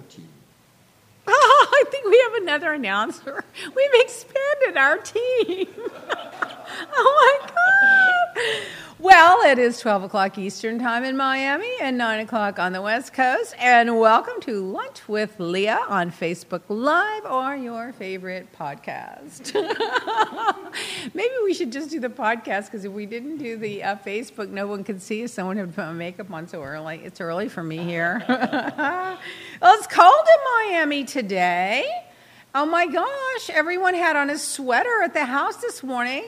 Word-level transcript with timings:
314. 0.00 0.28
I 1.28 1.84
think 1.90 2.06
we 2.06 2.18
have 2.24 2.42
another 2.42 2.72
announcer. 2.72 3.44
We've 3.74 3.94
expanded 3.94 4.76
our 4.76 4.98
team. 4.98 5.68
oh 6.94 7.40
my 7.42 7.50
God. 7.50 8.62
Well, 9.00 9.42
it 9.50 9.58
is 9.58 9.80
12 9.80 10.04
o'clock 10.04 10.38
Eastern 10.38 10.78
Time 10.78 11.02
in 11.02 11.16
Miami 11.16 11.70
and 11.80 11.98
9 11.98 12.20
o'clock 12.20 12.60
on 12.60 12.72
the 12.72 12.80
West 12.80 13.12
Coast. 13.12 13.54
And 13.58 13.98
welcome 13.98 14.40
to 14.42 14.64
Lunch 14.64 15.08
with 15.08 15.40
Leah 15.40 15.80
on 15.88 16.12
Facebook 16.12 16.62
Live 16.68 17.24
or 17.24 17.56
your 17.56 17.92
favorite 17.92 18.52
podcast. 18.52 19.54
Maybe 21.14 21.34
we 21.42 21.52
should 21.52 21.72
just 21.72 21.90
do 21.90 21.98
the 21.98 22.10
podcast 22.10 22.66
because 22.66 22.84
if 22.84 22.92
we 22.92 23.06
didn't 23.06 23.38
do 23.38 23.56
the 23.56 23.82
uh, 23.82 23.96
Facebook, 23.96 24.50
no 24.50 24.68
one 24.68 24.84
could 24.84 25.02
see 25.02 25.24
us. 25.24 25.32
Someone 25.32 25.56
had 25.56 25.74
put 25.74 25.84
my 25.84 25.92
makeup 25.92 26.30
on 26.32 26.46
so 26.46 26.62
early. 26.62 27.00
It's 27.02 27.20
early 27.20 27.48
for 27.48 27.64
me 27.64 27.78
here. 27.78 28.24
well, 28.28 29.18
it's 29.62 29.86
cold 29.88 30.14
in 30.14 30.70
Miami 30.70 31.02
today. 31.04 31.88
Oh 32.54 32.66
my 32.66 32.86
gosh, 32.86 33.50
everyone 33.50 33.94
had 33.94 34.16
on 34.16 34.30
a 34.30 34.38
sweater 34.38 35.02
at 35.02 35.12
the 35.12 35.24
house 35.24 35.56
this 35.56 35.82
morning. 35.82 36.24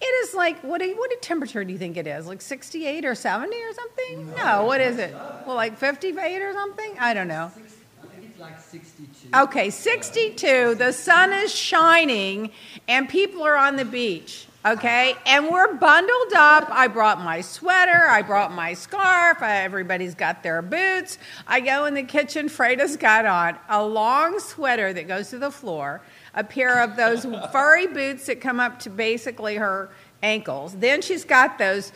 It 0.00 0.28
is 0.28 0.34
like, 0.34 0.60
what, 0.62 0.80
you- 0.82 0.96
what 0.96 1.10
temperature 1.22 1.64
do 1.64 1.72
you 1.72 1.78
think 1.78 1.96
it 1.96 2.06
is? 2.06 2.26
Like 2.26 2.42
68 2.42 3.04
or 3.04 3.14
70 3.14 3.56
or 3.56 3.72
something? 3.72 4.34
No, 4.36 4.64
what 4.64 4.80
is 4.80 4.98
it? 4.98 5.14
Well, 5.46 5.56
like 5.56 5.78
58 5.78 6.42
or 6.42 6.52
something? 6.52 6.96
I 6.98 7.14
don't 7.14 7.28
know. 7.28 7.50
Six, 7.54 7.74
I 8.02 8.06
think 8.08 8.30
it's 8.30 8.40
like 8.40 8.60
62. 8.60 9.28
Okay, 9.34 9.70
62. 9.70 10.74
The 10.74 10.92
sun 10.92 11.32
is 11.32 11.54
shining 11.54 12.50
and 12.88 13.08
people 13.08 13.42
are 13.42 13.56
on 13.56 13.76
the 13.76 13.84
beach. 13.84 14.46
Okay, 14.66 15.14
and 15.26 15.50
we're 15.50 15.74
bundled 15.74 16.32
up. 16.34 16.68
I 16.70 16.88
brought 16.88 17.20
my 17.22 17.42
sweater, 17.42 18.08
I 18.08 18.22
brought 18.22 18.50
my 18.50 18.72
scarf, 18.72 19.42
everybody's 19.42 20.14
got 20.14 20.42
their 20.42 20.62
boots. 20.62 21.18
I 21.46 21.60
go 21.60 21.84
in 21.84 21.92
the 21.92 22.02
kitchen, 22.02 22.48
Freda's 22.48 22.96
got 22.96 23.26
on 23.26 23.58
a 23.68 23.84
long 23.84 24.40
sweater 24.40 24.90
that 24.94 25.06
goes 25.06 25.28
to 25.30 25.38
the 25.38 25.50
floor, 25.50 26.00
a 26.34 26.44
pair 26.44 26.82
of 26.82 26.96
those 26.96 27.24
furry 27.52 27.86
boots 27.86 28.26
that 28.26 28.40
come 28.40 28.60
up 28.60 28.80
to 28.80 28.90
basically 28.90 29.56
her 29.56 29.90
ankles. 30.22 30.74
Then 30.76 31.02
she's 31.02 31.24
got 31.24 31.58
those 31.58 31.92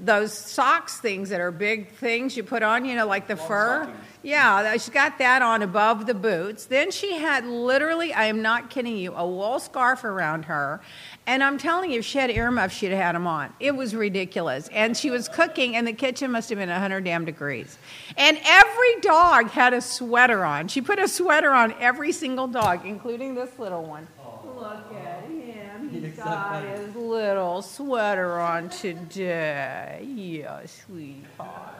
those 0.00 0.32
socks 0.32 1.00
things 1.00 1.30
that 1.30 1.40
are 1.40 1.50
big 1.50 1.90
things 1.90 2.36
you 2.36 2.44
put 2.44 2.62
on, 2.62 2.84
you 2.84 2.94
know, 2.94 3.06
like 3.06 3.26
the 3.26 3.36
fur. 3.36 3.92
Yeah, 4.22 4.72
she's 4.74 4.90
got 4.90 5.18
that 5.18 5.42
on 5.42 5.62
above 5.62 6.06
the 6.06 6.14
boots. 6.14 6.66
Then 6.66 6.92
she 6.92 7.18
had 7.18 7.44
literally, 7.44 8.12
I 8.12 8.26
am 8.26 8.42
not 8.42 8.70
kidding 8.70 8.96
you, 8.96 9.12
a 9.14 9.26
wool 9.26 9.58
scarf 9.58 10.04
around 10.04 10.44
her. 10.44 10.80
And 11.26 11.44
I'm 11.44 11.56
telling 11.56 11.92
you, 11.92 12.00
if 12.00 12.04
she 12.04 12.18
had 12.18 12.30
earmuffs, 12.30 12.74
she'd 12.74 12.90
have 12.90 12.98
had 12.98 13.14
them 13.14 13.28
on. 13.28 13.52
It 13.60 13.76
was 13.76 13.94
ridiculous. 13.94 14.68
And 14.72 14.96
she 14.96 15.08
was 15.10 15.28
cooking, 15.28 15.76
and 15.76 15.86
the 15.86 15.92
kitchen 15.92 16.32
must 16.32 16.48
have 16.48 16.58
been 16.58 16.68
100 16.68 17.04
damn 17.04 17.24
degrees. 17.24 17.78
And 18.16 18.38
every 18.44 19.00
dog 19.00 19.48
had 19.48 19.72
a 19.72 19.80
sweater 19.80 20.44
on. 20.44 20.66
She 20.66 20.80
put 20.80 20.98
a 20.98 21.06
sweater 21.06 21.50
on 21.50 21.74
every 21.74 22.10
single 22.10 22.48
dog, 22.48 22.84
including 22.84 23.36
this 23.36 23.56
little 23.58 23.84
one. 23.84 24.08
Look 24.56 24.92
at 24.94 25.24
him. 25.24 25.90
He's 25.92 26.16
got 26.16 26.64
his 26.64 26.94
little 26.96 27.62
sweater 27.62 28.40
on 28.40 28.68
today. 28.68 30.04
Yeah, 30.04 30.66
sweetheart. 30.66 31.74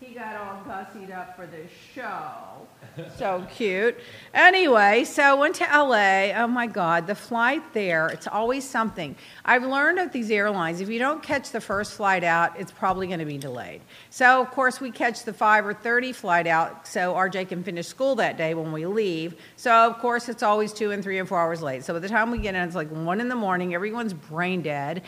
He 0.00 0.14
got 0.14 0.36
all 0.36 0.62
gussied 0.64 1.16
up 1.16 1.36
for 1.36 1.46
the 1.46 1.64
show. 1.94 2.66
So 3.18 3.46
cute. 3.54 3.98
Anyway, 4.34 5.04
so 5.04 5.36
went 5.36 5.56
to 5.56 5.64
LA. 5.64 6.32
Oh 6.34 6.46
my 6.46 6.66
God, 6.66 7.06
the 7.06 7.14
flight 7.14 7.62
there, 7.72 8.08
it's 8.08 8.26
always 8.26 8.68
something. 8.68 9.16
I've 9.44 9.64
learned 9.64 9.98
of 9.98 10.12
these 10.12 10.30
airlines, 10.30 10.80
if 10.80 10.88
you 10.88 10.98
don't 10.98 11.22
catch 11.22 11.50
the 11.50 11.60
first 11.60 11.94
flight 11.94 12.24
out, 12.24 12.58
it's 12.58 12.72
probably 12.72 13.06
going 13.06 13.20
to 13.20 13.26
be 13.26 13.38
delayed. 13.38 13.80
So, 14.10 14.40
of 14.40 14.50
course, 14.50 14.80
we 14.80 14.90
catch 14.90 15.24
the 15.24 15.32
5 15.32 15.66
or 15.66 15.74
30 15.74 16.12
flight 16.12 16.46
out 16.46 16.86
so 16.86 17.14
RJ 17.14 17.48
can 17.48 17.62
finish 17.62 17.86
school 17.86 18.14
that 18.16 18.36
day 18.36 18.54
when 18.54 18.72
we 18.72 18.86
leave. 18.86 19.34
So, 19.56 19.72
of 19.72 19.98
course, 19.98 20.28
it's 20.28 20.42
always 20.42 20.72
two 20.72 20.90
and 20.90 21.02
three 21.02 21.18
and 21.18 21.28
four 21.28 21.38
hours 21.38 21.62
late. 21.62 21.84
So, 21.84 21.94
by 21.94 22.00
the 22.00 22.08
time 22.08 22.30
we 22.30 22.38
get 22.38 22.54
in, 22.54 22.62
it's 22.62 22.76
like 22.76 22.90
1 22.90 23.20
in 23.20 23.28
the 23.28 23.36
morning, 23.36 23.74
everyone's 23.74 24.14
brain 24.14 24.62
dead 24.62 25.02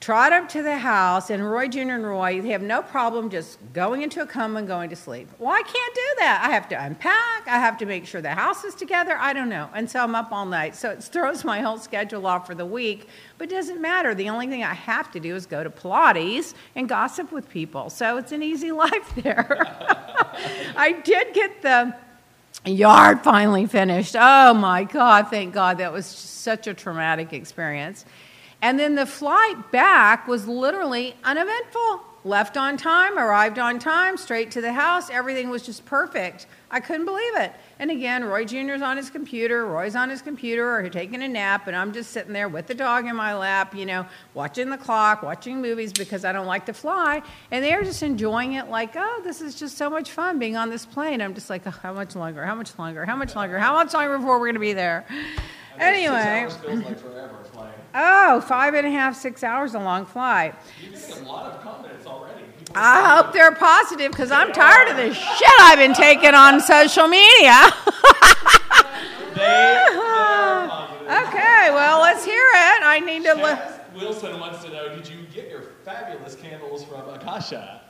trot 0.00 0.32
up 0.32 0.48
to 0.48 0.62
the 0.62 0.78
house, 0.78 1.28
and 1.28 1.48
Roy 1.48 1.68
Jr. 1.68 1.80
and 1.80 2.06
Roy, 2.06 2.40
they 2.40 2.48
have 2.48 2.62
no 2.62 2.80
problem 2.80 3.28
just 3.28 3.58
going 3.74 4.00
into 4.00 4.22
a 4.22 4.26
coma 4.26 4.60
and 4.60 4.66
going 4.66 4.88
to 4.88 4.96
sleep. 4.96 5.28
Well, 5.38 5.50
I 5.50 5.62
can't 5.62 5.94
do 5.94 6.14
that. 6.18 6.42
I 6.48 6.52
have 6.52 6.68
to 6.70 6.82
unpack. 6.82 7.46
I 7.46 7.58
have 7.58 7.76
to 7.78 7.86
make 7.86 8.06
sure 8.06 8.22
the 8.22 8.30
house 8.30 8.64
is 8.64 8.74
together. 8.74 9.14
I 9.18 9.34
don't 9.34 9.50
know. 9.50 9.68
And 9.74 9.90
so 9.90 10.02
I'm 10.02 10.14
up 10.14 10.32
all 10.32 10.46
night. 10.46 10.74
So 10.74 10.90
it 10.90 11.04
throws 11.04 11.44
my 11.44 11.60
whole 11.60 11.76
schedule 11.76 12.26
off 12.26 12.46
for 12.46 12.54
the 12.54 12.64
week, 12.64 13.08
but 13.36 13.52
it 13.52 13.54
doesn't 13.54 13.80
matter. 13.80 14.14
The 14.14 14.30
only 14.30 14.46
thing 14.46 14.64
I 14.64 14.72
have 14.72 15.10
to 15.12 15.20
do 15.20 15.34
is 15.36 15.44
go 15.44 15.62
to 15.62 15.68
Pilates 15.68 16.54
and 16.74 16.88
gossip 16.88 17.30
with 17.30 17.50
people. 17.50 17.90
So 17.90 18.16
it's 18.16 18.32
an 18.32 18.42
easy 18.42 18.72
life 18.84 19.14
there. 19.16 19.66
I 20.76 20.92
did 21.04 21.34
get 21.34 21.60
the 21.60 21.94
yard 22.64 23.20
finally 23.20 23.66
finished. 23.66 24.16
Oh 24.18 24.54
my 24.54 24.84
God, 24.84 25.28
thank 25.28 25.52
God. 25.52 25.76
That 25.76 25.92
was 25.92 26.06
such 26.06 26.66
a 26.66 26.72
traumatic 26.72 27.34
experience. 27.34 28.06
And 28.62 28.78
then 28.78 28.94
the 28.94 29.06
flight 29.06 29.70
back 29.72 30.28
was 30.28 30.46
literally 30.46 31.14
uneventful. 31.24 32.04
Left 32.22 32.58
on 32.58 32.76
time, 32.76 33.18
arrived 33.18 33.58
on 33.58 33.78
time, 33.78 34.18
straight 34.18 34.50
to 34.50 34.60
the 34.60 34.74
house. 34.74 35.08
Everything 35.08 35.48
was 35.48 35.62
just 35.62 35.86
perfect. 35.86 36.46
I 36.70 36.78
couldn't 36.78 37.06
believe 37.06 37.36
it. 37.36 37.54
And 37.78 37.90
again, 37.90 38.24
Roy 38.24 38.44
Jr.'s 38.44 38.82
on 38.82 38.98
his 38.98 39.08
computer, 39.08 39.64
Roy's 39.64 39.96
on 39.96 40.10
his 40.10 40.20
computer, 40.20 40.76
or 40.76 40.86
taking 40.90 41.22
a 41.22 41.28
nap, 41.28 41.66
and 41.66 41.74
I'm 41.74 41.94
just 41.94 42.10
sitting 42.10 42.34
there 42.34 42.50
with 42.50 42.66
the 42.66 42.74
dog 42.74 43.06
in 43.06 43.16
my 43.16 43.34
lap, 43.34 43.74
you 43.74 43.86
know, 43.86 44.04
watching 44.34 44.68
the 44.68 44.76
clock, 44.76 45.22
watching 45.22 45.62
movies 45.62 45.94
because 45.94 46.26
I 46.26 46.32
don't 46.32 46.46
like 46.46 46.66
to 46.66 46.74
fly. 46.74 47.22
And 47.50 47.64
they're 47.64 47.84
just 47.84 48.02
enjoying 48.02 48.52
it 48.52 48.68
like, 48.68 48.92
oh, 48.96 49.22
this 49.24 49.40
is 49.40 49.54
just 49.54 49.78
so 49.78 49.88
much 49.88 50.10
fun 50.10 50.38
being 50.38 50.58
on 50.58 50.68
this 50.68 50.84
plane. 50.84 51.22
I'm 51.22 51.34
just 51.34 51.48
like, 51.48 51.62
oh, 51.66 51.70
how 51.70 51.94
much 51.94 52.14
longer? 52.14 52.44
How 52.44 52.54
much 52.54 52.78
longer? 52.78 53.06
How 53.06 53.16
much 53.16 53.34
longer? 53.34 53.58
How 53.58 53.72
much 53.72 53.94
longer 53.94 54.18
before 54.18 54.38
we're 54.38 54.46
going 54.46 54.54
to 54.54 54.60
be 54.60 54.74
there? 54.74 55.06
Anyway. 55.78 56.50
Feels 57.92 58.04
like 58.04 58.12
forever 58.12 58.34
flying. 58.34 58.38
Oh, 58.38 58.40
five 58.40 58.74
and 58.74 58.86
a 58.86 58.90
half, 58.90 59.16
six 59.16 59.42
hours, 59.44 59.74
a 59.74 59.78
long 59.78 60.06
flight. 60.06 60.54
You 60.82 60.90
make 60.90 61.16
a 61.16 61.24
lot 61.24 61.52
of 61.52 61.60
comments 61.62 62.06
already. 62.06 62.44
People 62.58 62.74
I 62.76 63.16
hope 63.16 63.32
they're 63.32 63.54
positive 63.54 64.12
because 64.12 64.30
I'm 64.30 64.52
tired 64.52 64.88
of 64.88 64.96
the 64.96 65.14
shit 65.14 65.60
I've 65.60 65.78
been 65.78 65.94
taking 65.94 66.34
on 66.34 66.60
social 66.60 67.08
media. 67.08 67.60
they, 69.34 69.40
they're 69.40 69.98
positive. 69.98 71.08
okay, 71.28 71.70
well, 71.70 72.00
let's 72.00 72.24
hear 72.24 72.44
it. 72.44 72.82
I 72.84 73.00
need 73.00 73.24
to 73.24 73.34
look. 73.34 73.58
Wilson 73.94 74.38
wants 74.38 74.64
to 74.64 74.70
know, 74.70 74.94
did 74.94 75.08
you 75.08 75.26
get 75.34 75.50
your 75.50 75.62
fabulous 75.84 76.36
candles 76.36 76.84
from 76.84 77.08
Akasha? 77.08 77.82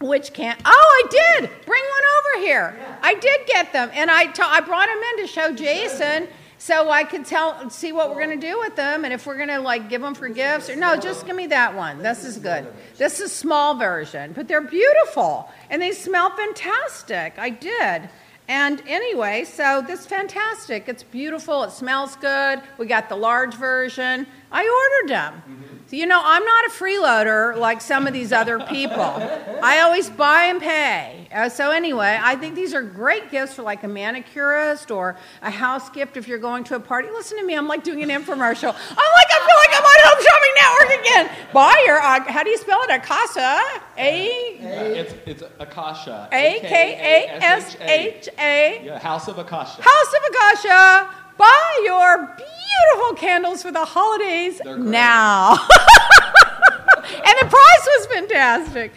Which 0.00 0.32
can't? 0.32 0.60
Oh, 0.64 1.04
I 1.04 1.08
did. 1.10 1.50
Bring 1.66 1.82
one 1.82 2.38
over 2.38 2.46
here. 2.46 2.78
I 3.02 3.14
did 3.14 3.46
get 3.46 3.72
them, 3.72 3.90
and 3.92 4.10
I 4.10 4.32
I 4.42 4.60
brought 4.60 4.86
them 4.86 4.98
in 4.98 5.26
to 5.26 5.26
show 5.26 5.52
Jason 5.52 6.28
so 6.58 6.90
I 6.90 7.04
could 7.04 7.24
tell 7.24 7.70
see 7.70 7.92
what 7.92 8.10
we're 8.10 8.20
gonna 8.20 8.36
do 8.36 8.58
with 8.58 8.76
them, 8.76 9.04
and 9.04 9.14
if 9.14 9.26
we're 9.26 9.38
gonna 9.38 9.60
like 9.60 9.88
give 9.88 10.02
them 10.02 10.14
for 10.14 10.28
gifts 10.28 10.68
or 10.68 10.76
no. 10.76 10.96
Just 10.96 11.24
give 11.26 11.36
me 11.36 11.46
that 11.46 11.74
one. 11.74 12.02
This 12.02 12.24
is 12.24 12.36
good. 12.36 12.66
This 12.96 13.20
is 13.20 13.32
small 13.32 13.76
version, 13.76 14.32
but 14.32 14.48
they're 14.48 14.60
beautiful 14.60 15.48
and 15.70 15.80
they 15.80 15.92
smell 15.92 16.30
fantastic. 16.30 17.34
I 17.38 17.50
did. 17.50 18.10
And 18.48 18.82
anyway, 18.88 19.44
so 19.44 19.84
this 19.86 20.06
fantastic. 20.06 20.88
It's 20.88 21.02
beautiful. 21.02 21.64
It 21.64 21.70
smells 21.70 22.16
good. 22.16 22.62
We 22.78 22.86
got 22.86 23.10
the 23.10 23.16
large 23.16 23.54
version. 23.54 24.26
I 24.50 24.98
ordered 25.02 25.14
them. 25.14 25.42
So, 25.44 25.52
mm-hmm. 25.52 25.77
You 25.96 26.06
know, 26.06 26.20
I'm 26.22 26.44
not 26.44 26.66
a 26.66 26.70
freeloader 26.70 27.56
like 27.56 27.80
some 27.80 28.06
of 28.06 28.12
these 28.12 28.32
other 28.32 28.58
people. 28.60 29.02
I 29.62 29.80
always 29.80 30.10
buy 30.10 30.44
and 30.44 30.60
pay. 30.60 31.28
Uh, 31.32 31.48
so, 31.48 31.70
anyway, 31.70 32.18
I 32.20 32.36
think 32.36 32.54
these 32.54 32.74
are 32.74 32.82
great 32.82 33.30
gifts 33.30 33.54
for 33.54 33.62
like 33.62 33.84
a 33.84 33.88
manicurist 33.88 34.90
or 34.90 35.16
a 35.42 35.50
house 35.50 35.88
gift 35.90 36.16
if 36.16 36.26
you're 36.28 36.38
going 36.38 36.64
to 36.64 36.74
a 36.74 36.80
party. 36.80 37.08
Listen 37.10 37.38
to 37.38 37.44
me, 37.44 37.54
I'm 37.54 37.68
like 37.68 37.84
doing 37.84 38.02
an 38.02 38.08
infomercial. 38.08 38.74
I'm 38.74 39.10
like, 39.18 39.30
I 39.30 39.38
feel 39.46 39.56
like 39.56 39.72
I'm 39.72 39.84
on 39.84 39.98
Home 40.04 40.24
Shopping 40.24 40.54
Network 40.56 40.90
again. 41.00 41.46
Buy 41.52 41.82
your, 41.86 41.98
uh, 41.98 42.32
how 42.32 42.42
do 42.42 42.50
you 42.50 42.58
spell 42.58 42.80
it? 42.82 42.90
Akasa? 42.90 43.60
A 43.98 44.26
It's, 44.60 45.14
it's 45.26 45.42
Akasha. 45.58 46.28
A 46.32 46.60
K 46.60 47.26
A 47.28 47.44
S 47.44 47.76
H 47.80 48.28
A. 48.38 48.98
House 49.02 49.28
of 49.28 49.38
Akasha. 49.38 49.82
House 49.82 50.14
of 50.14 50.34
Akasha, 50.34 51.14
buy 51.38 51.82
your 51.84 52.36
beautiful 52.36 53.14
candles 53.16 53.62
for 53.62 53.72
the 53.72 53.84
holidays 53.84 54.60
now. 54.64 55.52
and 57.28 57.34
the 57.40 57.46
price 57.48 57.86
was 57.86 58.06
fantastic. 58.06 58.92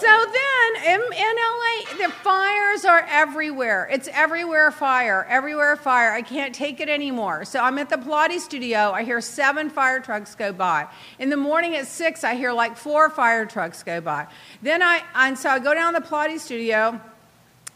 So 0.00 0.06
then 0.06 0.94
in, 0.94 1.00
in 1.00 1.36
LA, 1.36 2.06
the 2.06 2.12
fires 2.22 2.84
are 2.84 3.04
everywhere. 3.08 3.88
It's 3.90 4.08
everywhere 4.12 4.70
fire, 4.70 5.26
everywhere 5.28 5.76
fire. 5.76 6.12
I 6.12 6.22
can't 6.22 6.54
take 6.54 6.80
it 6.80 6.88
anymore. 6.88 7.44
So 7.44 7.60
I'm 7.60 7.76
at 7.78 7.90
the 7.90 7.96
Pilates 7.96 8.40
studio. 8.40 8.92
I 8.92 9.02
hear 9.02 9.20
seven 9.20 9.68
fire 9.68 10.00
trucks 10.00 10.34
go 10.34 10.52
by. 10.52 10.86
In 11.18 11.28
the 11.28 11.36
morning 11.36 11.76
at 11.76 11.86
six, 11.86 12.24
I 12.24 12.34
hear 12.34 12.52
like 12.52 12.76
four 12.76 13.10
fire 13.10 13.44
trucks 13.44 13.82
go 13.82 14.00
by. 14.00 14.26
Then 14.62 14.82
I, 14.82 15.02
and 15.14 15.38
so 15.38 15.50
I 15.50 15.58
go 15.58 15.74
down 15.74 15.94
to 15.94 16.00
the 16.00 16.06
Pilates 16.06 16.40
studio. 16.40 17.00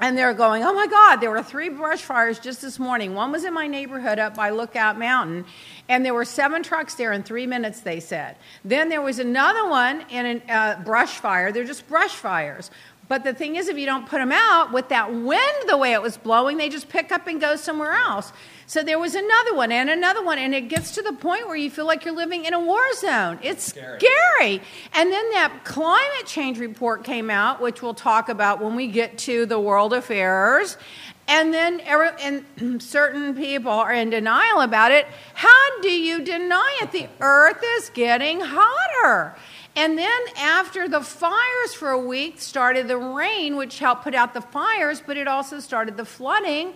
And 0.00 0.18
they're 0.18 0.34
going, 0.34 0.64
oh 0.64 0.74
my 0.74 0.86
God, 0.86 1.16
there 1.16 1.30
were 1.30 1.42
three 1.42 1.68
brush 1.68 2.02
fires 2.02 2.38
just 2.38 2.60
this 2.60 2.78
morning. 2.78 3.14
One 3.14 3.30
was 3.30 3.44
in 3.44 3.54
my 3.54 3.68
neighborhood 3.68 4.18
up 4.18 4.34
by 4.34 4.50
Lookout 4.50 4.98
Mountain, 4.98 5.44
and 5.88 6.04
there 6.04 6.14
were 6.14 6.24
seven 6.24 6.62
trucks 6.62 6.94
there 6.94 7.12
in 7.12 7.22
three 7.22 7.46
minutes, 7.46 7.80
they 7.80 8.00
said. 8.00 8.36
Then 8.64 8.88
there 8.88 9.00
was 9.00 9.18
another 9.18 9.68
one 9.68 10.04
in 10.10 10.42
a 10.48 10.52
uh, 10.52 10.82
brush 10.82 11.18
fire. 11.18 11.52
They're 11.52 11.64
just 11.64 11.88
brush 11.88 12.12
fires. 12.12 12.70
But 13.06 13.22
the 13.22 13.34
thing 13.34 13.56
is, 13.56 13.68
if 13.68 13.78
you 13.78 13.86
don't 13.86 14.08
put 14.08 14.18
them 14.18 14.32
out 14.32 14.72
with 14.72 14.88
that 14.88 15.12
wind 15.12 15.68
the 15.68 15.76
way 15.76 15.92
it 15.92 16.02
was 16.02 16.16
blowing, 16.16 16.56
they 16.56 16.68
just 16.68 16.88
pick 16.88 17.12
up 17.12 17.26
and 17.26 17.40
go 17.40 17.54
somewhere 17.54 17.92
else. 17.92 18.32
So 18.66 18.82
there 18.82 18.98
was 18.98 19.14
another 19.14 19.54
one 19.54 19.72
and 19.72 19.90
another 19.90 20.24
one, 20.24 20.38
and 20.38 20.54
it 20.54 20.68
gets 20.68 20.92
to 20.92 21.02
the 21.02 21.12
point 21.12 21.46
where 21.46 21.56
you 21.56 21.70
feel 21.70 21.86
like 21.86 22.04
you're 22.04 22.14
living 22.14 22.46
in 22.46 22.54
a 22.54 22.60
war 22.60 22.82
zone. 22.94 23.38
It's 23.42 23.64
scary. 23.64 23.98
scary. 23.98 24.62
And 24.94 25.12
then 25.12 25.30
that 25.32 25.64
climate 25.64 26.26
change 26.26 26.58
report 26.58 27.04
came 27.04 27.30
out, 27.30 27.60
which 27.60 27.82
we'll 27.82 27.94
talk 27.94 28.28
about 28.28 28.62
when 28.62 28.74
we 28.74 28.86
get 28.88 29.18
to 29.18 29.44
the 29.46 29.60
world 29.60 29.92
affairs. 29.92 30.78
And 31.26 31.52
then 31.54 31.80
er, 31.90 32.16
and 32.20 32.82
certain 32.82 33.34
people 33.34 33.70
are 33.70 33.92
in 33.92 34.10
denial 34.10 34.60
about 34.60 34.92
it. 34.92 35.06
How 35.34 35.80
do 35.80 35.90
you 35.90 36.22
deny 36.22 36.78
it? 36.82 36.92
The 36.92 37.08
earth 37.20 37.62
is 37.78 37.90
getting 37.90 38.40
hotter. 38.40 39.36
And 39.76 39.98
then 39.98 40.20
after 40.36 40.88
the 40.88 41.00
fires 41.00 41.74
for 41.74 41.90
a 41.90 41.98
week, 41.98 42.40
started 42.40 42.86
the 42.86 42.96
rain, 42.96 43.56
which 43.56 43.80
helped 43.80 44.04
put 44.04 44.14
out 44.14 44.32
the 44.32 44.40
fires, 44.40 45.02
but 45.04 45.16
it 45.16 45.26
also 45.26 45.58
started 45.58 45.96
the 45.96 46.04
flooding. 46.04 46.74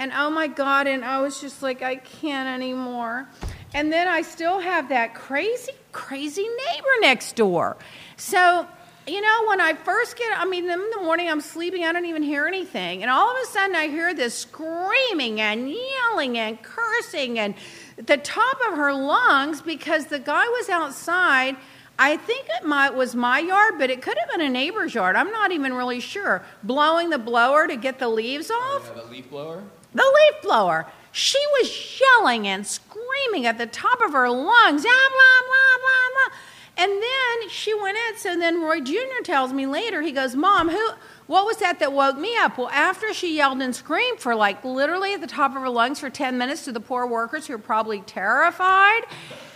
And 0.00 0.12
oh 0.14 0.30
my 0.30 0.46
God, 0.46 0.86
and 0.86 1.04
I 1.04 1.20
was 1.20 1.42
just 1.42 1.62
like, 1.62 1.82
I 1.82 1.96
can't 1.96 2.48
anymore. 2.48 3.28
And 3.74 3.92
then 3.92 4.08
I 4.08 4.22
still 4.22 4.58
have 4.58 4.88
that 4.88 5.14
crazy, 5.14 5.72
crazy 5.92 6.42
neighbor 6.48 6.88
next 7.02 7.36
door. 7.36 7.76
So, 8.16 8.66
you 9.06 9.20
know, 9.20 9.44
when 9.46 9.60
I 9.60 9.74
first 9.74 10.16
get, 10.16 10.32
I 10.40 10.46
mean, 10.46 10.70
in 10.70 10.90
the 10.90 11.02
morning 11.02 11.28
I'm 11.28 11.42
sleeping, 11.42 11.84
I 11.84 11.92
don't 11.92 12.06
even 12.06 12.22
hear 12.22 12.46
anything. 12.46 13.02
And 13.02 13.10
all 13.10 13.30
of 13.30 13.36
a 13.42 13.46
sudden 13.48 13.76
I 13.76 13.88
hear 13.88 14.14
this 14.14 14.34
screaming 14.34 15.38
and 15.38 15.70
yelling 15.70 16.38
and 16.38 16.62
cursing 16.62 17.38
and 17.38 17.54
the 17.98 18.16
top 18.16 18.56
of 18.70 18.78
her 18.78 18.94
lungs 18.94 19.60
because 19.60 20.06
the 20.06 20.18
guy 20.18 20.48
was 20.48 20.70
outside 20.70 21.56
I 22.02 22.16
think 22.16 22.46
it 22.58 22.66
might, 22.66 22.94
was 22.94 23.14
my 23.14 23.40
yard, 23.40 23.74
but 23.76 23.90
it 23.90 24.00
could 24.00 24.16
have 24.16 24.30
been 24.30 24.40
a 24.40 24.48
neighbor's 24.48 24.94
yard. 24.94 25.16
I'm 25.16 25.30
not 25.30 25.52
even 25.52 25.74
really 25.74 26.00
sure. 26.00 26.42
Blowing 26.62 27.10
the 27.10 27.18
blower 27.18 27.66
to 27.66 27.76
get 27.76 27.98
the 27.98 28.08
leaves 28.08 28.50
off. 28.50 28.90
Yeah, 28.96 29.02
the 29.02 29.10
leaf 29.10 29.28
blower? 29.28 29.62
The 29.94 30.02
leaf 30.02 30.42
blower. 30.42 30.86
She 31.12 31.38
was 31.58 32.00
yelling 32.00 32.46
and 32.46 32.66
screaming 32.66 33.46
at 33.46 33.58
the 33.58 33.66
top 33.66 34.00
of 34.00 34.12
her 34.12 34.30
lungs, 34.30 34.82
blah, 34.82 34.92
blah, 34.92 35.40
blah, 35.46 35.78
blah, 35.78 36.28
blah. 36.28 36.36
And 36.76 36.92
then 36.92 37.48
she 37.50 37.74
went 37.74 37.98
in. 37.98 38.18
So 38.18 38.38
then 38.38 38.62
Roy 38.62 38.80
Jr. 38.80 39.22
tells 39.24 39.52
me 39.52 39.66
later, 39.66 40.00
he 40.02 40.12
goes, 40.12 40.36
Mom, 40.36 40.70
who, 40.70 40.90
what 41.26 41.44
was 41.44 41.58
that 41.58 41.78
that 41.80 41.92
woke 41.92 42.16
me 42.16 42.36
up? 42.36 42.56
Well, 42.56 42.70
after 42.70 43.12
she 43.12 43.36
yelled 43.36 43.60
and 43.60 43.74
screamed 43.74 44.20
for 44.20 44.34
like 44.34 44.64
literally 44.64 45.12
at 45.12 45.20
the 45.20 45.26
top 45.26 45.54
of 45.54 45.60
her 45.60 45.68
lungs 45.68 45.98
for 45.98 46.08
10 46.10 46.38
minutes 46.38 46.64
to 46.64 46.72
the 46.72 46.80
poor 46.80 47.06
workers 47.06 47.46
who 47.46 47.52
were 47.52 47.58
probably 47.58 48.00
terrified, 48.00 49.02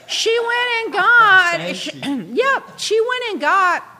she 0.08 0.36
went 0.38 0.84
and 0.84 0.92
got, 0.92 1.76
she, 1.76 1.90
yep, 2.34 2.78
she 2.78 3.00
went 3.00 3.24
and 3.30 3.40
got 3.40 3.93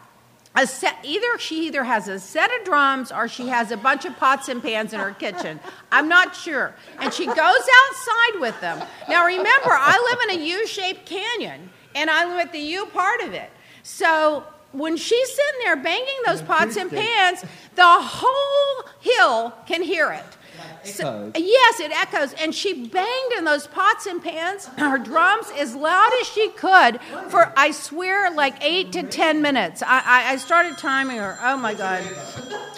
a 0.57 0.67
set, 0.67 0.97
either 1.03 1.39
she 1.39 1.67
either 1.67 1.85
has 1.85 2.07
a 2.09 2.19
set 2.19 2.51
of 2.59 2.65
drums 2.65 3.11
or 3.11 3.27
she 3.27 3.49
has 3.49 3.71
a 3.71 3.77
bunch 3.77 4.05
of 4.05 4.17
pots 4.17 4.49
and 4.49 4.63
pans 4.63 4.93
in 4.93 5.01
her 5.01 5.13
kitchen. 5.13 5.59
I'm 5.91 6.09
not 6.09 6.37
sure. 6.37 6.75
And 7.01 7.13
she 7.13 7.27
goes 7.27 7.37
outside 7.37 8.41
with 8.41 8.61
them. 8.61 8.87
Now 9.09 9.27
remember, 9.27 9.71
I 9.71 9.99
live 10.11 10.31
in 10.31 10.41
a 10.41 10.47
U-shaped 10.47 11.07
canyon 11.07 11.71
and 11.95 12.09
I 12.09 12.27
live 12.27 12.47
at 12.47 12.53
the 12.53 12.61
U 12.61 12.87
part 12.87 13.21
of 13.23 13.33
it. 13.33 13.51
So 13.83 14.45
when 14.73 14.97
she's 14.97 15.29
sitting 15.29 15.61
there 15.65 15.77
banging 15.77 16.23
those 16.27 16.43
pots 16.43 16.77
and 16.77 16.91
pans, 16.91 17.45
the 17.75 17.83
whole 17.85 18.85
hill 19.01 19.55
can 19.67 19.83
hear 19.83 20.13
it. 20.13 20.25
So, 20.85 21.33
yes, 21.37 21.81
it 21.81 21.93
echoes. 21.93 22.33
And 22.35 22.55
she 22.55 22.87
banged 22.87 23.33
in 23.39 23.45
those 23.45 23.67
pots 23.67 24.07
and 24.07 24.23
pans, 24.23 24.67
her 24.79 24.99
drums, 24.99 25.47
as 25.57 25.75
loud 25.75 26.11
as 26.21 26.27
she 26.29 26.51
could 26.51 27.01
for, 27.29 27.53
I 27.57 27.71
swear, 27.71 28.31
like 28.31 28.63
eight 28.63 28.93
to 28.93 29.03
ten 29.03 29.43
minutes. 29.43 29.83
I, 29.83 30.03
I, 30.05 30.33
I 30.33 30.37
started 30.37 30.79
timing 30.79 31.19
her. 31.19 31.39
Oh 31.43 31.57
my 31.57 31.75
God. 31.75 32.03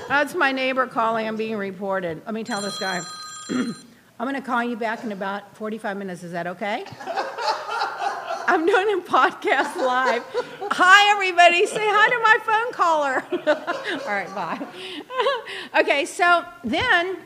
That's 0.09 0.35
my 0.35 0.53
neighbor 0.53 0.87
calling. 0.87 1.27
I'm 1.27 1.37
being 1.37 1.56
reported. 1.56 2.23
Let 2.25 2.35
me 2.35 2.44
tell 2.44 2.61
this 2.61 2.79
guy. 2.79 3.03
I'm 3.50 4.27
going 4.27 4.35
to 4.35 4.41
call 4.41 4.65
you 4.65 4.77
back 4.77 5.05
in 5.05 5.12
about 5.12 5.56
45 5.56 5.97
minutes. 5.97 6.23
Is 6.23 6.32
that 6.32 6.47
okay? 6.47 6.85
I'm 8.49 8.65
doing 8.65 8.99
a 8.99 9.03
podcast 9.03 9.77
live. 9.77 10.23
Hi, 10.71 11.11
everybody. 11.11 11.67
Say 11.67 11.81
hi 11.81 12.09
to 12.09 12.19
my 12.23 12.39
phone 12.44 12.73
caller. 12.73 13.25
All 14.06 14.12
right, 14.12 14.32
bye. 14.35 14.67
okay, 15.81 16.05
so 16.05 16.44
then 16.62 17.19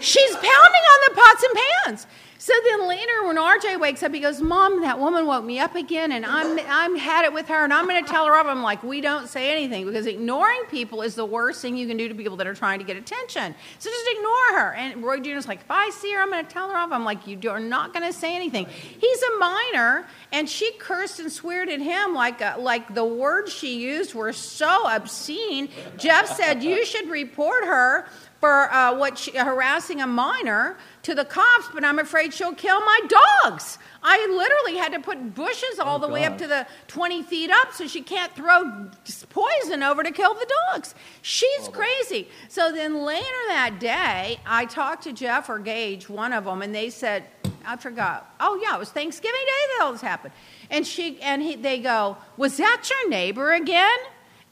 She's 0.00 0.32
pounding 0.34 0.46
on 0.52 1.00
the 1.08 1.14
pots 1.14 1.42
and 1.42 1.58
pans. 1.84 2.06
So 2.46 2.52
then 2.64 2.86
later, 2.86 3.24
when 3.24 3.38
RJ 3.38 3.80
wakes 3.80 4.04
up, 4.04 4.14
he 4.14 4.20
goes, 4.20 4.40
"Mom, 4.40 4.82
that 4.82 5.00
woman 5.00 5.26
woke 5.26 5.44
me 5.44 5.58
up 5.58 5.74
again, 5.74 6.12
and 6.12 6.24
I'm 6.24 6.60
I'm 6.68 6.94
had 6.94 7.24
it 7.24 7.32
with 7.32 7.48
her, 7.48 7.64
and 7.64 7.72
I'm 7.72 7.88
going 7.88 8.04
to 8.04 8.08
tell 8.08 8.24
her 8.26 8.36
off." 8.36 8.46
I'm 8.46 8.62
like, 8.62 8.84
"We 8.84 9.00
don't 9.00 9.26
say 9.26 9.50
anything 9.50 9.84
because 9.84 10.06
ignoring 10.06 10.62
people 10.68 11.02
is 11.02 11.16
the 11.16 11.24
worst 11.24 11.60
thing 11.60 11.76
you 11.76 11.88
can 11.88 11.96
do 11.96 12.08
to 12.08 12.14
people 12.14 12.36
that 12.36 12.46
are 12.46 12.54
trying 12.54 12.78
to 12.78 12.84
get 12.84 12.96
attention. 12.96 13.52
So 13.80 13.90
just 13.90 14.06
ignore 14.12 14.60
her." 14.60 14.74
And 14.74 15.02
Roy 15.02 15.18
Jr.'s 15.18 15.48
like, 15.48 15.62
"If 15.62 15.70
I 15.70 15.90
see 15.90 16.12
her, 16.12 16.20
I'm 16.20 16.30
going 16.30 16.46
to 16.46 16.52
tell 16.52 16.70
her 16.70 16.76
off." 16.76 16.92
I'm 16.92 17.04
like, 17.04 17.26
"You 17.26 17.38
are 17.50 17.58
not 17.58 17.92
going 17.92 18.06
to 18.06 18.16
say 18.16 18.36
anything." 18.36 18.66
He's 18.66 19.22
a 19.22 19.38
minor, 19.38 20.06
and 20.30 20.48
she 20.48 20.70
cursed 20.78 21.18
and 21.18 21.32
sweared 21.32 21.68
at 21.68 21.80
him 21.80 22.14
like 22.14 22.42
uh, 22.42 22.56
like 22.58 22.94
the 22.94 23.04
words 23.04 23.52
she 23.52 23.78
used 23.78 24.14
were 24.14 24.32
so 24.32 24.86
obscene. 24.86 25.68
Jeff 25.96 26.36
said, 26.36 26.62
"You 26.62 26.84
should 26.84 27.08
report 27.08 27.64
her." 27.64 28.06
For 28.40 28.72
uh, 28.72 28.96
what 28.96 29.18
she, 29.18 29.36
harassing 29.36 30.00
a 30.00 30.06
minor 30.06 30.76
to 31.02 31.14
the 31.14 31.24
cops, 31.24 31.68
but 31.72 31.84
I'm 31.84 31.98
afraid 31.98 32.34
she'll 32.34 32.54
kill 32.54 32.80
my 32.80 33.00
dogs. 33.42 33.78
I 34.02 34.18
literally 34.30 34.78
had 34.78 34.92
to 34.92 35.00
put 35.00 35.34
bushes 35.34 35.78
all 35.78 35.96
oh, 35.96 35.98
the 35.98 36.06
God. 36.06 36.12
way 36.12 36.24
up 36.24 36.38
to 36.38 36.46
the 36.46 36.66
20 36.88 37.22
feet 37.22 37.50
up 37.50 37.72
so 37.72 37.86
she 37.86 38.02
can't 38.02 38.34
throw 38.34 38.88
poison 39.30 39.82
over 39.82 40.02
to 40.02 40.10
kill 40.10 40.34
the 40.34 40.46
dogs. 40.70 40.94
She's 41.22 41.68
oh, 41.68 41.70
crazy. 41.70 42.28
So 42.48 42.72
then 42.72 43.04
later 43.04 43.24
that 43.48 43.78
day, 43.80 44.38
I 44.46 44.66
talked 44.66 45.04
to 45.04 45.12
Jeff 45.12 45.48
or 45.48 45.58
Gage, 45.58 46.08
one 46.08 46.32
of 46.32 46.44
them, 46.44 46.62
and 46.62 46.74
they 46.74 46.90
said, 46.90 47.24
I 47.66 47.76
forgot. 47.76 48.32
Oh 48.38 48.60
yeah, 48.62 48.76
it 48.76 48.78
was 48.78 48.90
Thanksgiving 48.90 49.40
Day 49.40 49.76
that 49.78 49.84
all 49.84 49.92
this 49.92 50.00
happened. 50.00 50.32
And 50.70 50.86
she 50.86 51.20
and 51.20 51.42
he, 51.42 51.56
they 51.56 51.80
go, 51.80 52.16
"Was 52.36 52.58
that 52.58 52.88
your 52.88 53.08
neighbor 53.08 53.52
again?" 53.52 53.96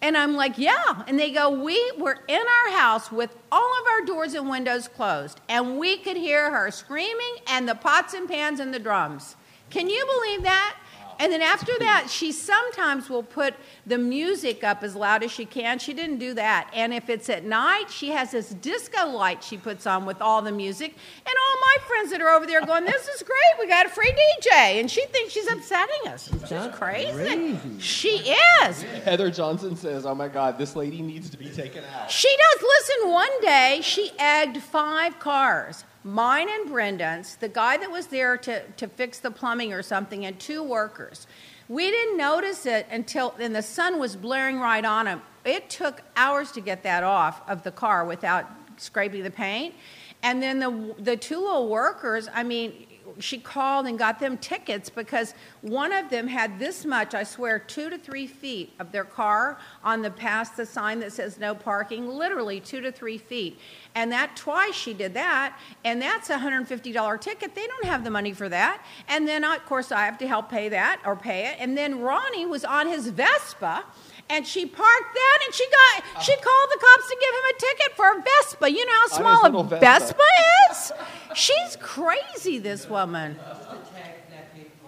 And 0.05 0.19
I'm 0.19 0.35
like, 0.35 0.59
yeah. 0.59 1.03
And 1.09 1.19
they 1.19 1.31
go, 1.31 1.49
we 1.49 1.93
were 1.93 2.19
in 2.29 2.43
our 2.43 2.73
house 2.79 3.11
with 3.11 3.35
all 3.51 3.71
of 3.81 3.87
our 3.91 4.05
doors 4.05 4.35
and 4.35 4.51
windows 4.51 4.87
closed, 4.87 5.41
and 5.49 5.79
we 5.79 5.97
could 5.97 6.19
hear 6.19 6.51
her 6.51 6.71
screaming 6.71 7.37
and 7.49 7.67
the 7.67 7.75
pots 7.75 8.13
and 8.13 8.29
pans 8.29 8.61
and 8.61 8.75
the 8.75 8.79
drums. 8.79 9.35
Can 9.71 9.89
you 9.89 10.05
believe 10.05 10.43
that? 10.43 10.77
And 11.19 11.33
then 11.33 11.43
after 11.43 11.73
that, 11.79 12.09
she 12.11 12.33
sometimes 12.33 13.09
will 13.09 13.23
put 13.23 13.55
the 13.87 13.99
music 13.99 14.65
up 14.65 14.83
as 14.83 14.95
loud 14.95 15.23
as 15.23 15.31
she 15.31 15.45
can. 15.45 15.79
She 15.79 15.93
didn't 15.93 16.19
do 16.19 16.35
that. 16.35 16.71
And 16.75 16.93
if 16.93 17.09
it's 17.09 17.29
at 17.29 17.45
night, 17.45 17.87
she 17.91 18.11
has 18.11 18.31
this 18.31 18.51
disco 18.51 19.07
light 19.07 19.43
she 19.43 19.57
puts 19.57 19.87
on 19.87 20.07
with 20.07 20.21
all 20.21 20.43
the 20.43 20.53
music. 20.53 20.95
And 21.27 21.27
all 21.27 21.61
my 21.61 21.77
friends 21.87 22.11
that 22.11 22.21
are 22.21 22.31
over 22.31 22.47
there 22.47 22.61
are 22.61 22.67
going, 22.67 22.85
This 22.85 23.09
is 23.09 23.23
great. 23.23 23.61
We 23.61 23.69
got 23.69 23.87
a 23.87 23.89
free 23.89 24.13
DJ. 24.13 24.81
And 24.81 24.91
she 24.91 25.05
thinks 25.07 25.33
she's 25.33 25.51
upsetting 25.51 26.09
us. 26.09 26.31
She's 26.47 26.75
crazy. 26.75 27.13
crazy. 27.13 27.81
She 27.81 28.35
is. 28.63 28.83
Heather 28.83 29.31
Johnson 29.31 29.77
says, 29.77 30.07
Oh 30.07 30.15
my 30.15 30.29
God, 30.29 30.59
this 30.59 30.77
lady 30.77 31.03
needs 31.03 31.31
to 31.31 31.37
be 31.37 31.49
taken 31.49 31.85
out. 31.95 32.11
She 32.11 32.29
does. 32.29 32.63
Listen, 32.63 33.13
one 33.13 33.41
day 33.41 33.81
she 33.83 34.11
egged 34.19 34.59
five 34.59 35.19
cars 35.19 35.85
mine 36.05 36.49
and 36.51 36.71
Brendan's, 36.71 37.37
the 37.37 37.49
guy 37.49 37.79
that 37.79 37.91
was 37.91 38.09
there 38.09 38.37
to, 38.37 38.63
to 38.73 38.87
fix 38.87 39.19
the 39.19 39.31
plumbing 39.31 39.73
or 39.73 39.83
something, 39.83 40.27
and 40.27 40.39
two 40.39 40.63
workers. 40.63 41.27
We 41.69 41.91
didn't 41.91 42.19
notice 42.19 42.67
it 42.67 42.87
until, 42.91 43.35
and 43.41 43.57
the 43.57 43.63
sun 43.63 43.99
was 43.99 44.15
blaring 44.15 44.61
right 44.61 44.85
on 44.85 45.07
him. 45.07 45.23
It 45.45 45.71
took 45.71 46.03
hours 46.15 46.53
to 46.53 46.61
get 46.61 46.83
that 46.83 47.03
off 47.03 47.41
of 47.49 47.63
the 47.63 47.71
car 47.71 48.05
without 48.05 48.47
scraping 48.77 49.23
the 49.23 49.31
paint. 49.31 49.75
And 50.23 50.43
then 50.43 50.59
the, 50.59 50.95
the 50.99 51.17
two 51.17 51.39
little 51.39 51.69
workers, 51.69 52.29
I 52.33 52.43
mean, 52.43 52.87
she 53.19 53.39
called 53.39 53.87
and 53.87 53.99
got 53.99 54.19
them 54.19 54.37
tickets 54.39 54.91
because 54.91 55.35
one 55.61 55.93
of 55.93 56.11
them 56.11 56.27
had 56.27 56.59
this 56.59 56.85
much, 56.85 57.15
I 57.15 57.23
swear, 57.25 57.59
two 57.59 57.91
to 57.91 57.99
three 57.99 58.27
feet 58.27 58.73
of 58.79 58.93
their 58.93 59.05
car 59.05 59.59
on 59.83 60.03
the 60.03 60.11
past 60.11 60.57
the 60.57 60.67
sign 60.67 61.01
that 61.01 61.13
says 61.13 61.39
no 61.39 61.55
parking, 61.55 62.09
literally 62.09 62.61
two 62.61 62.81
to 62.81 62.93
three 62.93 63.19
feet. 63.19 63.59
And 63.95 64.11
that 64.13 64.37
twice 64.37 64.75
she 64.75 64.95
did 64.95 65.15
that, 65.15 65.59
and 65.85 66.01
that's 66.01 66.31
a 66.31 66.37
$150 66.37 67.21
ticket. 67.21 67.55
They 67.55 67.67
don't 67.67 67.85
have 67.85 68.05
the 68.05 68.11
money 68.11 68.33
for 68.33 68.49
that. 68.49 68.85
And 69.09 69.27
then, 69.27 69.45
of 69.45 69.65
course, 69.67 69.93
I 69.93 70.05
have 70.05 70.19
to 70.19 70.29
help 70.29 70.51
pay 70.51 70.69
that 70.71 71.01
or 71.05 71.17
pay 71.17 71.47
it. 71.47 71.57
And 71.59 71.77
then 71.77 72.01
Ronnie 72.01 72.47
was 72.47 72.65
on 72.65 72.89
his 72.89 73.09
Vespa 73.09 73.85
And 74.31 74.47
she 74.47 74.65
parked 74.65 75.15
that 75.15 75.39
and 75.45 75.55
she 75.55 75.65
got 75.71 76.23
she 76.23 76.35
called 76.37 76.71
the 76.71 76.79
cops 76.81 77.09
to 77.09 77.17
give 77.21 77.35
him 77.35 77.45
a 77.51 77.59
ticket 77.61 77.97
for 77.97 78.19
a 78.19 78.23
Vespa. 78.23 78.71
You 78.71 78.87
know 78.87 79.01
how 79.01 79.07
small 79.09 79.61
a 79.61 79.65
Vespa. 79.65 79.81
Vespa 79.81 80.23
is? 80.71 80.93
She's 81.35 81.77
crazy, 81.81 82.59
this 82.59 82.89
woman. 82.89 83.39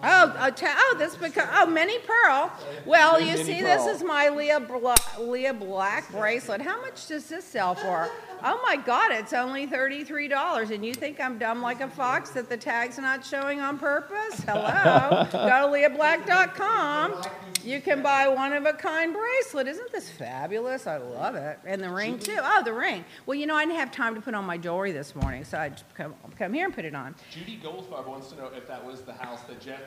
Oh, 0.03 0.35
oh, 0.39 0.49
ta- 0.51 0.75
oh, 0.77 0.95
this 0.99 1.15
because 1.15 1.47
oh, 1.53 1.65
Minnie 1.65 1.97
Pearl. 1.99 2.51
Well, 2.85 3.19
you 3.19 3.35
see, 3.35 3.61
this 3.61 3.87
is 3.87 4.03
my 4.03 4.29
Leah 4.29 4.59
Bla- 4.59 4.95
Leah 5.19 5.53
Black 5.53 6.11
bracelet. 6.11 6.61
How 6.61 6.79
much 6.81 7.07
does 7.07 7.27
this 7.27 7.43
sell 7.43 7.73
for? 7.73 8.09
Oh 8.43 8.61
my 8.63 8.75
God, 8.75 9.11
it's 9.11 9.33
only 9.33 9.65
thirty-three 9.65 10.27
dollars. 10.27 10.69
And 10.69 10.85
you 10.85 10.93
think 10.93 11.19
I'm 11.19 11.39
dumb 11.39 11.63
like 11.63 11.81
a 11.81 11.89
fox 11.89 12.29
that 12.31 12.47
the 12.47 12.57
tag's 12.57 12.99
not 12.99 13.25
showing 13.25 13.59
on 13.59 13.79
purpose? 13.79 14.39
Hello, 14.41 15.25
go 15.31 15.39
to 15.39 15.89
leahblack.com. 15.97 17.23
You 17.67 17.81
can 17.81 18.01
buy 18.01 18.29
one 18.29 18.53
of 18.53 18.65
a 18.65 18.71
kind 18.71 19.13
bracelet. 19.13 19.67
Isn't 19.67 19.91
this 19.91 20.09
fabulous? 20.09 20.87
I 20.87 20.97
love 20.97 21.35
it. 21.35 21.59
And 21.65 21.83
the 21.83 21.89
ring 21.89 22.17
too. 22.17 22.37
Oh, 22.39 22.63
the 22.63 22.71
ring. 22.71 23.03
Well, 23.25 23.35
you 23.35 23.45
know, 23.45 23.55
I 23.55 23.65
didn't 23.65 23.77
have 23.77 23.91
time 23.91 24.15
to 24.15 24.21
put 24.21 24.33
on 24.33 24.45
my 24.45 24.57
jewelry 24.57 24.93
this 24.93 25.13
morning, 25.13 25.43
so 25.43 25.57
I 25.57 25.73
come 25.93 26.15
come 26.37 26.53
here 26.53 26.63
and 26.63 26.73
put 26.73 26.85
it 26.85 26.95
on. 26.95 27.13
Judy 27.29 27.59
Goldfarb 27.61 28.07
wants 28.07 28.29
to 28.29 28.37
know 28.37 28.49
if 28.55 28.69
that 28.69 28.85
was 28.85 29.01
the 29.01 29.11
house 29.11 29.41
that 29.49 29.59
Jeff 29.59 29.81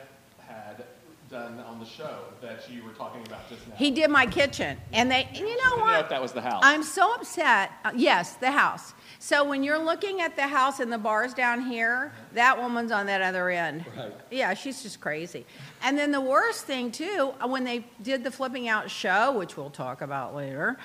had 0.47 0.85
done 1.31 1.59
on 1.61 1.79
the 1.79 1.85
show 1.85 2.19
that 2.39 2.69
you 2.69 2.83
were 2.83 2.91
talking 2.91 3.25
about 3.25 3.49
just 3.49 3.67
now. 3.67 3.73
He 3.75 3.89
did 3.89 4.11
my 4.11 4.27
kitchen, 4.27 4.77
and 4.93 5.09
they. 5.09 5.23
And 5.23 5.37
you 5.39 5.63
know 5.63 5.77
what 5.77 5.93
know 5.93 5.99
if 6.01 6.09
that 6.09 6.21
was 6.21 6.33
the 6.33 6.41
house. 6.41 6.61
I'm 6.63 6.83
so 6.83 7.15
upset. 7.15 7.71
Uh, 7.83 7.93
yes, 7.95 8.35
the 8.35 8.51
house. 8.51 8.93
So 9.23 9.43
when 9.43 9.61
you're 9.61 9.77
looking 9.77 10.19
at 10.21 10.35
the 10.35 10.47
house 10.47 10.79
and 10.79 10.91
the 10.91 10.97
bars 10.97 11.35
down 11.35 11.61
here, 11.61 12.11
that 12.33 12.57
woman's 12.57 12.91
on 12.91 13.05
that 13.05 13.21
other 13.21 13.51
end. 13.51 13.85
Right. 13.95 14.11
Yeah, 14.31 14.55
she's 14.55 14.81
just 14.81 14.99
crazy. 14.99 15.45
And 15.83 15.95
then 15.95 16.11
the 16.11 16.19
worst 16.19 16.65
thing 16.65 16.91
too, 16.91 17.31
uh, 17.39 17.47
when 17.47 17.63
they 17.63 17.85
did 18.01 18.23
the 18.23 18.31
flipping 18.31 18.67
out 18.67 18.89
show, 18.89 19.37
which 19.37 19.55
we'll 19.55 19.69
talk 19.69 20.01
about 20.01 20.33
later, 20.33 20.75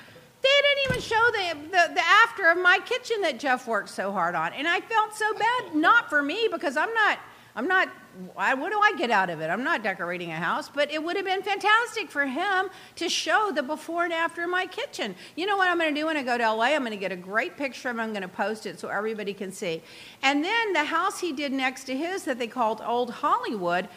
they 0.42 0.48
didn't 0.48 0.90
even 0.90 1.00
show 1.00 1.30
the, 1.32 1.68
the 1.70 1.94
the 1.94 2.02
after 2.24 2.50
of 2.50 2.58
my 2.58 2.78
kitchen 2.84 3.22
that 3.22 3.40
Jeff 3.40 3.66
worked 3.66 3.88
so 3.88 4.12
hard 4.12 4.34
on, 4.34 4.52
and 4.52 4.68
I 4.68 4.82
felt 4.82 5.14
so 5.14 5.32
bad. 5.32 5.74
Not 5.74 6.10
for 6.10 6.20
me 6.20 6.46
because 6.52 6.76
I'm 6.76 6.92
not. 6.92 7.18
I'm 7.56 7.66
not. 7.66 7.88
What 8.34 8.70
do 8.70 8.78
I 8.80 8.94
get 8.96 9.10
out 9.10 9.30
of 9.30 9.40
it? 9.40 9.48
I'm 9.48 9.64
not 9.64 9.82
decorating 9.82 10.30
a 10.30 10.36
house, 10.36 10.68
but 10.68 10.90
it 10.90 11.02
would 11.02 11.16
have 11.16 11.24
been 11.24 11.42
fantastic 11.42 12.10
for 12.10 12.24
him 12.24 12.68
to 12.96 13.08
show 13.08 13.52
the 13.54 13.62
before 13.62 14.04
and 14.04 14.12
after 14.12 14.44
of 14.44 14.50
my 14.50 14.66
kitchen. 14.66 15.14
You 15.34 15.46
know 15.46 15.56
what 15.56 15.68
I'm 15.68 15.78
going 15.78 15.94
to 15.94 16.00
do 16.00 16.06
when 16.06 16.16
I 16.16 16.22
go 16.22 16.38
to 16.38 16.52
LA? 16.52 16.66
I'm 16.66 16.80
going 16.80 16.92
to 16.92 16.96
get 16.96 17.12
a 17.12 17.16
great 17.16 17.56
picture 17.56 17.90
of 17.90 17.98
it. 17.98 18.02
I'm 18.02 18.10
going 18.10 18.22
to 18.22 18.28
post 18.28 18.66
it 18.66 18.80
so 18.80 18.88
everybody 18.88 19.34
can 19.34 19.52
see. 19.52 19.82
And 20.22 20.44
then 20.44 20.72
the 20.72 20.84
house 20.84 21.20
he 21.20 21.32
did 21.32 21.52
next 21.52 21.84
to 21.84 21.96
his 21.96 22.24
that 22.24 22.38
they 22.38 22.46
called 22.46 22.82
Old 22.84 23.10
Hollywood. 23.10 23.88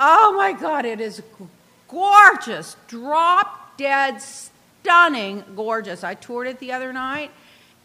Oh 0.00 0.34
my 0.36 0.52
God, 0.52 0.84
it 0.84 1.00
is 1.00 1.22
gorgeous, 1.88 2.76
drop 2.86 3.76
dead, 3.78 4.20
stunning, 4.20 5.44
gorgeous. 5.56 6.04
I 6.04 6.14
toured 6.14 6.48
it 6.48 6.58
the 6.58 6.72
other 6.72 6.92
night. 6.92 7.30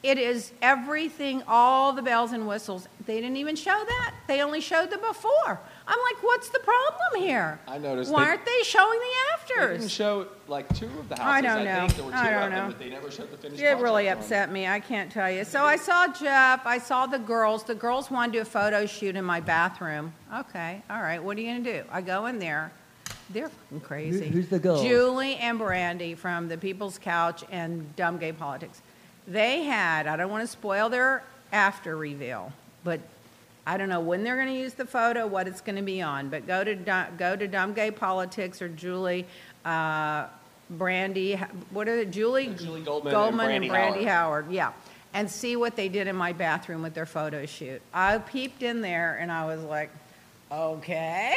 It 0.01 0.17
is 0.17 0.51
everything, 0.61 1.43
all 1.47 1.93
the 1.93 2.01
bells 2.01 2.33
and 2.33 2.45
whistles. 2.45 2.89
They 3.05 3.21
didn't 3.21 3.37
even 3.37 3.55
show 3.55 3.71
that. 3.71 4.13
They 4.27 4.41
only 4.41 4.59
showed 4.59 4.89
the 4.89 4.97
before. 4.97 5.61
I'm 5.85 5.99
like, 5.99 6.23
what's 6.23 6.49
the 6.49 6.59
problem 6.59 7.21
here? 7.21 7.59
I 7.67 7.77
noticed 7.77 8.11
Why 8.11 8.23
they- 8.23 8.29
aren't 8.29 8.45
they 8.45 8.63
showing 8.63 8.99
the 8.99 9.33
afters? 9.33 9.69
They 9.71 9.77
didn't 9.79 9.91
show 9.91 10.27
like 10.47 10.73
two 10.75 10.85
of 10.85 11.09
the 11.09 11.15
houses. 11.15 11.27
I 11.27 11.41
don't 11.41 11.65
know. 11.65 11.79
think 11.81 11.95
there 11.95 12.05
were 12.05 12.11
two 12.11 12.17
I 12.17 12.29
don't 12.29 12.43
of 12.43 12.51
them, 12.51 12.63
know. 12.63 12.67
but 12.69 12.79
they 12.79 12.89
never 12.89 13.11
showed 13.11 13.31
the 13.31 13.37
finished. 13.37 13.61
It 13.61 13.77
really 13.77 14.03
project 14.05 14.17
on. 14.17 14.23
upset 14.23 14.51
me. 14.51 14.67
I 14.67 14.79
can't 14.79 15.11
tell 15.11 15.29
you. 15.29 15.43
So 15.43 15.63
I 15.63 15.75
saw 15.75 16.07
Jeff. 16.07 16.65
I 16.65 16.77
saw 16.77 17.05
the 17.05 17.19
girls. 17.19 17.63
The 17.65 17.75
girls 17.75 18.09
wanted 18.09 18.31
to 18.33 18.37
do 18.39 18.41
a 18.43 18.45
photo 18.45 18.85
shoot 18.85 19.15
in 19.15 19.25
my 19.25 19.41
bathroom. 19.41 20.13
Okay, 20.33 20.81
all 20.89 21.01
right. 21.01 21.21
What 21.21 21.37
are 21.37 21.41
you 21.41 21.47
going 21.51 21.63
to 21.65 21.81
do? 21.81 21.89
I 21.91 22.01
go 22.01 22.27
in 22.27 22.39
there. 22.39 22.71
They're 23.29 23.49
fucking 23.49 23.81
crazy. 23.81 24.27
who's 24.29 24.47
the 24.47 24.59
girl? 24.59 24.81
Julie 24.81 25.35
and 25.35 25.57
Brandy 25.57 26.15
from 26.15 26.47
the 26.47 26.57
People's 26.57 26.97
Couch 26.97 27.43
and 27.51 27.93
Dumb 27.95 28.17
Gay 28.17 28.31
Politics. 28.31 28.81
They 29.27 29.63
had. 29.63 30.07
I 30.07 30.15
don't 30.15 30.29
want 30.31 30.43
to 30.43 30.47
spoil 30.51 30.87
their 30.89 31.23
after 31.51 31.95
reveal, 31.97 32.51
but 32.83 32.99
I 33.65 33.77
don't 33.77 33.89
know 33.89 34.01
when 34.01 34.23
they're 34.23 34.35
going 34.35 34.47
to 34.47 34.59
use 34.59 34.73
the 34.73 34.85
photo, 34.85 35.25
what 35.25 35.47
it's 35.47 35.61
going 35.61 35.77
to 35.77 35.81
be 35.81 36.01
on. 36.01 36.29
But 36.29 36.47
go 36.47 36.63
to 36.63 36.75
go 37.17 37.35
to 37.35 37.47
Dumb 37.47 37.73
Gay 37.73 37.91
Politics 37.91 38.61
or 38.61 38.69
Julie. 38.69 39.25
Uh, 39.63 40.27
Brandy, 40.69 41.35
what 41.71 41.87
are 41.87 41.95
they? 41.95 42.05
Julie, 42.05 42.47
Julie 42.55 42.81
Goldman 42.81 43.13
and 43.15 43.37
Brandy 43.37 43.69
Brandy 43.69 44.03
Howard. 44.05 44.51
Yeah, 44.51 44.73
and 45.13 45.29
see 45.29 45.55
what 45.55 45.75
they 45.75 45.87
did 45.87 46.07
in 46.07 46.15
my 46.15 46.33
bathroom 46.33 46.81
with 46.81 46.93
their 46.93 47.05
photo 47.05 47.45
shoot. 47.45 47.81
I 47.93 48.17
peeped 48.17 48.63
in 48.63 48.81
there 48.81 49.17
and 49.17 49.31
I 49.31 49.45
was 49.45 49.63
like, 49.63 49.91
okay, 50.53 51.35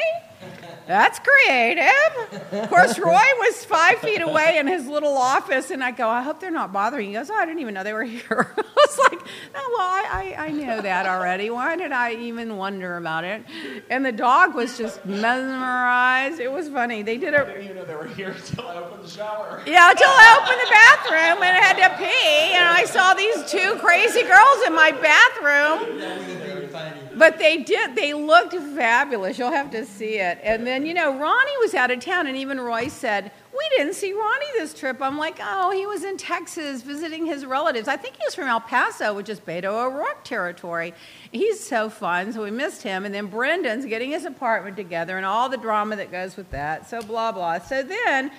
that's 0.86 1.18
creative. 1.18 2.52
Of 2.52 2.68
course, 2.68 2.98
Roy 2.98 3.10
was 3.10 3.64
five 3.64 3.98
feet 3.98 4.20
away 4.20 4.58
in 4.58 4.66
his 4.66 4.86
little 4.86 5.16
office, 5.16 5.70
and 5.70 5.82
I 5.82 5.90
go, 5.90 6.08
I 6.08 6.22
hope 6.22 6.40
they're 6.40 6.50
not 6.50 6.72
bothering. 6.72 7.06
you." 7.06 7.12
He 7.12 7.16
goes, 7.18 7.30
Oh, 7.30 7.34
I 7.34 7.46
didn't 7.46 7.60
even 7.60 7.74
know 7.74 7.82
they 7.82 7.92
were 7.94 8.04
here. 8.04 8.54
I 8.58 8.62
was 8.76 8.98
like, 9.10 9.20
Oh, 9.54 9.74
well, 9.76 9.80
I, 9.80 10.34
I, 10.38 10.44
I 10.46 10.50
know 10.50 10.80
that 10.80 11.06
already. 11.06 11.50
Why 11.50 11.76
did 11.76 11.90
I 11.92 12.14
even 12.14 12.56
wonder 12.56 12.96
about 12.96 13.24
it? 13.24 13.42
And 13.90 14.04
the 14.04 14.12
dog 14.12 14.54
was 14.54 14.76
just 14.78 15.04
mesmerized. 15.06 16.38
It 16.40 16.52
was 16.52 16.68
funny. 16.68 17.02
They 17.02 17.16
did 17.16 17.34
I 17.34 17.38
a 17.42 17.46
didn't 17.46 17.64
even 17.64 17.76
know 17.76 17.84
they 17.84 17.94
were 17.96 18.06
here 18.06 18.30
until 18.30 18.66
I 18.68 18.76
opened 18.76 19.04
the 19.04 19.08
shower. 19.08 19.62
yeah, 19.66 19.90
until 19.90 20.08
I 20.10 20.38
opened 20.38 20.60
the 20.60 20.70
bathroom 20.70 21.42
and 21.42 21.56
I 21.56 21.60
had 21.60 21.76
to 21.76 21.96
pee, 21.98 22.54
and 22.54 22.64
I 22.68 22.84
saw 22.84 23.14
these 23.14 23.50
two 23.50 23.76
crazy 23.80 24.22
girls 24.22 24.66
in 24.66 24.74
my 24.74 24.92
bathroom. 24.92 25.98
That 25.98 26.18
would 26.18 26.26
have 26.28 26.60
been 26.60 26.68
funny. 26.68 27.00
But 27.16 27.38
they 27.38 27.62
did, 27.62 27.96
they 27.96 28.12
looked 28.12 28.52
fabulous. 28.52 29.05
You'll 29.10 29.50
have 29.50 29.70
to 29.70 29.84
see 29.84 30.18
it. 30.18 30.38
And 30.42 30.66
then, 30.66 30.86
you 30.86 30.94
know, 30.94 31.18
Ronnie 31.18 31.58
was 31.60 31.74
out 31.74 31.90
of 31.90 32.00
town, 32.00 32.26
and 32.26 32.36
even 32.36 32.60
Roy 32.60 32.88
said, 32.88 33.30
We 33.52 33.68
didn't 33.76 33.94
see 33.94 34.12
Ronnie 34.12 34.46
this 34.54 34.74
trip. 34.74 35.00
I'm 35.00 35.18
like, 35.18 35.38
Oh, 35.40 35.70
he 35.70 35.86
was 35.86 36.04
in 36.04 36.16
Texas 36.16 36.82
visiting 36.82 37.26
his 37.26 37.46
relatives. 37.46 37.88
I 37.88 37.96
think 37.96 38.16
he 38.16 38.22
was 38.24 38.34
from 38.34 38.48
El 38.48 38.60
Paso, 38.60 39.14
which 39.14 39.28
is 39.28 39.40
Beto 39.40 39.86
O'Rourke 39.86 40.24
territory. 40.24 40.94
He's 41.32 41.60
so 41.60 41.88
fun, 41.88 42.32
so 42.32 42.42
we 42.42 42.50
missed 42.50 42.82
him. 42.82 43.04
And 43.04 43.14
then 43.14 43.26
Brendan's 43.26 43.86
getting 43.86 44.10
his 44.10 44.24
apartment 44.24 44.76
together 44.76 45.16
and 45.16 45.26
all 45.26 45.48
the 45.48 45.56
drama 45.56 45.96
that 45.96 46.10
goes 46.10 46.36
with 46.36 46.50
that. 46.50 46.88
So, 46.88 47.02
blah, 47.02 47.32
blah. 47.32 47.58
So 47.58 47.82
then, 47.82 48.30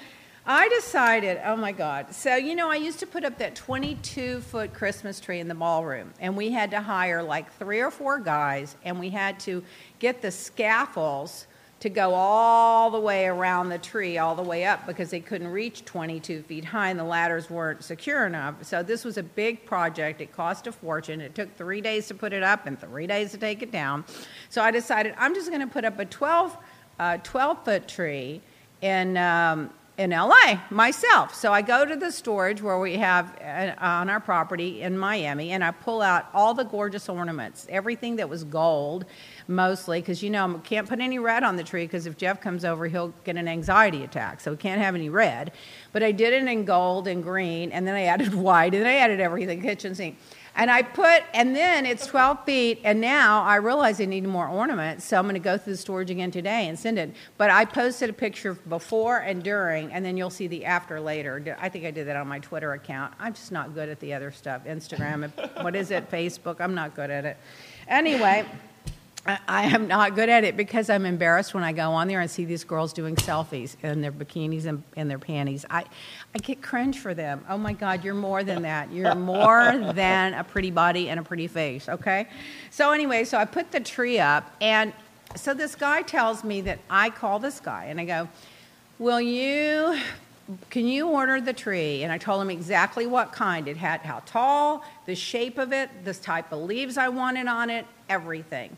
I 0.49 0.69
decided, 0.69 1.41
oh 1.43 1.57
my 1.57 1.73
God. 1.73 2.13
So, 2.15 2.37
you 2.37 2.55
know, 2.55 2.71
I 2.71 2.77
used 2.77 2.99
to 2.99 3.05
put 3.05 3.25
up 3.25 3.37
that 3.39 3.53
22 3.53 4.39
foot 4.39 4.73
Christmas 4.73 5.19
tree 5.19 5.41
in 5.41 5.49
the 5.49 5.55
ballroom, 5.55 6.13
and 6.21 6.37
we 6.37 6.51
had 6.51 6.71
to 6.71 6.79
hire 6.79 7.21
like 7.21 7.51
three 7.57 7.81
or 7.81 7.91
four 7.91 8.17
guys, 8.17 8.77
and 8.85 8.97
we 8.97 9.09
had 9.09 9.41
to 9.41 9.61
get 9.99 10.21
the 10.21 10.31
scaffolds 10.31 11.47
to 11.81 11.89
go 11.89 12.13
all 12.13 12.89
the 12.89 12.99
way 12.99 13.25
around 13.25 13.67
the 13.67 13.77
tree, 13.77 14.17
all 14.17 14.35
the 14.35 14.41
way 14.41 14.63
up, 14.63 14.87
because 14.87 15.09
they 15.09 15.19
couldn't 15.19 15.49
reach 15.49 15.83
22 15.83 16.43
feet 16.43 16.63
high 16.63 16.89
and 16.91 16.99
the 16.99 17.03
ladders 17.03 17.49
weren't 17.49 17.83
secure 17.83 18.25
enough. 18.25 18.63
So, 18.63 18.81
this 18.81 19.03
was 19.03 19.17
a 19.17 19.23
big 19.23 19.65
project. 19.65 20.21
It 20.21 20.31
cost 20.31 20.65
a 20.65 20.71
fortune. 20.71 21.19
It 21.19 21.35
took 21.35 21.53
three 21.57 21.81
days 21.81 22.07
to 22.07 22.13
put 22.13 22.31
it 22.31 22.41
up 22.41 22.65
and 22.65 22.79
three 22.79 23.05
days 23.05 23.31
to 23.31 23.37
take 23.37 23.61
it 23.61 23.71
down. 23.73 24.05
So, 24.47 24.61
I 24.61 24.71
decided 24.71 25.13
I'm 25.17 25.35
just 25.35 25.49
going 25.49 25.59
to 25.59 25.67
put 25.67 25.83
up 25.83 25.99
a 25.99 26.05
12, 26.05 26.57
uh, 26.99 27.17
12 27.17 27.65
foot 27.65 27.87
tree 27.89 28.41
in. 28.81 29.17
Um, 29.17 29.71
in 29.97 30.11
LA 30.11 30.59
myself. 30.69 31.33
So 31.33 31.51
I 31.51 31.63
go 31.63 31.83
to 31.83 31.95
the 31.95 32.11
storage 32.11 32.61
where 32.61 32.79
we 32.79 32.97
have 32.97 33.35
uh, 33.41 33.73
on 33.83 34.09
our 34.09 34.19
property 34.19 34.81
in 34.81 34.95
Miami 34.95 35.51
and 35.51 35.63
I 35.63 35.71
pull 35.71 36.03
out 36.03 36.27
all 36.35 36.53
the 36.53 36.63
gorgeous 36.63 37.09
ornaments, 37.09 37.65
everything 37.69 38.17
that 38.17 38.29
was 38.29 38.43
gold 38.43 39.05
mostly, 39.47 39.99
because 39.99 40.21
you 40.21 40.29
know, 40.29 40.55
I 40.55 40.59
can't 40.59 40.87
put 40.87 40.99
any 40.99 41.17
red 41.17 41.43
on 41.43 41.55
the 41.55 41.63
tree 41.63 41.85
because 41.85 42.05
if 42.05 42.15
Jeff 42.15 42.39
comes 42.39 42.63
over, 42.63 42.85
he'll 42.85 43.13
get 43.23 43.37
an 43.37 43.47
anxiety 43.47 44.03
attack. 44.03 44.39
So 44.39 44.51
we 44.51 44.57
can't 44.57 44.79
have 44.79 44.93
any 44.93 45.09
red. 45.09 45.51
But 45.93 46.03
I 46.03 46.11
did 46.11 46.33
it 46.33 46.47
in 46.47 46.65
gold 46.65 47.07
and 47.07 47.23
green, 47.23 47.71
and 47.71 47.87
then 47.87 47.95
I 47.95 48.03
added 48.03 48.33
white, 48.35 48.75
and 48.75 48.83
then 48.83 48.87
I 48.87 48.97
added 48.97 49.19
everything 49.19 49.61
kitchen 49.61 49.95
sink. 49.95 50.17
And 50.57 50.71
I 50.71 50.81
put, 50.81 51.23
and 51.35 51.55
then 51.55 51.85
it's 51.85 52.07
12 52.07 52.43
feet, 52.43 52.81
and 52.83 52.99
now 52.99 53.43
I 53.43 53.57
realize 53.57 54.01
I 54.01 54.05
need 54.05 54.27
more 54.27 54.47
ornaments, 54.47 55.05
so 55.05 55.17
I'm 55.17 55.25
going 55.25 55.35
to 55.35 55.39
go 55.39 55.55
through 55.55 55.73
the 55.73 55.77
storage 55.77 56.09
again 56.09 56.31
today 56.31 56.67
and 56.67 56.77
send 56.77 56.97
it. 56.97 57.13
But 57.37 57.51
I 57.51 57.63
posted 57.63 58.09
a 58.09 58.13
picture 58.13 58.55
before 58.55 59.19
and 59.19 59.43
during, 59.43 59.93
and 59.93 60.03
then 60.03 60.17
you'll 60.17 60.31
see 60.31 60.47
the 60.47 60.65
after 60.65 60.99
later. 60.99 61.55
I 61.61 61.69
think 61.69 61.85
I 61.85 61.91
did 61.91 62.07
that 62.07 62.15
on 62.15 62.27
my 62.27 62.39
Twitter 62.39 62.73
account. 62.73 63.13
I'm 63.19 63.33
just 63.33 63.51
not 63.51 63.75
good 63.75 63.87
at 63.87 63.99
the 63.99 64.15
other 64.15 64.31
stuff. 64.31 64.65
Instagram, 64.65 65.31
what 65.63 65.75
is 65.75 65.91
it? 65.91 66.09
Facebook. 66.09 66.59
I'm 66.59 66.73
not 66.73 66.95
good 66.95 67.11
at 67.11 67.23
it. 67.23 67.37
Anyway. 67.87 68.45
I- 69.27 69.63
am 69.63 69.87
not 69.87 70.15
good 70.15 70.29
at 70.29 70.43
it 70.43 70.55
because 70.55 70.89
I'm 70.89 71.05
embarrassed 71.05 71.53
when 71.53 71.63
I 71.63 71.73
go 71.73 71.91
on 71.91 72.07
there 72.07 72.21
and 72.21 72.29
see 72.29 72.45
these 72.45 72.63
girls 72.63 72.93
doing 72.93 73.15
selfies 73.15 73.75
in 73.83 74.01
their 74.01 74.11
bikinis 74.11 74.65
and 74.65 74.83
in 74.95 75.07
their 75.07 75.19
panties. 75.19 75.65
I, 75.69 75.85
I 76.33 76.39
get 76.39 76.61
cringe 76.61 76.99
for 76.99 77.13
them. 77.13 77.43
Oh 77.49 77.57
my 77.57 77.73
God, 77.73 78.03
you're 78.03 78.13
more 78.13 78.43
than 78.43 78.61
that. 78.63 78.91
You're 78.91 79.15
more 79.15 79.77
than 79.93 80.33
a 80.33 80.43
pretty 80.43 80.71
body 80.71 81.09
and 81.09 81.19
a 81.19 81.23
pretty 81.23 81.47
face, 81.47 81.89
okay? 81.89 82.27
So, 82.71 82.91
anyway, 82.91 83.23
so 83.23 83.37
I 83.37 83.45
put 83.45 83.71
the 83.71 83.79
tree 83.79 84.19
up, 84.19 84.55
and 84.61 84.93
so 85.35 85.53
this 85.53 85.75
guy 85.75 86.01
tells 86.01 86.43
me 86.43 86.61
that 86.61 86.79
I 86.89 87.09
call 87.09 87.39
this 87.39 87.59
guy 87.59 87.85
and 87.85 87.99
I 87.99 88.05
go, 88.05 88.29
Will 88.99 89.21
you 89.21 89.99
can 90.69 90.87
you 90.87 91.09
order 91.09 91.41
the 91.41 91.53
tree? 91.53 92.03
And 92.03 92.11
I 92.11 92.17
told 92.17 92.41
him 92.41 92.49
exactly 92.49 93.05
what 93.05 93.31
kind. 93.33 93.67
It 93.67 93.77
had 93.77 94.01
how 94.01 94.21
tall, 94.25 94.83
the 95.05 95.15
shape 95.15 95.57
of 95.57 95.73
it, 95.73 95.89
the 96.05 96.13
type 96.13 96.51
of 96.51 96.61
leaves 96.61 96.97
I 96.97 97.09
wanted 97.09 97.47
on 97.47 97.69
it, 97.69 97.85
everything. 98.09 98.77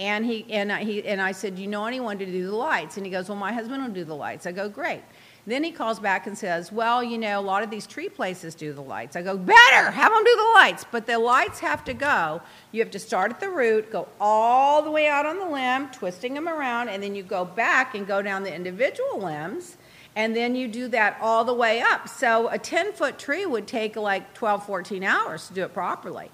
And 0.00 0.24
he 0.24 0.44
and 0.50 0.72
I, 0.72 0.82
he 0.82 1.06
and 1.06 1.20
I 1.20 1.30
said, 1.30 1.56
"Do 1.56 1.62
you 1.62 1.68
know 1.68 1.84
anyone 1.84 2.18
to 2.18 2.26
do 2.26 2.46
the 2.46 2.56
lights?" 2.56 2.96
And 2.96 3.06
he 3.06 3.12
goes, 3.12 3.28
"Well, 3.28 3.38
my 3.38 3.52
husband 3.52 3.82
will 3.84 3.92
do 3.92 4.02
the 4.02 4.16
lights." 4.16 4.46
I 4.46 4.52
go, 4.52 4.68
"Great." 4.68 5.02
Then 5.46 5.64
he 5.64 5.72
calls 5.72 5.98
back 5.98 6.26
and 6.26 6.36
says, 6.36 6.70
Well, 6.70 7.02
you 7.02 7.16
know, 7.16 7.40
a 7.40 7.42
lot 7.42 7.62
of 7.62 7.70
these 7.70 7.86
tree 7.86 8.08
places 8.08 8.54
do 8.54 8.72
the 8.72 8.82
lights. 8.82 9.16
I 9.16 9.22
go, 9.22 9.36
Better, 9.36 9.90
have 9.90 10.12
them 10.12 10.22
do 10.22 10.36
the 10.36 10.52
lights. 10.54 10.84
But 10.90 11.06
the 11.06 11.18
lights 11.18 11.60
have 11.60 11.82
to 11.84 11.94
go. 11.94 12.42
You 12.72 12.80
have 12.82 12.90
to 12.90 12.98
start 12.98 13.30
at 13.30 13.40
the 13.40 13.48
root, 13.48 13.90
go 13.90 14.08
all 14.20 14.82
the 14.82 14.90
way 14.90 15.08
out 15.08 15.24
on 15.24 15.38
the 15.38 15.46
limb, 15.46 15.88
twisting 15.90 16.34
them 16.34 16.48
around, 16.48 16.88
and 16.88 17.02
then 17.02 17.14
you 17.14 17.22
go 17.22 17.44
back 17.44 17.94
and 17.94 18.06
go 18.06 18.20
down 18.20 18.42
the 18.42 18.54
individual 18.54 19.18
limbs. 19.18 19.76
And 20.16 20.36
then 20.36 20.54
you 20.56 20.68
do 20.68 20.88
that 20.88 21.16
all 21.20 21.44
the 21.44 21.54
way 21.54 21.80
up. 21.80 22.08
So 22.08 22.48
a 22.48 22.58
10 22.58 22.92
foot 22.92 23.18
tree 23.18 23.46
would 23.46 23.66
take 23.66 23.96
like 23.96 24.34
12, 24.34 24.66
14 24.66 25.02
hours 25.04 25.48
to 25.48 25.54
do 25.54 25.62
it 25.62 25.72
properly. 25.72 26.30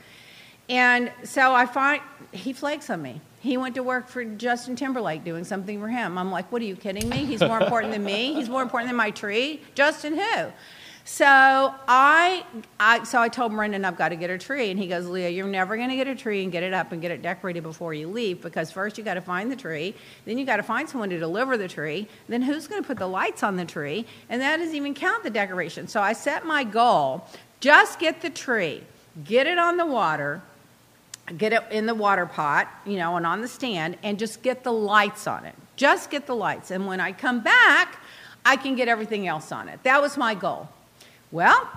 And 0.68 1.12
so 1.24 1.54
I 1.54 1.66
find 1.66 2.02
he 2.32 2.52
flakes 2.52 2.90
on 2.90 3.02
me. 3.02 3.20
He 3.40 3.56
went 3.56 3.76
to 3.76 3.82
work 3.82 4.08
for 4.08 4.24
Justin 4.24 4.74
Timberlake 4.74 5.22
doing 5.22 5.44
something 5.44 5.80
for 5.80 5.88
him. 5.88 6.18
I'm 6.18 6.32
like, 6.32 6.50
what 6.50 6.60
are 6.62 6.64
you 6.64 6.74
kidding 6.74 7.08
me? 7.08 7.24
He's 7.24 7.40
more 7.40 7.60
important 7.60 7.92
than 7.92 8.02
me. 8.02 8.34
He's 8.34 8.48
more 8.48 8.62
important 8.62 8.88
than 8.88 8.96
my 8.96 9.10
tree. 9.10 9.62
Justin 9.74 10.18
who? 10.18 10.46
So 11.08 11.24
I, 11.24 12.44
I 12.80 13.04
so 13.04 13.20
I 13.20 13.28
told 13.28 13.52
Brendan 13.52 13.84
I've 13.84 13.96
got 13.96 14.08
to 14.08 14.16
get 14.16 14.28
a 14.28 14.36
tree, 14.36 14.72
and 14.72 14.78
he 14.78 14.88
goes, 14.88 15.06
Leah, 15.06 15.28
you're 15.28 15.46
never 15.46 15.76
going 15.76 15.88
to 15.88 15.94
get 15.94 16.08
a 16.08 16.16
tree 16.16 16.42
and 16.42 16.50
get 16.50 16.64
it 16.64 16.74
up 16.74 16.90
and 16.90 17.00
get 17.00 17.12
it 17.12 17.22
decorated 17.22 17.62
before 17.62 17.94
you 17.94 18.08
leave 18.08 18.42
because 18.42 18.72
first 18.72 18.98
you 18.98 19.04
got 19.04 19.14
to 19.14 19.20
find 19.20 19.48
the 19.48 19.54
tree, 19.54 19.94
then 20.24 20.36
you 20.36 20.44
got 20.44 20.56
to 20.56 20.64
find 20.64 20.88
someone 20.88 21.08
to 21.10 21.18
deliver 21.18 21.56
the 21.56 21.68
tree, 21.68 22.08
then 22.28 22.42
who's 22.42 22.66
going 22.66 22.82
to 22.82 22.86
put 22.86 22.98
the 22.98 23.06
lights 23.06 23.44
on 23.44 23.54
the 23.54 23.64
tree, 23.64 24.04
and 24.28 24.42
that 24.42 24.56
doesn't 24.56 24.74
even 24.74 24.94
count 24.94 25.22
the 25.22 25.30
decoration. 25.30 25.86
So 25.86 26.02
I 26.02 26.12
set 26.12 26.44
my 26.44 26.64
goal: 26.64 27.24
just 27.60 28.00
get 28.00 28.20
the 28.20 28.30
tree, 28.30 28.82
get 29.24 29.46
it 29.46 29.60
on 29.60 29.76
the 29.76 29.86
water, 29.86 30.42
get 31.36 31.52
it 31.52 31.62
in 31.70 31.86
the 31.86 31.94
water 31.94 32.26
pot, 32.26 32.68
you 32.84 32.96
know, 32.96 33.16
and 33.16 33.26
on 33.26 33.40
the 33.40 33.48
stand, 33.48 33.96
and 34.02 34.18
just 34.18 34.42
get 34.42 34.64
the 34.64 34.72
lights 34.72 35.26
on 35.26 35.44
it. 35.44 35.54
Just 35.76 36.10
get 36.10 36.26
the 36.26 36.34
lights. 36.34 36.70
And 36.70 36.86
when 36.86 37.00
I 37.00 37.12
come 37.12 37.40
back, 37.40 38.00
I 38.44 38.56
can 38.56 38.76
get 38.76 38.88
everything 38.88 39.26
else 39.26 39.50
on 39.52 39.68
it. 39.68 39.82
That 39.82 40.00
was 40.00 40.16
my 40.16 40.34
goal. 40.34 40.68
Well, 41.32 41.68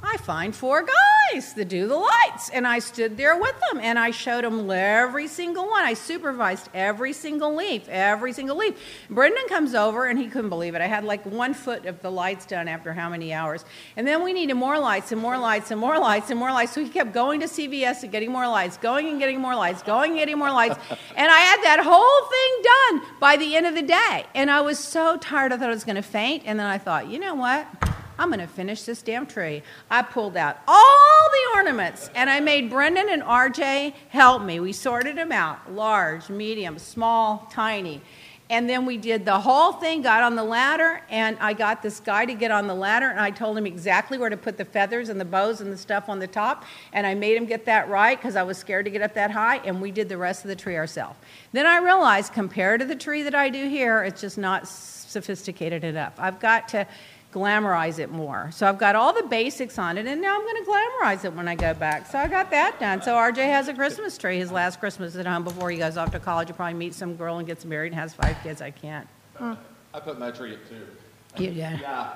I 0.00 0.16
find 0.18 0.54
four 0.54 0.82
guys 0.82 1.54
that 1.54 1.68
do 1.68 1.88
the 1.88 1.96
lights. 1.96 2.50
And 2.50 2.66
I 2.66 2.78
stood 2.78 3.16
there 3.16 3.36
with 3.36 3.54
them 3.68 3.80
and 3.80 3.98
I 3.98 4.12
showed 4.12 4.44
them 4.44 4.70
every 4.70 5.26
single 5.26 5.68
one. 5.68 5.82
I 5.82 5.94
supervised 5.94 6.68
every 6.72 7.12
single 7.12 7.54
leaf, 7.54 7.88
every 7.88 8.32
single 8.32 8.56
leaf. 8.56 8.74
Brendan 9.10 9.46
comes 9.48 9.74
over 9.74 10.06
and 10.06 10.18
he 10.18 10.28
couldn't 10.28 10.50
believe 10.50 10.74
it. 10.74 10.80
I 10.80 10.86
had 10.86 11.04
like 11.04 11.26
one 11.26 11.52
foot 11.52 11.84
of 11.86 12.00
the 12.00 12.10
lights 12.10 12.46
done 12.46 12.68
after 12.68 12.92
how 12.92 13.08
many 13.08 13.32
hours. 13.34 13.64
And 13.96 14.06
then 14.06 14.22
we 14.22 14.32
needed 14.32 14.54
more 14.54 14.78
lights 14.78 15.10
and 15.10 15.20
more 15.20 15.36
lights 15.36 15.70
and 15.70 15.80
more 15.80 15.98
lights 15.98 16.30
and 16.30 16.38
more 16.38 16.52
lights. 16.52 16.72
So 16.72 16.82
he 16.82 16.88
kept 16.88 17.12
going 17.12 17.40
to 17.40 17.46
CVS 17.46 18.04
and 18.04 18.12
getting 18.12 18.30
more 18.30 18.46
lights, 18.46 18.76
going 18.76 19.08
and 19.08 19.18
getting 19.18 19.40
more 19.40 19.56
lights, 19.56 19.82
going 19.82 20.12
and 20.12 20.20
getting 20.20 20.38
more 20.38 20.52
lights. 20.52 20.76
And 21.16 21.28
I 21.28 21.38
had 21.38 21.62
that 21.64 21.80
whole 21.82 22.28
thing 22.28 23.02
done 23.02 23.18
by 23.18 23.36
the 23.36 23.56
end 23.56 23.66
of 23.66 23.74
the 23.74 23.82
day. 23.82 24.24
And 24.36 24.50
I 24.50 24.60
was 24.60 24.78
so 24.78 25.16
tired, 25.16 25.52
I 25.52 25.56
thought 25.56 25.68
I 25.68 25.72
was 25.72 25.82
going 25.82 25.96
to 25.96 26.02
faint. 26.02 26.44
And 26.46 26.60
then 26.60 26.66
I 26.66 26.78
thought, 26.78 27.08
you 27.08 27.18
know 27.18 27.34
what? 27.34 27.66
I'm 28.18 28.28
going 28.28 28.40
to 28.40 28.46
finish 28.46 28.82
this 28.82 29.00
damn 29.00 29.26
tree. 29.26 29.62
I 29.90 30.02
pulled 30.02 30.36
out 30.36 30.58
all 30.66 31.28
the 31.30 31.56
ornaments 31.56 32.10
and 32.14 32.28
I 32.28 32.40
made 32.40 32.68
Brendan 32.68 33.08
and 33.08 33.22
RJ 33.22 33.94
help 34.08 34.42
me. 34.42 34.58
We 34.58 34.72
sorted 34.72 35.16
them 35.16 35.30
out 35.30 35.72
large, 35.72 36.28
medium, 36.28 36.78
small, 36.78 37.48
tiny. 37.52 38.02
And 38.50 38.68
then 38.68 38.86
we 38.86 38.96
did 38.96 39.26
the 39.26 39.38
whole 39.38 39.72
thing, 39.72 40.00
got 40.00 40.22
on 40.22 40.34
the 40.34 40.42
ladder, 40.42 41.02
and 41.10 41.36
I 41.38 41.52
got 41.52 41.82
this 41.82 42.00
guy 42.00 42.24
to 42.24 42.32
get 42.32 42.50
on 42.50 42.66
the 42.66 42.74
ladder, 42.74 43.10
and 43.10 43.20
I 43.20 43.30
told 43.30 43.58
him 43.58 43.66
exactly 43.66 44.16
where 44.16 44.30
to 44.30 44.38
put 44.38 44.56
the 44.56 44.64
feathers 44.64 45.10
and 45.10 45.20
the 45.20 45.26
bows 45.26 45.60
and 45.60 45.70
the 45.70 45.76
stuff 45.76 46.08
on 46.08 46.18
the 46.18 46.26
top. 46.26 46.64
And 46.94 47.06
I 47.06 47.14
made 47.14 47.36
him 47.36 47.44
get 47.44 47.66
that 47.66 47.90
right 47.90 48.18
because 48.18 48.36
I 48.36 48.42
was 48.44 48.56
scared 48.56 48.86
to 48.86 48.90
get 48.90 49.02
up 49.02 49.12
that 49.14 49.30
high, 49.30 49.58
and 49.58 49.82
we 49.82 49.90
did 49.90 50.08
the 50.08 50.16
rest 50.16 50.44
of 50.44 50.48
the 50.48 50.56
tree 50.56 50.76
ourselves. 50.76 51.18
Then 51.52 51.66
I 51.66 51.76
realized, 51.76 52.32
compared 52.32 52.80
to 52.80 52.86
the 52.86 52.96
tree 52.96 53.22
that 53.22 53.34
I 53.34 53.50
do 53.50 53.68
here, 53.68 54.02
it's 54.02 54.22
just 54.22 54.38
not 54.38 54.66
sophisticated 54.66 55.84
enough. 55.84 56.14
I've 56.16 56.40
got 56.40 56.68
to 56.68 56.86
glamorize 57.32 57.98
it 57.98 58.10
more. 58.10 58.50
So 58.52 58.66
I've 58.66 58.78
got 58.78 58.96
all 58.96 59.12
the 59.12 59.22
basics 59.24 59.78
on 59.78 59.98
it, 59.98 60.06
and 60.06 60.20
now 60.20 60.34
I'm 60.36 60.42
going 60.42 60.64
to 60.64 60.70
glamorize 60.70 61.24
it 61.24 61.32
when 61.34 61.46
I 61.48 61.54
go 61.54 61.74
back. 61.74 62.06
So 62.06 62.18
I 62.18 62.26
got 62.28 62.50
that 62.50 62.80
done. 62.80 63.02
So 63.02 63.14
RJ 63.14 63.36
has 63.44 63.68
a 63.68 63.74
Christmas 63.74 64.16
tree. 64.16 64.38
His 64.38 64.50
last 64.50 64.80
Christmas 64.80 65.14
at 65.16 65.26
home 65.26 65.44
before 65.44 65.70
he 65.70 65.78
goes 65.78 65.96
off 65.96 66.10
to 66.12 66.20
college. 66.20 66.48
He'll 66.48 66.56
probably 66.56 66.74
meet 66.74 66.94
some 66.94 67.16
girl 67.16 67.38
and 67.38 67.46
gets 67.46 67.64
married 67.64 67.92
and 67.92 68.00
has 68.00 68.14
five 68.14 68.36
kids. 68.42 68.62
I 68.62 68.70
can't. 68.70 69.06
I 69.40 70.00
put 70.00 70.18
my 70.18 70.30
tree 70.30 70.54
up 70.54 70.60
too. 70.68 70.86
You 71.42 71.48
did? 71.50 71.56
Yeah, 71.56 72.14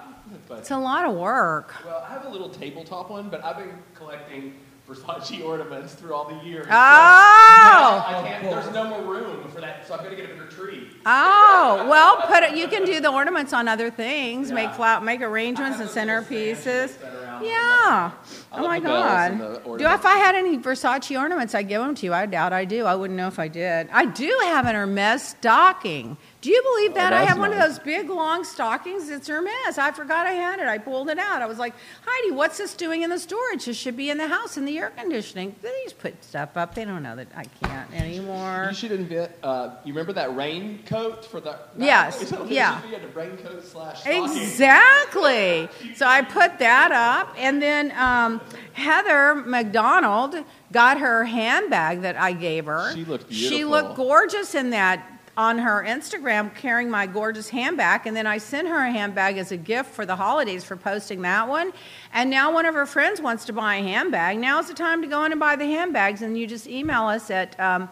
but 0.48 0.58
It's 0.60 0.70
a 0.70 0.78
lot 0.78 1.04
of 1.08 1.14
work. 1.16 1.74
well, 1.84 2.04
I 2.08 2.12
have 2.12 2.24
a 2.24 2.28
little 2.28 2.48
tabletop 2.48 3.10
one, 3.10 3.28
but 3.28 3.44
I've 3.44 3.58
been 3.58 3.78
collecting 3.94 4.54
Versace 4.94 5.44
ornaments 5.44 5.94
through 5.94 6.14
all 6.14 6.24
the 6.28 6.44
years. 6.46 6.64
so 6.66 6.70
Oh! 6.72 6.74
I 6.74 8.22
can't. 8.24 8.42
There's 8.44 8.72
no 8.74 8.84
more 8.88 9.02
room 9.02 9.48
for 9.50 9.60
that, 9.60 9.86
so 9.86 9.94
I'm 9.94 10.04
gonna 10.04 10.16
get 10.16 10.26
a 10.26 10.28
bigger 10.28 10.46
tree. 10.46 10.88
Oh, 11.06 11.86
well, 11.88 12.16
put 12.26 12.42
it, 12.42 12.56
you 12.56 12.68
can 12.68 12.84
do 12.84 13.00
the 13.00 13.10
ornaments 13.10 13.52
on 13.52 13.68
other 13.68 13.90
things. 13.90 14.52
Make 14.52 14.64
Yeah. 14.70 14.72
flower, 14.72 15.00
make 15.00 15.20
arrangements 15.22 15.78
and 15.80 15.88
I 15.88 15.92
have 15.92 15.94
those 15.94 16.30
little 16.30 16.54
centerpieces. 16.54 16.88
stands 16.90 16.96
that 16.98 17.14
are 17.14 17.24
around. 17.24 17.44
Yeah. 17.44 18.10
Oh 18.52 18.62
my 18.68 18.78
the 18.80 18.86
bells 18.88 19.04
and 19.30 19.40
God. 19.64 19.78
Do 19.78 19.86
if 19.86 20.04
I 20.06 20.16
had 20.16 20.34
any 20.34 20.58
Versace 20.58 21.18
ornaments, 21.18 21.54
I'd 21.54 21.68
give 21.68 21.80
them 21.82 21.94
to 21.96 22.06
you. 22.06 22.12
I 22.14 22.26
doubt 22.26 22.52
I 22.52 22.64
do. 22.64 22.84
I 22.86 22.94
wouldn't 22.94 23.16
know 23.16 23.26
if 23.28 23.38
I 23.38 23.48
did. 23.48 23.88
I 23.92 24.04
do 24.04 24.38
have 24.44 24.66
an 24.66 24.74
Hermes 24.74 25.22
stocking. 25.22 26.16
Do 26.42 26.50
you 26.50 26.60
believe 26.60 26.94
that? 26.94 27.12
I 27.12 27.16
Oh, 27.16 27.18
that's 27.20 27.28
have 27.28 27.38
one 27.38 27.52
of 27.52 27.58
those 27.60 27.78
big 27.78 28.10
long 28.10 28.42
stockings. 28.42 29.08
It's 29.08 29.28
Hermes. 29.28 29.78
I 29.78 29.92
forgot 29.92 30.26
I 30.26 30.32
had 30.32 30.58
it. 30.58 30.66
I 30.66 30.76
pulled 30.76 31.08
it 31.08 31.16
out. 31.16 31.40
I 31.40 31.46
was 31.46 31.56
like, 31.56 31.72
Heidi, 32.04 32.32
what's 32.34 32.58
this 32.58 32.74
doing 32.74 33.02
in 33.02 33.10
the 33.10 33.18
storage? 33.20 33.66
This 33.66 33.76
should 33.76 33.96
be 33.96 34.10
in 34.10 34.18
the 34.18 34.26
house 34.26 34.56
in 34.56 34.64
the 34.64 34.76
air 34.76 34.90
conditioning. 34.90 35.54
They 35.62 35.70
just 35.84 36.00
put 36.00 36.22
stuff 36.24 36.56
up. 36.56 36.74
They 36.74 36.84
don't 36.84 37.04
know 37.04 37.14
that 37.14 37.28
I 37.36 37.44
can't 37.62 37.94
anymore. 37.94 38.66
You 38.70 38.74
should 38.74 38.90
invent. 38.90 39.30
Uh, 39.40 39.76
you 39.84 39.92
remember 39.92 40.12
that 40.14 40.34
raincoat 40.34 41.24
for 41.24 41.40
the? 41.40 41.60
Yes, 41.78 42.34
yeah. 42.48 42.80
raincoat 43.14 43.64
slash 43.64 44.00
stocking. 44.00 44.24
Exactly. 44.24 45.68
So 45.94 46.06
I 46.06 46.22
put 46.22 46.58
that 46.58 46.90
up, 46.90 47.36
and 47.38 47.62
then 47.62 47.92
um, 47.96 48.40
Heather 48.72 49.36
McDonald 49.36 50.34
got 50.72 50.98
her 50.98 51.24
handbag 51.24 52.00
that 52.00 52.16
I 52.16 52.32
gave 52.32 52.66
her. 52.66 52.92
She 52.94 53.04
looked 53.04 53.28
beautiful. 53.28 53.56
She 53.58 53.64
looked 53.64 53.94
gorgeous 53.94 54.56
in 54.56 54.70
that 54.70 55.06
on 55.36 55.58
her 55.58 55.82
Instagram, 55.86 56.54
carrying 56.54 56.90
my 56.90 57.06
gorgeous 57.06 57.48
handbag. 57.48 58.06
And 58.06 58.16
then 58.16 58.26
I 58.26 58.38
sent 58.38 58.68
her 58.68 58.84
a 58.84 58.90
handbag 58.90 59.38
as 59.38 59.50
a 59.50 59.56
gift 59.56 59.90
for 59.90 60.04
the 60.04 60.16
holidays 60.16 60.62
for 60.64 60.76
posting 60.76 61.22
that 61.22 61.48
one. 61.48 61.72
And 62.12 62.28
now 62.28 62.52
one 62.52 62.66
of 62.66 62.74
her 62.74 62.86
friends 62.86 63.20
wants 63.20 63.46
to 63.46 63.52
buy 63.52 63.76
a 63.76 63.82
handbag. 63.82 64.38
Now's 64.38 64.68
the 64.68 64.74
time 64.74 65.00
to 65.02 65.08
go 65.08 65.24
in 65.24 65.32
and 65.32 65.40
buy 65.40 65.56
the 65.56 65.64
handbags, 65.64 66.22
and 66.22 66.36
you 66.36 66.46
just 66.46 66.66
email 66.66 67.04
us 67.04 67.30
at. 67.30 67.58
Um, 67.58 67.88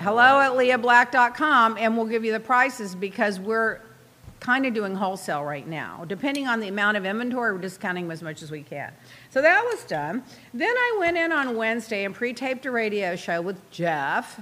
hello 0.00 0.40
at 0.40 0.52
leahblack.com 0.52 1.76
and 1.78 1.96
we'll 1.96 2.06
give 2.06 2.24
you 2.24 2.32
the 2.32 2.40
prices 2.40 2.94
because 2.94 3.38
we're 3.38 3.80
kind 4.40 4.66
of 4.66 4.74
doing 4.74 4.96
wholesale 4.96 5.44
right 5.44 5.68
now. 5.68 6.04
Depending 6.08 6.48
on 6.48 6.58
the 6.58 6.66
amount 6.66 6.96
of 6.96 7.06
inventory, 7.06 7.52
we're 7.52 7.60
discounting 7.60 8.10
as 8.10 8.20
much 8.20 8.42
as 8.42 8.50
we 8.50 8.62
can. 8.62 8.92
So 9.30 9.40
that 9.40 9.64
was 9.64 9.84
done. 9.84 10.24
Then 10.52 10.76
I 10.76 10.96
went 10.98 11.16
in 11.16 11.30
on 11.30 11.56
Wednesday 11.56 12.04
and 12.04 12.12
pre 12.12 12.34
taped 12.34 12.66
a 12.66 12.72
radio 12.72 13.14
show 13.14 13.40
with 13.40 13.70
Jeff. 13.70 14.40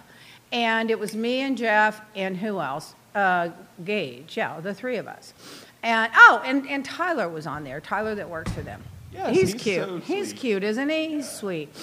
And 0.53 0.91
it 0.91 0.99
was 0.99 1.15
me 1.15 1.41
and 1.41 1.57
Jeff 1.57 2.01
and 2.15 2.37
who 2.37 2.61
else? 2.61 2.95
Uh, 3.15 3.51
Gage, 3.85 4.37
yeah, 4.37 4.61
the 4.61 4.75
three 4.75 4.97
of 4.97 5.07
us. 5.07 5.35
And 5.83 6.13
oh, 6.15 6.43
and, 6.45 6.69
and 6.69 6.85
Tyler 6.85 7.29
was 7.29 7.47
on 7.47 7.65
there. 7.65 7.81
Tyler 7.81 8.15
that 8.15 8.29
works 8.29 8.53
for 8.53 8.63
them. 8.63 8.83
Yes, 9.13 9.35
he's, 9.35 9.53
he's 9.53 9.63
cute. 9.63 9.85
so 9.85 9.99
he's 9.99 10.33
cute, 10.33 10.63
isn't 10.63 10.89
he? 10.89 11.09
He's 11.09 11.31
sweet. 11.31 11.75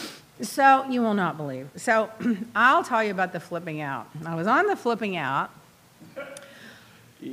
So 0.42 0.86
you 0.90 1.02
will 1.02 1.16
not 1.16 1.36
believe. 1.36 1.70
So 1.76 2.10
I'll 2.56 2.84
tell 2.84 3.04
you 3.04 3.12
about 3.12 3.34
the 3.34 3.40
flipping 3.40 3.82
out. 3.82 4.08
I 4.26 4.36
was 4.36 4.48
on 4.48 4.68
the 4.68 4.76
flipping 4.76 5.18
out. 5.18 5.50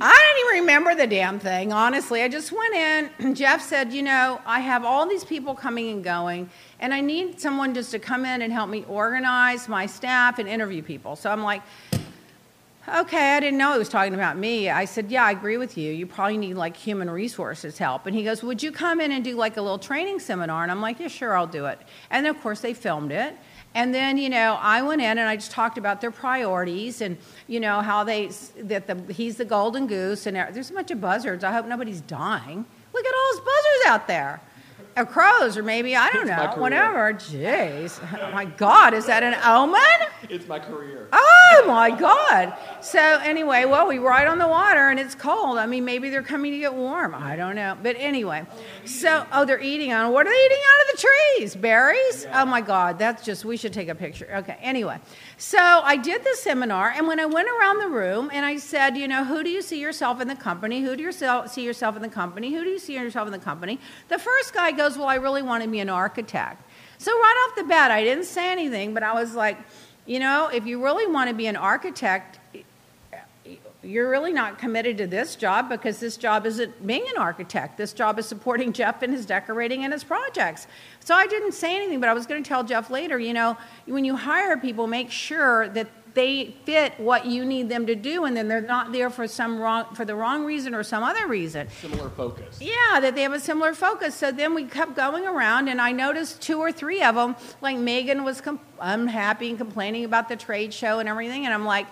I 0.01 0.33
didn't 0.35 0.49
even 0.49 0.61
remember 0.61 0.95
the 0.95 1.07
damn 1.07 1.39
thing, 1.39 1.71
honestly. 1.71 2.23
I 2.23 2.27
just 2.27 2.51
went 2.51 2.73
in. 2.73 3.35
Jeff 3.35 3.61
said, 3.61 3.93
You 3.93 4.01
know, 4.01 4.41
I 4.45 4.59
have 4.59 4.83
all 4.83 5.07
these 5.07 5.23
people 5.23 5.53
coming 5.53 5.89
and 5.89 6.03
going, 6.03 6.49
and 6.79 6.93
I 6.93 7.01
need 7.01 7.39
someone 7.39 7.73
just 7.73 7.91
to 7.91 7.99
come 7.99 8.25
in 8.25 8.41
and 8.41 8.51
help 8.51 8.69
me 8.69 8.85
organize 8.87 9.67
my 9.67 9.85
staff 9.85 10.39
and 10.39 10.47
interview 10.49 10.83
people. 10.83 11.15
So 11.15 11.31
I'm 11.31 11.43
like, 11.43 11.61
Okay, 12.87 13.35
I 13.35 13.39
didn't 13.39 13.57
know 13.57 13.73
he 13.73 13.79
was 13.79 13.89
talking 13.89 14.13
about 14.13 14.37
me. 14.37 14.69
I 14.69 14.85
said, 14.85 15.09
Yeah, 15.09 15.25
I 15.25 15.31
agree 15.31 15.57
with 15.57 15.75
you. 15.75 15.91
You 15.91 16.05
probably 16.05 16.37
need 16.37 16.53
like 16.53 16.77
human 16.77 17.09
resources 17.09 17.79
help. 17.79 18.05
And 18.05 18.15
he 18.15 18.23
goes, 18.23 18.43
Would 18.43 18.61
you 18.61 18.71
come 18.71 19.01
in 19.01 19.11
and 19.11 19.23
do 19.23 19.35
like 19.35 19.57
a 19.57 19.61
little 19.61 19.79
training 19.79 20.19
seminar? 20.19 20.61
And 20.61 20.71
I'm 20.71 20.81
like, 20.81 20.99
Yeah, 20.99 21.07
sure, 21.07 21.35
I'll 21.35 21.47
do 21.47 21.65
it. 21.65 21.79
And 22.11 22.27
of 22.27 22.39
course, 22.41 22.61
they 22.61 22.75
filmed 22.75 23.11
it. 23.11 23.35
And 23.73 23.93
then, 23.93 24.17
you 24.17 24.29
know, 24.29 24.57
I 24.61 24.83
went 24.83 25.01
in 25.01 25.17
and 25.17 25.27
I 25.27 25.35
just 25.35 25.51
talked 25.51 25.79
about 25.79 25.99
their 25.99 26.11
priorities 26.11 27.01
and, 27.01 27.17
you 27.47 27.59
know, 27.59 27.81
how 27.81 28.03
they, 28.03 28.27
that 28.57 28.85
the, 28.85 29.13
he's 29.13 29.37
the 29.37 29.45
golden 29.45 29.87
goose 29.87 30.27
and 30.27 30.37
uh, 30.37 30.47
there's 30.51 30.69
a 30.69 30.73
bunch 30.73 30.91
of 30.91 31.01
buzzards. 31.01 31.43
I 31.43 31.51
hope 31.51 31.65
nobody's 31.65 32.01
dying. 32.01 32.65
Look 32.93 33.05
at 33.05 33.13
all 33.13 33.33
those 33.33 33.39
buzzards 33.41 33.85
out 33.87 34.07
there. 34.07 34.41
Or 34.97 35.05
crows, 35.05 35.57
or 35.57 35.63
maybe, 35.63 35.93
I 35.93 36.09
don't 36.11 36.25
know, 36.25 36.53
whatever. 36.55 37.11
Jeez. 37.13 37.99
Oh 38.21 38.31
my 38.31 38.45
God, 38.45 38.93
is 38.93 39.07
that 39.07 39.23
an 39.23 39.35
omen? 39.43 39.81
It's 40.29 40.47
my 40.47 40.57
career. 40.57 41.09
Oh, 41.11 41.63
my 41.67 41.91
God. 41.91 42.53
So 42.81 42.99
anyway, 42.99 43.65
well, 43.65 43.87
we 43.87 43.97
ride 43.97 44.27
on 44.27 44.39
the 44.39 44.47
water 44.47 44.89
and 44.89 44.97
it's 44.97 45.13
cold. 45.13 45.57
I 45.57 45.65
mean, 45.65 45.83
maybe 45.83 46.09
they're 46.09 46.23
coming 46.23 46.53
to 46.53 46.59
get 46.59 46.73
warm. 46.73 47.13
I 47.13 47.35
don't 47.35 47.55
know. 47.55 47.77
But 47.83 47.97
anyway, 47.99 48.45
so, 48.85 49.25
oh, 49.33 49.43
they're 49.43 49.59
eating 49.59 49.91
on, 49.91 50.13
what 50.13 50.27
are 50.27 50.29
they 50.29 50.45
eating 50.45 50.57
out 50.57 50.81
of 50.81 50.95
the 50.95 51.07
trees? 51.07 51.55
Berries? 51.55 52.27
Oh 52.33 52.45
my 52.45 52.61
God, 52.61 52.97
that's 52.97 53.23
just, 53.23 53.43
we 53.43 53.57
should 53.57 53.73
take 53.73 53.89
a 53.89 53.95
picture. 53.95 54.29
Okay, 54.37 54.57
anyway. 54.61 54.99
So 55.37 55.59
I 55.59 55.97
did 55.97 56.23
the 56.23 56.35
seminar 56.39 56.93
and 56.95 57.05
when 57.05 57.19
I 57.19 57.25
went 57.25 57.49
around 57.49 57.79
the 57.79 57.89
room 57.89 58.29
and 58.31 58.45
I 58.45 58.57
said, 58.57 58.95
you 58.95 59.09
know, 59.09 59.25
who 59.25 59.43
do 59.43 59.49
you 59.49 59.61
see 59.61 59.81
yourself 59.81 60.21
in 60.21 60.29
the 60.29 60.35
company? 60.35 60.81
Who 60.81 60.95
do 60.95 61.03
you 61.03 61.11
see 61.11 61.63
yourself 61.63 61.95
in 61.97 62.01
the 62.01 62.09
company? 62.09 62.53
Who 62.53 62.63
do 62.63 62.69
you 62.69 62.79
see 62.79 62.93
yourself 62.93 63.27
in 63.27 63.33
the 63.33 63.39
company? 63.39 63.79
The 64.07 64.19
first 64.19 64.53
guy 64.53 64.71
goes, 64.71 64.84
well, 64.97 65.07
I 65.07 65.15
really 65.15 65.41
want 65.41 65.63
to 65.63 65.69
be 65.69 65.79
an 65.79 65.89
architect. 65.89 66.61
So 66.97 67.11
right 67.11 67.47
off 67.47 67.55
the 67.57 67.63
bat, 67.63 67.91
I 67.91 68.03
didn't 68.03 68.25
say 68.25 68.51
anything, 68.51 68.93
but 68.93 69.03
I 69.03 69.13
was 69.13 69.35
like, 69.35 69.57
you 70.05 70.19
know, 70.19 70.47
if 70.47 70.65
you 70.65 70.83
really 70.83 71.07
want 71.07 71.29
to 71.29 71.35
be 71.35 71.47
an 71.47 71.55
architect, 71.55 72.39
you're 73.85 74.09
really 74.09 74.33
not 74.33 74.57
committed 74.57 74.97
to 74.97 75.07
this 75.07 75.35
job 75.35 75.69
because 75.69 75.99
this 75.99 76.17
job 76.17 76.45
isn't 76.45 76.85
being 76.85 77.05
an 77.09 77.17
architect. 77.17 77.77
This 77.77 77.93
job 77.93 78.17
is 78.19 78.25
supporting 78.25 78.73
Jeff 78.79 79.03
in 79.03 79.11
his 79.11 79.25
decorating 79.25 79.83
and 79.83 79.93
his 79.93 80.03
projects. 80.03 80.67
So 80.99 81.15
I 81.15 81.27
didn't 81.27 81.53
say 81.53 81.75
anything, 81.75 81.99
but 81.99 82.09
I 82.09 82.13
was 82.13 82.25
going 82.25 82.43
to 82.43 82.47
tell 82.47 82.63
Jeff 82.63 82.89
later, 82.89 83.19
you 83.19 83.33
know, 83.33 83.57
when 83.85 84.05
you 84.05 84.15
hire 84.15 84.57
people, 84.57 84.87
make 84.87 85.11
sure 85.11 85.69
that 85.69 85.87
they 86.15 86.55
fit 86.65 86.97
what 86.99 87.25
you 87.25 87.45
need 87.45 87.69
them 87.69 87.85
to 87.85 87.93
do 87.93 88.23
and 88.25 88.35
then 88.35 88.47
they're 88.47 88.61
not 88.61 88.91
there 88.91 89.09
for 89.09 89.27
some 89.27 89.59
wrong 89.59 89.85
for 89.93 90.05
the 90.05 90.15
wrong 90.15 90.45
reason 90.45 90.73
or 90.73 90.81
some 90.81 91.03
other 91.03 91.27
reason 91.27 91.67
Similar 91.81 92.09
focus. 92.09 92.57
yeah 92.59 92.99
that 93.01 93.13
they 93.15 93.21
have 93.21 93.33
a 93.33 93.39
similar 93.39 93.73
focus 93.73 94.15
so 94.15 94.31
then 94.31 94.55
we 94.55 94.63
kept 94.63 94.95
going 94.95 95.27
around 95.27 95.67
and 95.67 95.79
i 95.79 95.91
noticed 95.91 96.41
two 96.41 96.57
or 96.59 96.71
three 96.71 97.03
of 97.03 97.15
them 97.15 97.35
like 97.61 97.77
megan 97.77 98.23
was 98.23 98.41
com- 98.41 98.59
unhappy 98.79 99.49
and 99.49 99.57
complaining 99.57 100.05
about 100.05 100.27
the 100.29 100.35
trade 100.35 100.73
show 100.73 100.99
and 100.99 101.07
everything 101.07 101.45
and 101.45 101.53
i'm 101.53 101.65
like 101.65 101.85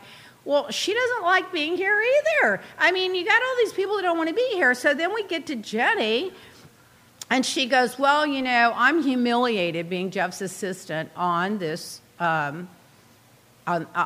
well, 0.46 0.70
she 0.72 0.94
doesn't 0.94 1.24
like 1.24 1.54
being 1.54 1.78
here 1.78 1.98
either. 2.42 2.60
I 2.78 2.92
mean, 2.92 3.16
you 3.16 3.24
got 3.24 3.42
all 3.42 3.56
these 3.60 3.72
people 3.72 3.96
that 3.96 4.02
don't 4.02 4.18
want 4.18 4.28
to 4.28 4.36
be 4.36 4.46
here. 4.52 4.74
So 4.74 4.94
then 4.94 5.14
we 5.14 5.24
get 5.24 5.46
to 5.46 5.56
Jenny, 5.56 6.34
and 7.30 7.46
she 7.46 7.66
goes, 7.66 7.98
Well, 7.98 8.26
you 8.28 8.42
know, 8.42 8.74
I'm 8.76 9.02
humiliated 9.02 9.90
being 9.90 10.12
Jeff's 10.12 10.42
assistant 10.42 11.12
on 11.16 11.60
this. 11.60 12.02
Um, 12.20 12.68
Uh, 13.66 13.86
uh, 13.96 14.06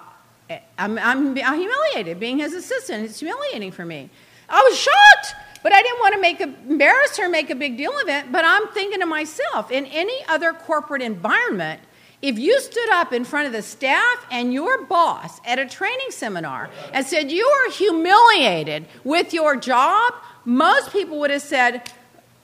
I'm, 0.77 0.97
I'm, 0.97 1.37
I'm 1.37 1.59
humiliated 1.59 2.19
being 2.19 2.39
his 2.39 2.53
assistant. 2.53 3.05
It's 3.05 3.19
humiliating 3.19 3.71
for 3.71 3.85
me. 3.85 4.09
I 4.49 4.61
was 4.69 4.79
shocked, 4.79 5.35
but 5.63 5.73
I 5.73 5.81
didn't 5.81 5.99
want 5.99 6.13
to 6.15 6.21
make 6.21 6.39
a, 6.39 6.53
embarrass 6.69 7.17
her, 7.17 7.27
make 7.27 7.49
a 7.49 7.55
big 7.55 7.77
deal 7.77 7.91
of 7.99 8.07
it. 8.07 8.31
But 8.31 8.45
I'm 8.45 8.67
thinking 8.69 8.99
to 9.01 9.05
myself, 9.05 9.71
in 9.71 9.85
any 9.87 10.17
other 10.29 10.53
corporate 10.53 11.01
environment, 11.01 11.81
if 12.21 12.39
you 12.39 12.59
stood 12.61 12.89
up 12.91 13.13
in 13.13 13.25
front 13.25 13.47
of 13.47 13.53
the 13.53 13.61
staff 13.61 14.25
and 14.31 14.53
your 14.53 14.85
boss 14.85 15.39
at 15.45 15.59
a 15.59 15.65
training 15.67 16.09
seminar 16.09 16.69
and 16.91 17.05
said 17.05 17.31
you 17.31 17.45
are 17.45 17.71
humiliated 17.71 18.87
with 19.03 19.33
your 19.33 19.55
job, 19.55 20.13
most 20.45 20.91
people 20.91 21.19
would 21.19 21.29
have 21.29 21.41
said, 21.41 21.91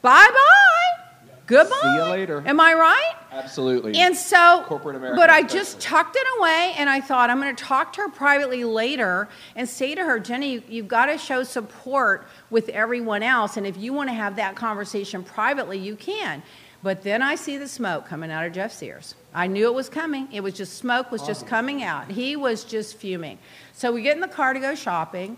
bye 0.01 0.29
bye, 0.29 1.02
goodbye. 1.47 1.75
See 1.81 1.95
you 1.95 2.03
later. 2.03 2.43
Am 2.45 2.59
I 2.59 2.73
right? 2.73 3.13
Absolutely. 3.31 3.95
And 3.95 4.15
so, 4.15 4.63
Corporate 4.67 4.95
America 4.95 5.19
but 5.19 5.29
I 5.29 5.39
especially. 5.39 5.59
just 5.59 5.79
tucked 5.81 6.15
it 6.15 6.27
away 6.39 6.73
and 6.77 6.89
I 6.89 7.01
thought 7.01 7.29
I'm 7.29 7.41
going 7.41 7.55
to 7.55 7.63
talk 7.63 7.93
to 7.93 8.01
her 8.01 8.09
privately 8.09 8.63
later 8.63 9.27
and 9.55 9.67
say 9.67 9.95
to 9.95 10.03
her, 10.03 10.19
Jenny, 10.19 10.53
you, 10.53 10.63
you've 10.67 10.87
got 10.87 11.07
to 11.07 11.17
show 11.17 11.43
support 11.43 12.27
with 12.49 12.69
everyone 12.69 13.23
else. 13.23 13.57
And 13.57 13.65
if 13.65 13.77
you 13.77 13.93
want 13.93 14.09
to 14.09 14.13
have 14.13 14.35
that 14.35 14.55
conversation 14.55 15.23
privately, 15.23 15.79
you 15.79 15.95
can. 15.95 16.43
But 16.83 17.01
then 17.01 17.21
I 17.21 17.35
see 17.35 17.57
the 17.57 17.67
smoke 17.67 18.05
coming 18.05 18.29
out 18.29 18.45
of 18.45 18.51
Jeff's 18.51 18.83
ears. 18.83 19.15
I 19.33 19.47
knew 19.47 19.67
it 19.67 19.73
was 19.73 19.87
coming. 19.87 20.27
It 20.33 20.41
was 20.41 20.53
just 20.53 20.77
smoke 20.77 21.11
was 21.11 21.23
just 21.23 21.47
coming 21.47 21.81
out. 21.81 22.11
He 22.11 22.35
was 22.35 22.65
just 22.65 22.97
fuming. 22.97 23.39
So 23.73 23.91
we 23.93 24.01
get 24.01 24.15
in 24.15 24.21
the 24.21 24.27
car 24.27 24.53
to 24.53 24.59
go 24.59 24.75
shopping, 24.75 25.37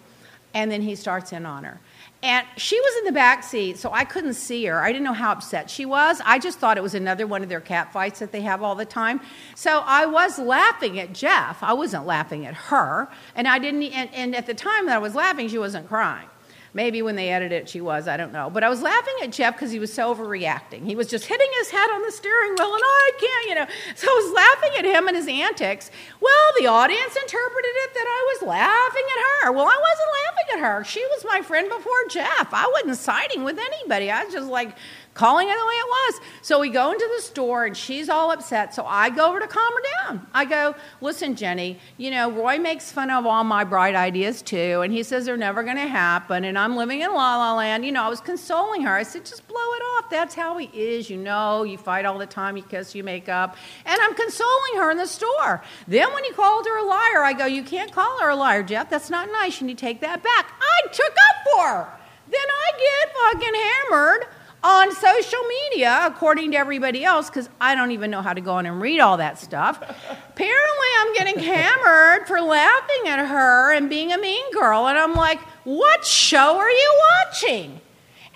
and 0.55 0.71
then 0.71 0.81
he 0.81 0.95
starts 0.95 1.31
in 1.31 1.45
on 1.45 1.63
her. 1.63 1.79
And 2.25 2.47
she 2.57 2.79
was 2.79 2.97
in 2.97 3.05
the 3.05 3.11
back 3.11 3.43
seat, 3.43 3.77
so 3.77 3.91
I 3.93 4.03
couldn't 4.03 4.33
see 4.33 4.65
her. 4.65 4.81
I 4.81 4.91
didn't 4.91 5.03
know 5.03 5.13
how 5.13 5.31
upset 5.31 5.69
she 5.69 5.85
was. 5.85 6.19
I 6.25 6.39
just 6.39 6.57
thought 6.57 6.75
it 6.75 6.81
was 6.81 6.95
another 6.95 7.27
one 7.27 7.43
of 7.43 7.49
their 7.49 7.61
cat 7.61 7.93
fights 7.93 8.17
that 8.17 8.31
they 8.31 8.41
have 8.41 8.63
all 8.63 8.73
the 8.73 8.83
time. 8.83 9.21
So 9.53 9.83
I 9.85 10.07
was 10.07 10.39
laughing 10.39 10.99
at 10.99 11.13
Jeff. 11.13 11.61
I 11.61 11.73
wasn't 11.73 12.07
laughing 12.07 12.47
at 12.47 12.55
her. 12.55 13.09
And 13.35 13.47
I 13.47 13.59
didn't 13.59 13.83
and, 13.83 14.11
and 14.11 14.35
at 14.35 14.47
the 14.47 14.55
time 14.55 14.87
that 14.87 14.95
I 14.95 14.97
was 14.97 15.13
laughing, 15.13 15.49
she 15.49 15.59
wasn't 15.59 15.87
crying. 15.87 16.27
Maybe 16.75 17.01
when 17.01 17.15
they 17.15 17.29
edited 17.29 17.63
it, 17.63 17.69
she 17.69 17.79
was, 17.79 18.05
I 18.05 18.17
don't 18.17 18.33
know. 18.33 18.49
But 18.49 18.65
I 18.65 18.69
was 18.69 18.81
laughing 18.81 19.13
at 19.23 19.31
Jeff 19.31 19.55
because 19.55 19.71
he 19.71 19.79
was 19.79 19.93
so 19.93 20.13
overreacting. 20.13 20.83
He 20.83 20.93
was 20.93 21.07
just 21.07 21.25
hitting 21.25 21.47
his 21.59 21.69
head 21.69 21.89
on 21.89 22.01
the 22.01 22.11
steering 22.11 22.51
wheel, 22.59 22.73
and 22.73 22.83
oh, 22.83 23.11
I 23.15 23.17
can't, 23.17 23.47
you 23.47 23.55
know. 23.55 23.65
So 23.95 24.07
I 24.09 24.21
was 24.21 24.33
laughing 24.33 24.79
at 24.79 24.83
him 24.83 25.07
and 25.07 25.15
his 25.15 25.29
antics. 25.29 25.89
Well, 26.19 26.47
the 26.59 26.67
audience 26.67 27.15
interpreted 27.15 27.71
it 27.75 27.93
that 27.93 28.05
I 28.05 28.35
was 28.35 28.47
laughing 28.49 29.03
at 29.07 29.45
her. 29.45 29.51
Well, 29.53 29.63
I 29.63 29.79
wasn't 29.79 30.09
laughing 30.19 30.47
at 30.55 30.59
her. 30.67 30.83
She 30.83 30.99
was 31.11 31.23
my 31.25 31.41
friend 31.41 31.69
before 31.69 32.07
Jeff. 32.09 32.53
I 32.53 32.69
wasn't 32.73 32.97
siding 32.97 33.45
with 33.45 33.57
anybody. 33.57 34.11
I 34.11 34.25
was 34.25 34.33
just 34.33 34.49
like, 34.49 34.75
calling 35.15 35.47
it 35.47 35.53
the 35.57 35.65
way 35.65 35.73
it 35.73 35.87
was. 35.87 36.21
So 36.41 36.59
we 36.59 36.69
go 36.69 36.91
into 36.91 37.09
the 37.15 37.21
store 37.23 37.65
and 37.65 37.75
she's 37.75 38.09
all 38.09 38.31
upset. 38.31 38.75
So 38.75 38.85
I 38.85 39.09
go 39.09 39.29
over 39.29 39.39
to 39.39 39.47
calm 39.47 39.73
her 39.73 39.81
down. 40.03 40.27
I 40.33 40.45
go, 40.45 40.75
listen, 41.01 41.35
Jenny, 41.35 41.79
you 41.97 42.11
know, 42.11 42.29
Roy 42.29 42.59
makes 42.59 42.91
fun 42.91 43.09
of 43.09 43.25
all 43.25 43.43
my 43.45 43.63
bright 43.63 43.95
ideas 43.95 44.41
too. 44.41 44.81
And 44.81 44.93
he 44.93 45.03
says 45.03 45.25
they're 45.25 45.37
never 45.37 45.63
going 45.63 45.77
to 45.77 45.87
happen. 45.87 46.43
And 46.43 46.59
I'm 46.59 46.75
living 46.75 46.99
in 46.99 47.13
La 47.13 47.37
La 47.37 47.55
Land. 47.55 47.85
You 47.85 47.93
know, 47.93 48.03
I 48.03 48.09
was 48.09 48.19
consoling 48.19 48.81
her. 48.83 48.93
I 48.93 49.03
said, 49.03 49.25
just 49.25 49.47
blow 49.47 49.55
it 49.57 49.81
off. 49.95 50.09
That's 50.09 50.35
how 50.35 50.57
he 50.57 50.65
is. 50.73 51.09
You 51.09 51.17
know, 51.17 51.63
you 51.63 51.77
fight 51.77 52.05
all 52.05 52.17
the 52.17 52.25
time, 52.25 52.57
you 52.57 52.63
kiss, 52.63 52.93
you 52.93 53.03
make 53.03 53.29
up. 53.29 53.55
And 53.85 53.97
I'm 54.01 54.13
consoling 54.15 54.75
her 54.75 54.91
in 54.91 54.97
the 54.97 55.07
store. 55.07 55.63
Then 55.87 56.13
when 56.13 56.25
he 56.25 56.31
called 56.31 56.65
her 56.67 56.77
a 56.77 56.85
liar, 56.85 57.23
I 57.23 57.33
go, 57.33 57.45
you 57.45 57.63
can't 57.63 57.91
call 57.91 58.19
her 58.19 58.29
a 58.29 58.35
liar, 58.35 58.63
Jeff. 58.63 58.89
That's 58.89 59.09
not 59.09 59.29
nice. 59.31 59.61
You 59.61 59.67
need 59.67 59.77
to 59.77 59.85
take 59.85 60.01
that 60.01 60.21
back. 60.21 60.53
I 60.59 60.87
took 60.91 61.11
up 61.11 61.53
for 61.53 61.67
her. 61.69 61.99
Then 62.27 62.39
I 62.41 62.71
get 62.77 63.15
fucking 63.15 63.53
hammered 63.53 64.27
on 64.65 64.91
social 64.95 65.43
media, 65.47 66.01
according 66.05 66.49
to 66.51 66.57
everybody 66.57 67.05
else, 67.05 67.29
because 67.29 67.49
I 67.61 67.75
don't 67.75 67.91
even 67.91 68.09
know 68.09 68.23
how 68.23 68.33
to 68.33 68.41
go 68.41 68.53
on 68.53 68.65
and 68.65 68.81
read 68.81 68.99
all 68.99 69.17
that 69.17 69.37
stuff. 69.37 69.79
Apparently, 69.79 70.87
I'm 70.99 71.13
getting 71.13 71.37
hammered 71.37 72.27
for 72.27 72.41
laughing 72.41 73.07
at 73.07 73.27
her 73.27 73.75
and 73.75 73.91
being 73.91 74.11
a 74.11 74.17
mean 74.17 74.43
girl. 74.51 74.87
And 74.87 74.97
I'm 74.97 75.13
like, 75.13 75.39
what 75.65 76.03
show 76.03 76.57
are 76.57 76.71
you 76.71 77.01
watching? 77.11 77.79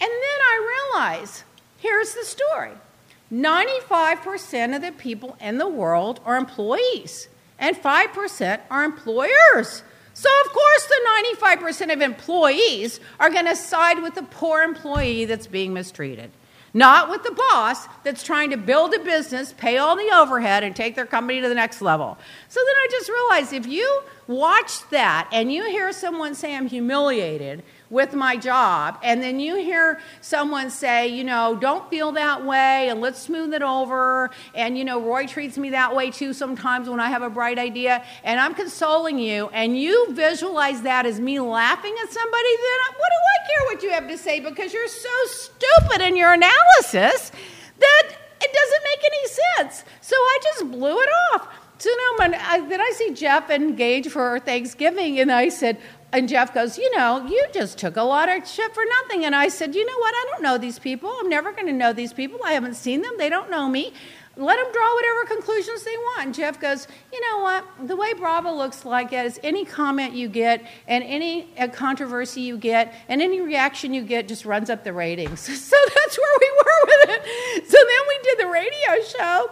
And 0.01 0.11
then 0.11 0.11
I 0.11 0.91
realize 0.93 1.43
here's 1.79 2.13
the 2.13 2.23
story 2.23 2.73
95% 3.33 4.75
of 4.75 4.83
the 4.83 4.91
people 4.91 5.35
in 5.41 5.57
the 5.57 5.67
world 5.67 6.19
are 6.25 6.37
employees, 6.37 7.27
and 7.57 7.75
5% 7.75 8.59
are 8.69 8.83
employers. 8.83 9.81
So, 10.19 10.27
of 10.45 10.51
course, 10.51 10.85
the 10.85 11.47
95% 11.47 11.93
of 11.93 12.01
employees 12.01 12.99
are 13.21 13.29
going 13.29 13.45
to 13.45 13.55
side 13.55 14.03
with 14.03 14.15
the 14.15 14.23
poor 14.23 14.63
employee 14.63 15.23
that's 15.23 15.47
being 15.47 15.71
mistreated, 15.71 16.29
not 16.73 17.09
with 17.09 17.23
the 17.23 17.31
boss 17.31 17.87
that's 18.03 18.21
trying 18.21 18.49
to 18.49 18.57
build 18.57 18.93
a 18.93 18.99
business, 18.99 19.53
pay 19.53 19.77
all 19.77 19.95
the 19.95 20.13
overhead, 20.13 20.65
and 20.65 20.75
take 20.75 20.95
their 20.95 21.05
company 21.05 21.39
to 21.39 21.47
the 21.47 21.55
next 21.55 21.81
level. 21.81 22.17
So 22.49 22.59
then 22.59 22.75
I 22.75 22.87
just 22.91 23.07
realized 23.07 23.53
if 23.53 23.65
you 23.65 24.01
watch 24.27 24.89
that 24.89 25.29
and 25.31 25.53
you 25.53 25.63
hear 25.69 25.93
someone 25.93 26.35
say, 26.35 26.53
I'm 26.53 26.67
humiliated 26.67 27.63
with 27.89 28.13
my 28.13 28.37
job, 28.37 28.99
and 29.03 29.21
then 29.21 29.39
you 29.39 29.55
hear 29.55 29.99
someone 30.21 30.69
say, 30.69 31.07
you 31.07 31.23
know, 31.23 31.55
don't 31.55 31.89
feel 31.89 32.11
that 32.11 32.45
way 32.45 32.89
and 32.89 33.01
let's 33.01 33.19
smooth 33.19 33.53
it 33.53 33.63
over, 33.63 34.29
and 34.53 34.77
you 34.77 34.85
know, 34.85 35.01
Roy 35.01 35.25
treats 35.25 35.57
me 35.57 35.71
that 35.71 35.95
way 35.95 36.11
too 36.11 36.33
sometimes 36.33 36.87
when 36.87 36.99
I 36.99 37.09
have 37.09 37.23
a 37.23 37.29
bright 37.29 37.57
idea, 37.57 38.03
and 38.23 38.39
I'm 38.39 38.53
consoling 38.53 39.17
you, 39.17 39.49
and 39.53 39.77
you 39.77 40.13
visualize 40.13 40.83
that 40.83 41.05
as 41.05 41.19
me 41.19 41.39
laughing 41.39 41.95
at 42.03 42.11
somebody, 42.11 42.49
then 42.55 42.95
what 42.97 43.09
do 43.09 43.19
I 43.19 43.47
care 43.47 43.65
what 43.65 43.83
you 43.83 43.89
have 43.91 44.07
to 44.07 44.17
say 44.17 44.39
because 44.39 44.73
you're 44.73 44.87
so 44.87 45.09
stupid 45.25 46.01
in 46.01 46.15
your 46.15 46.33
analysis 46.33 47.31
that 47.79 48.11
it 48.41 48.53
doesn't 48.53 48.83
make 48.83 49.03
any 49.03 49.27
sense. 49.27 49.85
So 50.01 50.15
I 50.15 50.39
just 50.43 50.71
blew 50.71 50.99
it 50.99 51.09
off. 51.33 51.47
So 51.77 51.89
now 51.89 52.25
when 52.25 52.33
I, 52.35 52.67
then 52.67 52.81
I 52.81 52.91
see 52.95 53.13
Jeff 53.13 53.49
and 53.49 53.77
Gage 53.77 54.09
for 54.09 54.39
Thanksgiving, 54.39 55.19
and 55.19 55.31
I 55.31 55.47
said, 55.47 55.79
and 56.11 56.27
Jeff 56.27 56.53
goes, 56.53 56.77
You 56.77 56.95
know, 56.95 57.25
you 57.27 57.45
just 57.53 57.77
took 57.77 57.95
a 57.97 58.03
lot 58.03 58.29
of 58.29 58.47
shit 58.47 58.73
for 58.73 58.83
nothing. 59.01 59.25
And 59.25 59.35
I 59.35 59.47
said, 59.47 59.75
You 59.75 59.85
know 59.85 59.97
what? 59.97 60.13
I 60.13 60.25
don't 60.31 60.43
know 60.43 60.57
these 60.57 60.79
people. 60.79 61.13
I'm 61.19 61.29
never 61.29 61.51
going 61.51 61.67
to 61.67 61.73
know 61.73 61.93
these 61.93 62.13
people. 62.13 62.39
I 62.43 62.53
haven't 62.53 62.75
seen 62.75 63.01
them. 63.01 63.13
They 63.17 63.29
don't 63.29 63.51
know 63.51 63.67
me. 63.67 63.93
Let 64.35 64.55
them 64.55 64.71
draw 64.71 64.95
whatever 64.95 65.25
conclusions 65.25 65.83
they 65.83 65.97
want. 65.97 66.25
And 66.27 66.33
Jeff 66.33 66.59
goes, 66.59 66.87
You 67.13 67.21
know 67.29 67.43
what? 67.43 67.87
The 67.87 67.95
way 67.95 68.13
Bravo 68.13 68.51
looks 68.51 68.85
like 68.85 69.13
it 69.13 69.25
is 69.25 69.39
any 69.43 69.65
comment 69.65 70.13
you 70.13 70.29
get 70.29 70.65
and 70.87 71.03
any 71.03 71.47
uh, 71.57 71.67
controversy 71.67 72.41
you 72.41 72.57
get 72.57 72.93
and 73.07 73.21
any 73.21 73.41
reaction 73.41 73.93
you 73.93 74.01
get 74.01 74.27
just 74.27 74.45
runs 74.45 74.69
up 74.69 74.83
the 74.83 74.93
ratings. 74.93 75.41
So 75.69 75.75
that's 75.95 76.17
where 76.17 76.37
we 76.39 76.51
were 76.51 76.85
with 76.85 77.09
it. 77.09 77.69
So 77.69 77.77
then 77.77 78.01
we 78.07 78.19
did 78.23 78.39
the 78.39 78.47
radio 78.47 79.03
show 79.03 79.51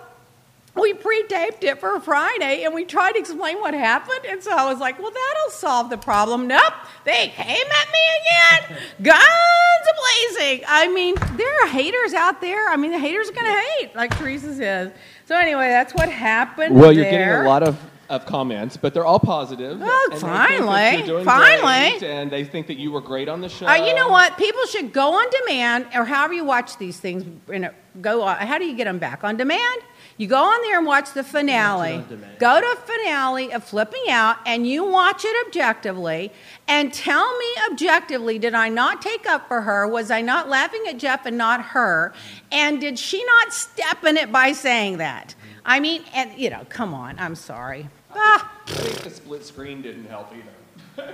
we 0.79 0.93
pre-taped 0.93 1.63
it 1.63 1.79
for 1.79 1.99
Friday 1.99 2.63
and 2.63 2.73
we 2.73 2.85
tried 2.85 3.13
to 3.13 3.19
explain 3.19 3.59
what 3.59 3.73
happened. 3.73 4.21
And 4.29 4.41
so 4.43 4.51
I 4.51 4.69
was 4.71 4.79
like, 4.79 4.99
well, 4.99 5.11
that'll 5.11 5.51
solve 5.51 5.89
the 5.89 5.97
problem. 5.97 6.47
Nope. 6.47 6.73
They 7.05 7.27
came 7.29 7.47
at 7.47 7.87
me 7.91 8.69
again. 8.71 8.77
Guns 9.01 9.87
blazing. 10.35 10.63
I 10.67 10.87
mean, 10.93 11.15
there 11.37 11.63
are 11.63 11.67
haters 11.67 12.13
out 12.13 12.41
there. 12.41 12.69
I 12.69 12.75
mean, 12.77 12.91
the 12.91 12.99
haters 12.99 13.29
are 13.29 13.33
going 13.33 13.45
to 13.45 13.61
hate, 13.79 13.95
like 13.95 14.17
Teresa 14.17 14.53
says. 14.55 14.91
So 15.25 15.35
anyway, 15.35 15.69
that's 15.69 15.93
what 15.93 16.09
happened 16.09 16.75
Well, 16.75 16.91
you're 16.91 17.03
there. 17.03 17.11
getting 17.11 17.45
a 17.45 17.49
lot 17.49 17.63
of 17.63 17.77
of 18.09 18.25
comments, 18.25 18.77
but 18.77 18.93
they're 18.93 19.05
all 19.05 19.19
positive. 19.19 19.79
Oh, 19.83 20.09
and 20.13 20.13
they 20.13 20.17
think 20.17 21.07
that 21.07 21.25
finally. 21.25 21.25
Finally. 21.25 22.07
and 22.07 22.31
they 22.31 22.45
think 22.45 22.67
that 22.67 22.77
you 22.77 22.89
were 22.89 23.01
great 23.01 23.27
on 23.27 23.41
the 23.41 23.49
show. 23.49 23.67
Uh, 23.67 23.73
you 23.75 23.93
know 23.95 24.07
what? 24.07 24.37
People 24.37 24.65
should 24.67 24.93
go 24.93 25.11
on 25.13 25.25
demand, 25.41 25.87
or 25.93 26.05
however 26.05 26.33
you 26.33 26.45
watch 26.45 26.77
these 26.77 26.97
things. 27.01 27.25
You 27.51 27.59
know, 27.59 27.71
go 28.01 28.21
on. 28.23 28.37
How 28.37 28.57
do 28.59 28.65
you 28.65 28.77
get 28.77 28.85
them 28.85 28.97
back 28.97 29.25
on 29.25 29.35
demand? 29.35 29.81
You 30.17 30.25
go 30.27 30.37
on 30.43 30.61
there 30.63 30.79
and 30.79 30.87
watch 30.87 31.13
the 31.13 31.23
finale. 31.23 32.03
Go 32.39 32.59
to 32.59 32.81
finale 32.81 33.53
of 33.53 33.63
Flipping 33.63 34.09
Out, 34.09 34.37
and 34.47 34.65
you 34.67 34.83
watch 34.83 35.23
it 35.23 35.47
objectively, 35.47 36.31
and 36.67 36.91
tell 36.91 37.37
me 37.37 37.45
objectively: 37.71 38.39
Did 38.39 38.55
I 38.55 38.69
not 38.69 39.01
take 39.01 39.27
up 39.27 39.47
for 39.47 39.61
her? 39.61 39.87
Was 39.87 40.09
I 40.09 40.21
not 40.21 40.49
laughing 40.49 40.83
at 40.89 40.97
Jeff 40.97 41.27
and 41.27 41.37
not 41.37 41.61
her? 41.65 42.13
And 42.51 42.81
did 42.81 42.97
she 42.97 43.23
not 43.23 43.53
step 43.53 44.03
in 44.05 44.17
it 44.17 44.31
by 44.31 44.53
saying 44.53 44.97
that? 44.97 45.35
I 45.63 45.79
mean, 45.79 46.03
and 46.15 46.31
you 46.35 46.49
know, 46.49 46.65
come 46.67 46.95
on. 46.95 47.19
I'm 47.19 47.35
sorry. 47.35 47.87
Ah. 48.15 48.51
I 48.65 48.71
think 48.71 48.97
the 49.01 49.09
split 49.11 49.45
screen 49.45 49.83
didn't 49.83 50.05
help 50.05 50.33
either. 50.33 51.13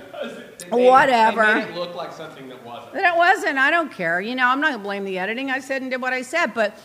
They 0.60 0.70
made- 0.70 0.88
Whatever. 0.88 1.44
They 1.44 1.54
made 1.56 1.68
it 1.68 1.74
look 1.74 1.94
like 1.94 2.12
something 2.14 2.48
that 2.48 2.64
wasn't. 2.64 2.94
But 2.94 3.04
it 3.04 3.14
wasn't. 3.16 3.58
I 3.58 3.70
don't 3.70 3.92
care. 3.92 4.18
You 4.22 4.34
know, 4.34 4.46
I'm 4.46 4.60
not 4.62 4.68
going 4.70 4.78
to 4.80 4.82
blame 4.82 5.04
the 5.04 5.18
editing. 5.18 5.50
I 5.50 5.58
said 5.58 5.82
and 5.82 5.90
did 5.90 6.00
what 6.00 6.14
I 6.14 6.22
said, 6.22 6.54
but. 6.54 6.78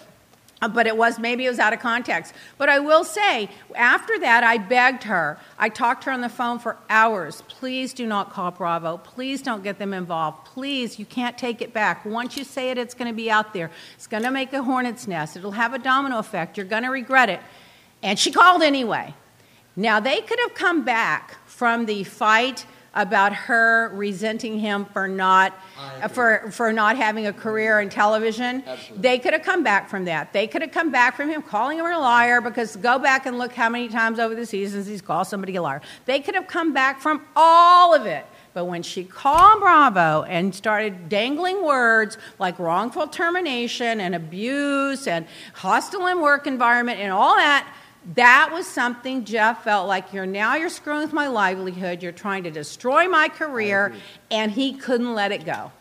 Uh, 0.62 0.68
But 0.68 0.88
it 0.88 0.98
was 0.98 1.20
maybe 1.20 1.46
it 1.46 1.50
was 1.50 1.60
out 1.60 1.74
of 1.74 1.80
context. 1.80 2.34
But 2.58 2.70
I 2.70 2.80
will 2.80 3.04
say, 3.04 3.50
after 3.76 4.20
that, 4.20 4.44
I 4.44 4.58
begged 4.58 5.04
her. 5.04 5.40
I 5.58 5.70
talked 5.70 6.04
to 6.04 6.06
her 6.08 6.12
on 6.12 6.22
the 6.22 6.30
phone 6.30 6.60
for 6.60 6.78
hours. 6.90 7.44
Please 7.48 7.94
do 7.94 8.06
not 8.06 8.32
call 8.32 8.52
Bravo. 8.52 8.98
Please 8.98 9.42
don't 9.42 9.64
get 9.64 9.80
them 9.80 9.94
involved. 9.94 10.46
Please, 10.46 11.00
you 11.00 11.06
can't 11.06 11.38
take 11.38 11.62
it 11.62 11.74
back. 11.74 12.06
Once 12.06 12.38
you 12.38 12.44
say 12.44 12.72
it, 12.72 12.78
it's 12.78 12.94
going 12.94 13.10
to 13.10 13.16
be 13.16 13.32
out 13.32 13.54
there. 13.54 13.72
It's 13.96 14.08
going 14.08 14.24
to 14.24 14.32
make 14.32 14.54
a 14.54 14.64
hornet's 14.64 15.08
nest. 15.08 15.38
It'll 15.38 15.52
have 15.52 15.74
a 15.74 15.80
domino 15.80 16.20
effect. 16.20 16.58
You're 16.58 16.66
going 16.66 16.84
to 16.84 16.90
regret 16.90 17.30
it. 17.30 17.40
And 18.02 18.18
she 18.18 18.32
called 18.32 18.62
anyway. 18.62 19.14
Now, 19.76 20.00
they 20.00 20.22
could 20.22 20.40
have 20.40 20.56
come 20.56 20.84
back 20.84 21.38
from 21.46 21.86
the 21.86 22.04
fight 22.04 22.66
about 23.00 23.34
her 23.34 23.90
resenting 23.94 24.60
him 24.60 24.86
for 24.86 25.08
not 25.08 25.58
for 26.12 26.52
for 26.52 26.74
not 26.74 26.98
having 26.98 27.28
a 27.28 27.34
career 27.34 27.80
in 27.80 27.90
television. 27.90 28.64
Absolutely. 28.66 29.02
They 29.02 29.20
could 29.20 29.34
have 29.34 29.44
come 29.44 29.64
back 29.64 29.90
from 29.90 30.06
that. 30.06 30.34
They 30.34 30.48
could 30.48 30.62
have 30.62 30.72
come 30.72 30.92
back 30.92 31.16
from 31.16 31.30
him 31.30 31.42
calling 31.42 31.80
him 31.80 31.86
a 31.86 32.00
liar 32.00 32.42
because 32.42 32.76
go 32.76 33.00
back 33.00 33.26
and 33.26 33.38
look 33.38 33.54
how 33.54 33.70
many 33.70 33.88
times 33.88 34.20
over 34.20 34.36
the 34.36 34.46
seasons 34.46 34.88
he's 34.88 35.02
called 35.02 35.28
somebody 35.28 35.56
a 35.56 35.62
liar. 35.62 35.82
They 36.06 36.20
could 36.20 36.36
have 36.36 36.48
come 36.48 36.74
back 36.74 37.02
from 37.02 37.26
all 37.36 37.94
of 37.96 38.06
it. 38.06 38.26
But 38.54 38.66
when 38.66 38.84
she 38.84 39.04
called 39.04 39.62
Bravo 39.62 40.24
and 40.24 40.54
started 40.54 41.08
dangling 41.08 41.64
words 41.64 42.18
like 42.40 42.58
wrongful 42.60 43.08
termination 43.08 44.02
and 44.02 44.16
abuse 44.16 45.08
and 45.08 45.28
hostile 45.54 46.08
in 46.08 46.20
work 46.20 46.48
environment 46.48 47.00
and 47.00 47.12
all 47.12 47.36
that, 47.36 47.72
that 48.16 48.50
was 48.52 48.66
something 48.66 49.26
Jeff 49.26 49.64
felt 49.64 49.88
like 49.88 50.14
you're 50.14 50.26
now 50.26 50.56
you're 50.56 50.70
screwing 50.70 51.02
with 51.02 51.14
my 51.14 51.28
livelihood, 51.28 52.02
you're 52.02 52.12
trying 52.12 52.44
to 52.44 52.52
destroy 52.52 53.08
my 53.08 53.30
career, 53.30 53.94
and 54.32 54.52
he 54.52 54.74
couldn't 54.74 55.14
let 55.14 55.32
it 55.32 55.46
go. 55.46 55.72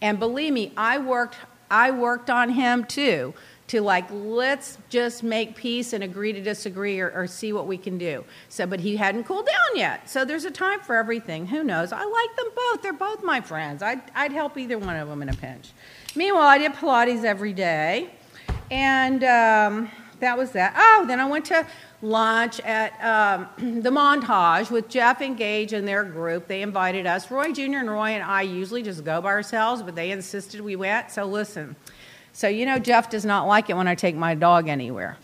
And 0.00 0.18
believe 0.18 0.52
me, 0.52 0.72
I 0.76 0.98
worked 0.98 1.36
I 1.70 1.90
worked 1.90 2.30
on 2.30 2.50
him 2.50 2.84
too 2.84 3.34
to 3.68 3.80
like 3.82 4.06
let's 4.10 4.78
just 4.88 5.22
make 5.22 5.54
peace 5.54 5.92
and 5.92 6.02
agree 6.02 6.32
to 6.32 6.40
disagree 6.42 6.98
or, 6.98 7.10
or 7.12 7.26
see 7.28 7.52
what 7.52 7.66
we 7.66 7.76
can 7.76 7.98
do. 7.98 8.24
So 8.48 8.66
but 8.66 8.80
he 8.80 8.96
hadn't 8.96 9.24
cooled 9.24 9.46
down 9.46 9.76
yet. 9.76 10.10
So 10.10 10.24
there's 10.24 10.44
a 10.44 10.50
time 10.50 10.80
for 10.80 10.96
everything. 10.96 11.46
Who 11.46 11.62
knows? 11.62 11.92
I 11.92 12.04
like 12.04 12.36
them 12.36 12.48
both. 12.56 12.82
They're 12.82 12.92
both 12.92 13.22
my 13.22 13.40
friends. 13.40 13.82
I'd, 13.82 14.02
I'd 14.14 14.32
help 14.32 14.58
either 14.58 14.78
one 14.78 14.96
of 14.96 15.08
them 15.08 15.22
in 15.22 15.28
a 15.28 15.34
pinch. 15.34 15.70
Meanwhile, 16.16 16.48
I 16.48 16.58
did 16.58 16.72
Pilates 16.72 17.22
every 17.22 17.52
day. 17.52 18.10
And 18.70 19.22
um, 19.24 19.90
that 20.20 20.38
was 20.38 20.52
that. 20.52 20.74
Oh, 20.76 21.04
then 21.06 21.20
I 21.20 21.26
went 21.26 21.46
to 21.46 21.66
lunch 22.02 22.60
at 22.60 22.92
um, 23.04 23.48
the 23.82 23.90
Montage 23.90 24.70
with 24.70 24.88
Jeff 24.88 25.20
and 25.20 25.36
Gage 25.36 25.72
and 25.72 25.86
their 25.86 26.04
group. 26.04 26.46
They 26.46 26.62
invited 26.62 27.06
us. 27.06 27.30
Roy 27.30 27.52
Jr. 27.52 27.78
and 27.78 27.90
Roy 27.90 28.10
and 28.10 28.22
I 28.22 28.42
usually 28.42 28.82
just 28.82 29.04
go 29.04 29.20
by 29.20 29.28
ourselves, 29.28 29.82
but 29.82 29.94
they 29.94 30.10
insisted 30.10 30.60
we 30.60 30.76
went. 30.76 31.10
So 31.10 31.24
listen. 31.24 31.76
So 32.32 32.48
you 32.48 32.64
know 32.64 32.78
Jeff 32.78 33.10
does 33.10 33.24
not 33.24 33.46
like 33.46 33.70
it 33.70 33.76
when 33.76 33.88
I 33.88 33.94
take 33.94 34.14
my 34.14 34.34
dog 34.34 34.68
anywhere. 34.68 35.18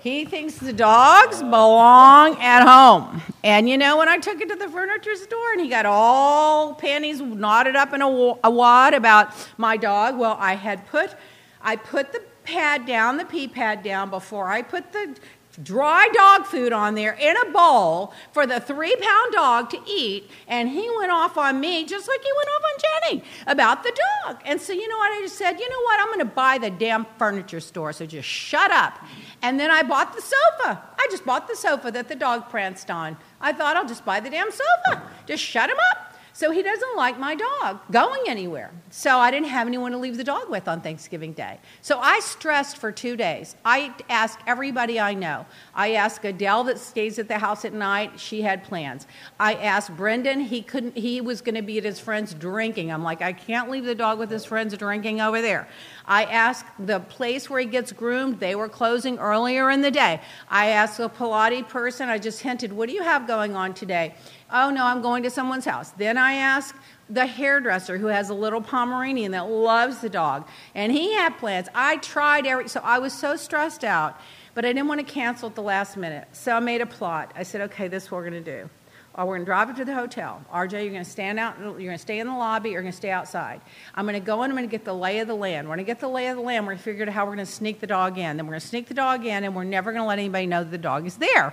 He 0.00 0.24
thinks 0.24 0.54
the 0.54 0.72
dogs 0.72 1.40
belong 1.40 2.36
at 2.40 2.64
home. 2.64 3.20
And 3.42 3.68
you 3.68 3.76
know, 3.76 3.96
when 3.96 4.08
I 4.08 4.18
took 4.18 4.40
it 4.40 4.48
to 4.48 4.54
the 4.54 4.68
furniture 4.68 5.16
store 5.16 5.52
and 5.52 5.60
he 5.60 5.68
got 5.68 5.86
all 5.86 6.74
panties 6.74 7.20
knotted 7.20 7.74
up 7.74 7.92
in 7.92 8.00
a, 8.00 8.08
wad 8.08 8.94
about 8.94 9.34
my 9.56 9.76
dog, 9.76 10.16
well, 10.16 10.36
I 10.38 10.54
had 10.54 10.86
put, 10.86 11.14
I 11.60 11.74
put 11.74 12.12
the 12.12 12.22
pad 12.48 12.86
down, 12.86 13.18
the 13.18 13.26
pee 13.26 13.46
pad 13.46 13.82
down 13.82 14.08
before 14.08 14.48
I 14.48 14.62
put 14.62 14.92
the 14.92 15.14
dry 15.62 16.08
dog 16.14 16.46
food 16.46 16.72
on 16.72 16.94
there 16.94 17.12
in 17.12 17.36
a 17.36 17.50
bowl 17.50 18.14
for 18.32 18.46
the 18.46 18.58
three 18.58 18.96
pound 18.96 19.32
dog 19.32 19.68
to 19.70 19.78
eat. 19.86 20.30
And 20.46 20.68
he 20.68 20.88
went 20.96 21.10
off 21.10 21.36
on 21.36 21.60
me 21.60 21.84
just 21.84 22.08
like 22.08 22.20
he 22.22 22.32
went 22.36 22.48
off 22.48 22.62
on 22.62 22.80
Jenny 22.80 23.24
about 23.46 23.82
the 23.82 23.92
dog. 24.24 24.40
And 24.46 24.60
so, 24.60 24.72
you 24.72 24.88
know 24.88 24.96
what? 24.96 25.12
I 25.12 25.20
just 25.20 25.36
said, 25.36 25.60
you 25.60 25.68
know 25.68 25.82
what? 25.82 26.00
I'm 26.00 26.06
going 26.06 26.20
to 26.20 26.24
buy 26.24 26.58
the 26.58 26.70
damn 26.70 27.06
furniture 27.18 27.60
store. 27.60 27.92
So 27.92 28.06
just 28.06 28.28
shut 28.28 28.70
up. 28.70 28.98
And 29.42 29.60
then 29.60 29.70
I 29.70 29.82
bought 29.82 30.14
the 30.16 30.22
sofa. 30.22 30.82
I 30.98 31.06
just 31.10 31.26
bought 31.26 31.48
the 31.48 31.56
sofa 31.56 31.90
that 31.90 32.08
the 32.08 32.16
dog 32.16 32.48
pranced 32.48 32.90
on. 32.90 33.16
I 33.40 33.52
thought 33.52 33.76
I'll 33.76 33.88
just 33.88 34.04
buy 34.04 34.20
the 34.20 34.30
damn 34.30 34.50
sofa. 34.50 35.02
Just 35.26 35.42
shut 35.42 35.68
him 35.68 35.76
up. 35.90 36.07
So 36.38 36.52
he 36.52 36.62
doesn't 36.62 36.96
like 36.96 37.18
my 37.18 37.34
dog 37.34 37.80
going 37.90 38.20
anywhere. 38.28 38.70
So 38.90 39.18
I 39.18 39.32
didn't 39.32 39.48
have 39.48 39.66
anyone 39.66 39.90
to 39.90 39.98
leave 39.98 40.16
the 40.16 40.22
dog 40.22 40.48
with 40.48 40.68
on 40.68 40.80
Thanksgiving 40.80 41.32
Day. 41.32 41.58
So 41.82 41.98
I 41.98 42.20
stressed 42.20 42.76
for 42.76 42.92
two 42.92 43.16
days. 43.16 43.56
I 43.64 43.92
asked 44.08 44.38
everybody 44.46 45.00
I 45.00 45.14
know. 45.14 45.46
I 45.74 45.94
asked 45.94 46.24
Adele 46.24 46.62
that 46.62 46.78
stays 46.78 47.18
at 47.18 47.26
the 47.26 47.38
house 47.38 47.64
at 47.64 47.72
night. 47.72 48.20
She 48.20 48.42
had 48.42 48.62
plans. 48.62 49.08
I 49.40 49.54
asked 49.54 49.96
Brendan. 49.96 50.38
He 50.38 50.62
couldn't. 50.62 50.96
He 50.96 51.20
was 51.20 51.40
going 51.40 51.56
to 51.56 51.62
be 51.62 51.76
at 51.76 51.82
his 51.82 51.98
friend's 51.98 52.34
drinking. 52.34 52.92
I'm 52.92 53.02
like, 53.02 53.20
I 53.20 53.32
can't 53.32 53.68
leave 53.68 53.84
the 53.84 53.96
dog 53.96 54.20
with 54.20 54.30
his 54.30 54.44
friends 54.44 54.76
drinking 54.76 55.20
over 55.20 55.42
there. 55.42 55.66
I 56.08 56.24
asked 56.24 56.64
the 56.78 57.00
place 57.00 57.50
where 57.50 57.60
he 57.60 57.66
gets 57.66 57.92
groomed. 57.92 58.40
They 58.40 58.54
were 58.54 58.68
closing 58.68 59.18
earlier 59.18 59.70
in 59.70 59.82
the 59.82 59.90
day. 59.90 60.22
I 60.48 60.68
asked 60.68 60.98
a 60.98 61.08
Pilates 61.08 61.68
person. 61.68 62.08
I 62.08 62.18
just 62.18 62.40
hinted, 62.40 62.72
what 62.72 62.88
do 62.88 62.94
you 62.94 63.02
have 63.02 63.26
going 63.26 63.54
on 63.54 63.74
today? 63.74 64.14
Oh, 64.50 64.70
no, 64.70 64.86
I'm 64.86 65.02
going 65.02 65.22
to 65.24 65.30
someone's 65.30 65.66
house. 65.66 65.90
Then 65.90 66.16
I 66.16 66.34
asked 66.34 66.74
the 67.10 67.26
hairdresser 67.26 67.98
who 67.98 68.06
has 68.06 68.30
a 68.30 68.34
little 68.34 68.62
Pomeranian 68.62 69.32
that 69.32 69.50
loves 69.50 70.00
the 70.00 70.08
dog, 70.08 70.48
and 70.74 70.90
he 70.90 71.12
had 71.12 71.36
plans. 71.36 71.68
I 71.74 71.98
tried 71.98 72.46
every, 72.46 72.68
so 72.68 72.80
I 72.82 72.98
was 72.98 73.12
so 73.12 73.36
stressed 73.36 73.84
out, 73.84 74.18
but 74.54 74.64
I 74.64 74.72
didn't 74.72 74.88
want 74.88 75.06
to 75.06 75.12
cancel 75.12 75.50
at 75.50 75.54
the 75.54 75.62
last 75.62 75.98
minute. 75.98 76.28
So 76.32 76.52
I 76.52 76.60
made 76.60 76.80
a 76.80 76.86
plot. 76.86 77.32
I 77.36 77.42
said, 77.42 77.60
okay, 77.62 77.88
this 77.88 78.04
is 78.04 78.10
what 78.10 78.18
we're 78.18 78.30
going 78.30 78.44
to 78.44 78.62
do. 78.62 78.70
Or 79.18 79.26
we're 79.26 79.34
going 79.34 79.46
to 79.46 79.46
drive 79.46 79.68
it 79.68 79.76
to 79.76 79.84
the 79.84 79.94
hotel. 79.94 80.40
RJ, 80.54 80.72
you're 80.74 80.92
going 80.92 81.04
to 81.04 81.10
stand 81.10 81.40
out, 81.40 81.58
you're 81.58 81.72
going 81.72 81.90
to 81.90 81.98
stay 81.98 82.20
in 82.20 82.28
the 82.28 82.32
lobby, 82.32 82.70
you're 82.70 82.82
going 82.82 82.92
to 82.92 82.96
stay 82.96 83.10
outside. 83.10 83.60
I'm 83.96 84.04
going 84.04 84.14
to 84.14 84.24
go 84.24 84.44
in, 84.44 84.50
I'm 84.50 84.56
going 84.56 84.68
to 84.68 84.70
get 84.70 84.84
the 84.84 84.94
lay 84.94 85.18
of 85.18 85.26
the 85.26 85.34
land. 85.34 85.66
We're 85.66 85.74
going 85.74 85.84
to 85.84 85.90
get 85.90 85.98
the 85.98 86.08
lay 86.08 86.28
of 86.28 86.36
the 86.36 86.42
land. 86.42 86.64
We're 86.64 86.74
going 86.74 86.78
to 86.78 86.84
figure 86.84 87.04
out 87.04 87.08
how 87.08 87.24
we're 87.24 87.34
going 87.34 87.44
to 87.44 87.52
sneak 87.52 87.80
the 87.80 87.88
dog 87.88 88.16
in. 88.16 88.36
Then 88.36 88.46
we're 88.46 88.52
going 88.52 88.60
to 88.60 88.66
sneak 88.66 88.86
the 88.86 88.94
dog 88.94 89.26
in, 89.26 89.42
and 89.42 89.56
we're 89.56 89.64
never 89.64 89.90
going 89.90 90.02
to 90.02 90.06
let 90.06 90.20
anybody 90.20 90.46
know 90.46 90.62
that 90.62 90.70
the 90.70 90.78
dog 90.78 91.04
is 91.04 91.16
there. 91.16 91.52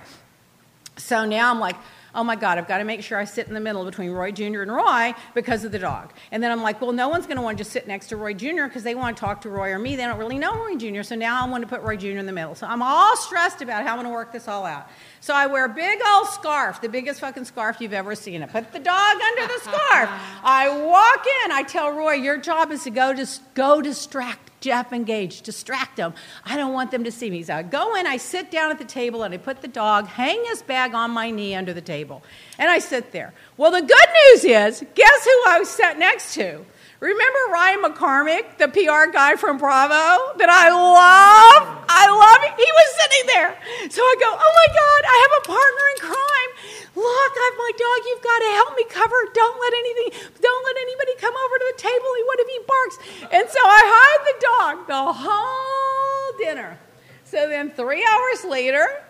So 0.96 1.24
now 1.24 1.50
I'm 1.50 1.58
like, 1.58 1.74
oh 2.16 2.24
my 2.24 2.34
God, 2.34 2.58
I've 2.58 2.66
got 2.66 2.78
to 2.78 2.84
make 2.84 3.02
sure 3.02 3.18
I 3.18 3.24
sit 3.24 3.46
in 3.46 3.54
the 3.54 3.60
middle 3.60 3.84
between 3.84 4.10
Roy 4.10 4.32
Jr. 4.32 4.62
and 4.62 4.72
Roy 4.72 5.14
because 5.34 5.64
of 5.64 5.70
the 5.70 5.78
dog. 5.78 6.12
And 6.32 6.42
then 6.42 6.50
I'm 6.50 6.62
like, 6.62 6.80
well, 6.80 6.92
no 6.92 7.08
one's 7.08 7.26
going 7.26 7.36
to 7.36 7.42
want 7.42 7.58
to 7.58 7.62
just 7.62 7.72
sit 7.72 7.86
next 7.86 8.08
to 8.08 8.16
Roy 8.16 8.32
Jr. 8.32 8.64
because 8.64 8.82
they 8.82 8.94
want 8.94 9.16
to 9.16 9.20
talk 9.20 9.42
to 9.42 9.50
Roy 9.50 9.70
or 9.70 9.78
me. 9.78 9.94
They 9.94 10.04
don't 10.04 10.18
really 10.18 10.38
know 10.38 10.54
Roy 10.56 10.76
Jr. 10.76 11.02
So 11.02 11.14
now 11.14 11.44
I 11.44 11.48
want 11.48 11.62
to 11.62 11.68
put 11.68 11.82
Roy 11.82 11.96
Jr. 11.96 12.18
in 12.18 12.26
the 12.26 12.32
middle. 12.32 12.54
So 12.54 12.66
I'm 12.66 12.82
all 12.82 13.16
stressed 13.16 13.60
about 13.60 13.84
how 13.84 13.90
I'm 13.90 13.96
going 13.96 14.06
to 14.06 14.12
work 14.12 14.32
this 14.32 14.48
all 14.48 14.64
out. 14.64 14.88
So 15.20 15.34
I 15.34 15.46
wear 15.46 15.66
a 15.66 15.68
big 15.68 16.00
old 16.14 16.28
scarf, 16.28 16.80
the 16.80 16.88
biggest 16.88 17.20
fucking 17.20 17.44
scarf 17.44 17.80
you've 17.80 17.92
ever 17.92 18.14
seen. 18.14 18.42
I 18.42 18.46
put 18.46 18.72
the 18.72 18.78
dog 18.78 19.16
under 19.20 19.52
the 19.52 19.60
scarf. 19.60 20.10
I 20.42 20.68
walk 20.84 21.26
in. 21.44 21.52
I 21.52 21.62
tell 21.62 21.92
Roy, 21.92 22.14
your 22.14 22.38
job 22.38 22.72
is 22.72 22.84
to 22.84 22.90
go 22.90 23.12
just 23.12 23.42
go 23.54 23.82
distract 23.82 24.55
Jeff 24.66 24.90
and 24.90 25.06
Gage, 25.06 25.42
distract 25.42 25.96
them. 25.96 26.12
I 26.44 26.56
don't 26.56 26.72
want 26.72 26.90
them 26.90 27.04
to 27.04 27.12
see 27.12 27.30
me. 27.30 27.44
So 27.44 27.54
I 27.54 27.62
go 27.62 27.94
in, 27.94 28.04
I 28.04 28.16
sit 28.16 28.50
down 28.50 28.72
at 28.72 28.78
the 28.78 28.84
table, 28.84 29.22
and 29.22 29.32
I 29.32 29.36
put 29.36 29.62
the 29.62 29.68
dog, 29.68 30.08
hang 30.08 30.44
his 30.46 30.60
bag 30.60 30.92
on 30.92 31.12
my 31.12 31.30
knee 31.30 31.54
under 31.54 31.72
the 31.72 31.80
table. 31.80 32.20
And 32.58 32.68
I 32.68 32.80
sit 32.80 33.12
there. 33.12 33.32
Well, 33.56 33.70
the 33.70 33.80
good 33.80 34.08
news 34.24 34.44
is, 34.44 34.84
guess 34.96 35.24
who 35.24 35.42
I 35.46 35.58
was 35.60 35.68
sat 35.68 36.00
next 36.00 36.34
to? 36.34 36.66
Remember 37.00 37.38
Ryan 37.52 37.82
McCormick, 37.84 38.56
the 38.56 38.68
PR 38.72 39.12
guy 39.12 39.36
from 39.36 39.58
Bravo 39.58 40.32
that 40.40 40.48
I 40.48 40.72
love? 40.72 41.84
I 41.84 42.08
love 42.08 42.40
him. 42.40 42.56
He 42.56 42.64
was 42.64 42.88
sitting 42.96 43.24
there. 43.36 43.52
So 43.92 44.00
I 44.00 44.14
go, 44.16 44.32
oh 44.32 44.52
my 44.56 44.68
God, 44.72 45.00
I 45.04 45.16
have 45.20 45.34
a 45.36 45.42
partner 45.44 45.84
in 45.92 45.98
crime. 46.08 46.50
Look, 46.96 47.32
I 47.36 47.42
have 47.52 47.58
my 47.60 47.72
dog. 47.76 47.98
You've 48.08 48.24
got 48.24 48.40
to 48.40 48.50
help 48.56 48.72
me 48.80 48.84
cover. 48.88 49.18
Don't 49.36 49.58
let 49.60 49.72
anything, 49.76 50.08
don't 50.40 50.62
let 50.64 50.76
anybody 50.80 51.12
come 51.20 51.36
over 51.36 51.54
to 51.60 51.66
the 51.68 51.78
table. 51.84 52.10
What 52.24 52.40
if 52.40 52.48
he 52.48 52.60
barks? 52.64 52.96
And 53.28 53.44
so 53.44 53.60
I 53.60 53.82
hide 53.92 54.22
the 54.24 54.38
dog 54.40 54.74
the 54.88 55.04
whole 55.12 56.32
dinner. 56.40 56.80
So 57.24 57.48
then 57.48 57.70
three 57.76 58.00
hours 58.08 58.48
later, 58.48 59.04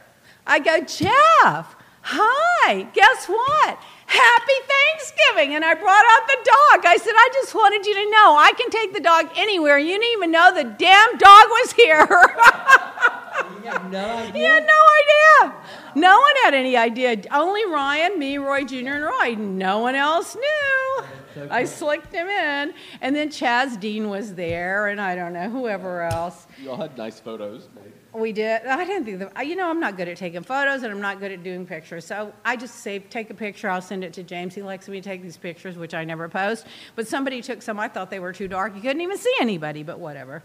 I 0.47 0.59
go, 0.59 0.83
Jeff, 0.83 1.77
hi, 2.03 2.91
guess 2.95 3.27
what? 3.27 3.79
Happy 4.07 4.59
Thanksgiving. 4.67 5.55
And 5.55 5.65
I 5.65 5.75
brought 5.75 6.05
out 6.07 6.27
the 6.27 6.39
dog. 6.45 6.87
I 6.87 6.97
said, 6.97 7.13
I 7.15 7.29
just 7.35 7.55
wanted 7.55 7.85
you 7.87 7.95
to 7.95 8.11
know 8.11 8.37
I 8.37 8.53
can 8.57 8.71
take 8.71 8.95
the 8.95 9.01
dog 9.01 9.29
anywhere. 9.37 9.79
You 9.79 9.93
didn't 9.99 10.13
even 10.13 10.31
know 10.31 10.55
the 10.55 10.65
damn 10.65 11.19
dog 11.19 11.45
was 11.49 11.73
here. 11.73 12.07
have 13.67 13.91
no 13.91 14.17
idea. 14.17 14.33
He 14.33 14.43
had 14.43 14.67
no 14.67 14.83
idea. 15.03 15.55
No 15.95 16.19
one 16.19 16.35
had 16.45 16.55
any 16.55 16.77
idea. 16.77 17.23
Only 17.31 17.67
Ryan, 17.67 18.19
me, 18.19 18.39
Roy 18.39 18.65
Jr., 18.65 18.77
and 18.77 19.05
Roy. 19.05 19.35
No 19.39 19.79
one 19.81 19.95
else 19.95 20.35
knew. 20.35 21.05
so 21.35 21.49
I 21.51 21.65
slicked 21.65 22.13
him 22.13 22.29
in. 22.29 22.75
And 23.01 23.15
then 23.15 23.29
Chaz 23.29 23.79
Dean 23.79 24.09
was 24.09 24.35
there, 24.35 24.89
and 24.89 25.01
I 25.01 25.15
don't 25.15 25.33
know, 25.33 25.49
whoever 25.49 26.03
else. 26.03 26.47
You 26.63 26.71
all 26.71 26.77
had 26.77 26.97
nice 26.97 27.21
photos. 27.21 27.69
made. 27.75 27.93
We 28.17 28.33
did. 28.33 28.65
I 28.65 28.83
didn't 28.87 29.05
think 29.05 29.19
that. 29.19 29.47
You 29.47 29.57
know, 29.57 29.69
I'm 29.69 29.79
not 29.79 29.99
good 29.99 30.09
at 30.09 30.17
taking 30.17 30.43
photos, 30.43 30.83
and 30.83 30.91
I'm 30.91 31.03
not 31.03 31.21
good 31.21 31.33
at 31.33 31.43
doing 31.43 31.67
pictures. 31.67 32.07
So 32.07 32.33
I 32.47 32.57
just 32.57 32.77
say, 32.77 32.99
take 32.99 33.29
a 33.29 33.35
picture. 33.35 33.69
I'll 33.69 33.83
send 33.83 34.05
it 34.05 34.15
to 34.15 34.23
James. 34.23 34.55
He 34.55 34.63
likes 34.63 34.89
me 34.89 35.03
to 35.03 35.07
take 35.07 35.21
these 35.21 35.37
pictures, 35.37 35.77
which 35.77 35.93
I 35.93 36.03
never 36.03 36.27
post. 36.27 36.67
But 36.95 37.07
somebody 37.07 37.43
took 37.43 37.61
some. 37.61 37.79
I 37.79 37.89
thought 37.89 38.09
they 38.09 38.19
were 38.19 38.33
too 38.33 38.49
dark. 38.49 38.75
You 38.75 38.81
couldn't 38.81 39.03
even 39.03 39.19
see 39.19 39.35
anybody. 39.39 39.83
But 39.83 39.99
whatever. 39.99 40.43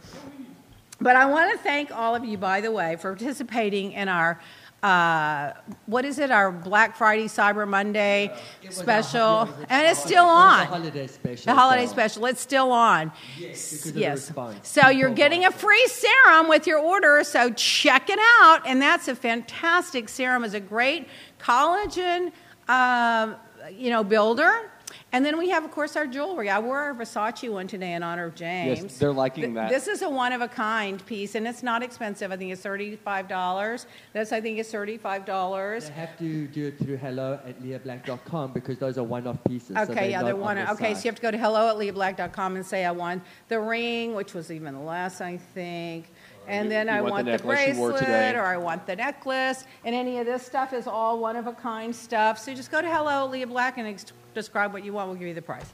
But 0.99 1.15
I 1.15 1.25
want 1.27 1.53
to 1.53 1.57
thank 1.59 1.91
all 1.91 2.13
of 2.13 2.25
you, 2.25 2.37
by 2.37 2.59
the 2.59 2.73
way, 2.73 2.97
for 2.97 3.15
participating 3.15 3.93
in 3.93 4.09
our. 4.09 4.41
Uh, 4.83 5.53
what 5.85 6.05
is 6.05 6.17
it? 6.17 6.31
Our 6.31 6.51
Black 6.51 6.95
Friday, 6.95 7.25
Cyber 7.25 7.67
Monday 7.67 8.35
special, 8.71 9.21
our- 9.21 9.47
it 9.47 9.67
and 9.69 9.87
it's 9.87 10.03
still 10.03 10.25
on. 10.25 10.61
The 10.61 10.65
holiday 10.65 11.07
special. 11.07 11.45
The 11.45 11.53
holiday 11.53 11.85
so- 11.85 11.91
special, 11.91 12.25
it's 12.25 12.41
still 12.41 12.71
on. 12.71 13.11
Yes, 13.37 13.69
because 13.71 13.85
of 13.87 13.93
the 13.93 13.99
Yes. 13.99 14.31
So 14.63 14.89
you're 14.89 15.11
getting 15.11 15.45
a 15.45 15.51
free 15.51 15.87
serum 15.87 16.47
with 16.47 16.65
your 16.65 16.79
order, 16.79 17.23
so 17.23 17.51
check 17.51 18.09
it 18.09 18.19
out. 18.41 18.65
And 18.65 18.81
that's 18.81 19.07
a 19.07 19.15
fantastic 19.15 20.09
serum. 20.09 20.43
is 20.43 20.55
a 20.55 20.59
great 20.59 21.07
collagen, 21.39 22.31
um, 22.67 23.35
you 23.71 23.91
know, 23.91 24.03
builder. 24.03 24.71
And 25.13 25.25
then 25.25 25.37
we 25.37 25.49
have, 25.49 25.65
of 25.65 25.71
course, 25.71 25.97
our 25.97 26.07
jewelry. 26.07 26.49
I 26.49 26.59
wore 26.59 26.79
our 26.79 26.93
Versace 26.93 27.49
one 27.51 27.67
today 27.67 27.93
in 27.93 28.01
honor 28.01 28.25
of 28.27 28.35
James. 28.35 28.81
Yes, 28.81 28.97
they're 28.97 29.11
liking 29.11 29.43
Th- 29.43 29.55
that. 29.55 29.69
This 29.69 29.87
is 29.89 30.01
a 30.03 30.09
one 30.09 30.31
of 30.31 30.39
a 30.39 30.47
kind 30.47 31.05
piece, 31.05 31.35
and 31.35 31.45
it's 31.45 31.61
not 31.63 31.83
expensive. 31.83 32.31
I 32.31 32.37
think 32.37 32.51
it's 32.53 32.61
thirty-five 32.61 33.27
dollars. 33.27 33.87
This, 34.13 34.31
I 34.31 34.39
think, 34.39 34.57
is 34.59 34.71
thirty-five 34.71 35.25
dollars. 35.25 35.87
They 35.89 35.93
have 35.95 36.17
to 36.19 36.47
do 36.47 36.67
it 36.67 36.79
through 36.79 36.95
hello 36.97 37.39
at 37.45 37.61
leahblack.com 37.61 38.53
because 38.53 38.77
those 38.77 38.97
are 38.97 39.03
one-off 39.03 39.43
pieces. 39.43 39.75
so 39.75 39.81
Okay, 39.83 39.93
they're 39.95 40.09
yeah, 40.11 40.17
not 40.21 40.25
they're 40.27 40.35
on 40.35 40.39
one. 40.39 40.55
the 40.55 40.71
Okay, 40.71 40.93
so 40.93 40.99
you 41.03 41.09
have 41.09 41.15
to 41.15 41.21
go 41.21 41.31
to 41.31 41.37
hello 41.37 41.67
at 41.69 41.75
leahblack.com 41.75 42.55
and 42.55 42.65
say 42.65 42.85
I 42.85 42.91
won 42.91 43.21
the 43.49 43.59
ring, 43.59 44.15
which 44.15 44.33
was 44.33 44.49
even 44.49 44.85
less, 44.85 45.19
I 45.19 45.35
think. 45.53 46.09
And 46.51 46.65
You- 46.65 46.69
then 46.69 46.87
you 46.87 46.93
I 46.93 47.01
want 47.01 47.11
want 47.13 47.25
the 47.25 47.31
the 47.37 47.37
you 47.43 47.49
bracelet, 47.49 48.35
or 48.35 48.43
I 48.43 48.57
want 48.57 48.85
the 48.85 48.95
necklace, 48.95 49.65
and 49.85 49.95
any 49.95 50.19
of 50.19 50.25
this 50.25 50.45
stuff 50.45 50.73
is 50.73 50.85
all 50.87 51.17
one 51.19 51.35
of 51.35 51.47
a 51.47 51.53
kind 51.53 51.95
stuff. 51.95 52.37
So 52.39 52.53
just 52.53 52.71
go 52.71 52.81
to 52.81 52.87
hello 52.87 53.25
Leah 53.27 53.47
Black 53.47 53.77
and 53.77 53.87
ex- 53.87 54.05
describe 54.33 54.73
what 54.73 54.83
you 54.83 54.93
want. 54.93 55.07
We'll 55.09 55.17
give 55.17 55.27
you 55.29 55.33
the 55.33 55.41
price. 55.41 55.71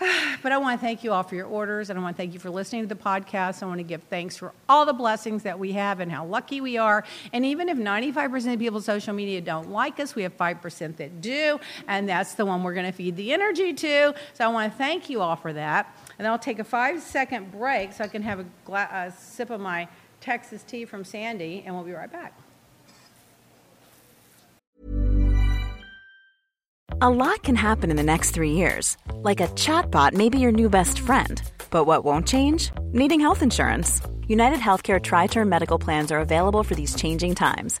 But 0.42 0.52
I 0.52 0.56
want 0.56 0.80
to 0.80 0.86
thank 0.86 1.04
you 1.04 1.12
all 1.12 1.22
for 1.22 1.34
your 1.34 1.44
orders, 1.46 1.90
and 1.90 1.98
I 1.98 2.02
want 2.02 2.16
to 2.16 2.22
thank 2.22 2.32
you 2.32 2.40
for 2.40 2.48
listening 2.48 2.82
to 2.88 2.88
the 2.94 2.98
podcast. 3.00 3.62
I 3.62 3.66
want 3.66 3.78
to 3.80 3.82
give 3.84 4.02
thanks 4.04 4.34
for 4.34 4.52
all 4.66 4.86
the 4.86 4.94
blessings 4.94 5.42
that 5.42 5.58
we 5.58 5.72
have 5.72 6.00
and 6.00 6.10
how 6.10 6.24
lucky 6.24 6.62
we 6.62 6.78
are. 6.78 7.04
And 7.34 7.44
even 7.44 7.68
if 7.68 7.76
95% 7.76 8.54
of 8.54 8.58
people 8.58 8.76
on 8.76 8.82
social 8.82 9.12
media 9.12 9.42
don't 9.42 9.70
like 9.70 10.00
us, 10.00 10.14
we 10.14 10.22
have 10.22 10.34
5% 10.38 10.96
that 10.96 11.20
do, 11.20 11.60
and 11.86 12.08
that's 12.08 12.32
the 12.34 12.46
one 12.46 12.62
we're 12.62 12.72
going 12.72 12.86
to 12.86 12.92
feed 12.92 13.16
the 13.16 13.34
energy 13.34 13.74
to. 13.74 14.14
So 14.32 14.44
I 14.44 14.48
want 14.48 14.72
to 14.72 14.78
thank 14.78 15.10
you 15.10 15.20
all 15.20 15.36
for 15.36 15.52
that. 15.52 15.94
And 16.18 16.26
I'll 16.26 16.38
take 16.38 16.58
a 16.60 16.64
five 16.64 17.02
second 17.02 17.52
break 17.52 17.92
so 17.92 18.02
I 18.04 18.08
can 18.08 18.22
have 18.22 18.40
a, 18.40 18.46
gla- 18.64 18.88
a 18.90 19.12
sip 19.18 19.50
of 19.50 19.60
my 19.60 19.86
Texas 20.20 20.62
tea 20.62 20.84
from 20.84 21.04
Sandy, 21.04 21.62
and 21.64 21.74
we'll 21.74 21.84
be 21.84 21.92
right 21.92 22.10
back. 22.10 22.34
A 27.02 27.08
lot 27.08 27.42
can 27.42 27.54
happen 27.56 27.90
in 27.90 27.96
the 27.96 28.02
next 28.02 28.32
three 28.32 28.52
years. 28.52 28.98
Like 29.14 29.40
a 29.40 29.48
chatbot 29.48 30.12
may 30.12 30.28
be 30.28 30.38
your 30.38 30.52
new 30.52 30.68
best 30.68 31.00
friend. 31.00 31.40
But 31.70 31.84
what 31.84 32.04
won't 32.04 32.26
change? 32.26 32.70
Needing 32.92 33.20
health 33.20 33.42
insurance. 33.42 34.02
United 34.28 34.58
Healthcare 34.58 35.02
Tri 35.02 35.26
Term 35.26 35.48
Medical 35.48 35.78
Plans 35.78 36.12
are 36.12 36.20
available 36.20 36.62
for 36.62 36.74
these 36.74 36.94
changing 36.94 37.36
times. 37.36 37.80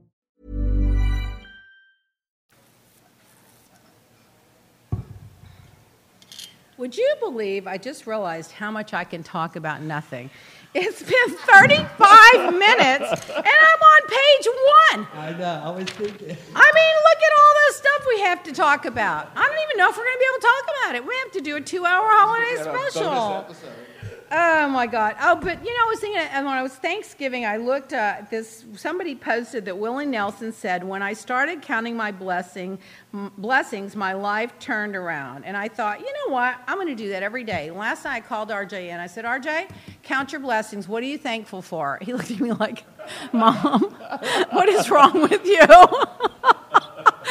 Would 6.81 6.97
you 6.97 7.13
believe 7.19 7.67
I 7.67 7.77
just 7.77 8.07
realized 8.07 8.53
how 8.53 8.71
much 8.71 8.91
I 8.91 9.03
can 9.03 9.21
talk 9.21 9.55
about 9.55 9.83
nothing? 9.83 10.31
It's 10.73 11.03
been 11.03 11.37
35 11.37 12.53
minutes 12.55 13.29
and 13.29 13.45
I'm 13.45 13.81
on 13.83 14.01
page 14.07 14.47
one. 14.47 15.07
I 15.13 15.35
know. 15.37 15.61
I 15.63 15.69
was 15.77 15.87
thinking. 15.91 16.35
I 16.55 16.71
mean, 16.73 16.95
look 17.05 17.21
at 17.21 17.33
all 17.39 17.53
the 17.67 17.73
stuff 17.75 18.05
we 18.09 18.21
have 18.21 18.43
to 18.45 18.51
talk 18.51 18.85
about. 18.85 19.29
I 19.35 19.45
don't 19.45 19.59
even 19.69 19.77
know 19.77 19.89
if 19.91 19.95
we're 19.95 20.05
going 20.05 20.15
to 20.15 20.19
be 20.19 20.25
able 20.31 20.41
to 20.41 20.47
talk 20.47 20.63
about 20.81 20.95
it. 20.95 21.05
We 21.05 21.15
have 21.23 21.31
to 21.33 21.41
do 21.41 21.55
a 21.57 21.61
two 21.61 21.85
hour 21.85 22.03
holiday 22.03 22.55
Yeah, 22.55 22.73
bonus 22.73 22.93
special. 22.93 23.81
Oh 24.33 24.69
my 24.69 24.87
God! 24.87 25.17
Oh, 25.21 25.35
but 25.35 25.61
you 25.65 25.73
know, 25.73 25.85
I 25.85 25.87
was 25.89 25.99
thinking 25.99 26.21
and 26.21 26.45
when 26.45 26.55
I 26.55 26.63
was 26.63 26.73
Thanksgiving, 26.73 27.45
I 27.45 27.57
looked 27.57 27.91
uh, 27.91 28.21
this. 28.29 28.63
Somebody 28.77 29.13
posted 29.13 29.65
that 29.65 29.77
Willie 29.77 30.05
Nelson 30.05 30.53
said, 30.53 30.85
"When 30.85 31.03
I 31.03 31.11
started 31.11 31.61
counting 31.61 31.97
my 31.97 32.13
blessing, 32.13 32.79
m- 33.13 33.33
blessings, 33.37 33.93
my 33.93 34.13
life 34.13 34.57
turned 34.57 34.95
around." 34.95 35.43
And 35.43 35.57
I 35.57 35.67
thought, 35.67 35.99
you 35.99 36.05
know 36.05 36.33
what? 36.33 36.55
I'm 36.65 36.77
going 36.77 36.87
to 36.87 36.95
do 36.95 37.09
that 37.09 37.23
every 37.23 37.43
day. 37.43 37.71
Last 37.71 38.05
night, 38.05 38.15
I 38.15 38.21
called 38.21 38.49
RJ 38.49 38.89
and 38.89 39.01
I 39.01 39.07
said, 39.07 39.25
"RJ, 39.25 39.69
count 40.03 40.31
your 40.31 40.39
blessings. 40.39 40.87
What 40.87 41.03
are 41.03 41.07
you 41.07 41.17
thankful 41.17 41.61
for?" 41.61 41.99
He 42.01 42.13
looked 42.13 42.31
at 42.31 42.39
me 42.39 42.53
like, 42.53 42.85
"Mom, 43.33 43.81
what 44.51 44.69
is 44.69 44.89
wrong 44.89 45.23
with 45.23 45.45
you?" 45.45 45.59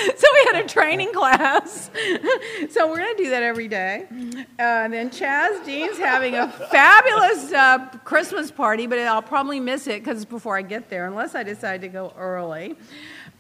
so 0.17 0.27
we 0.33 0.45
had 0.53 0.65
a 0.65 0.69
training 0.69 1.13
class. 1.13 1.91
so 2.71 2.89
we're 2.89 2.99
going 2.99 3.17
to 3.17 3.23
do 3.23 3.31
that 3.31 3.43
every 3.43 3.69
day. 3.69 4.07
Uh, 4.11 4.63
and 4.63 4.93
then 4.93 5.11
Chaz 5.11 5.65
Dean's 5.65 5.99
having 5.99 6.35
a 6.35 6.49
fabulous 6.49 7.53
uh, 7.53 7.79
Christmas 8.05 8.51
party, 8.51 8.87
but 8.87 8.99
I'll 8.99 9.23
probably 9.23 9.61
miss 9.61 9.87
it 9.87 10.03
because 10.03 10.23
it's 10.23 10.31
before 10.31 10.57
I 10.57 10.63
get 10.63 10.89
there, 10.89 11.07
unless 11.07 11.35
I 11.35 11.43
decide 11.43 11.81
to 11.83 11.89
go 11.89 12.13
early. 12.17 12.73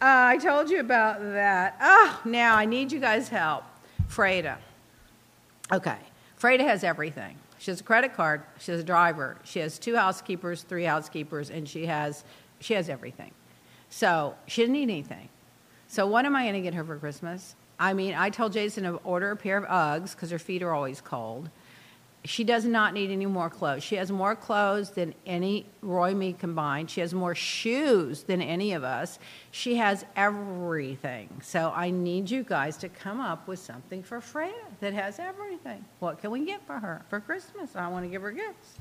Uh, 0.03 0.35
I 0.35 0.39
told 0.39 0.71
you 0.71 0.81
about 0.81 1.21
that. 1.21 1.77
Oh, 1.81 2.21
now 2.25 2.57
I 2.57 2.65
need 2.65 2.93
you 2.93 3.01
guys' 3.01 3.29
help. 3.29 3.65
Freda. 4.09 4.57
Okay. 5.73 5.99
Freda 6.41 6.61
has 6.61 6.85
everything. 6.85 7.37
She 7.59 7.71
has 7.71 7.81
a 7.81 7.85
credit 7.85 8.15
card. 8.15 8.43
She 8.59 8.73
has 8.73 8.81
a 8.81 8.85
driver. 8.85 9.37
She 9.45 9.61
has 9.61 9.79
two 9.79 9.95
housekeepers, 9.95 10.63
three 10.63 10.85
housekeepers, 10.85 11.51
and 11.51 11.69
she 11.69 11.87
has 11.87 12.25
she 12.61 12.75
has 12.75 12.89
everything. 12.89 13.33
So 13.91 14.35
she 14.47 14.63
didn't 14.63 14.75
need 14.75 14.85
anything. 14.85 15.29
So 15.91 16.07
what 16.07 16.25
am 16.25 16.37
I 16.37 16.45
going 16.45 16.55
to 16.55 16.61
get 16.61 16.75
her 16.75 16.85
for 16.85 16.97
Christmas? 16.97 17.57
I 17.77 17.95
mean, 17.95 18.15
I 18.15 18.31
told 18.31 18.53
Jason 18.53 18.85
to 18.85 18.95
order 18.99 19.33
a 19.33 19.37
pair 19.37 19.57
of 19.57 19.65
Uggs 19.65 20.13
because 20.13 20.31
her 20.31 20.39
feet 20.39 20.63
are 20.63 20.73
always 20.73 21.01
cold. 21.01 21.51
She 22.25 22.45
does 22.45 22.65
not 22.65 22.95
need 22.95 23.11
any 23.11 23.27
more 23.27 23.51
clothes. 23.51 23.83
She 23.83 23.97
has 23.97 24.13
more 24.13 24.37
clothes 24.37 24.91
than 24.91 25.15
any 25.27 25.67
Roy 25.83 26.15
me 26.15 26.33
combined. 26.33 26.93
She 26.93 27.01
has 27.01 27.13
more 27.13 27.35
shoes 27.35 28.23
than 28.23 28.41
any 28.41 28.73
of 28.73 28.85
us. 28.85 29.19
She 29.51 29.75
has 29.77 30.05
everything. 30.15 31.41
So 31.43 31.73
I 31.75 31.91
need 31.91 32.31
you 32.31 32.45
guys 32.45 32.77
to 32.77 32.89
come 32.89 33.19
up 33.19 33.49
with 33.49 33.59
something 33.59 34.05
for 34.05 34.21
Freya 34.21 34.53
that 34.79 34.95
has 34.95 35.19
everything. 35.19 35.85
What 35.99 36.21
can 36.21 36.31
we 36.31 36.45
get 36.45 36.65
for 36.69 36.79
her 36.79 37.03
for 37.09 37.19
Christmas? 37.19 37.75
I 37.75 37.89
want 37.89 38.05
to 38.05 38.11
give 38.11 38.23
her 38.23 38.31
gifts. 38.31 38.79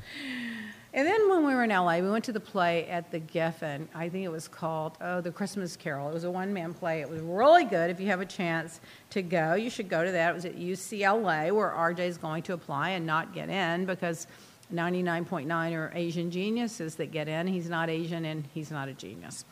And 0.93 1.07
then 1.07 1.29
when 1.29 1.45
we 1.45 1.53
were 1.53 1.63
in 1.63 1.69
LA, 1.69 1.99
we 1.99 2.09
went 2.09 2.25
to 2.25 2.31
the 2.31 2.39
play 2.39 2.87
at 2.87 3.11
the 3.11 3.19
Geffen. 3.19 3.87
I 3.93 4.09
think 4.09 4.25
it 4.25 4.31
was 4.31 4.47
called 4.47 4.97
oh 5.01 5.21
the 5.21 5.31
Christmas 5.31 5.75
Carol. 5.75 6.09
It 6.09 6.13
was 6.13 6.23
a 6.23 6.31
one 6.31 6.51
man 6.53 6.73
play. 6.73 7.01
It 7.01 7.09
was 7.09 7.21
really 7.21 7.65
good. 7.65 7.91
If 7.91 7.99
you 7.99 8.07
have 8.07 8.21
a 8.21 8.25
chance 8.25 8.81
to 9.11 9.21
go, 9.21 9.53
you 9.53 9.69
should 9.69 9.87
go 9.87 10.03
to 10.03 10.11
that. 10.11 10.31
It 10.31 10.33
was 10.33 10.45
at 10.45 10.57
UCLA 10.57 11.51
where 11.51 11.69
RJ 11.69 11.99
is 11.99 12.17
going 12.17 12.43
to 12.43 12.53
apply 12.53 12.89
and 12.91 13.05
not 13.05 13.33
get 13.33 13.49
in 13.49 13.85
because 13.85 14.25
99.9 14.73 15.73
are 15.73 15.91
Asian 15.95 16.29
geniuses 16.31 16.95
that 16.95 17.11
get 17.11 17.27
in. 17.27 17.47
He's 17.47 17.69
not 17.69 17.89
Asian 17.89 18.25
and 18.25 18.45
he's 18.53 18.71
not 18.71 18.87
a 18.87 18.93
genius. 18.93 19.45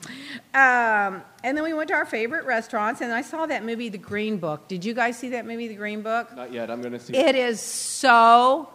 Um, 0.54 1.24
and 1.44 1.58
then 1.58 1.64
we 1.64 1.74
went 1.74 1.88
to 1.90 1.96
our 1.96 2.06
favorite 2.06 2.46
restaurants, 2.46 3.02
and 3.02 3.12
I 3.12 3.22
saw 3.22 3.46
that 3.48 3.66
movie, 3.66 3.90
The 3.90 3.98
Green 3.98 4.38
Book. 4.38 4.68
Did 4.68 4.86
you 4.86 4.94
guys 4.94 5.18
see 5.18 5.30
that 5.30 5.46
movie, 5.46 5.68
The 5.68 5.76
Green 5.76 6.02
Book? 6.04 6.36
Not 6.36 6.54
yet. 6.54 6.70
I'm 6.70 6.82
going 6.82 6.94
to 6.94 7.00
see. 7.00 7.16
it. 7.16 7.30
It 7.30 7.36
is 7.36 7.60
so 7.60 8.70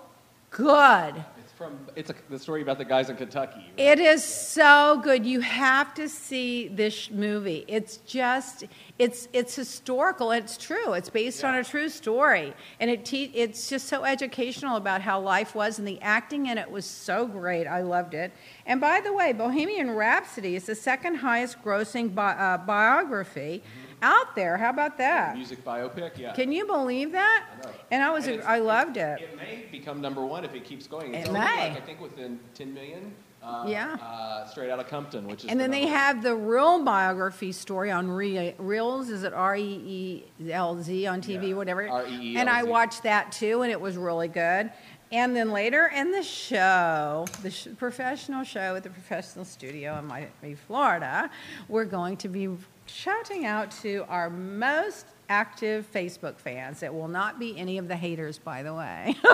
good. 0.50 1.24
It's 1.62 1.70
From 1.70 1.88
it's 1.94 2.10
a, 2.10 2.14
the 2.30 2.38
story 2.38 2.62
about 2.62 2.78
the 2.78 2.84
guys 2.84 3.10
in 3.10 3.16
Kentucky. 3.16 3.70
It 3.76 3.98
is 3.98 4.24
so 4.24 5.00
good. 5.02 5.24
You 5.24 5.40
have 5.40 5.94
to 5.94 6.08
see 6.08 6.68
this 6.68 7.10
movie. 7.10 7.64
It's 7.68 7.98
just 7.98 8.64
it's 8.98 9.28
it's 9.32 9.54
historical. 9.54 10.32
It's 10.32 10.56
true. 10.56 10.94
It's 10.94 11.10
based 11.10 11.44
on 11.44 11.54
a 11.54 11.64
true 11.64 11.88
story, 11.88 12.54
and 12.80 12.90
it 12.90 13.04
te- 13.04 13.32
it's 13.34 13.68
just 13.68 13.88
so 13.88 14.04
educational 14.04 14.76
about 14.76 15.02
how 15.02 15.20
life 15.20 15.54
was, 15.54 15.78
and 15.78 15.86
the 15.86 16.00
acting 16.00 16.46
in 16.46 16.58
it 16.58 16.70
was 16.70 16.84
so 16.84 17.26
great. 17.26 17.66
I 17.66 17.82
loved 17.82 18.14
it. 18.14 18.32
And 18.66 18.80
by 18.80 19.00
the 19.00 19.12
way, 19.12 19.32
Bohemian 19.32 19.90
Rhapsody 19.90 20.56
is 20.56 20.66
the 20.66 20.74
second 20.74 21.16
highest 21.16 21.62
grossing 21.62 22.14
bi- 22.14 22.32
uh, 22.32 22.58
biography 22.58 23.62
out 24.02 24.34
there. 24.34 24.56
How 24.58 24.70
about 24.70 24.98
that? 24.98 25.34
Music 25.36 25.64
biopic, 25.64 26.18
yeah. 26.18 26.32
Can 26.34 26.52
you 26.52 26.66
believe 26.66 27.12
that? 27.12 27.46
I 27.54 27.66
know. 27.66 27.72
And 27.90 28.02
I 28.02 28.10
was 28.10 28.26
And 28.26 28.42
I 28.42 28.58
loved 28.58 28.96
it. 28.96 29.20
It 29.20 29.36
may 29.36 29.64
become 29.70 30.00
number 30.00 30.24
one 30.26 30.44
if 30.44 30.54
it 30.54 30.64
keeps 30.64 30.86
going. 30.86 31.14
It's 31.14 31.28
It 31.28 31.32
may. 31.32 31.38
Like, 31.70 31.76
I 31.76 31.80
think 31.80 32.00
within 32.00 32.38
10 32.54 32.74
million. 32.74 33.14
Uh, 33.42 33.64
Yeah. 33.66 33.94
Uh, 34.00 34.46
straight 34.46 34.70
out 34.70 34.78
of 34.78 34.86
Compton, 34.88 35.26
which 35.26 35.44
is. 35.44 35.50
And 35.50 35.58
then 35.58 35.70
they 35.72 35.86
have 35.86 36.22
the 36.22 36.34
real 36.34 36.84
biography 36.84 37.50
story 37.52 37.90
on 37.90 38.08
Re- 38.08 38.54
Reels. 38.58 39.08
Is 39.08 39.24
it 39.24 39.32
R 39.32 39.56
E 39.56 40.24
E 40.40 40.52
L 40.52 40.80
Z 40.80 41.06
on 41.06 41.20
TV, 41.20 41.48
Yeah, 41.48 41.54
whatever? 41.54 41.88
R-E-E-L-Z. 41.88 42.36
And 42.36 42.48
I 42.48 42.62
watched 42.62 43.02
that 43.04 43.32
too, 43.32 43.62
and 43.62 43.72
it 43.72 43.80
was 43.80 43.96
really 43.96 44.28
good. 44.28 44.70
And 45.10 45.36
then 45.36 45.50
later 45.50 45.90
in 45.94 46.10
the 46.12 46.22
show, 46.22 47.26
the 47.42 47.50
sh- 47.50 47.66
professional 47.76 48.44
show 48.44 48.76
at 48.76 48.82
the 48.84 48.90
professional 48.90 49.44
studio 49.44 49.98
in 49.98 50.06
Miami, 50.06 50.54
Florida, 50.54 51.28
we're 51.68 51.84
going 51.84 52.16
to 52.18 52.28
be 52.28 52.48
shouting 52.92 53.46
out 53.46 53.70
to 53.70 54.04
our 54.08 54.28
most 54.28 55.06
active 55.32 55.90
Facebook 55.90 56.38
fans. 56.38 56.82
It 56.82 56.92
will 56.92 57.08
not 57.08 57.38
be 57.40 57.56
any 57.58 57.78
of 57.78 57.88
the 57.88 57.96
haters, 57.96 58.36
by 58.38 58.62
the 58.62 58.74
way. 58.74 59.16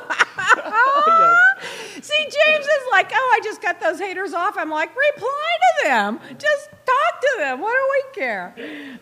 See, 2.00 2.22
James 2.22 2.64
is 2.64 2.82
like, 2.92 3.10
oh, 3.12 3.34
I 3.36 3.40
just 3.42 3.60
got 3.60 3.80
those 3.80 3.98
haters 3.98 4.32
off. 4.32 4.56
I'm 4.56 4.70
like, 4.70 4.90
reply 4.90 5.48
to 5.82 5.88
them. 5.88 6.20
Just 6.38 6.70
talk 6.70 7.20
to 7.20 7.36
them. 7.38 7.60
What 7.60 7.72
do 7.72 7.88
we 7.90 8.22
care? 8.22 8.54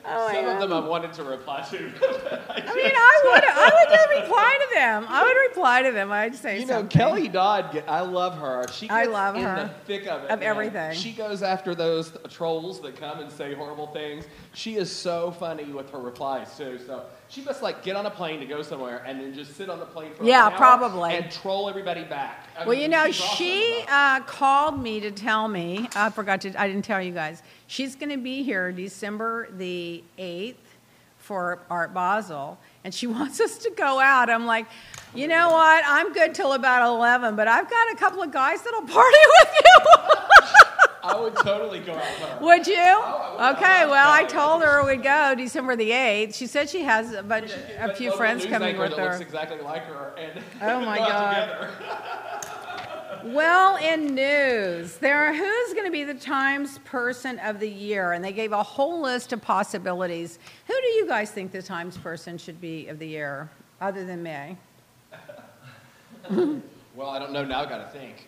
Oh, 0.06 0.32
Some 0.32 0.44
my 0.46 0.52
of 0.54 0.60
them 0.60 0.70
God. 0.70 0.84
I 0.84 0.88
wanted 0.88 1.12
to 1.14 1.24
reply 1.24 1.60
to. 1.70 1.76
I 1.76 2.74
mean, 2.74 2.92
I 2.96 3.22
would, 3.24 3.44
I 3.44 3.70
would 3.74 3.94
just 3.94 4.22
reply 4.22 4.58
to 4.68 4.74
them. 4.74 5.04
I 5.08 5.22
would 5.22 5.50
reply 5.50 5.82
to 5.82 5.92
them. 5.92 6.10
I'd 6.10 6.34
say 6.34 6.60
You 6.60 6.66
know, 6.66 6.74
something. 6.78 6.98
Kelly 6.98 7.28
Dodd, 7.28 7.82
I 7.86 8.00
love 8.00 8.38
her. 8.38 8.64
She 8.72 8.86
gets 8.88 8.94
I 8.96 9.04
love 9.04 9.36
in 9.36 9.42
her. 9.42 9.56
the 9.64 9.84
thick 9.86 10.06
of 10.06 10.24
it. 10.24 10.30
Of 10.30 10.40
man. 10.40 10.48
everything. 10.48 10.94
She 10.94 11.12
goes 11.12 11.42
after 11.42 11.74
those 11.74 12.12
trolls 12.30 12.80
that 12.80 12.96
come 12.96 13.20
and 13.20 13.30
say 13.30 13.52
horrible 13.54 13.88
things. 13.88 14.24
She 14.54 14.76
is 14.76 14.90
so 14.90 15.32
funny 15.32 15.64
with 15.64 15.90
her 15.90 15.98
replies, 16.00 16.56
too. 16.56 16.78
So 16.86 17.04
she 17.28 17.42
must, 17.42 17.62
like, 17.62 17.82
get 17.82 17.96
on 17.96 18.06
a 18.06 18.10
plane 18.10 18.38
to 18.40 18.46
go 18.46 18.62
somewhere 18.62 19.02
and 19.06 19.20
then 19.20 19.34
just 19.34 19.56
sit 19.56 19.68
on 19.68 19.80
the 19.80 19.86
plane 19.86 20.12
for 20.14 20.24
Yeah, 20.24 20.50
probably. 20.50 21.14
And 21.14 21.30
troll 21.30 21.68
everybody 21.68 22.04
back. 22.04 22.46
I 22.56 22.60
Well, 22.60 22.70
mean, 22.70 22.82
you 22.82 22.88
know, 22.88 23.06
awesome 23.08 23.36
she 23.36 23.84
uh, 23.88 24.20
called 24.20 24.80
me 24.80 25.00
to 25.00 25.10
tell 25.10 25.48
me. 25.48 25.88
I 25.96 26.10
forgot 26.10 26.40
to. 26.42 26.60
I 26.60 26.68
didn't 26.68 26.84
tell 26.84 27.02
you 27.02 27.12
guys. 27.12 27.42
She's 27.66 27.96
going 27.96 28.10
to 28.10 28.16
be 28.18 28.42
here 28.42 28.70
December 28.72 29.48
the 29.50 30.02
eighth 30.18 30.62
for 31.18 31.58
Art 31.68 31.92
Basel, 31.92 32.56
and 32.84 32.94
she 32.94 33.06
wants 33.16 33.40
us 33.40 33.58
to 33.58 33.70
go 33.70 33.98
out. 33.98 34.30
I'm 34.30 34.46
like, 34.46 34.66
you 35.14 35.26
know 35.26 35.50
what? 35.50 35.82
I'm 35.86 36.12
good 36.12 36.34
till 36.34 36.52
about 36.52 36.86
eleven, 36.88 37.34
but 37.34 37.48
I've 37.48 37.68
got 37.68 37.92
a 37.92 37.96
couple 37.96 38.22
of 38.22 38.30
guys 38.30 38.62
that'll 38.62 38.82
party 38.82 39.18
with 39.40 39.50
you. 39.64 40.46
I 41.06 41.20
would 41.20 41.36
totally 41.36 41.78
go 41.80 41.92
out 41.92 41.98
with 42.20 42.28
her. 42.30 42.38
Would 42.40 42.66
you? 42.66 42.74
Oh, 42.78 43.36
would. 43.38 43.56
Okay. 43.56 43.64
I 43.64 43.86
Well, 43.86 44.10
I 44.10 44.24
told 44.24 44.62
her 44.62 44.84
we'd 44.84 45.02
go 45.02 45.34
December 45.36 45.76
the 45.76 45.92
eighth. 45.92 46.34
She 46.34 46.46
said 46.46 46.68
she 46.68 46.82
has 46.82 47.12
a, 47.12 47.22
bunch, 47.22 47.52
a 47.78 47.94
few 47.94 48.10
friends 48.12 48.44
coming 48.46 48.76
with 48.76 48.94
her. 48.94 49.04
looks 49.04 49.20
exactly 49.20 49.60
like 49.60 49.84
her. 49.84 50.14
And 50.18 50.42
Oh, 50.62 50.80
my 50.84 50.98
God. 50.98 51.72
Well, 53.24 53.76
in 53.76 54.14
news, 54.14 54.96
there 54.98 55.24
are, 55.26 55.34
who's 55.34 55.72
going 55.74 55.86
to 55.86 55.90
be 55.90 56.04
the 56.04 56.14
Times 56.14 56.78
Person 56.84 57.38
of 57.40 57.58
the 57.58 57.68
Year, 57.68 58.12
and 58.12 58.24
they 58.24 58.32
gave 58.32 58.52
a 58.52 58.62
whole 58.62 59.00
list 59.00 59.32
of 59.32 59.42
possibilities. 59.42 60.38
Who 60.66 60.74
do 60.74 60.88
you 60.88 61.06
guys 61.08 61.30
think 61.30 61.50
the 61.50 61.62
Times 61.62 61.96
Person 61.96 62.38
should 62.38 62.60
be 62.60 62.86
of 62.88 62.98
the 63.00 63.06
year, 63.08 63.50
other 63.80 64.04
than 64.04 64.22
me? 64.22 64.56
Well, 66.96 67.10
I 67.10 67.18
don't 67.18 67.30
know 67.30 67.44
now. 67.44 67.60
I've 67.60 67.68
Got 67.68 67.92
to 67.92 67.98
think. 67.98 68.26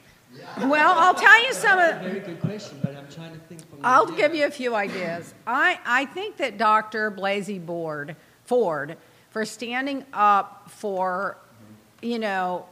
Well, 0.60 0.98
I'll 0.98 1.14
tell 1.14 1.44
you 1.44 1.52
some 1.52 1.78
of. 1.78 2.00
Very 2.00 2.20
good 2.20 2.40
question, 2.40 2.78
but 2.82 2.96
I'm 2.96 3.08
trying 3.08 3.32
to 3.32 3.38
think. 3.40 3.60
I'll 3.82 4.06
give 4.06 4.34
you 4.34 4.46
a 4.46 4.50
few 4.50 4.74
ideas. 4.74 5.34
I, 5.46 5.78
I 5.84 6.04
think 6.06 6.36
that 6.38 6.58
Dr. 6.58 7.10
Blasey 7.10 7.64
Board, 7.64 8.16
Ford, 8.44 8.96
for 9.30 9.44
standing 9.44 10.04
up 10.12 10.70
for, 10.70 11.36
you 12.02 12.18
know, 12.18 12.66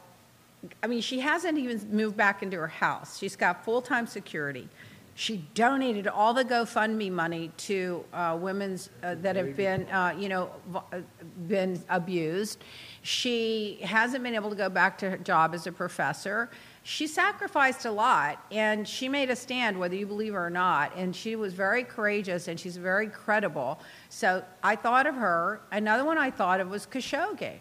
I 0.83 0.87
mean, 0.87 1.01
she 1.01 1.21
hasn't 1.21 1.59
even 1.59 1.81
moved 1.91 2.17
back 2.17 2.43
into 2.43 2.57
her 2.57 2.67
house. 2.67 3.19
She's 3.19 3.37
got 3.37 3.65
full 3.65 3.83
time 3.83 4.07
security. 4.07 4.69
She 5.15 5.47
donated 5.55 6.07
all 6.09 6.35
the 6.35 6.45
GoFundMe 6.45 7.11
money 7.11 7.51
to 7.57 8.05
uh, 8.13 8.37
women's 8.39 8.91
uh, 9.03 9.15
that 9.23 9.35
have 9.37 9.57
been, 9.57 9.89
uh, 9.89 10.15
you 10.19 10.29
know, 10.29 10.51
v- 10.69 10.79
uh, 10.93 11.01
been 11.49 11.83
abused. 11.89 12.63
She 13.01 13.79
hasn't 13.83 14.23
been 14.23 14.35
able 14.35 14.51
to 14.51 14.57
go 14.57 14.69
back 14.69 14.99
to 14.99 15.11
her 15.11 15.17
job 15.17 15.55
as 15.55 15.67
a 15.67 15.73
professor. 15.73 16.51
She 16.89 17.09
sacrificed 17.09 17.85
a 17.85 17.91
lot, 17.91 18.41
and 18.53 18.87
she 18.87 19.09
made 19.09 19.29
a 19.29 19.35
stand, 19.35 19.81
whether 19.81 19.97
you 19.97 20.07
believe 20.07 20.35
her 20.35 20.47
or 20.47 20.51
not. 20.51 20.95
And 20.95 21.17
she 21.17 21.35
was 21.35 21.53
very 21.53 21.83
courageous, 21.83 22.47
and 22.47 22.61
she's 22.61 22.77
very 22.77 23.09
credible. 23.09 23.81
So 24.09 24.45
I 24.63 24.77
thought 24.77 25.09
of 25.09 25.17
her. 25.17 25.61
Another 25.73 26.05
one 26.05 26.17
I 26.17 26.31
thought 26.31 26.61
of 26.61 26.71
was 26.71 26.87
Khashoggi 26.87 27.55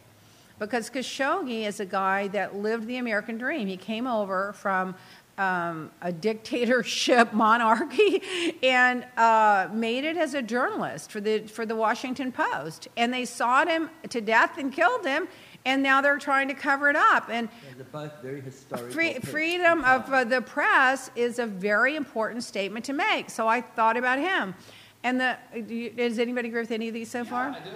because 0.59 0.91
Khashoggi 0.91 1.65
is 1.65 1.79
a 1.79 1.87
guy 1.87 2.27
that 2.29 2.55
lived 2.55 2.85
the 2.85 2.97
American 2.97 3.39
dream. 3.39 3.67
He 3.67 3.77
came 3.77 4.05
over 4.05 4.53
from 4.53 4.93
um, 5.39 5.89
a 6.03 6.11
dictatorship 6.11 7.33
monarchy 7.33 8.21
and 8.61 9.07
uh, 9.17 9.69
made 9.73 10.03
it 10.03 10.17
as 10.17 10.35
a 10.35 10.41
journalist 10.43 11.11
for 11.11 11.19
the 11.19 11.39
for 11.47 11.65
the 11.65 11.75
Washington 11.75 12.31
Post, 12.31 12.89
and 12.95 13.11
they 13.11 13.25
sought 13.25 13.67
him 13.67 13.89
to 14.07 14.21
death 14.21 14.59
and 14.59 14.71
killed 14.71 15.03
him. 15.03 15.27
And 15.65 15.81
now 15.81 15.99
they're 16.01 16.19
trying 16.19 16.47
to 16.49 16.53
cover 16.53 16.89
it 16.89 16.95
up. 16.95 17.27
And 17.29 17.49
And 17.69 17.77
they're 17.77 17.85
both 17.91 18.21
very 18.21 18.39
historical. 18.41 18.91
Free, 18.91 19.13
freedom 19.15 19.83
of 19.83 20.11
uh, 20.13 20.23
the 20.23 20.41
press 20.41 21.09
is 21.15 21.39
a 21.39 21.47
very 21.47 21.95
important 21.95 22.43
statement 22.43 22.85
to 22.85 22.93
make. 22.93 23.29
So 23.31 23.47
I 23.47 23.61
thought 23.61 23.97
about 23.97 24.19
him. 24.19 24.53
And 25.03 25.19
the, 25.19 25.37
do 25.65 25.73
you- 25.73 25.89
does 25.89 26.19
anybody 26.19 26.49
agree 26.49 26.61
with 26.61 26.71
any 26.71 26.87
of 26.87 26.93
these 26.93 27.09
so 27.09 27.25
far? 27.25 27.49
I 27.49 27.59
do. 27.59 27.71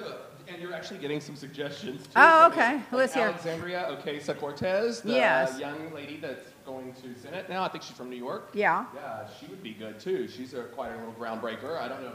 And 0.52 0.60
you're 0.62 0.74
actually 0.74 0.98
getting 1.00 1.20
some 1.22 1.36
suggestions. 1.36 2.04
Too, 2.06 2.14
Oh, 2.16 2.48
okay. 2.48 2.74
like 2.76 2.92
Let's 2.92 3.14
hear. 3.14 3.26
Alexandria 3.28 3.88
Ocasio 4.04 4.36
Cortez, 4.40 5.02
the 5.02 5.12
Yes. 5.14 5.60
young 5.60 5.94
lady 5.94 6.18
that's 6.18 6.48
going 6.66 6.94
to 6.94 7.16
Senate 7.20 7.48
now. 7.50 7.64
I 7.64 7.68
think 7.70 7.84
she's 7.84 7.96
from 7.96 8.10
New 8.10 8.16
York. 8.16 8.50
Yeah. 8.54 8.86
Yeah, 8.96 9.28
she 9.40 9.46
would 9.48 9.62
be 9.62 9.74
good 9.74 10.00
too. 10.00 10.28
She's 10.28 10.54
a, 10.56 10.64
quite 10.64 10.90
a 10.92 10.98
little 10.98 11.14
groundbreaker. 11.14 11.80
I 11.80 11.88
don't 11.88 12.02
know, 12.04 12.14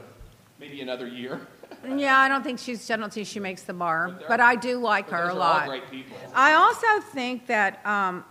maybe 0.59 0.81
another 0.81 1.07
year. 1.07 1.47
Yeah, 1.87 2.19
I 2.19 2.29
don't 2.29 2.43
think 2.43 2.59
she's. 2.59 2.91
I 2.91 2.97
don't 2.97 3.13
think 3.13 3.27
she 3.27 3.41
makes 3.41 3.63
the 3.63 3.75
bar, 3.75 4.09
But 4.09 4.29
but, 4.29 4.37
they're- 4.39 4.47
I 4.47 4.57
do 4.57 4.79
like 4.79 5.11
But 5.11 5.17
her 5.17 5.23
a 5.25 5.27
are 5.27 5.31
all 5.33 5.37
lot. 5.39 5.67
great 5.69 5.91
people. 5.91 6.17
I 6.35 6.55
also 6.55 7.01
think 7.13 7.47
that 7.47 7.85
um, 7.87 8.25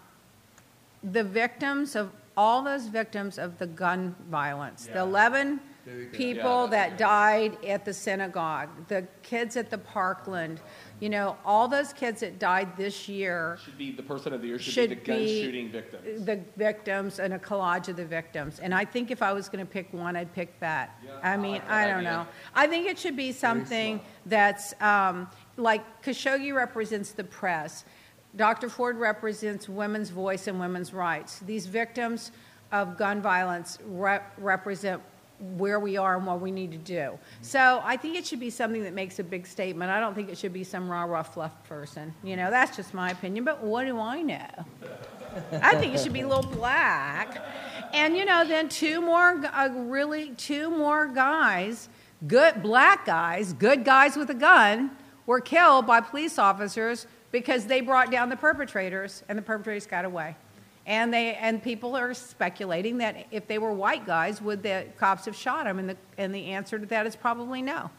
the 1.04 1.24
victims 1.24 1.96
of 1.96 2.12
all 2.36 2.64
those 2.64 2.88
victims 2.88 3.38
of 3.38 3.58
the 3.60 3.68
gun 3.68 4.16
violence, 4.30 4.88
the 4.88 5.00
11 5.00 5.60
people 6.14 6.64
Yeah, 6.64 6.68
that 6.72 6.98
died 6.98 7.58
at 7.66 7.86
the 7.86 7.94
synagogue, 7.94 8.70
the 8.88 9.06
kids 9.22 9.56
at 9.58 9.70
the 9.70 9.78
Parkland, 9.78 10.62
you 11.04 11.10
know, 11.10 11.36
all 11.44 11.68
those 11.68 11.92
kids 11.92 12.22
that 12.22 12.40
died 12.40 12.78
this 12.78 13.10
year 13.10 13.60
Should 13.66 13.78
be 13.78 13.92
the 13.92 14.02
person 14.04 14.32
of 14.32 14.40
the 14.40 14.48
year. 14.48 14.58
Should, 14.58 14.88
be 14.90 14.96
the 14.96 15.02
gun 15.02 15.18
shooting 15.28 15.70
victims. 15.70 16.26
the 16.26 16.40
victims 16.56 17.20
and 17.20 17.34
a 17.34 17.40
collage 17.40 17.90
of 17.90 17.98
the 17.98 18.06
victims. 18.06 18.60
And 18.62 18.74
I 18.74 18.86
think 18.86 19.12
if 19.12 19.22
I 19.22 19.34
was 19.34 19.50
going 19.50 19.66
to 19.66 19.70
pick 19.70 19.92
one, 19.94 20.16
I'd 20.16 20.34
pick 20.34 20.58
that. 20.62 20.98
Yeah, 21.06 21.12
I 21.22 21.34
I 21.34 21.38
mean, 21.38 21.52
like 21.56 21.68
that 21.68 21.74
I 21.74 21.88
don't 21.88 21.98
idea. 21.98 22.10
know. 22.10 22.28
I 22.56 22.68
think 22.68 22.88
it 22.88 22.98
should 22.98 23.18
be 23.18 23.34
something 23.34 24.00
that's 24.28 24.74
um, 24.82 25.28
like 25.58 25.84
Khashoggi 26.04 26.56
represents 26.56 27.12
the 27.12 27.26
press. 27.26 27.84
Dr. 28.38 28.70
Ford 28.70 28.96
represents 28.96 29.68
women's 29.68 30.10
voice 30.10 30.48
and 30.48 30.58
women's 30.58 30.94
rights. 30.94 31.40
These 31.40 31.66
victims 31.66 32.32
of 32.72 32.98
gun 32.98 33.22
violence 33.22 33.78
rep- 33.86 34.32
represent 34.38 35.02
where 35.40 35.80
we 35.80 35.98
are 35.98 36.16
and 36.16 36.26
what 36.26 36.40
we 36.40 36.52
need 36.52 36.72
to 36.72 36.78
do. 36.78 37.18
So 37.42 37.82
I 37.84 37.98
think 37.98 38.16
it 38.16 38.26
should 38.26 38.40
be 38.40 38.50
something 38.50 38.84
that 38.84 38.94
makes 38.94 39.20
a 39.20 39.24
big 39.24 39.46
statement. 39.46 39.92
I 39.92 40.00
don't 40.00 40.14
think 40.14 40.30
it 40.30 40.38
should 40.38 40.54
be 40.54 40.64
some 40.64 40.90
rah 40.90 41.04
rah 41.04 41.24
fluff 41.24 41.64
person. 41.66 42.14
You 42.24 42.36
know, 42.36 42.50
that's 42.50 42.76
just 42.76 42.94
my 42.94 43.12
opinion. 43.12 43.44
But 43.44 43.64
what 43.64 43.86
do 43.86 44.00
I 44.00 44.22
know? 44.22 44.66
I 45.52 45.76
think 45.76 45.96
it 45.96 46.00
should 46.00 46.14
be 46.14 46.22
a 46.22 46.28
little 46.28 46.44
black. 46.44 47.44
And 47.94 48.16
you 48.16 48.26
know, 48.26 48.46
then 48.46 48.70
two 48.70 49.02
more, 49.02 49.42
uh, 49.46 49.70
really 49.70 50.32
two 50.32 50.70
more 50.70 51.08
guys, 51.08 51.90
good 52.28 52.64
black 52.64 53.06
guys, 53.06 53.54
good 53.54 53.84
guys 53.84 54.16
with 54.16 54.30
a 54.30 54.36
gun, 54.36 54.92
were 55.26 55.42
killed 55.42 55.88
by 55.88 56.02
police 56.02 56.38
officers 56.38 57.08
because 57.32 57.66
they 57.66 57.82
brought 57.82 58.12
down 58.12 58.30
the 58.30 58.36
perpetrators, 58.36 59.24
and 59.28 59.38
the 59.38 59.42
perpetrators 59.42 59.88
got 59.88 60.06
away. 60.06 60.36
And 60.86 61.14
they 61.14 61.36
and 61.36 61.64
people 61.64 61.96
are 61.96 62.14
speculating 62.14 62.98
that 62.98 63.28
if 63.32 63.48
they 63.48 63.58
were 63.58 63.72
white 63.72 64.06
guys, 64.06 64.42
would 64.42 64.64
the 64.64 64.86
cops 64.98 65.26
have 65.26 65.36
shot 65.36 65.64
them? 65.66 65.80
And 65.80 65.90
the 65.90 65.98
and 66.18 66.36
the 66.36 66.48
answer 66.48 66.78
to 66.78 66.86
that 66.88 67.08
is 67.08 67.16
probably 67.16 67.62
no. 67.62 67.90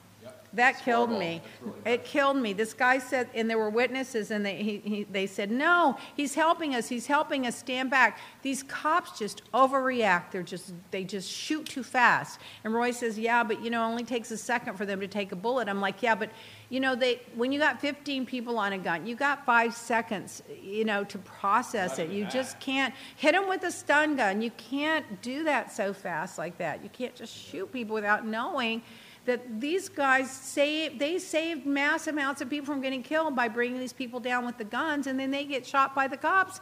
That 0.55 0.81
killed 0.85 1.11
horrible. 1.11 1.19
me. 1.19 1.43
Really 1.61 1.79
it 1.85 2.05
killed 2.05 2.37
me. 2.37 2.53
This 2.53 2.75
guy 2.75 2.99
said, 2.99 3.29
and 3.35 3.51
there 3.51 3.59
were 3.59 3.71
witnesses, 3.71 4.31
and 4.31 4.47
they, 4.47 4.57
he, 4.63 4.79
he, 4.79 5.05
they 5.05 5.27
said, 5.27 5.51
No, 5.51 5.99
he's 6.17 6.35
helping 6.35 6.75
us. 6.75 6.89
He's 6.89 7.07
helping 7.07 7.47
us. 7.47 7.57
Stand 7.57 7.91
back. 7.91 8.19
These 8.43 8.63
cops 8.63 9.19
just 9.19 9.43
overreact. 9.53 10.31
They're 10.31 10.43
just, 10.43 10.73
they 10.91 11.05
just 11.05 11.31
shoot 11.31 11.67
too 11.67 11.83
fast. 11.83 12.41
And 12.63 12.73
Roy 12.73 12.93
says, 12.93 13.19
Yeah, 13.19 13.43
but 13.43 13.63
you 13.63 13.71
know, 13.71 13.83
it 13.83 13.87
only 13.87 14.05
takes 14.05 14.31
a 14.31 14.37
second 14.37 14.77
for 14.77 14.87
them 14.87 15.01
to 15.01 15.09
take 15.09 15.33
a 15.33 15.37
bullet. 15.37 15.69
I'm 15.69 15.81
like, 15.81 16.03
Yeah, 16.03 16.15
but 16.15 16.31
you 16.75 16.81
know, 16.81 16.97
they, 16.97 17.21
when 17.37 17.53
you 17.53 17.61
got 17.61 17.81
15 17.81 18.27
people 18.27 18.59
on 18.59 18.73
a 18.73 18.79
gun, 18.79 19.07
you 19.07 19.15
got 19.15 19.47
five 19.47 19.73
seconds, 19.77 20.43
you 20.61 20.85
know, 20.85 21.05
to 21.05 21.19
process 21.19 22.01
it. 22.01 22.11
You 22.11 22.25
just 22.25 22.59
can't 22.59 22.93
hit 23.15 23.31
them 23.31 23.49
with 23.49 23.63
a 23.63 23.71
stun 23.71 24.17
gun. 24.17 24.43
You 24.43 24.51
can't 24.51 25.23
do 25.23 25.45
that 25.45 25.71
so 25.71 25.93
fast 25.93 26.37
like 26.37 26.59
that. 26.59 26.83
You 26.83 26.89
can't 26.89 27.15
just 27.15 27.33
shoot 27.33 27.73
people 27.73 27.95
without 27.95 28.27
knowing 28.27 28.83
that 29.25 29.61
these 29.61 29.89
guys 29.89 30.29
saved 30.29 30.99
they 30.99 31.21
saved 31.21 31.65
mass 31.65 32.09
amounts 32.09 32.41
of 32.41 32.51
people 32.51 32.67
from 32.67 32.81
getting 32.81 33.05
killed 33.05 33.37
by 33.37 33.47
bringing 33.47 33.79
these 33.79 33.93
people 33.93 34.19
down 34.19 34.45
with 34.45 34.59
the 34.59 34.65
guns 34.65 35.07
and 35.07 35.19
then 35.19 35.31
they 35.31 35.45
get 35.45 35.65
shot 35.65 35.95
by 35.95 36.09
the 36.09 36.17
cops 36.17 36.61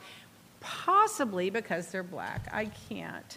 possibly 0.61 1.51
because 1.51 1.89
they're 1.89 2.05
black 2.05 2.49
i 2.53 2.67
can't 2.89 3.35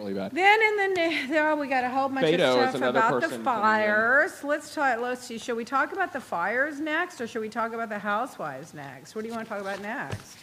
really 0.00 0.14
bad. 0.14 0.32
then 0.32 0.60
in 0.62 0.76
the 0.76 0.88
ne- 1.00 1.26
there 1.28 1.50
oh, 1.50 1.56
we 1.56 1.68
got 1.68 1.84
a 1.84 1.90
whole 1.90 2.08
bunch 2.08 2.26
Beto 2.26 2.64
of 2.64 2.70
stuff 2.70 2.82
about 2.82 3.20
the 3.20 3.20
person 3.28 3.30
coming 3.30 3.38
in. 3.38 3.44
fires 3.44 4.44
let's 4.44 4.74
talk 4.74 5.00
let's 5.00 5.22
see 5.24 5.38
should 5.38 5.56
we 5.56 5.64
talk 5.64 5.92
about 5.92 6.12
the 6.12 6.20
fires 6.20 6.80
next 6.80 7.20
or 7.20 7.26
should 7.26 7.40
we 7.42 7.48
talk 7.48 7.72
about 7.72 7.88
the 7.88 7.98
housewives 7.98 8.74
next 8.74 9.14
what 9.14 9.22
do 9.22 9.28
you 9.28 9.34
want 9.34 9.46
to 9.46 9.48
talk 9.48 9.60
about 9.60 9.80
next 9.82 10.38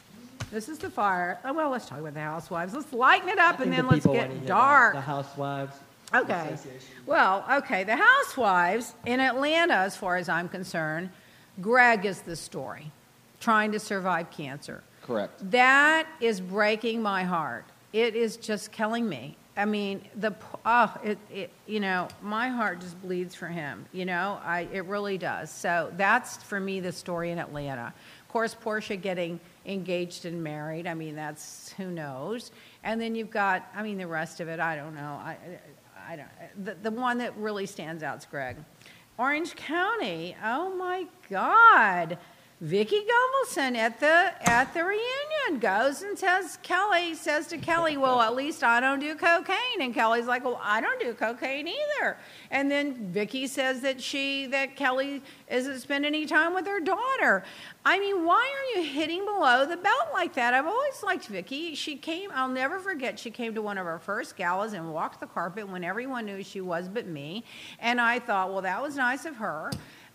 this 0.51 0.69
is 0.69 0.77
the 0.77 0.89
fire 0.89 1.39
oh 1.43 1.53
well 1.53 1.69
let's 1.69 1.85
talk 1.87 1.99
about 1.99 2.13
the 2.13 2.19
housewives 2.21 2.73
let's 2.73 2.93
lighten 2.93 3.29
it 3.29 3.39
up 3.39 3.59
and 3.59 3.71
then 3.73 3.85
the 3.85 3.91
let's 3.91 4.05
get 4.05 4.45
dark 4.45 4.93
The 4.93 5.01
housewives. 5.01 5.75
Okay. 6.15 6.55
Well, 7.05 7.43
okay. 7.51 7.83
The 7.83 7.97
housewives 7.97 8.93
in 9.05 9.19
Atlanta, 9.19 9.73
as 9.73 9.97
far 9.97 10.15
as 10.15 10.29
I'm 10.29 10.47
concerned, 10.47 11.09
Greg 11.59 12.05
is 12.05 12.21
the 12.21 12.37
story, 12.37 12.93
trying 13.41 13.73
to 13.73 13.79
survive 13.79 14.31
cancer. 14.31 14.83
Correct. 15.03 15.51
That 15.51 16.07
is 16.21 16.39
breaking 16.39 17.01
my 17.01 17.25
heart. 17.25 17.65
It 17.91 18.15
is 18.15 18.37
just 18.37 18.71
killing 18.71 19.09
me. 19.09 19.35
I 19.57 19.65
mean, 19.65 20.07
the 20.15 20.35
oh, 20.65 20.93
it, 21.03 21.17
it 21.33 21.51
you 21.65 21.79
know, 21.79 22.07
my 22.21 22.49
heart 22.49 22.79
just 22.79 23.01
bleeds 23.01 23.33
for 23.33 23.47
him. 23.47 23.87
You 23.91 24.05
know, 24.05 24.39
I 24.43 24.67
it 24.71 24.85
really 24.85 25.17
does. 25.17 25.49
So 25.49 25.91
that's 25.97 26.37
for 26.43 26.59
me 26.59 26.79
the 26.79 26.91
story 26.91 27.31
in 27.31 27.39
Atlanta. 27.39 27.93
Of 28.21 28.27
course, 28.31 28.55
Porsha 28.55 29.01
getting 29.01 29.39
engaged 29.65 30.25
and 30.25 30.43
married. 30.43 30.85
I 30.85 30.93
mean, 30.93 31.15
that's 31.15 31.73
who 31.75 31.89
knows. 31.89 32.51
And 32.83 33.01
then 33.01 33.15
you've 33.15 33.31
got, 33.31 33.67
I 33.75 33.81
mean, 33.81 33.97
the 33.97 34.07
rest 34.07 34.39
of 34.39 34.47
it. 34.47 34.59
I 34.59 34.75
don't 34.75 34.93
know. 34.93 35.01
I, 35.01 35.37
I 36.07 36.15
don't. 36.15 36.65
The, 36.65 36.89
the 36.89 36.91
one 36.91 37.17
that 37.17 37.35
really 37.37 37.65
stands 37.65 38.03
out 38.03 38.19
is 38.19 38.25
Greg. 38.25 38.57
Orange 39.17 39.55
County. 39.55 40.35
Oh 40.43 40.75
my 40.75 41.07
God. 41.29 42.19
Vicki 42.59 43.01
Gunvalson 43.01 43.75
at 43.75 43.99
the 43.99 44.33
at 44.49 44.73
the 44.73 44.83
reunion 44.83 45.59
goes 45.59 46.01
and 46.01 46.17
says 46.17 46.57
Kelly 46.63 47.13
says 47.13 47.45
to 47.47 47.57
Kelly, 47.59 47.97
"Well, 47.97 48.19
at 48.19 48.35
least 48.35 48.63
I 48.63 48.79
don't 48.79 48.99
do 48.99 49.13
cocaine." 49.13 49.79
And 49.81 49.93
Kelly's 49.93 50.25
like, 50.25 50.43
"Well, 50.43 50.59
I 50.63 50.81
don't 50.81 50.99
do 50.99 51.13
cocaine 51.13 51.67
either." 51.67 52.17
And 52.49 52.71
then 52.71 53.11
Vicki 53.11 53.45
says 53.45 53.81
that 53.81 54.01
she 54.01 54.47
that 54.47 54.75
Kelly 54.75 55.21
isn't 55.51 55.81
spending 55.81 56.15
any 56.15 56.25
time 56.25 56.55
with 56.55 56.65
her 56.65 56.79
daughter. 56.79 57.43
I 57.85 57.99
mean, 57.99 58.25
why 58.25 58.51
are 58.51 58.79
you 58.79 58.89
hitting 58.89 59.23
below 59.23 59.67
the 59.67 59.77
belt 59.77 60.07
like 60.11 60.33
that? 60.33 60.55
I've 60.55 60.65
always 60.65 61.03
liked 61.03 61.27
Vicki. 61.27 61.75
She 61.75 61.95
came. 61.95 62.31
I'll 62.33 62.49
never 62.49 62.79
forget. 62.79 63.19
She 63.19 63.29
came 63.29 63.53
to 63.53 63.61
one 63.61 63.77
of 63.77 63.85
our 63.85 63.99
first 63.99 64.35
galas 64.35 64.73
and 64.73 64.91
walked 64.91 65.19
the 65.19 65.27
carpet 65.27 65.69
when 65.69 65.83
everyone 65.83 66.25
knew 66.25 66.43
she 66.43 66.61
was 66.61 66.89
but 66.89 67.05
me. 67.05 67.43
And 67.79 68.01
I 68.01 68.17
thought, 68.17 68.51
well, 68.51 68.63
that 68.63 68.81
was 68.81 68.95
nice 68.95 69.25
of 69.25 69.35
her. 69.35 69.69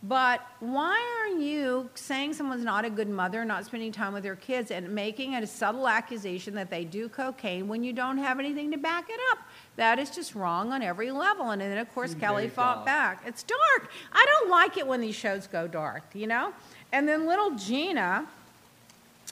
But 0.05 0.44
why 0.59 1.00
are 1.20 1.38
you 1.40 1.88
saying 1.94 2.32
someone's 2.34 2.64
not 2.64 2.84
a 2.84 2.90
good 2.90 3.09
mother, 3.09 3.44
not 3.44 3.64
spending 3.64 3.92
time 3.92 4.12
with 4.12 4.24
their 4.24 4.34
kids, 4.34 4.72
and 4.72 4.92
making 4.92 5.36
a 5.36 5.46
subtle 5.46 5.86
accusation 5.86 6.55
that 6.55 6.70
they 6.70 6.84
do 6.84 7.09
cocaine 7.09 7.68
when 7.68 7.84
you 7.84 7.92
don't 7.92 8.18
have 8.18 8.40
anything 8.40 8.72
to 8.72 8.78
back 8.78 9.09
it 9.09 9.20
up? 9.30 9.38
That 9.76 10.00
is 10.00 10.11
just 10.11 10.34
wrong 10.34 10.72
on 10.72 10.82
every 10.82 11.12
level. 11.12 11.50
And 11.50 11.61
then, 11.61 11.78
of 11.78 11.92
course, 11.94 12.14
Kelly 12.14 12.48
fought 12.48 12.84
back. 12.84 13.22
It's 13.24 13.44
dark. 13.44 13.90
I 14.12 14.26
don't 14.26 14.50
like 14.50 14.76
it 14.76 14.86
when 14.86 15.00
these 15.00 15.14
shows 15.14 15.46
go 15.46 15.68
dark, 15.68 16.03
you 16.14 16.26
know? 16.26 16.53
And 16.90 17.09
then 17.09 17.26
little 17.26 17.53
Gina, 17.53 18.26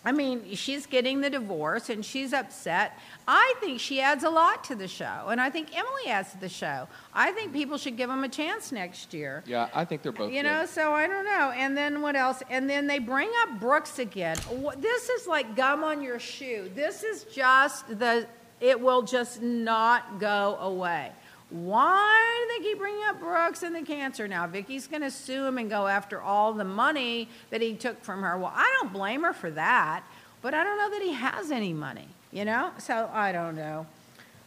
I 0.04 0.12
mean, 0.12 0.54
she's 0.54 0.86
getting 0.86 1.20
the 1.20 1.28
divorce 1.28 1.90
and 1.90 2.04
she's 2.04 2.32
upset. 2.32 2.98
I 3.28 3.54
think 3.60 3.80
she 3.80 4.00
adds 4.00 4.24
a 4.24 4.30
lot 4.30 4.64
to 4.64 4.74
the 4.74 4.88
show, 4.88 5.26
and 5.28 5.40
I 5.40 5.50
think 5.50 5.76
Emily 5.76 6.06
adds 6.08 6.32
to 6.32 6.40
the 6.40 6.48
show. 6.48 6.88
I 7.12 7.32
think 7.32 7.52
people 7.52 7.76
should 7.76 7.96
give 7.98 8.08
them 8.08 8.24
a 8.24 8.28
chance 8.28 8.72
next 8.72 9.12
year. 9.12 9.44
Yeah, 9.46 9.68
I 9.74 9.84
think 9.84 10.02
they're 10.02 10.12
both. 10.12 10.32
You 10.32 10.42
good. 10.42 10.48
know, 10.48 10.66
so 10.66 10.92
I 10.92 11.06
don't 11.06 11.26
know. 11.26 11.52
And 11.54 11.76
then 11.76 12.00
what 12.00 12.16
else? 12.16 12.42
And 12.48 12.68
then 12.68 12.86
they 12.86 12.98
bring 12.98 13.30
up 13.42 13.60
Brooks 13.60 13.98
again. 13.98 14.38
This 14.78 15.10
is 15.10 15.26
like 15.26 15.54
gum 15.54 15.84
on 15.84 16.02
your 16.02 16.18
shoe. 16.18 16.70
This 16.74 17.02
is 17.02 17.24
just 17.24 17.86
the, 17.98 18.26
it 18.60 18.80
will 18.80 19.02
just 19.02 19.42
not 19.42 20.18
go 20.18 20.56
away. 20.60 21.12
Why 21.50 22.46
do 22.48 22.58
they 22.58 22.68
keep 22.68 22.78
bringing 22.78 23.02
up 23.08 23.18
Brooks 23.18 23.62
and 23.62 23.74
the 23.74 23.82
cancer 23.82 24.28
now? 24.28 24.46
Vicki's 24.46 24.86
going 24.86 25.02
to 25.02 25.10
sue 25.10 25.44
him 25.44 25.58
and 25.58 25.68
go 25.68 25.88
after 25.88 26.20
all 26.20 26.52
the 26.52 26.64
money 26.64 27.28
that 27.50 27.60
he 27.60 27.74
took 27.74 28.02
from 28.04 28.22
her. 28.22 28.38
Well, 28.38 28.52
I 28.54 28.72
don't 28.80 28.92
blame 28.92 29.24
her 29.24 29.32
for 29.32 29.50
that, 29.50 30.04
but 30.42 30.54
I 30.54 30.62
don't 30.62 30.78
know 30.78 30.90
that 30.90 31.02
he 31.02 31.12
has 31.12 31.50
any 31.50 31.72
money, 31.72 32.06
you 32.30 32.44
know? 32.44 32.70
So 32.78 33.10
I 33.12 33.32
don't 33.32 33.56
know. 33.56 33.86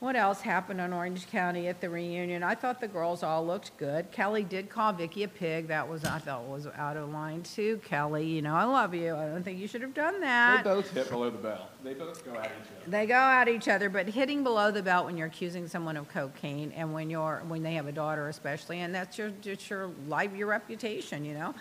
What 0.04 0.18
else 0.18 0.42
happened 0.42 0.82
on 0.82 0.92
Orange 0.92 1.28
County 1.28 1.70
at 1.70 1.80
the 1.80 1.90
reunion? 1.90 2.44
I 2.44 2.56
thought 2.56 2.82
the 2.82 2.90
girls 2.90 3.24
all 3.24 3.48
looked 3.48 3.78
good. 3.78 4.12
Kelly 4.12 4.44
did 4.44 4.70
call 4.70 4.92
Vicki 4.92 5.24
a 5.24 5.30
pig. 5.30 5.70
That 5.70 5.88
was 5.88 6.04
I 6.04 6.20
thought 6.20 6.44
was 6.44 6.68
out 6.76 6.98
of 6.98 7.10
line 7.12 7.42
too. 7.42 7.80
Kelly, 7.86 8.26
you 8.26 8.42
know 8.42 8.54
I 8.54 8.66
love 8.66 8.94
you. 8.94 9.16
I 9.16 9.28
don't 9.28 9.44
think 9.44 9.60
you 9.60 9.66
should 9.66 9.82
have 9.82 9.94
done 9.94 10.20
that. 10.20 10.62
They 10.62 10.70
both 10.70 10.92
hit 10.92 11.10
below 11.10 11.30
the 11.30 11.38
belt. 11.38 11.70
They 11.86 11.94
both 11.94 12.26
go 12.26 12.32
at 12.32 12.48
each 12.48 12.70
other. 12.82 12.92
They 12.92 13.06
go 13.06 13.14
at 13.14 13.48
each 13.48 13.70
other, 13.70 13.90
but 13.90 14.10
hitting 14.10 14.44
below 14.44 14.72
the 14.72 14.84
belt 14.84 15.06
when 15.06 15.16
you're 15.16 15.28
accusing 15.28 15.70
someone 15.70 15.96
of 15.96 16.10
cocaine 16.10 16.74
and 16.74 16.94
when 16.94 17.10
you're 17.10 17.42
when 17.48 17.64
they 17.64 17.76
have 17.76 17.88
a 17.88 17.94
daughter 17.94 18.28
especially, 18.28 18.82
and 18.82 18.94
that's 18.94 19.18
your 19.18 19.30
just 19.40 19.70
your 19.70 19.90
life, 20.10 20.36
your 20.36 20.48
reputation, 20.48 21.24
you 21.24 21.34
know. 21.34 21.56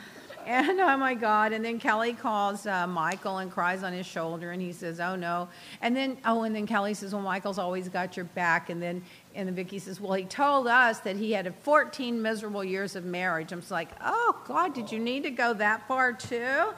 And 0.47 0.81
oh 0.81 0.97
my 0.97 1.15
God! 1.15 1.53
And 1.53 1.65
then 1.65 1.79
Kelly 1.79 2.13
calls 2.13 2.67
uh, 2.67 2.87
Michael 2.87 3.39
and 3.39 3.51
cries 3.51 3.83
on 3.83 3.93
his 3.93 4.07
shoulder, 4.07 4.51
and 4.51 4.61
he 4.61 4.73
says, 4.73 5.01
"Oh 5.01 5.17
no!" 5.17 5.49
And 5.81 5.97
then 5.97 6.19
oh, 6.25 6.43
and 6.43 6.55
then 6.55 6.67
Kelly 6.67 6.95
says, 6.95 7.13
"Well, 7.13 7.23
Michael's 7.23 7.59
always 7.59 7.89
got 7.89 8.17
your 8.17 8.25
back." 8.25 8.71
And 8.71 8.83
then 8.83 9.03
and 9.35 9.49
then 9.49 9.55
Vicki 9.55 9.79
says, 9.79 10.01
"Well, 10.01 10.15
he 10.15 10.25
told 10.25 10.67
us 10.67 10.99
that 11.01 11.17
he 11.17 11.33
had 11.33 11.55
14 11.63 12.21
miserable 12.21 12.65
years 12.65 12.97
of 12.97 13.05
marriage." 13.05 13.53
I'm 13.53 13.61
just 13.61 13.71
like, 13.71 13.91
"Oh 14.01 14.37
God, 14.47 14.75
did 14.75 14.91
you 14.91 14.99
need 14.99 15.23
to 15.23 15.31
go 15.31 15.55
that 15.55 15.87
far 15.87 16.13
too?" 16.13 16.73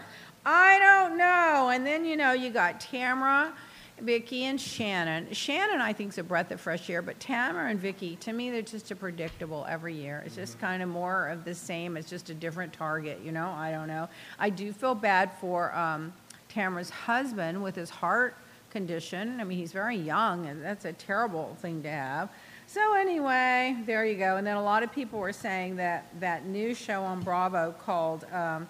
I 0.46 0.78
don't 0.78 1.16
know. 1.16 1.70
And 1.72 1.86
then 1.86 2.04
you 2.04 2.16
know 2.16 2.32
you 2.32 2.50
got 2.50 2.80
Tamara. 2.80 3.54
Vicki 4.00 4.44
and 4.44 4.60
Shannon. 4.60 5.32
Shannon, 5.32 5.80
I 5.80 5.92
think, 5.92 6.12
is 6.12 6.18
a 6.18 6.24
breath 6.24 6.50
of 6.50 6.60
fresh 6.60 6.90
air, 6.90 7.00
but 7.00 7.20
Tamara 7.20 7.70
and 7.70 7.78
Vicki, 7.78 8.16
to 8.16 8.32
me, 8.32 8.50
they're 8.50 8.62
just 8.62 8.90
a 8.90 8.96
predictable 8.96 9.64
every 9.68 9.94
year. 9.94 10.22
It's 10.26 10.34
just 10.34 10.58
kind 10.58 10.82
of 10.82 10.88
more 10.88 11.28
of 11.28 11.44
the 11.44 11.54
same. 11.54 11.96
It's 11.96 12.10
just 12.10 12.28
a 12.28 12.34
different 12.34 12.72
target, 12.72 13.20
you 13.24 13.30
know? 13.30 13.48
I 13.48 13.70
don't 13.70 13.86
know. 13.86 14.08
I 14.38 14.50
do 14.50 14.72
feel 14.72 14.94
bad 14.94 15.30
for 15.40 15.74
um, 15.74 16.12
Tamara's 16.48 16.90
husband 16.90 17.62
with 17.62 17.76
his 17.76 17.88
heart 17.88 18.36
condition. 18.70 19.40
I 19.40 19.44
mean, 19.44 19.58
he's 19.58 19.72
very 19.72 19.96
young, 19.96 20.46
and 20.46 20.62
that's 20.62 20.84
a 20.84 20.92
terrible 20.92 21.56
thing 21.60 21.82
to 21.84 21.90
have. 21.90 22.30
So 22.66 22.94
anyway, 22.94 23.76
there 23.86 24.04
you 24.04 24.16
go. 24.16 24.36
And 24.36 24.46
then 24.46 24.56
a 24.56 24.62
lot 24.62 24.82
of 24.82 24.90
people 24.90 25.20
were 25.20 25.32
saying 25.32 25.76
that 25.76 26.08
that 26.18 26.46
new 26.46 26.74
show 26.74 27.02
on 27.02 27.20
Bravo 27.20 27.72
called 27.78 28.24
um, 28.32 28.66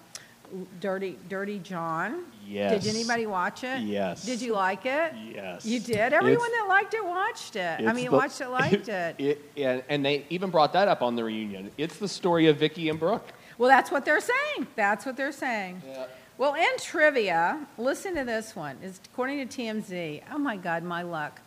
Dirty 0.81 1.19
Dirty 1.29 1.59
John. 1.59 2.25
Yes. 2.47 2.85
Did 2.85 2.95
anybody 2.95 3.27
watch 3.27 3.65
it? 3.65 3.81
Yes. 3.81 4.25
Did 4.25 4.43
you 4.43 4.53
like 4.53 4.85
it? 4.87 5.13
Yes. 5.35 5.65
You 5.65 5.81
did. 5.81 6.13
Everyone 6.13 6.47
It's- 6.47 6.51
that 6.61 6.69
liked 6.69 6.95
it 6.95 7.05
watched 7.05 7.57
it. 7.57 7.87
I 7.87 7.93
mean, 7.93 8.07
the- 8.07 8.17
watched 8.17 8.41
it, 8.41 8.49
liked 8.49 8.89
it. 8.89 9.17
It, 9.19 9.41
and, 9.57 9.83
and 9.89 10.05
they 10.05 10.27
even 10.31 10.51
brought 10.51 10.73
that 10.75 10.89
up 10.89 11.01
on 11.03 11.17
the 11.17 11.25
reunion. 11.25 11.71
It's 11.79 11.97
the 11.99 12.09
story 12.09 12.47
of 12.49 12.59
Vicki 12.59 12.89
and 12.89 12.99
Brooke. 13.01 13.33
Well, 13.57 13.69
that's 13.69 13.91
what 13.91 14.05
they're 14.05 14.21
saying. 14.21 14.67
That's 14.77 15.07
what 15.07 15.17
they're 15.17 15.33
saying. 15.33 15.81
Yeah. 15.87 16.07
Well, 16.37 16.55
in 16.55 16.67
trivia, 16.79 17.65
listen 17.79 18.15
to 18.17 18.25
this 18.25 18.55
one. 18.57 18.77
It's 18.83 19.01
according 19.13 19.47
to 19.49 19.63
TMZ. 19.63 20.23
Oh 20.33 20.39
my 20.39 20.57
God, 20.57 20.83
my 20.83 21.03
luck. 21.03 21.41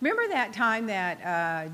Remember 0.00 0.28
that 0.28 0.52
time 0.52 0.86
that 0.86 1.20
uh, 1.24 1.70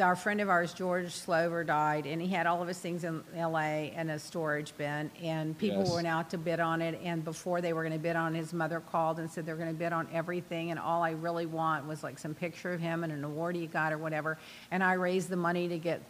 our 0.00 0.16
friend 0.16 0.40
of 0.40 0.48
ours, 0.48 0.72
George 0.72 1.12
Slover, 1.12 1.64
died, 1.64 2.06
and 2.06 2.20
he 2.20 2.28
had 2.28 2.46
all 2.46 2.62
of 2.62 2.68
his 2.68 2.78
things 2.78 3.04
in 3.04 3.22
L.A. 3.36 3.92
in 3.96 4.10
a 4.10 4.18
storage 4.18 4.72
bin, 4.76 5.10
and 5.22 5.56
people 5.56 5.84
Yes. 5.84 5.92
went 5.94 6.06
out 6.06 6.30
to 6.30 6.38
bid 6.38 6.60
on 6.60 6.80
it. 6.80 7.00
And 7.02 7.24
before 7.24 7.60
they 7.60 7.72
were 7.72 7.82
going 7.82 7.92
to 7.92 7.98
bid 7.98 8.16
on, 8.16 8.34
his 8.34 8.52
mother 8.52 8.80
called 8.80 9.18
and 9.18 9.30
said 9.30 9.44
they're 9.46 9.56
going 9.56 9.72
to 9.72 9.78
bid 9.78 9.92
on 9.92 10.08
everything, 10.12 10.70
and 10.70 10.80
all 10.80 11.02
I 11.02 11.10
really 11.10 11.46
want 11.46 11.86
was 11.86 12.02
like 12.02 12.18
some 12.18 12.34
picture 12.34 12.72
of 12.72 12.80
him 12.80 13.04
and 13.04 13.12
an 13.12 13.24
award 13.24 13.56
he 13.56 13.66
got 13.66 13.92
or 13.92 13.98
whatever. 13.98 14.38
And 14.70 14.82
I 14.82 14.94
raised 14.94 15.28
the 15.28 15.36
money 15.36 15.68
to 15.68 15.78
get 15.78 16.00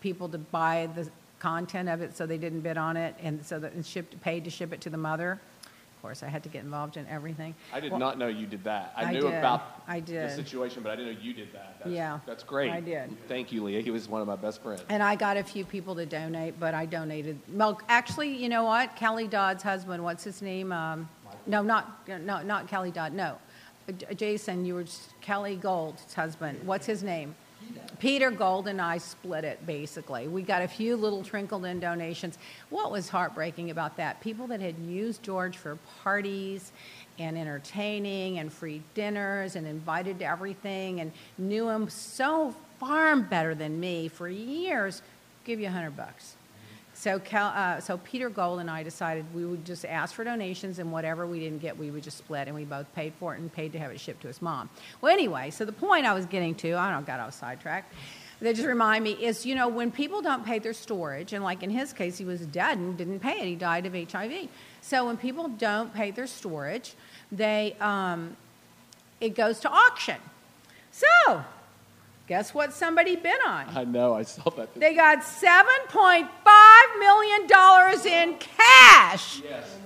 people 0.00 0.28
to 0.30 0.38
buy 0.38 0.88
the 0.94 1.08
content 1.38 1.88
of 1.88 2.02
it, 2.02 2.16
so 2.16 2.26
they 2.26 2.38
didn't 2.38 2.60
bid 2.60 2.76
on 2.76 2.96
it, 2.96 3.14
and 3.22 3.44
so 3.44 3.58
that 3.58 3.72
and 3.72 3.84
shipped 3.84 4.20
paid 4.20 4.44
to 4.44 4.50
ship 4.50 4.72
it 4.72 4.80
to 4.82 4.90
the 4.90 4.96
mother. 4.98 5.40
Course. 6.02 6.22
I 6.22 6.28
had 6.28 6.42
to 6.42 6.48
get 6.48 6.64
involved 6.64 6.96
in 6.96 7.06
everything. 7.06 7.54
I 7.72 7.80
did 7.80 7.92
Well, 7.92 8.00
not 8.00 8.18
know 8.18 8.26
you 8.26 8.46
did 8.46 8.64
that. 8.64 8.92
I, 8.96 9.04
I 9.04 9.12
knew 9.12 9.20
did. 9.22 9.34
about 9.34 9.82
I 9.86 10.00
did. 10.00 10.28
the 10.28 10.34
situation, 10.34 10.82
but 10.82 10.90
I 10.90 10.96
didn't 10.96 11.14
know 11.14 11.20
you 11.20 11.32
did 11.32 11.52
that. 11.52 11.76
That's, 11.78 11.90
Yeah, 11.90 12.18
That's 12.26 12.42
great. 12.42 12.70
I 12.70 12.80
did. 12.80 13.16
Thank 13.28 13.52
you, 13.52 13.62
Leah. 13.64 13.80
He 13.80 13.90
was 13.90 14.08
one 14.08 14.20
of 14.20 14.26
my 14.26 14.36
best 14.36 14.62
friends. 14.62 14.84
And 14.88 15.02
I 15.02 15.14
got 15.14 15.36
a 15.36 15.44
few 15.44 15.64
people 15.64 15.94
to 15.94 16.04
donate, 16.04 16.58
but 16.58 16.74
I 16.74 16.86
donated. 16.86 17.38
Well, 17.52 17.80
actually, 17.88 18.36
you 18.36 18.48
know 18.48 18.64
what? 18.64 18.96
Kelly 18.96 19.28
Dodd's 19.28 19.62
husband, 19.62 20.02
what's 20.02 20.24
his 20.24 20.42
name? 20.42 20.72
Um, 20.72 21.08
no, 21.46 21.62
not 21.62 22.06
no, 22.08 22.42
not 22.42 22.68
Kelly 22.68 22.90
Dodd. 22.90 23.12
No, 23.14 23.38
Jason, 24.16 24.64
you 24.64 24.74
were 24.74 24.84
Kelly 25.20 25.56
Gold's 25.56 26.12
husband. 26.12 26.60
What's 26.64 26.86
his 26.86 27.02
name? 27.02 27.34
Peter 27.98 28.30
Gold 28.30 28.68
and 28.68 28.80
I 28.80 28.98
split 28.98 29.44
it 29.44 29.64
basically. 29.66 30.28
We 30.28 30.42
got 30.42 30.62
a 30.62 30.68
few 30.68 30.96
little 30.96 31.22
trickled 31.22 31.64
in 31.64 31.80
donations. 31.80 32.38
What 32.70 32.90
was 32.90 33.08
heartbreaking 33.08 33.70
about 33.70 33.96
that? 33.96 34.20
People 34.20 34.46
that 34.48 34.60
had 34.60 34.76
used 34.78 35.22
George 35.22 35.56
for 35.56 35.78
parties 36.02 36.72
and 37.18 37.38
entertaining 37.38 38.38
and 38.38 38.52
free 38.52 38.82
dinners 38.94 39.56
and 39.56 39.66
invited 39.66 40.18
to 40.18 40.24
everything 40.24 41.00
and 41.00 41.12
knew 41.38 41.68
him 41.68 41.88
so 41.88 42.54
far 42.80 43.16
better 43.16 43.54
than 43.54 43.78
me 43.78 44.08
for 44.08 44.28
years, 44.28 45.02
give 45.44 45.60
you 45.60 45.68
a 45.68 45.70
hundred 45.70 45.96
bucks. 45.96 46.36
So, 47.02 47.18
Cal, 47.18 47.48
uh, 47.48 47.80
so 47.80 47.98
Peter 47.98 48.30
Gold 48.30 48.60
and 48.60 48.70
I 48.70 48.84
decided 48.84 49.24
we 49.34 49.44
would 49.44 49.64
just 49.64 49.84
ask 49.84 50.14
for 50.14 50.22
donations, 50.22 50.78
and 50.78 50.92
whatever 50.92 51.26
we 51.26 51.40
didn't 51.40 51.58
get, 51.58 51.76
we 51.76 51.90
would 51.90 52.04
just 52.04 52.16
split, 52.16 52.46
and 52.46 52.54
we 52.54 52.62
both 52.62 52.86
paid 52.94 53.12
for 53.18 53.34
it 53.34 53.40
and 53.40 53.52
paid 53.52 53.72
to 53.72 53.78
have 53.80 53.90
it 53.90 53.98
shipped 53.98 54.22
to 54.22 54.28
his 54.28 54.40
mom. 54.40 54.70
Well, 55.00 55.12
anyway, 55.12 55.50
so 55.50 55.64
the 55.64 55.72
point 55.72 56.06
I 56.06 56.14
was 56.14 56.26
getting 56.26 56.54
to, 56.54 56.74
I 56.74 56.92
don't 56.92 57.00
know, 57.00 57.04
got 57.04 57.18
off 57.18 57.34
sidetracked. 57.34 57.92
They 58.40 58.52
just 58.52 58.68
remind 58.68 59.02
me 59.02 59.14
is, 59.14 59.44
you 59.44 59.56
know, 59.56 59.66
when 59.66 59.90
people 59.90 60.22
don't 60.22 60.46
pay 60.46 60.60
their 60.60 60.72
storage, 60.72 61.32
and 61.32 61.42
like 61.42 61.64
in 61.64 61.70
his 61.70 61.92
case, 61.92 62.18
he 62.18 62.24
was 62.24 62.46
dead 62.46 62.78
and 62.78 62.96
didn't 62.96 63.18
pay 63.18 63.40
it. 63.40 63.46
He 63.46 63.56
died 63.56 63.84
of 63.84 63.94
HIV. 63.94 64.46
So 64.80 65.04
when 65.04 65.16
people 65.16 65.48
don't 65.48 65.92
pay 65.92 66.12
their 66.12 66.28
storage, 66.28 66.94
they 67.32 67.74
um, 67.80 68.36
it 69.20 69.34
goes 69.34 69.58
to 69.58 69.68
auction. 69.68 70.20
So, 70.92 71.44
guess 72.32 72.54
what? 72.54 72.72
Somebody 72.72 73.14
bid 73.14 73.40
on. 73.46 73.66
I 73.76 73.84
know. 73.84 74.14
I 74.14 74.22
saw 74.22 74.48
that. 74.56 74.74
They 74.74 74.94
got 74.94 75.18
$7.5 75.18 76.28
million 76.98 77.42
in 77.42 78.38
cash. 78.38 79.42
Yes. 79.44 79.76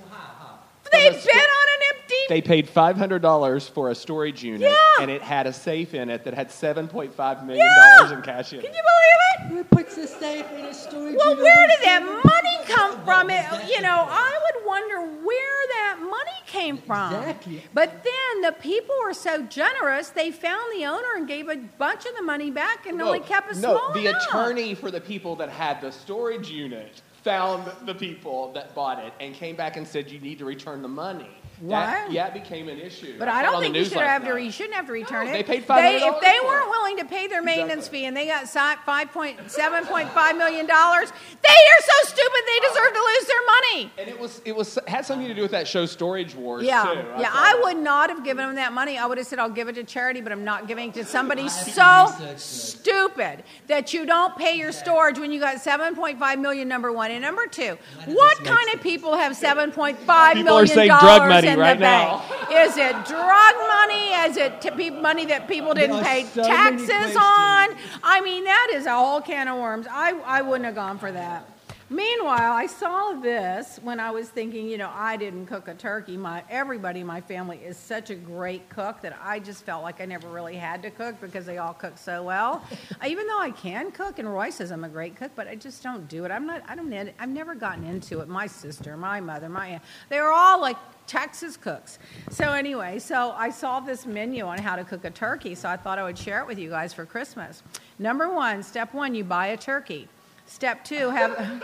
They 0.89 1.09
bid 1.09 1.49
on 1.59 1.67
an. 1.75 1.86
They 2.29 2.41
paid 2.41 2.67
five 2.69 2.97
hundred 2.97 3.21
dollars 3.21 3.67
for 3.67 3.89
a 3.89 3.95
storage 3.95 4.43
unit, 4.43 4.61
Yeah. 4.71 4.75
and 5.01 5.09
it 5.11 5.21
had 5.21 5.47
a 5.47 5.53
safe 5.53 5.93
in 5.93 6.09
it 6.09 6.23
that 6.25 6.33
had 6.33 6.51
seven 6.51 6.87
point 6.87 7.13
five 7.13 7.45
million 7.45 7.65
Yeah. 7.65 7.97
dollars 7.97 8.11
in 8.11 8.21
cash 8.21 8.53
in 8.53 8.59
Can 8.61 8.69
it. 8.71 8.75
you 8.75 8.81
believe 8.83 9.51
it? 9.51 9.55
Who 9.55 9.63
puts 9.75 9.95
the 9.95 10.07
safe 10.07 10.45
in 10.51 10.65
a 10.65 10.73
storage 10.73 11.15
Well, 11.15 11.29
unit 11.29 11.37
Well, 11.37 11.43
where 11.43 11.67
did 11.67 11.79
that 11.83 12.03
money 12.03 12.65
come 12.67 13.03
from? 13.05 13.29
It, 13.29 13.45
you 13.69 13.81
know, 13.81 14.05
I 14.09 14.39
would 14.53 14.65
wonder 14.65 14.99
where 15.25 15.67
that 15.75 15.97
money 16.01 16.31
came 16.47 16.77
from. 16.77 17.13
Exactly. 17.13 17.63
But 17.73 18.03
then 18.03 18.41
the 18.41 18.51
people 18.59 18.95
were 19.03 19.13
so 19.13 19.43
generous, 19.43 20.09
they 20.09 20.31
found 20.31 20.63
the 20.77 20.85
owner 20.85 21.15
and 21.15 21.27
gave 21.27 21.47
a 21.49 21.55
bunch 21.55 22.05
of 22.05 22.15
the 22.17 22.23
money 22.23 22.51
back 22.51 22.85
and 22.87 23.01
only 23.01 23.19
kept 23.21 23.51
a 23.51 23.55
small. 23.55 23.73
no, 23.75 23.93
the 23.93 24.07
amount. 24.07 24.23
attorney 24.27 24.75
for 24.75 24.91
the 24.91 24.99
people 25.01 25.35
that 25.37 25.49
had 25.49 25.79
the 25.81 25.91
storage 25.91 26.49
unit 26.49 27.01
found 27.23 27.69
the 27.85 27.93
people 27.95 28.51
that 28.53 28.73
bought 28.75 28.99
it 29.03 29.13
and 29.19 29.33
came 29.33 29.55
back 29.55 29.77
and 29.77 29.87
said 29.87 30.09
you 30.09 30.19
need 30.19 30.39
to 30.39 30.45
return 30.45 30.81
the 30.81 30.87
money. 30.87 31.29
That, 31.61 32.11
yeah, 32.11 32.27
it 32.27 32.33
became 32.33 32.69
an 32.69 32.79
issue. 32.79 33.15
But 33.17 33.27
I 33.27 33.39
I 33.39 33.41
don't 33.43 33.61
think 33.61 33.75
you 33.75 33.83
should 33.83 33.97
last 33.97 34.07
have 34.07 34.23
to. 34.25 34.33
night. 34.35 34.43
You 34.43 34.51
shouldn't 34.51 34.75
have 34.75 34.85
to 34.87 34.91
return 34.91 35.25
No, 35.25 35.31
it. 35.31 35.33
they 35.33 35.43
paid 35.43 35.63
They- 35.63 35.99
$500 36.01 36.15
If 36.15 36.21
they 36.21 36.37
weren't 36.45 36.65
it. 36.65 36.69
willing 36.69 36.97
to 36.97 37.05
pay 37.05 37.27
their 37.27 37.41
maintenance 37.41 37.87
Exactly. 37.87 37.99
fee 37.99 38.05
and 38.05 38.15
they 38.17 38.27
got 38.27 38.47
si- 38.47 38.59
five 38.85 39.11
point 39.11 39.39
seven 39.49 39.85
point 39.85 40.09
five 40.11 40.37
million 40.37 40.65
dollars, 40.67 41.11
they 41.11 41.49
are 41.49 41.81
so 41.81 42.09
stupid. 42.13 42.41
They 42.47 42.59
deserve 42.67 42.93
to 42.93 42.99
lose 42.99 43.25
their 43.27 43.45
money. 43.45 43.91
And 43.97 44.07
it 44.09 44.19
was 44.19 44.41
it 44.45 44.55
was 44.55 44.77
had 44.87 45.05
something 45.05 45.27
to 45.27 45.33
do 45.33 45.41
with 45.41 45.51
that 45.51 45.67
show 45.67 45.85
Storage 45.85 46.35
Wars 46.35 46.63
Yeah, 46.63 46.83
too. 46.83 46.99
yeah. 47.19 47.31
saw 47.31 47.37
I 47.39 47.61
would 47.63 47.77
not 47.77 48.09
have 48.09 48.23
given 48.23 48.45
them 48.45 48.55
that 48.55 48.71
money. 48.73 48.97
I 48.97 49.05
would 49.05 49.17
have 49.17 49.27
said 49.27 49.39
I'll 49.39 49.49
give 49.49 49.67
it 49.67 49.73
to 49.75 49.83
charity, 49.83 50.21
but 50.21 50.31
I'm 50.31 50.43
not 50.43 50.67
giving 50.67 50.89
it 50.89 50.93
to 50.95 51.05
somebody 51.05 51.49
so 51.49 52.07
stupid 52.35 53.43
that 53.67 53.93
you 53.93 54.05
don't 54.05 54.35
pay 54.37 54.55
your 54.57 54.71
storage 54.71 55.19
when 55.19 55.31
you 55.31 55.39
got 55.39 55.57
7.5 55.57 56.39
million. 56.39 56.67
Number 56.67 56.91
one 56.91 57.11
and 57.11 57.21
number 57.21 57.47
two. 57.47 57.77
What 58.05 58.37
kind 58.43 58.59
makes 58.65 58.75
of 58.75 58.81
people 58.81 59.15
have 59.17 59.33
7.5 59.33 59.95
People 59.97 60.09
are 60.09 60.33
million 60.35 60.67
saying 60.67 60.87
dollars 60.89 61.01
drug 61.17 61.29
money 61.29 61.46
in 61.53 61.59
right 61.59 61.73
the 61.73 61.81
bank? 61.81 62.21
now. 62.29 62.63
Is 62.65 62.77
it 62.77 62.93
drug 63.05 63.55
money? 63.67 64.13
Is 64.25 64.37
it 64.37 64.61
t- 64.61 64.71
pe- 64.71 64.89
money 64.89 65.25
that 65.25 65.47
people 65.47 65.73
didn't 65.73 66.03
pay 66.03 66.25
so 66.25 66.43
taxes 66.43 67.15
on? 67.15 67.75
I 68.03 68.21
mean, 68.23 68.43
that 68.45 68.71
is 68.73 68.85
a 68.85 68.95
whole 68.95 69.21
can 69.21 69.47
of 69.47 69.57
worms. 69.57 69.87
I, 69.89 70.11
I 70.25 70.41
wouldn't 70.41 70.65
have 70.65 70.75
gone 70.75 70.97
for 70.97 71.11
that. 71.11 71.47
Meanwhile, 71.89 72.51
I 72.51 72.65
saw 72.65 73.13
this 73.13 73.79
when 73.81 74.01
I 74.01 74.11
was 74.11 74.27
thinking, 74.27 74.67
you 74.67 74.77
know, 74.77 74.91
I 74.93 75.15
didn't 75.15 75.45
cook 75.45 75.69
a 75.69 75.73
turkey. 75.73 76.17
My 76.17 76.43
everybody 76.49 76.99
in 76.99 77.07
my 77.07 77.21
family 77.21 77.59
is 77.59 77.77
such 77.77 78.09
a 78.09 78.15
great 78.15 78.69
cook 78.69 78.99
that 79.03 79.17
I 79.23 79.39
just 79.39 79.63
felt 79.63 79.83
like 79.83 80.01
I 80.01 80.05
never 80.05 80.27
really 80.27 80.57
had 80.57 80.81
to 80.81 80.91
cook 80.91 81.15
because 81.21 81.45
they 81.45 81.59
all 81.59 81.73
cook 81.73 81.97
so 81.97 82.23
well. 82.23 82.61
Even 83.07 83.25
though 83.25 83.39
I 83.39 83.51
can 83.51 83.91
cook, 83.91 84.19
and 84.19 84.29
Roy 84.29 84.49
says 84.49 84.69
I'm 84.69 84.83
a 84.83 84.89
great 84.89 85.15
cook, 85.15 85.31
but 85.33 85.47
I 85.47 85.55
just 85.55 85.81
don't 85.81 86.09
do 86.09 86.25
it. 86.25 86.31
I'm 86.31 86.45
not. 86.45 86.61
I 86.67 86.75
don't. 86.75 86.93
I've 86.93 87.29
never 87.29 87.55
gotten 87.55 87.85
into 87.85 88.19
it. 88.19 88.27
My 88.27 88.47
sister, 88.47 88.97
my 88.97 89.21
mother, 89.21 89.47
my 89.47 89.67
aunt, 89.67 89.83
they're 90.09 90.31
all 90.31 90.59
like 90.59 90.75
Texas 91.07 91.57
cooks. 91.57 91.97
So 92.29 92.51
anyway, 92.51 92.99
so 92.99 93.31
I 93.31 93.49
saw 93.49 93.79
this 93.79 94.05
menu 94.05 94.45
on 94.45 94.59
how 94.59 94.75
to 94.75 94.83
cook 94.83 95.05
a 95.05 95.09
turkey, 95.09 95.55
so 95.55 95.69
I 95.69 95.77
thought 95.77 95.97
I 95.97 96.03
would 96.03 96.17
share 96.17 96.41
it 96.41 96.47
with 96.47 96.59
you 96.59 96.69
guys 96.69 96.93
for 96.93 97.05
Christmas. 97.05 97.63
Number 97.97 98.31
one, 98.31 98.61
step 98.61 98.93
one, 98.93 99.15
you 99.15 99.23
buy 99.23 99.47
a 99.47 99.57
turkey. 99.57 100.07
Step 100.47 100.85
two, 100.85 101.09
have 101.09 101.31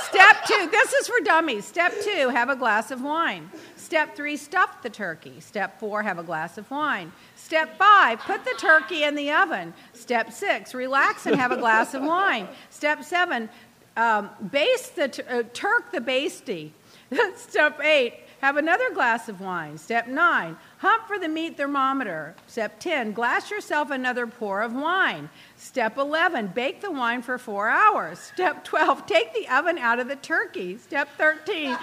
step 0.00 0.44
two. 0.46 0.68
This 0.70 0.92
is 0.94 1.06
for 1.06 1.20
dummies. 1.22 1.64
Step 1.64 1.92
two, 2.02 2.28
have 2.28 2.48
a 2.48 2.56
glass 2.56 2.90
of 2.90 3.02
wine. 3.02 3.48
Step 3.76 4.16
three, 4.16 4.36
stuff 4.36 4.82
the 4.82 4.90
turkey. 4.90 5.38
Step 5.38 5.78
four, 5.78 6.02
have 6.02 6.18
a 6.18 6.22
glass 6.22 6.58
of 6.58 6.68
wine. 6.70 7.12
Step 7.36 7.78
five, 7.78 8.18
put 8.20 8.44
the 8.44 8.54
turkey 8.58 9.04
in 9.04 9.14
the 9.14 9.30
oven. 9.30 9.72
Step 9.92 10.32
six, 10.32 10.74
relax 10.74 11.26
and 11.26 11.36
have 11.36 11.52
a 11.52 11.56
glass 11.56 11.94
of 11.94 12.02
wine. 12.02 12.48
Step 12.70 13.04
seven, 13.04 13.48
um, 13.96 14.30
baste 14.50 14.96
the 14.96 15.24
uh, 15.28 15.44
turk 15.52 15.92
the 15.92 16.00
basty. 16.00 16.70
Step 17.36 17.80
eight, 17.80 18.14
have 18.40 18.56
another 18.56 18.92
glass 18.94 19.28
of 19.28 19.40
wine. 19.40 19.76
Step 19.76 20.08
nine, 20.08 20.56
hump 20.78 21.06
for 21.06 21.18
the 21.18 21.28
meat 21.28 21.58
thermometer. 21.58 22.34
Step 22.46 22.80
10, 22.80 23.12
glass 23.12 23.50
yourself 23.50 23.90
another 23.90 24.26
pour 24.26 24.62
of 24.62 24.72
wine. 24.72 25.28
Step 25.56 25.98
11, 25.98 26.48
bake 26.48 26.80
the 26.80 26.90
wine 26.90 27.20
for 27.20 27.36
four 27.36 27.68
hours. 27.68 28.18
Step 28.18 28.64
12, 28.64 29.06
take 29.06 29.34
the 29.34 29.46
oven 29.48 29.76
out 29.76 29.98
of 29.98 30.08
the 30.08 30.16
turkey. 30.16 30.78
Step 30.78 31.08
13, 31.18 31.76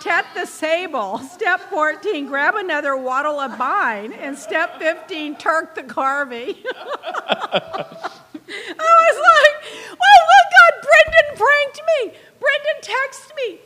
tet 0.00 0.26
the 0.34 0.46
sable. 0.46 1.18
Step 1.18 1.60
14, 1.70 2.26
grab 2.26 2.54
another 2.54 2.96
wattle 2.96 3.40
of 3.40 3.58
vine. 3.58 4.12
And 4.12 4.38
step 4.38 4.78
15, 4.78 5.36
turk 5.36 5.74
the 5.74 5.82
carvey. 5.82 6.56
I 8.48 8.78
was 8.78 9.16
like, 9.18 9.54
oh 9.90 10.20
my 10.30 10.42
God, 10.54 10.72
Brendan 10.86 11.36
pranked 11.36 11.80
me. 11.86 12.18
Brendan 12.38 12.80
texted 12.82 13.34
me. 13.36 13.58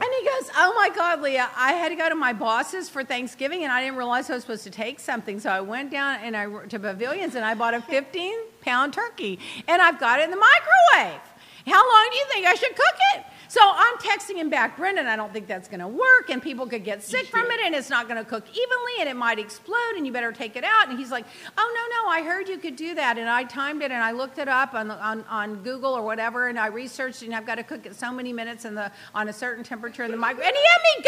And 0.00 0.08
he 0.20 0.24
goes, 0.24 0.50
Oh 0.56 0.72
my 0.76 0.90
God, 0.94 1.20
Leah, 1.22 1.48
I 1.56 1.72
had 1.72 1.88
to 1.88 1.96
go 1.96 2.08
to 2.08 2.14
my 2.14 2.32
boss's 2.32 2.88
for 2.88 3.02
Thanksgiving 3.02 3.64
and 3.64 3.72
I 3.72 3.82
didn't 3.82 3.96
realize 3.96 4.30
I 4.30 4.34
was 4.34 4.44
supposed 4.44 4.64
to 4.64 4.70
take 4.70 5.00
something. 5.00 5.40
So 5.40 5.50
I 5.50 5.60
went 5.60 5.90
down 5.90 6.20
and 6.22 6.36
I 6.36 6.46
to 6.66 6.78
Pavilions 6.78 7.34
and 7.34 7.44
I 7.44 7.54
bought 7.54 7.74
a 7.74 7.80
15 7.80 8.34
pound 8.60 8.92
turkey 8.92 9.40
and 9.66 9.82
I've 9.82 9.98
got 9.98 10.20
it 10.20 10.24
in 10.24 10.30
the 10.30 10.36
microwave. 10.36 11.20
How 11.66 11.82
long 11.82 12.08
do 12.12 12.16
you 12.16 12.24
think 12.32 12.46
I 12.46 12.54
should 12.54 12.74
cook 12.74 12.94
it? 13.16 13.24
So 13.48 13.60
I'm 13.62 13.96
texting 13.96 14.36
him 14.36 14.50
back, 14.50 14.76
Brendan, 14.76 15.06
I 15.06 15.16
don't 15.16 15.32
think 15.32 15.46
that's 15.46 15.68
going 15.68 15.80
to 15.80 15.88
work, 15.88 16.28
and 16.28 16.42
people 16.42 16.66
could 16.66 16.84
get 16.84 17.02
sick 17.02 17.26
from 17.26 17.46
it, 17.46 17.60
and 17.64 17.74
it's 17.74 17.88
not 17.88 18.06
going 18.06 18.22
to 18.22 18.28
cook 18.28 18.44
evenly, 18.50 19.00
and 19.00 19.08
it 19.08 19.16
might 19.16 19.38
explode, 19.38 19.94
and 19.96 20.06
you 20.06 20.12
better 20.12 20.32
take 20.32 20.54
it 20.54 20.64
out. 20.64 20.90
And 20.90 20.98
he's 20.98 21.10
like, 21.10 21.24
Oh, 21.56 21.74
no, 21.74 21.96
no, 21.96 22.10
I 22.10 22.22
heard 22.22 22.46
you 22.46 22.58
could 22.58 22.76
do 22.76 22.94
that. 22.94 23.16
And 23.16 23.28
I 23.28 23.44
timed 23.44 23.80
it, 23.82 23.90
and 23.90 24.02
I 24.02 24.12
looked 24.12 24.38
it 24.38 24.48
up 24.48 24.74
on, 24.74 24.90
on, 24.90 25.24
on 25.30 25.56
Google 25.62 25.94
or 25.94 26.02
whatever, 26.02 26.48
and 26.48 26.58
I 26.58 26.66
researched, 26.66 27.22
and 27.22 27.34
I've 27.34 27.46
got 27.46 27.54
to 27.54 27.62
cook 27.62 27.86
it 27.86 27.96
so 27.96 28.12
many 28.12 28.34
minutes 28.34 28.66
in 28.66 28.74
the, 28.74 28.92
on 29.14 29.28
a 29.28 29.32
certain 29.32 29.64
temperature 29.64 30.04
in 30.04 30.10
the 30.10 30.18
microwave. 30.18 30.46
And 30.46 30.56
he 30.56 30.62
had 30.64 30.82
me 30.82 31.04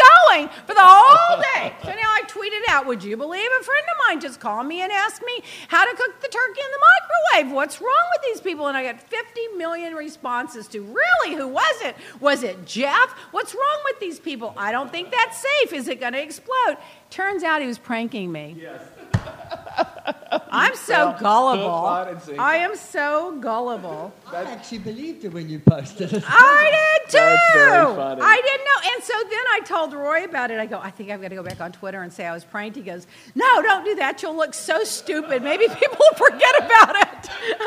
going 0.47 0.49
for 0.65 0.73
the 0.73 0.81
whole 0.83 1.41
day. 1.53 1.73
So 1.83 1.89
now 1.89 2.09
I 2.09 2.23
tweeted 2.27 2.61
out, 2.69 2.87
Would 2.87 3.03
you 3.03 3.17
believe 3.17 3.49
a 3.59 3.63
friend 3.63 3.85
of 3.91 3.97
mine 4.07 4.19
just 4.19 4.39
called 4.39 4.65
me 4.65 4.81
and 4.81 4.91
asked 4.91 5.21
me 5.23 5.43
how 5.67 5.85
to 5.85 5.95
cook 5.95 6.19
the 6.21 6.27
turkey 6.27 6.61
in 6.61 6.71
the 6.71 7.43
microwave? 7.43 7.55
What's 7.55 7.79
wrong 7.81 8.07
with 8.15 8.23
these 8.23 8.41
people? 8.41 8.67
And 8.67 8.75
I 8.75 8.83
got 8.83 8.99
50 8.99 9.47
million 9.57 9.93
responses 9.93 10.67
to, 10.69 10.81
Really? 10.81 11.35
Who 11.35 11.47
was 11.47 11.81
it? 11.83 11.95
Was 12.19 12.30
it 12.43 12.65
Jeff? 12.65 13.09
What's 13.31 13.53
wrong 13.53 13.79
with 13.85 13.99
these 13.99 14.19
people? 14.19 14.53
I 14.57 14.71
don't 14.71 14.91
think 14.91 15.11
that's 15.11 15.37
safe. 15.37 15.73
Is 15.73 15.87
it 15.87 15.99
going 15.99 16.13
to 16.13 16.21
explode? 16.21 16.77
Turns 17.09 17.43
out 17.43 17.61
he 17.61 17.67
was 17.67 17.77
pranking 17.77 18.31
me. 18.31 18.55
Yes. 18.59 18.81
I'm 20.53 20.75
so 20.75 20.93
Well, 21.11 21.17
gullible. 21.19 21.63
hook, 21.71 21.83
line, 21.83 22.07
and 22.09 22.21
sinker. 22.21 22.41
I 22.41 22.55
am 22.57 22.75
so 22.75 23.37
gullible. 23.39 24.13
I 24.27 24.43
actually 24.43 24.79
believed 24.79 25.25
it 25.25 25.33
when 25.33 25.49
you 25.49 25.59
posted 25.59 26.13
it. 26.13 26.23
I 26.25 26.97
did 27.05 27.11
too. 27.11 27.17
That's 27.17 27.53
very 27.53 27.95
funny. 27.95 28.21
I 28.23 28.41
didn't 28.41 28.65
know. 28.65 28.91
And 28.93 29.03
so 29.03 29.13
then 29.29 29.45
I 29.53 29.59
told 29.65 29.93
Roy 29.93 30.23
about 30.23 30.51
it. 30.51 30.59
I 30.59 30.65
go, 30.65 30.79
I 30.79 30.89
think 30.91 31.09
I've 31.11 31.21
got 31.21 31.29
to 31.29 31.35
go 31.35 31.43
back 31.43 31.59
on 31.61 31.71
Twitter 31.73 32.01
and 32.01 32.11
say 32.13 32.25
I 32.25 32.33
was 32.33 32.45
pranked. 32.45 32.77
He 32.77 32.81
goes, 32.83 33.07
No, 33.35 33.61
don't 33.61 33.83
do 33.85 33.95
that. 33.95 34.21
You'll 34.21 34.35
look 34.35 34.53
so 34.53 34.83
stupid. 34.83 35.43
Maybe 35.43 35.67
people 35.75 35.97
will 35.99 36.17
forget 36.17 36.57
about 36.63 36.95
it. 36.95 37.29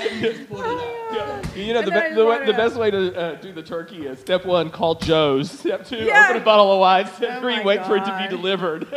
You 0.00 1.74
know, 1.74 1.82
the, 1.82 1.92
And 1.92 2.10
be- 2.10 2.14
the, 2.14 2.24
way- 2.26 2.46
the 2.46 2.52
best 2.52 2.76
way 2.76 2.90
to 2.90 3.14
uh, 3.18 3.34
do 3.36 3.52
the 3.52 3.62
turkey 3.62 4.06
is 4.06 4.18
step 4.20 4.44
one, 4.44 4.70
call 4.70 4.94
Joe's. 4.94 5.50
Step 5.50 5.84
two, 5.84 5.96
Yeah. 5.96 6.26
open 6.30 6.42
a 6.42 6.44
bottle 6.44 6.72
of 6.72 6.78
wine. 6.78 7.06
Step 7.08 7.38
Oh 7.38 7.40
three, 7.40 7.56
my 7.56 7.64
wait 7.64 7.86
for 7.86 7.96
it 7.96 8.00
to 8.00 8.06
be 8.06 8.10
God. 8.24 8.30
delivered. 8.30 8.86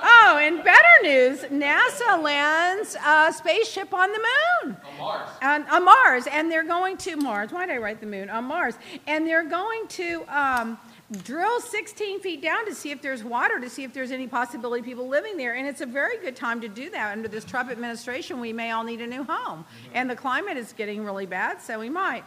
Oh, 0.00 0.38
in 0.38 0.62
better 0.62 0.86
news, 1.02 1.40
NASA 1.44 2.22
lands 2.22 2.96
a 3.04 3.32
spaceship 3.32 3.92
on 3.94 4.10
the 4.12 4.18
moon. 4.18 4.76
On 4.92 4.98
Mars. 4.98 5.28
On, 5.42 5.62
on 5.70 5.84
Mars, 5.84 6.26
and 6.30 6.50
they're 6.50 6.64
going 6.64 6.96
to 6.98 7.16
Mars. 7.16 7.50
Why 7.50 7.66
did 7.66 7.74
I 7.74 7.78
write 7.78 8.00
the 8.00 8.06
moon? 8.06 8.28
On 8.30 8.44
Mars, 8.44 8.74
and 9.06 9.26
they're 9.26 9.48
going 9.48 9.88
to 9.88 10.24
um, 10.28 10.78
drill 11.22 11.60
16 11.60 12.20
feet 12.20 12.42
down 12.42 12.66
to 12.66 12.74
see 12.74 12.90
if 12.90 13.00
there's 13.00 13.24
water, 13.24 13.58
to 13.58 13.70
see 13.70 13.84
if 13.84 13.94
there's 13.94 14.10
any 14.10 14.26
possibility 14.26 14.80
of 14.80 14.86
people 14.86 15.08
living 15.08 15.36
there. 15.36 15.54
And 15.54 15.66
it's 15.66 15.80
a 15.80 15.86
very 15.86 16.18
good 16.18 16.36
time 16.36 16.60
to 16.60 16.68
do 16.68 16.90
that. 16.90 17.12
Under 17.12 17.28
this 17.28 17.44
Trump 17.44 17.70
administration, 17.70 18.40
we 18.40 18.52
may 18.52 18.70
all 18.72 18.84
need 18.84 19.00
a 19.00 19.06
new 19.06 19.24
home, 19.24 19.64
mm-hmm. 19.64 19.90
and 19.94 20.10
the 20.10 20.16
climate 20.16 20.56
is 20.56 20.72
getting 20.72 21.04
really 21.04 21.26
bad, 21.26 21.62
so 21.62 21.78
we 21.78 21.88
might. 21.88 22.24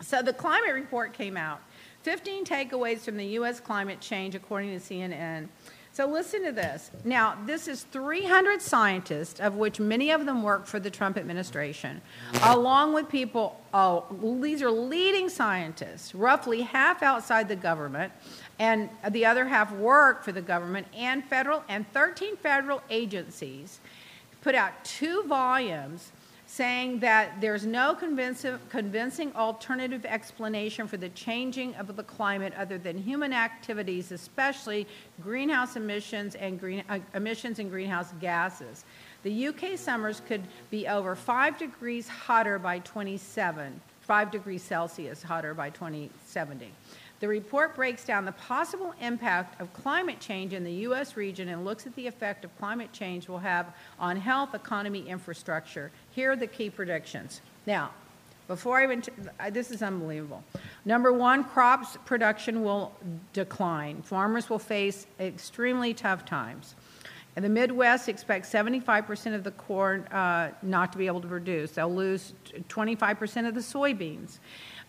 So 0.00 0.22
the 0.22 0.32
climate 0.32 0.74
report 0.74 1.12
came 1.12 1.36
out. 1.36 1.60
15 2.02 2.44
takeaways 2.44 3.00
from 3.00 3.16
the 3.16 3.26
U.S. 3.26 3.60
climate 3.60 4.00
change, 4.00 4.34
according 4.34 4.70
to 4.70 4.84
CNN. 4.84 5.46
So 5.94 6.06
listen 6.06 6.42
to 6.46 6.52
this. 6.52 6.90
Now, 7.04 7.36
this 7.44 7.68
is 7.68 7.82
300 7.82 8.62
scientists, 8.62 9.40
of 9.40 9.56
which 9.56 9.78
many 9.78 10.10
of 10.10 10.24
them 10.24 10.42
work 10.42 10.64
for 10.64 10.80
the 10.80 10.88
Trump 10.88 11.18
administration, 11.18 12.00
along 12.42 12.94
with 12.94 13.10
people, 13.10 13.60
oh, 13.74 14.06
these 14.40 14.62
are 14.62 14.70
leading 14.70 15.28
scientists, 15.28 16.14
roughly 16.14 16.62
half 16.62 17.02
outside 17.02 17.46
the 17.46 17.56
government, 17.56 18.10
and 18.58 18.88
the 19.10 19.26
other 19.26 19.44
half 19.44 19.70
work 19.72 20.24
for 20.24 20.32
the 20.32 20.40
government 20.40 20.86
and 20.96 21.22
federal, 21.24 21.62
and 21.68 21.86
13 21.92 22.36
federal 22.38 22.82
agencies 22.88 23.78
put 24.40 24.54
out 24.54 24.72
two 24.84 25.22
volumes 25.24 26.10
saying 26.52 26.98
that 26.98 27.40
there's 27.40 27.64
no 27.64 27.94
convincing, 27.94 29.32
alternative 29.34 30.04
explanation 30.04 30.86
for 30.86 30.98
the 30.98 31.08
changing 31.10 31.74
of 31.76 31.96
the 31.96 32.02
climate 32.02 32.52
other 32.58 32.76
than 32.76 32.98
human 32.98 33.32
activities, 33.32 34.12
especially 34.12 34.86
greenhouse 35.22 35.76
emissions 35.76 36.34
and 36.34 36.60
green, 36.60 36.84
uh, 36.90 36.98
emissions 37.14 37.58
and 37.58 37.70
greenhouse 37.70 38.12
gases. 38.20 38.84
The 39.22 39.46
UK 39.46 39.78
summers 39.78 40.20
could 40.28 40.42
be 40.70 40.86
over 40.86 41.16
five 41.16 41.56
degrees 41.56 42.06
hotter 42.06 42.58
by 42.58 42.80
27, 42.80 43.80
five 44.02 44.30
degrees 44.30 44.62
Celsius 44.62 45.22
hotter 45.22 45.54
by 45.54 45.70
2070. 45.70 46.70
The 47.22 47.28
report 47.28 47.76
breaks 47.76 48.04
down 48.04 48.24
the 48.24 48.32
possible 48.32 48.96
impact 49.00 49.60
of 49.60 49.72
climate 49.72 50.18
change 50.18 50.54
in 50.54 50.64
the 50.64 50.72
U.S. 50.72 51.16
region 51.16 51.50
and 51.50 51.64
looks 51.64 51.86
at 51.86 51.94
the 51.94 52.04
effect 52.08 52.44
of 52.44 52.58
climate 52.58 52.92
change 52.92 53.28
will 53.28 53.38
have 53.38 53.72
on 54.00 54.16
health, 54.16 54.56
economy, 54.56 55.08
infrastructure. 55.08 55.92
Here 56.10 56.32
are 56.32 56.36
the 56.36 56.48
key 56.48 56.68
predictions. 56.68 57.40
Now, 57.64 57.92
before 58.48 58.80
I 58.80 58.82
even, 58.82 59.04
this 59.52 59.70
is 59.70 59.82
unbelievable. 59.84 60.42
Number 60.84 61.12
one, 61.12 61.44
crops 61.44 61.96
production 62.06 62.64
will 62.64 62.92
decline. 63.32 64.02
Farmers 64.02 64.50
will 64.50 64.58
face 64.58 65.06
extremely 65.20 65.94
tough 65.94 66.24
times. 66.24 66.74
In 67.36 67.44
the 67.44 67.48
Midwest, 67.48 68.08
expect 68.08 68.46
75% 68.46 69.36
of 69.36 69.44
the 69.44 69.52
corn 69.52 70.02
uh, 70.08 70.50
not 70.60 70.90
to 70.90 70.98
be 70.98 71.06
able 71.06 71.20
to 71.20 71.28
produce. 71.28 71.70
They'll 71.70 71.94
lose 71.94 72.32
25% 72.68 73.46
of 73.46 73.54
the 73.54 73.60
soybeans. 73.60 74.38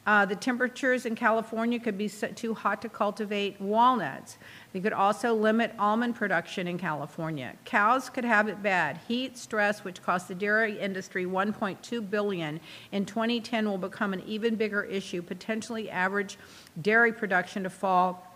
Uh, 0.05 0.25
the 0.25 0.35
temperatures 0.35 1.05
in 1.05 1.15
California 1.15 1.79
could 1.79 1.97
be 1.97 2.09
too 2.09 2.53
hot 2.53 2.81
to 2.81 2.89
cultivate 2.89 3.59
walnuts. 3.61 4.37
They 4.73 4.81
could 4.81 4.91
also 4.91 5.33
limit 5.33 5.73
almond 5.79 6.15
production 6.15 6.67
in 6.67 6.77
California. 6.77 7.53
Cows 7.63 8.09
could 8.09 8.25
have 8.25 8.49
it 8.49 8.61
bad. 8.61 8.99
Heat 9.07 9.37
stress, 9.37 9.85
which 9.85 10.03
cost 10.03 10.27
the 10.27 10.35
dairy 10.35 10.77
industry 10.77 11.25
1.2 11.25 12.09
billion 12.09 12.59
in 12.91 13.05
2010, 13.05 13.69
will 13.69 13.77
become 13.77 14.11
an 14.11 14.23
even 14.27 14.55
bigger 14.55 14.83
issue. 14.83 15.21
Potentially, 15.21 15.89
average 15.89 16.37
dairy 16.81 17.13
production 17.13 17.63
to 17.63 17.69
fall 17.69 18.27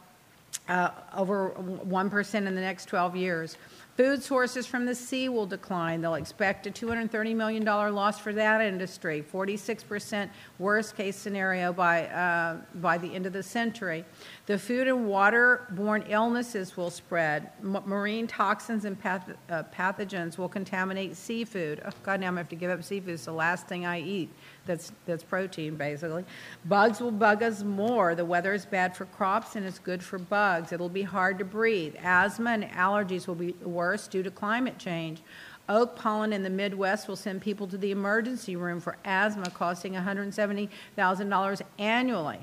uh, 0.69 0.91
over 1.15 1.49
1% 1.49 2.35
in 2.35 2.55
the 2.55 2.61
next 2.61 2.85
12 2.85 3.15
years. 3.15 3.57
Food 3.97 4.21
sources 4.21 4.67
from 4.67 4.85
the 4.85 4.93
sea 4.93 5.27
will 5.27 5.47
decline. 5.47 6.01
They'll 6.01 6.13
expect 6.13 6.67
a 6.67 6.69
$230 6.69 7.35
million 7.35 7.65
loss 7.65 8.19
for 8.19 8.31
that 8.31 8.61
industry, 8.61 9.25
46% 9.33 10.29
worst 10.59 10.95
case 10.95 11.15
scenario 11.15 11.73
by, 11.73 12.05
uh, 12.05 12.57
by 12.75 12.99
the 12.99 13.15
end 13.15 13.25
of 13.25 13.33
the 13.33 13.41
century. 13.41 14.05
The 14.45 14.59
food 14.59 14.87
and 14.87 15.07
waterborne 15.07 16.05
illnesses 16.09 16.77
will 16.77 16.91
spread. 16.91 17.49
M- 17.63 17.81
marine 17.87 18.27
toxins 18.27 18.85
and 18.85 18.99
path- 18.99 19.33
uh, 19.49 19.63
pathogens 19.75 20.37
will 20.37 20.49
contaminate 20.49 21.17
seafood. 21.17 21.81
Oh, 21.83 21.89
God, 22.03 22.19
now 22.19 22.27
I'm 22.27 22.35
going 22.35 22.35
to 22.35 22.41
have 22.41 22.49
to 22.49 22.55
give 22.55 22.69
up 22.69 22.83
seafood. 22.83 23.15
It's 23.15 23.25
the 23.25 23.31
last 23.31 23.65
thing 23.67 23.87
I 23.87 23.99
eat 23.99 24.29
that's, 24.67 24.91
that's 25.05 25.23
protein, 25.23 25.75
basically. 25.75 26.25
Bugs 26.65 26.99
will 26.99 27.11
bug 27.11 27.41
us 27.41 27.63
more. 27.63 28.13
The 28.13 28.25
weather 28.25 28.53
is 28.53 28.65
bad 28.65 28.95
for 28.95 29.05
crops 29.05 29.55
and 29.55 29.65
it's 29.65 29.79
good 29.79 30.03
for 30.03 30.19
bugs. 30.19 30.71
It'll 30.71 30.89
be 30.89 31.03
hard 31.03 31.39
to 31.39 31.45
breathe. 31.45 31.95
Asthma 32.03 32.51
and 32.51 32.63
allergies 32.65 33.27
will 33.27 33.35
be 33.35 33.53
worse 33.63 34.07
due 34.07 34.21
to 34.23 34.29
climate 34.29 34.77
change. 34.77 35.21
Oak 35.69 35.95
pollen 35.95 36.31
in 36.31 36.43
the 36.43 36.49
Midwest 36.49 37.07
will 37.07 37.15
send 37.15 37.41
people 37.41 37.67
to 37.67 37.77
the 37.77 37.91
emergency 37.91 38.55
room 38.55 38.79
for 38.79 38.97
asthma, 39.03 39.49
costing 39.49 39.93
$170,000 39.93 41.61
annually 41.77 42.39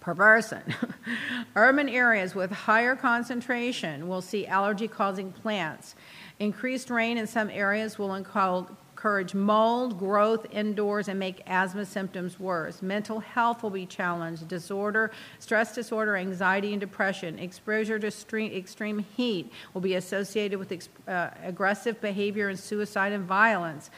per 0.00 0.14
person. 0.14 0.62
Urban 1.56 1.88
areas 1.88 2.34
with 2.34 2.52
higher 2.52 2.94
concentration 2.94 4.06
will 4.06 4.22
see 4.22 4.46
allergy 4.46 4.86
causing 4.86 5.32
plants. 5.32 5.96
Increased 6.38 6.90
rain 6.90 7.18
in 7.18 7.26
some 7.26 7.50
areas 7.50 7.98
will 7.98 8.14
encourage 9.06 9.34
mold 9.34 10.00
growth 10.00 10.48
indoors 10.50 11.06
and 11.06 11.16
make 11.16 11.40
asthma 11.46 11.86
symptoms 11.86 12.40
worse. 12.40 12.82
Mental 12.82 13.20
health 13.20 13.62
will 13.62 13.70
be 13.70 13.86
challenged. 13.86 14.48
Disorder, 14.48 15.12
stress 15.38 15.72
disorder, 15.72 16.16
anxiety, 16.16 16.72
and 16.72 16.80
depression. 16.80 17.38
Exposure 17.38 18.00
to 18.00 18.08
extreme, 18.08 18.50
extreme 18.52 18.98
heat 19.16 19.52
will 19.72 19.80
be 19.80 19.94
associated 19.94 20.58
with 20.58 20.72
ex- 20.72 20.88
uh, 21.06 21.30
aggressive 21.44 22.00
behavior 22.00 22.48
and 22.48 22.58
suicide 22.58 23.12
and 23.12 23.24
violence. 23.24 23.90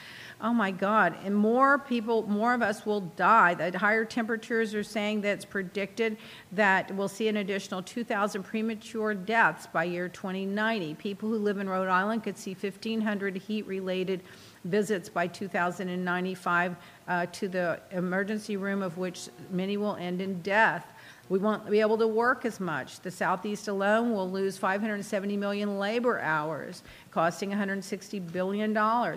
Oh 0.43 0.53
my 0.53 0.71
God. 0.71 1.17
And 1.25 1.35
more 1.35 1.79
people, 1.79 2.29
more 2.29 2.53
of 2.53 2.61
us 2.61 2.85
will 2.85 3.01
die. 3.01 3.55
The 3.55 3.79
higher 3.79 4.05
temperatures 4.05 4.75
are 4.75 4.85
saying 4.85 5.23
that 5.23 5.31
it's 5.31 5.47
predicted 5.47 6.19
that 6.53 6.95
we'll 6.95 7.09
see 7.09 7.29
an 7.29 7.39
additional 7.39 7.83
2,000 7.83 8.43
premature 8.43 9.15
deaths 9.15 9.67
by 9.67 9.85
year 9.85 10.09
2090. 10.11 10.95
People 10.97 11.31
who 11.31 11.39
live 11.39 11.57
in 11.57 11.67
Rhode 11.67 11.89
Island 11.89 12.25
could 12.25 12.37
see 12.37 12.53
1,500 12.53 13.37
heat 13.37 13.67
related 13.67 14.21
visits 14.69 15.09
by 15.09 15.27
2095 15.27 16.77
uh, 17.09 17.27
to 17.27 17.49
the 17.49 17.81
emergency 17.91 18.57
room, 18.57 18.83
of 18.83 18.99
which 18.99 19.29
many 19.51 19.77
will 19.77 19.97
end 19.97 20.21
in 20.21 20.41
death. 20.43 20.87
We 21.29 21.39
won't 21.39 21.69
be 21.69 21.81
able 21.81 21.99
to 21.99 22.07
work 22.07 22.45
as 22.45 22.59
much. 22.59 23.01
The 23.01 23.11
Southeast 23.11 23.69
alone 23.69 24.13
will 24.13 24.31
lose 24.31 24.57
570 24.57 25.37
million 25.37 25.79
labor 25.79 26.21
hours, 26.21 26.83
costing 27.11 27.51
$160 27.51 28.33
billion. 28.33 28.73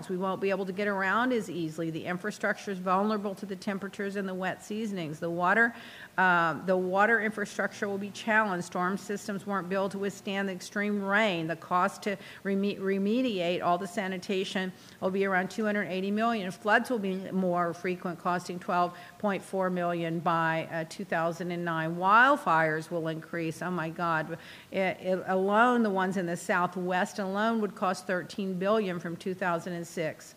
We 0.08 0.16
won't 0.16 0.40
be 0.40 0.50
able 0.50 0.64
to 0.66 0.72
get 0.72 0.88
around 0.88 1.32
as 1.32 1.50
easily. 1.50 1.90
The 1.90 2.04
infrastructure 2.04 2.70
is 2.70 2.78
vulnerable 2.78 3.34
to 3.36 3.46
the 3.46 3.56
temperatures 3.56 4.16
and 4.16 4.28
the 4.28 4.34
wet 4.34 4.64
seasonings. 4.64 5.18
The 5.18 5.30
water, 5.30 5.74
um, 6.16 6.62
the 6.66 6.76
water 6.76 7.20
infrastructure 7.20 7.88
will 7.88 7.98
be 7.98 8.10
challenged. 8.10 8.64
Storm 8.66 8.96
systems 8.96 9.46
weren't 9.46 9.68
built 9.68 9.92
to 9.92 9.98
withstand 9.98 10.48
the 10.48 10.52
extreme 10.52 11.02
rain. 11.02 11.46
The 11.46 11.56
cost 11.56 12.02
to 12.02 12.16
reme- 12.44 12.80
remediate 12.80 13.62
all 13.62 13.76
the 13.76 13.86
sanitation 13.86 14.72
will 15.00 15.10
be 15.10 15.24
around 15.26 15.50
280 15.50 16.10
million. 16.10 16.50
Floods 16.50 16.90
will 16.90 16.98
be 16.98 17.16
more 17.30 17.74
frequent, 17.74 18.18
costing 18.18 18.58
12.4 18.58 19.72
million 19.72 20.18
by 20.18 20.68
uh, 20.72 20.84
2009. 20.88 21.96
Wildfires 21.96 22.90
will 22.90 23.08
increase. 23.08 23.60
Oh 23.60 23.70
my 23.70 23.90
God! 23.90 24.38
It, 24.70 24.78
it, 25.00 25.22
alone, 25.26 25.82
the 25.82 25.90
ones 25.90 26.16
in 26.16 26.26
the 26.26 26.36
Southwest 26.36 27.18
alone 27.18 27.60
would 27.60 27.74
cost 27.82 28.06
13 28.06 28.54
billion 28.54 29.00
from 29.00 29.16
2006 29.16 30.36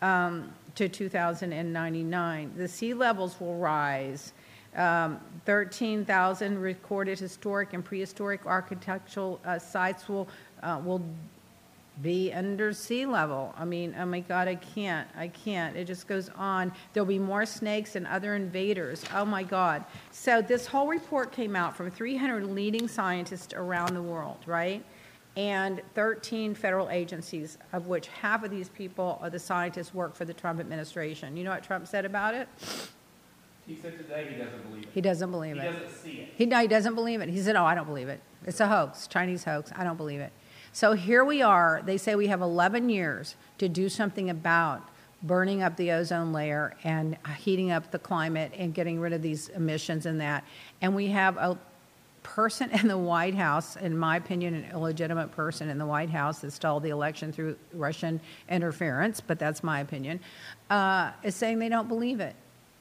um, 0.00 0.54
to 0.76 0.88
2099. 0.88 2.52
The 2.56 2.68
sea 2.68 2.94
levels 2.94 3.40
will 3.40 3.56
rise. 3.56 4.32
Um, 4.76 5.18
13,000 5.44 6.56
recorded 6.56 7.18
historic 7.18 7.72
and 7.72 7.84
prehistoric 7.84 8.46
architectural 8.46 9.40
uh, 9.44 9.58
sites 9.58 10.08
will 10.08 10.28
uh, 10.62 10.80
will 10.84 11.02
be 12.00 12.32
under 12.32 12.72
sea 12.72 13.06
level. 13.06 13.52
I 13.58 13.64
mean, 13.64 13.96
oh 13.98 14.06
my 14.06 14.20
God, 14.20 14.46
I 14.46 14.54
can't. 14.54 15.08
I 15.16 15.26
can't. 15.26 15.76
It 15.76 15.86
just 15.86 16.06
goes 16.06 16.28
on. 16.36 16.72
There'll 16.92 17.08
be 17.08 17.18
more 17.18 17.44
snakes 17.44 17.96
and 17.96 18.06
other 18.06 18.36
invaders. 18.36 19.04
Oh 19.12 19.24
my 19.24 19.42
God. 19.42 19.84
So, 20.12 20.40
this 20.40 20.64
whole 20.66 20.86
report 20.86 21.32
came 21.32 21.56
out 21.56 21.76
from 21.76 21.90
300 21.90 22.44
leading 22.44 22.86
scientists 22.86 23.52
around 23.52 23.94
the 23.94 24.02
world, 24.02 24.38
right? 24.46 24.84
And 25.36 25.82
13 25.94 26.54
federal 26.54 26.88
agencies, 26.90 27.58
of 27.72 27.88
which 27.88 28.06
half 28.06 28.44
of 28.44 28.50
these 28.50 28.68
people 28.68 29.18
are 29.20 29.30
the 29.30 29.38
scientists 29.38 29.92
work 29.92 30.14
for 30.14 30.24
the 30.24 30.34
Trump 30.34 30.60
administration. 30.60 31.36
You 31.36 31.44
know 31.44 31.50
what 31.50 31.64
Trump 31.64 31.88
said 31.88 32.04
about 32.04 32.34
it? 32.34 32.48
He 33.66 33.76
said 33.76 33.96
today 33.96 34.28
he 34.30 34.36
doesn't 34.36 34.62
believe 34.68 34.82
it. 34.84 34.88
He 34.92 35.00
doesn't 35.00 35.30
believe 35.30 35.54
He 35.56 35.60
it. 35.60 35.64
He 35.64 35.72
doesn't 35.72 35.96
see 35.96 36.10
it. 36.10 36.28
He, 36.36 36.46
no, 36.46 36.58
he 36.60 36.68
doesn't 36.68 36.94
believe 36.94 37.20
it. 37.20 37.28
He 37.30 37.40
said, 37.40 37.56
Oh, 37.56 37.64
I 37.64 37.74
don't 37.74 37.86
believe 37.86 38.08
it. 38.08 38.20
It's 38.46 38.60
a 38.60 38.68
hoax, 38.68 39.06
Chinese 39.06 39.44
hoax. 39.44 39.72
I 39.74 39.84
don't 39.84 39.96
believe 39.96 40.20
it. 40.20 40.32
So 40.72 40.92
here 40.92 41.24
we 41.24 41.40
are. 41.40 41.82
They 41.84 41.96
say 41.96 42.14
we 42.14 42.26
have 42.26 42.42
11 42.42 42.90
years 42.90 43.36
to 43.58 43.68
do 43.68 43.88
something 43.88 44.28
about 44.28 44.82
burning 45.22 45.62
up 45.62 45.76
the 45.76 45.90
ozone 45.92 46.32
layer 46.32 46.76
and 46.84 47.16
heating 47.38 47.70
up 47.70 47.90
the 47.90 47.98
climate 47.98 48.52
and 48.56 48.74
getting 48.74 49.00
rid 49.00 49.12
of 49.12 49.22
these 49.22 49.48
emissions 49.50 50.04
and 50.04 50.20
that. 50.20 50.44
And 50.82 50.94
we 50.94 51.06
have 51.08 51.36
a 51.38 51.58
person 52.24 52.70
in 52.70 52.88
the 52.88 52.98
White 52.98 53.36
House, 53.36 53.76
in 53.76 53.96
my 53.96 54.16
opinion, 54.16 54.54
an 54.54 54.70
illegitimate 54.72 55.30
person 55.30 55.68
in 55.68 55.78
the 55.78 55.86
White 55.86 56.10
House 56.10 56.40
that 56.40 56.50
stole 56.50 56.80
the 56.80 56.90
election 56.90 57.30
through 57.32 57.56
Russian 57.72 58.20
interference, 58.48 59.20
but 59.20 59.38
that's 59.38 59.62
my 59.62 59.78
opinion, 59.78 60.18
uh, 60.70 61.12
is 61.22 61.36
saying 61.36 61.60
they 61.60 61.68
don't 61.68 61.88
believe 61.88 62.18
it. 62.18 62.34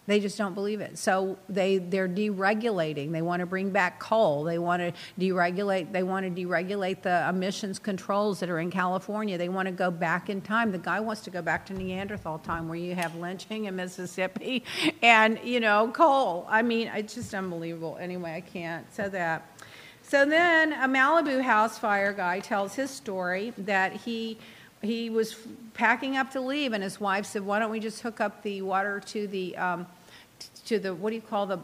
They 0.06 0.20
just 0.20 0.38
don't 0.38 0.54
believe 0.54 0.82
it. 0.82 0.98
So 0.98 1.38
they 1.48 1.78
they're 1.78 2.10
deregulating. 2.10 3.14
They 3.14 3.22
want 3.22 3.40
to 3.40 3.46
bring 3.46 3.70
back 3.70 4.00
coal. 4.00 4.44
They 4.44 4.60
want 4.60 4.82
to 4.82 4.94
deregulate. 5.18 5.94
They 5.94 6.04
want 6.04 6.26
to 6.26 6.46
deregulate 6.46 7.04
the 7.04 7.28
emissions 7.30 7.80
controls 7.80 8.42
that 8.42 8.50
are 8.50 8.60
in 8.60 8.70
California. 8.70 9.38
They 9.38 9.48
want 9.48 9.68
to 9.68 9.72
go 9.72 9.90
back 9.92 10.30
in 10.30 10.42
time. 10.42 10.74
The 10.74 10.78
guy 10.78 11.00
wants 11.00 11.22
to 11.22 11.30
go 11.30 11.42
back 11.42 11.66
to 11.68 11.74
Neanderthal 11.74 12.40
time, 12.40 12.68
where 12.68 12.78
you 12.78 12.96
have 12.96 13.16
lynching 13.16 13.66
in 13.66 13.78
Mississippi, 13.78 14.66
and 15.02 15.40
you 15.42 15.62
know 15.62 15.90
coal. 15.94 16.46
I 16.50 16.64
mean, 16.64 16.90
it's 16.90 17.16
just 17.16 17.34
unbelievable. 17.34 17.98
Anyway, 18.00 18.34
I 18.34 18.42
can't. 18.42 18.94
So 18.94 19.08
that. 19.10 19.50
So 20.02 20.26
then 20.26 20.74
a 20.74 20.88
Malibu 20.88 21.42
house 21.42 21.80
fire 21.80 22.12
guy 22.12 22.42
tells 22.42 22.76
his 22.76 22.92
story 22.92 23.54
that 23.58 23.94
he 23.94 24.38
he 24.84 25.10
was 25.10 25.36
packing 25.74 26.18
up 26.18 26.32
to 26.32 26.42
leave, 26.42 26.74
and 26.74 26.84
his 26.84 27.00
wife 27.00 27.26
said, 27.26 27.44
"Why 27.44 27.60
don't 27.60 27.72
we 27.72 27.80
just 27.80 28.02
hook 28.02 28.20
up 28.20 28.44
the 28.44 28.62
water 28.62 29.00
to 29.08 29.28
the 29.28 29.58
um, 29.58 29.88
to 30.66 30.78
the 30.78 30.94
what 30.94 31.10
do 31.10 31.16
you 31.16 31.22
call 31.22 31.46
the 31.46 31.60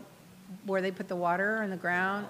where 0.66 0.82
they 0.82 0.92
put 0.92 1.08
the 1.08 1.16
water 1.16 1.62
in 1.62 1.70
the 1.70 1.78
ground?" 1.78 2.28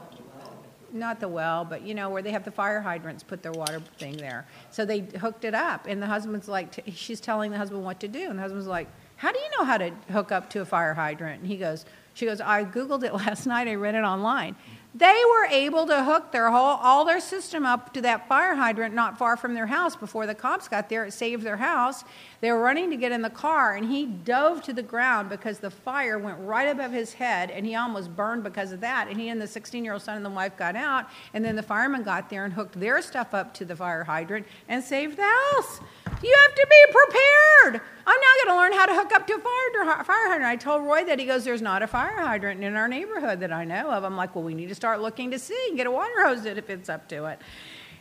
Not 0.91 1.19
the 1.19 1.27
well, 1.27 1.65
but 1.65 1.83
you 1.83 1.93
know 1.93 2.09
where 2.09 2.23
they 2.23 2.31
have 2.31 2.43
the 2.43 2.51
fire 2.51 2.81
hydrants 2.81 3.21
put 3.21 3.43
their 3.43 3.51
water 3.51 3.79
thing 3.99 4.17
there. 4.17 4.47
So 4.71 4.85
they 4.85 5.01
hooked 5.01 5.45
it 5.45 5.53
up, 5.53 5.85
and 5.87 6.01
the 6.01 6.07
husband's 6.07 6.47
like, 6.47 6.83
she's 6.91 7.21
telling 7.21 7.51
the 7.51 7.57
husband 7.57 7.85
what 7.85 7.99
to 7.99 8.07
do, 8.07 8.27
and 8.27 8.39
the 8.39 8.41
husband's 8.41 8.65
like, 8.65 8.87
"How 9.17 9.31
do 9.31 9.37
you 9.37 9.49
know 9.59 9.65
how 9.65 9.77
to 9.77 9.91
hook 10.11 10.31
up 10.31 10.49
to 10.51 10.61
a 10.61 10.65
fire 10.65 10.95
hydrant?" 10.95 11.41
And 11.41 11.47
he 11.47 11.57
goes, 11.57 11.85
"She 12.15 12.25
goes, 12.25 12.41
I 12.41 12.65
googled 12.65 13.03
it 13.03 13.13
last 13.25 13.45
night. 13.45 13.67
I 13.67 13.75
read 13.75 13.93
it 13.93 14.03
online." 14.03 14.55
They 14.95 15.21
were 15.29 15.45
able 15.45 15.85
to 15.85 16.03
hook 16.03 16.31
their 16.31 16.49
whole 16.49 16.79
all 16.81 17.05
their 17.05 17.19
system 17.19 17.63
up 17.63 17.93
to 17.93 18.01
that 18.01 18.27
fire 18.27 18.55
hydrant 18.55 18.95
not 18.95 19.19
far 19.19 19.37
from 19.37 19.53
their 19.53 19.67
house 19.67 19.95
before 19.95 20.25
the 20.25 20.33
cops 20.33 20.67
got 20.67 20.89
there. 20.89 21.05
It 21.05 21.11
saved 21.11 21.43
their 21.43 21.57
house. 21.57 22.03
They 22.41 22.51
were 22.51 22.59
running 22.59 22.89
to 22.89 22.97
get 22.97 23.11
in 23.11 23.21
the 23.21 23.29
car, 23.29 23.75
and 23.75 23.85
he 23.85 24.07
dove 24.07 24.63
to 24.63 24.73
the 24.73 24.81
ground 24.81 25.29
because 25.29 25.59
the 25.59 25.69
fire 25.69 26.17
went 26.17 26.39
right 26.39 26.67
above 26.69 26.91
his 26.91 27.13
head, 27.13 27.51
and 27.51 27.67
he 27.67 27.75
almost 27.75 28.15
burned 28.15 28.43
because 28.43 28.71
of 28.71 28.79
that. 28.79 29.09
And 29.09 29.19
he 29.19 29.29
and 29.29 29.39
the 29.39 29.45
16-year-old 29.45 30.01
son 30.01 30.15
and 30.15 30.25
the 30.25 30.29
wife 30.29 30.57
got 30.57 30.75
out, 30.75 31.07
and 31.35 31.45
then 31.45 31.55
the 31.55 31.63
firemen 31.63 32.01
got 32.01 32.29
there 32.29 32.45
and 32.45 32.53
hooked 32.53 32.79
their 32.79 33.01
stuff 33.03 33.35
up 33.35 33.53
to 33.55 33.65
the 33.65 33.75
fire 33.75 34.03
hydrant 34.03 34.47
and 34.69 34.83
saved 34.83 35.17
the 35.17 35.23
house. 35.23 35.81
You 36.23 36.35
have 36.45 36.55
to 36.55 36.67
be 36.67 36.91
prepared. 36.91 37.81
I'm 38.07 38.19
now 38.19 38.43
going 38.43 38.55
to 38.55 38.55
learn 38.55 38.73
how 38.73 38.85
to 38.87 38.95
hook 38.95 39.11
up 39.13 39.27
to 39.27 39.35
a 39.35 39.39
fire, 39.39 40.03
fire 40.03 40.29
hydrant. 40.29 40.45
I 40.45 40.55
told 40.55 40.83
Roy 40.83 41.03
that 41.05 41.19
he 41.19 41.25
goes, 41.25 41.43
There's 41.43 41.61
not 41.61 41.83
a 41.83 41.87
fire 41.87 42.19
hydrant 42.19 42.63
in 42.63 42.75
our 42.75 42.87
neighborhood 42.87 43.39
that 43.41 43.51
I 43.51 43.65
know 43.65 43.91
of. 43.91 44.03
I'm 44.03 44.17
like, 44.17 44.33
Well, 44.35 44.43
we 44.43 44.55
need 44.55 44.69
to 44.69 44.75
start 44.79 45.01
looking 45.01 45.31
to 45.31 45.37
see 45.37 45.59
and 45.67 45.75
get 45.75 45.87
a 45.87 45.91
water 45.91 46.23
hose 46.23 46.45
if 46.45 46.69
it's 46.69 46.87
up 46.87 47.09
to 47.09 47.25
it. 47.25 47.37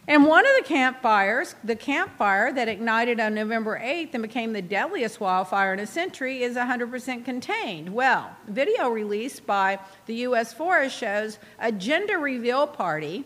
And 0.07 0.24
one 0.24 0.47
of 0.47 0.53
the 0.57 0.62
campfires, 0.62 1.57
the 1.64 1.74
campfire 1.74 2.53
that 2.53 2.68
ignited 2.68 3.18
on 3.18 3.35
November 3.35 3.79
8th 3.83 4.14
and 4.14 4.22
became 4.22 4.53
the 4.53 4.62
deadliest 4.62 5.18
wildfire 5.18 5.74
in 5.74 5.81
a 5.81 5.87
century, 5.87 6.45
is 6.45 6.57
100% 6.57 7.24
contained. 7.24 7.93
Well, 7.93 8.31
video 8.47 8.91
released 8.91 9.45
by 9.45 9.81
the 10.07 10.14
U.S. 10.29 10.53
Forest 10.53 10.97
shows 10.97 11.41
a 11.59 11.72
gender 11.72 12.18
reveal 12.18 12.68
party 12.68 13.24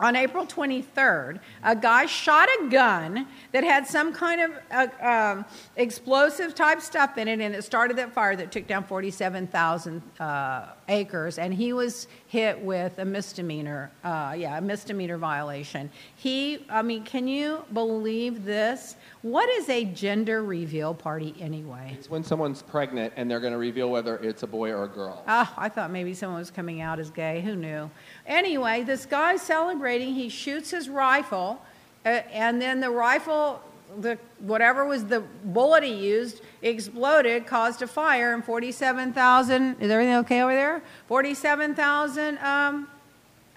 on 0.00 0.16
April 0.16 0.46
23rd, 0.46 1.38
a 1.62 1.76
guy 1.76 2.06
shot 2.06 2.48
a 2.58 2.68
gun 2.68 3.26
that 3.52 3.62
had 3.62 3.86
some 3.86 4.12
kind 4.12 4.40
of 4.40 4.50
uh, 4.70 5.06
um, 5.06 5.44
explosive 5.76 6.54
type 6.54 6.80
stuff 6.80 7.18
in 7.18 7.28
it, 7.28 7.40
and 7.40 7.54
it 7.54 7.62
started 7.62 7.98
that 7.98 8.12
fire 8.12 8.34
that 8.34 8.50
took 8.50 8.66
down 8.66 8.82
47,000 8.82 10.02
uh, 10.18 10.66
acres. 10.88 11.38
And 11.38 11.52
he 11.52 11.74
was 11.74 12.08
hit 12.26 12.58
with 12.60 12.98
a 12.98 13.04
misdemeanor, 13.04 13.90
uh, 14.02 14.34
yeah, 14.36 14.56
a 14.56 14.60
misdemeanor 14.60 15.18
violation. 15.18 15.90
He, 16.16 16.64
I 16.70 16.80
mean, 16.80 17.04
can 17.04 17.28
you 17.28 17.64
believe 17.74 18.44
this? 18.44 18.96
What 19.20 19.50
is 19.50 19.68
a 19.68 19.84
gender 19.84 20.42
reveal 20.42 20.94
party 20.94 21.34
anyway? 21.38 21.94
It's 21.98 22.08
when 22.08 22.24
someone's 22.24 22.62
pregnant 22.62 23.12
and 23.16 23.30
they're 23.30 23.40
going 23.40 23.52
to 23.52 23.58
reveal 23.58 23.90
whether 23.90 24.16
it's 24.16 24.44
a 24.44 24.46
boy 24.46 24.70
or 24.70 24.84
a 24.84 24.88
girl. 24.88 25.22
Oh, 25.28 25.52
I 25.58 25.68
thought 25.68 25.90
maybe 25.90 26.14
someone 26.14 26.38
was 26.38 26.50
coming 26.50 26.80
out 26.80 26.98
as 26.98 27.10
gay. 27.10 27.42
Who 27.42 27.54
knew? 27.54 27.90
Anyway, 28.30 28.84
this 28.84 29.06
guy's 29.06 29.42
celebrating. 29.42 30.14
He 30.14 30.28
shoots 30.28 30.70
his 30.70 30.88
rifle, 30.88 31.60
uh, 32.06 32.08
and 32.30 32.62
then 32.62 32.78
the 32.78 32.88
rifle, 32.88 33.60
the 33.98 34.18
whatever 34.38 34.86
was 34.86 35.04
the 35.06 35.18
bullet 35.18 35.82
he 35.82 35.92
used, 35.92 36.40
exploded, 36.62 37.44
caused 37.44 37.82
a 37.82 37.88
fire, 37.88 38.32
and 38.32 38.44
47,000. 38.44 39.80
Is 39.80 39.90
everything 39.90 40.14
okay 40.14 40.42
over 40.42 40.54
there? 40.54 40.80
47,000 41.08 42.38
um, 42.38 42.88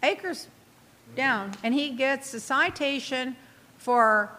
acres 0.02 0.48
down, 1.16 1.52
and 1.62 1.76
he 1.76 1.92
gets 1.92 2.34
a 2.34 2.40
citation 2.40 3.36
for 3.78 4.32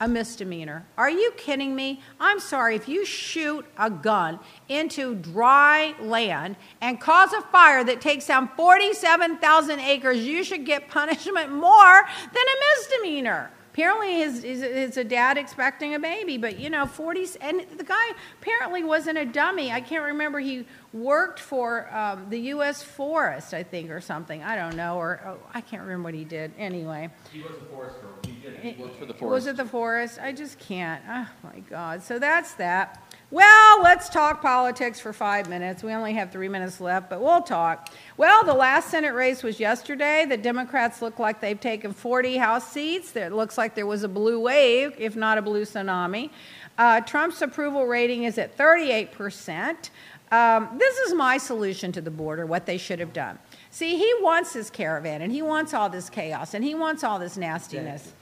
a 0.00 0.08
misdemeanor. 0.08 0.86
Are 0.96 1.10
you 1.10 1.32
kidding 1.36 1.74
me? 1.74 2.00
I'm 2.20 2.40
sorry, 2.40 2.76
if 2.76 2.88
you 2.88 3.04
shoot 3.04 3.66
a 3.76 3.90
gun 3.90 4.38
into 4.68 5.14
dry 5.16 5.94
land 6.00 6.56
and 6.80 7.00
cause 7.00 7.32
a 7.32 7.42
fire 7.42 7.82
that 7.84 8.00
takes 8.00 8.26
down 8.26 8.48
47,000 8.56 9.80
acres, 9.80 10.18
you 10.24 10.44
should 10.44 10.64
get 10.64 10.88
punishment 10.88 11.50
more 11.50 12.04
than 12.04 12.42
a 12.42 12.76
misdemeanor. 12.76 13.50
Apparently, 13.72 14.14
his, 14.14 14.42
his, 14.42 14.60
his 14.60 14.96
a 14.96 15.04
dad 15.04 15.38
expecting 15.38 15.94
a 15.94 16.00
baby, 16.00 16.36
but 16.36 16.58
you 16.58 16.68
know, 16.68 16.84
40, 16.84 17.26
and 17.40 17.64
the 17.76 17.84
guy 17.84 18.10
apparently 18.40 18.82
wasn't 18.82 19.16
a 19.16 19.24
dummy. 19.24 19.70
I 19.70 19.80
can't 19.80 20.04
remember. 20.04 20.40
He 20.40 20.66
worked 20.92 21.38
for 21.38 21.88
um, 21.94 22.26
the 22.28 22.40
U.S. 22.40 22.82
Forest, 22.82 23.54
I 23.54 23.62
think, 23.62 23.90
or 23.90 24.00
something. 24.00 24.42
I 24.42 24.56
don't 24.56 24.74
know, 24.74 24.96
or 24.96 25.20
oh, 25.24 25.38
I 25.54 25.60
can't 25.60 25.82
remember 25.82 26.06
what 26.06 26.14
he 26.14 26.24
did. 26.24 26.52
Anyway. 26.58 27.08
He 27.32 27.40
was 27.40 27.52
a 27.52 27.66
forester. 27.66 28.08
He 28.56 28.72
did 28.72 28.80
it. 28.80 28.88
He 28.88 28.98
for 28.98 29.06
the 29.06 29.24
Was 29.24 29.46
it 29.46 29.56
the 29.56 29.64
forest? 29.64 30.18
I 30.20 30.32
just 30.32 30.58
can't. 30.58 31.02
Oh 31.08 31.28
my 31.42 31.60
God. 31.60 32.02
So 32.02 32.18
that's 32.18 32.54
that. 32.54 33.02
Well, 33.30 33.82
let's 33.82 34.08
talk 34.08 34.40
politics 34.40 35.00
for 35.00 35.12
five 35.12 35.50
minutes. 35.50 35.82
We 35.82 35.92
only 35.92 36.14
have 36.14 36.32
three 36.32 36.48
minutes 36.48 36.80
left, 36.80 37.10
but 37.10 37.20
we'll 37.20 37.42
talk. 37.42 37.90
Well, 38.16 38.42
the 38.42 38.54
last 38.54 38.88
Senate 38.88 39.12
race 39.12 39.42
was 39.42 39.60
yesterday. 39.60 40.24
The 40.24 40.38
Democrats 40.38 41.02
look 41.02 41.18
like 41.18 41.40
they've 41.40 41.60
taken 41.60 41.92
40 41.92 42.38
House 42.38 42.72
seats. 42.72 43.14
It 43.14 43.32
looks 43.32 43.58
like 43.58 43.74
there 43.74 43.86
was 43.86 44.02
a 44.02 44.08
blue 44.08 44.40
wave, 44.40 44.94
if 44.96 45.14
not 45.14 45.36
a 45.36 45.42
blue 45.42 45.64
tsunami. 45.64 46.30
Uh, 46.78 47.02
Trump's 47.02 47.42
approval 47.42 47.86
rating 47.86 48.24
is 48.24 48.38
at 48.38 48.56
38%. 48.56 49.90
Um, 50.30 50.70
this 50.78 50.96
is 50.98 51.12
my 51.12 51.36
solution 51.36 51.92
to 51.92 52.00
the 52.00 52.10
border, 52.10 52.46
what 52.46 52.64
they 52.64 52.78
should 52.78 52.98
have 52.98 53.12
done. 53.12 53.38
See, 53.70 53.98
he 53.98 54.10
wants 54.20 54.54
this 54.54 54.70
caravan, 54.70 55.20
and 55.20 55.32
he 55.32 55.42
wants 55.42 55.74
all 55.74 55.90
this 55.90 56.08
chaos, 56.08 56.54
and 56.54 56.64
he 56.64 56.74
wants 56.74 57.04
all 57.04 57.18
this 57.18 57.36
nastiness 57.36 58.14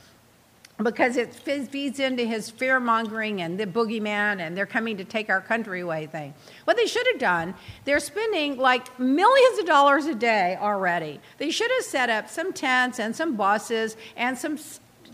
because 0.82 1.16
it 1.16 1.34
feeds 1.34 1.98
into 2.00 2.24
his 2.24 2.50
fear 2.50 2.78
mongering 2.78 3.40
and 3.40 3.58
the 3.58 3.66
boogeyman 3.66 4.40
and 4.40 4.56
they're 4.56 4.66
coming 4.66 4.96
to 4.98 5.04
take 5.04 5.30
our 5.30 5.40
country 5.40 5.80
away 5.80 6.06
thing. 6.06 6.34
What 6.64 6.76
they 6.76 6.86
should 6.86 7.06
have 7.06 7.18
done, 7.18 7.54
they're 7.84 8.00
spending 8.00 8.58
like 8.58 8.98
millions 8.98 9.58
of 9.58 9.66
dollars 9.66 10.06
a 10.06 10.14
day 10.14 10.58
already. 10.60 11.20
They 11.38 11.50
should 11.50 11.70
have 11.70 11.84
set 11.84 12.10
up 12.10 12.28
some 12.28 12.52
tents 12.52 13.00
and 13.00 13.16
some 13.16 13.36
buses 13.36 13.96
and 14.16 14.36
some 14.36 14.58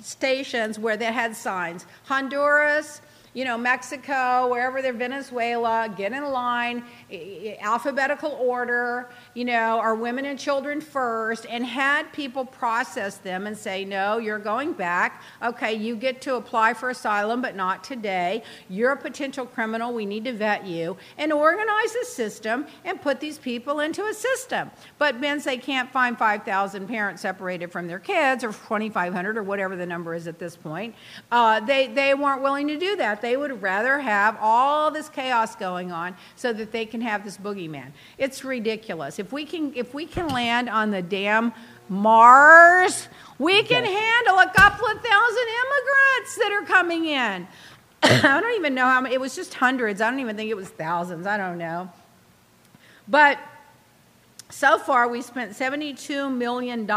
stations 0.00 0.78
where 0.78 0.96
they 0.96 1.12
had 1.12 1.36
signs 1.36 1.86
Honduras, 2.04 3.00
you 3.34 3.44
know, 3.44 3.56
Mexico, 3.56 4.48
wherever 4.48 4.82
they're 4.82 4.92
Venezuela, 4.92 5.92
get 5.96 6.12
in 6.12 6.24
line, 6.24 6.84
alphabetical 7.60 8.32
order, 8.32 9.08
you 9.34 9.46
know, 9.46 9.78
are 9.78 9.94
women 9.94 10.26
and 10.26 10.38
children 10.38 10.80
first, 10.80 11.46
and 11.48 11.64
had 11.64 12.12
people 12.12 12.44
process 12.44 13.16
them 13.16 13.46
and 13.46 13.56
say, 13.56 13.84
no, 13.84 14.18
you're 14.18 14.38
going 14.38 14.72
back. 14.74 15.22
Okay, 15.42 15.72
you 15.72 15.96
get 15.96 16.20
to 16.22 16.34
apply 16.34 16.74
for 16.74 16.90
asylum, 16.90 17.40
but 17.40 17.56
not 17.56 17.82
today. 17.82 18.42
You're 18.68 18.92
a 18.92 18.96
potential 18.96 19.46
criminal. 19.46 19.94
We 19.94 20.04
need 20.04 20.24
to 20.24 20.32
vet 20.32 20.66
you. 20.66 20.98
And 21.16 21.32
organize 21.32 21.94
a 22.02 22.04
system 22.04 22.66
and 22.84 23.00
put 23.00 23.20
these 23.20 23.38
people 23.38 23.80
into 23.80 24.04
a 24.04 24.12
system. 24.12 24.70
But 24.98 25.18
means 25.18 25.44
they 25.44 25.56
can't 25.56 25.90
find 25.90 26.18
5,000 26.18 26.86
parents 26.86 27.22
separated 27.22 27.72
from 27.72 27.86
their 27.86 27.98
kids, 27.98 28.44
or 28.44 28.48
2,500, 28.48 29.38
or 29.38 29.42
whatever 29.42 29.76
the 29.76 29.86
number 29.86 30.14
is 30.14 30.26
at 30.26 30.38
this 30.38 30.56
point. 30.56 30.94
Uh, 31.30 31.60
they, 31.60 31.86
they 31.86 32.12
weren't 32.12 32.42
willing 32.42 32.68
to 32.68 32.78
do 32.78 32.96
that. 32.96 33.22
They 33.22 33.38
would 33.38 33.62
rather 33.62 33.98
have 33.98 34.36
all 34.40 34.90
this 34.90 35.08
chaos 35.08 35.56
going 35.56 35.90
on 35.90 36.16
so 36.36 36.52
that 36.52 36.70
they 36.70 36.84
can 36.84 37.00
have 37.00 37.24
this 37.24 37.38
boogeyman. 37.38 37.92
It's 38.18 38.44
ridiculous. 38.44 39.18
If 39.22 39.32
we 39.32 39.44
can, 39.44 39.72
if 39.76 39.94
we 39.94 40.04
can 40.04 40.26
land 40.26 40.68
on 40.68 40.90
the 40.90 41.00
damn 41.00 41.52
Mars, 41.88 43.06
we 43.38 43.62
can 43.62 43.84
handle 43.84 44.38
a 44.40 44.50
couple 44.52 44.84
of 44.88 45.00
thousand 45.00 45.46
immigrants 45.62 46.36
that 46.38 46.58
are 46.60 46.66
coming 46.66 47.04
in. 47.04 47.46
I 48.02 48.40
don't 48.40 48.56
even 48.56 48.74
know 48.74 48.86
how 48.86 49.00
many, 49.00 49.14
it 49.14 49.20
was 49.20 49.36
just 49.36 49.54
hundreds. 49.54 50.00
I 50.00 50.10
don't 50.10 50.18
even 50.18 50.34
think 50.36 50.50
it 50.50 50.56
was 50.56 50.68
thousands. 50.70 51.24
I 51.24 51.36
don't 51.36 51.56
know. 51.56 51.88
But 53.06 53.38
so 54.50 54.76
far, 54.76 55.06
we 55.06 55.22
spent 55.22 55.52
$72 55.52 56.36
million 56.36 56.90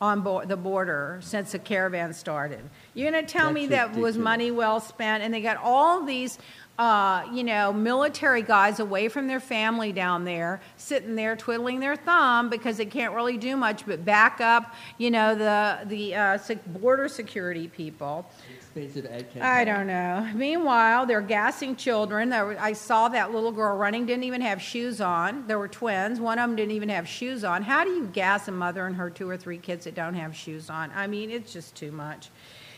on 0.00 0.20
bo- 0.22 0.44
the 0.44 0.56
border 0.56 1.20
since 1.22 1.52
the 1.52 1.60
caravan 1.60 2.14
started. 2.14 2.68
You're 2.94 3.12
going 3.12 3.24
to 3.24 3.32
tell 3.32 3.52
me 3.52 3.68
That's 3.68 3.94
that 3.94 4.00
was 4.00 4.18
money 4.18 4.50
well 4.50 4.80
spent, 4.80 5.22
and 5.22 5.32
they 5.32 5.40
got 5.40 5.58
all 5.58 6.04
these, 6.04 6.36
uh, 6.78 7.24
you 7.32 7.42
know, 7.42 7.72
military 7.72 8.42
guys 8.42 8.80
away 8.80 9.08
from 9.08 9.26
their 9.26 9.40
family 9.40 9.92
down 9.92 10.24
there, 10.24 10.60
sitting 10.76 11.14
there 11.14 11.34
twiddling 11.34 11.80
their 11.80 11.96
thumb 11.96 12.50
because 12.50 12.76
they 12.76 12.84
can't 12.84 13.14
really 13.14 13.38
do 13.38 13.56
much 13.56 13.86
but 13.86 14.04
back 14.04 14.40
up, 14.42 14.74
you 14.98 15.10
know, 15.10 15.34
the 15.34 15.78
the 15.86 16.14
uh, 16.14 16.38
border 16.66 17.08
security 17.08 17.66
people. 17.68 18.28
Expensive 18.54 19.06
ad 19.06 19.24
campaign. 19.32 19.42
I 19.42 19.64
don't 19.64 19.86
know. 19.86 20.30
Meanwhile, 20.34 21.06
they're 21.06 21.22
gassing 21.22 21.76
children. 21.76 22.32
I 22.32 22.74
saw 22.74 23.08
that 23.08 23.32
little 23.32 23.52
girl 23.52 23.74
running, 23.76 24.04
didn't 24.04 24.24
even 24.24 24.42
have 24.42 24.60
shoes 24.60 25.00
on. 25.00 25.46
There 25.46 25.58
were 25.58 25.68
twins. 25.68 26.20
One 26.20 26.38
of 26.38 26.46
them 26.46 26.56
didn't 26.56 26.72
even 26.72 26.90
have 26.90 27.08
shoes 27.08 27.42
on. 27.42 27.62
How 27.62 27.84
do 27.84 27.90
you 27.90 28.06
gas 28.12 28.48
a 28.48 28.52
mother 28.52 28.86
and 28.86 28.96
her 28.96 29.08
two 29.08 29.30
or 29.30 29.38
three 29.38 29.58
kids 29.58 29.84
that 29.84 29.94
don't 29.94 30.14
have 30.14 30.36
shoes 30.36 30.68
on? 30.68 30.90
I 30.94 31.06
mean, 31.06 31.30
it's 31.30 31.54
just 31.54 31.74
too 31.74 31.90
much. 31.90 32.28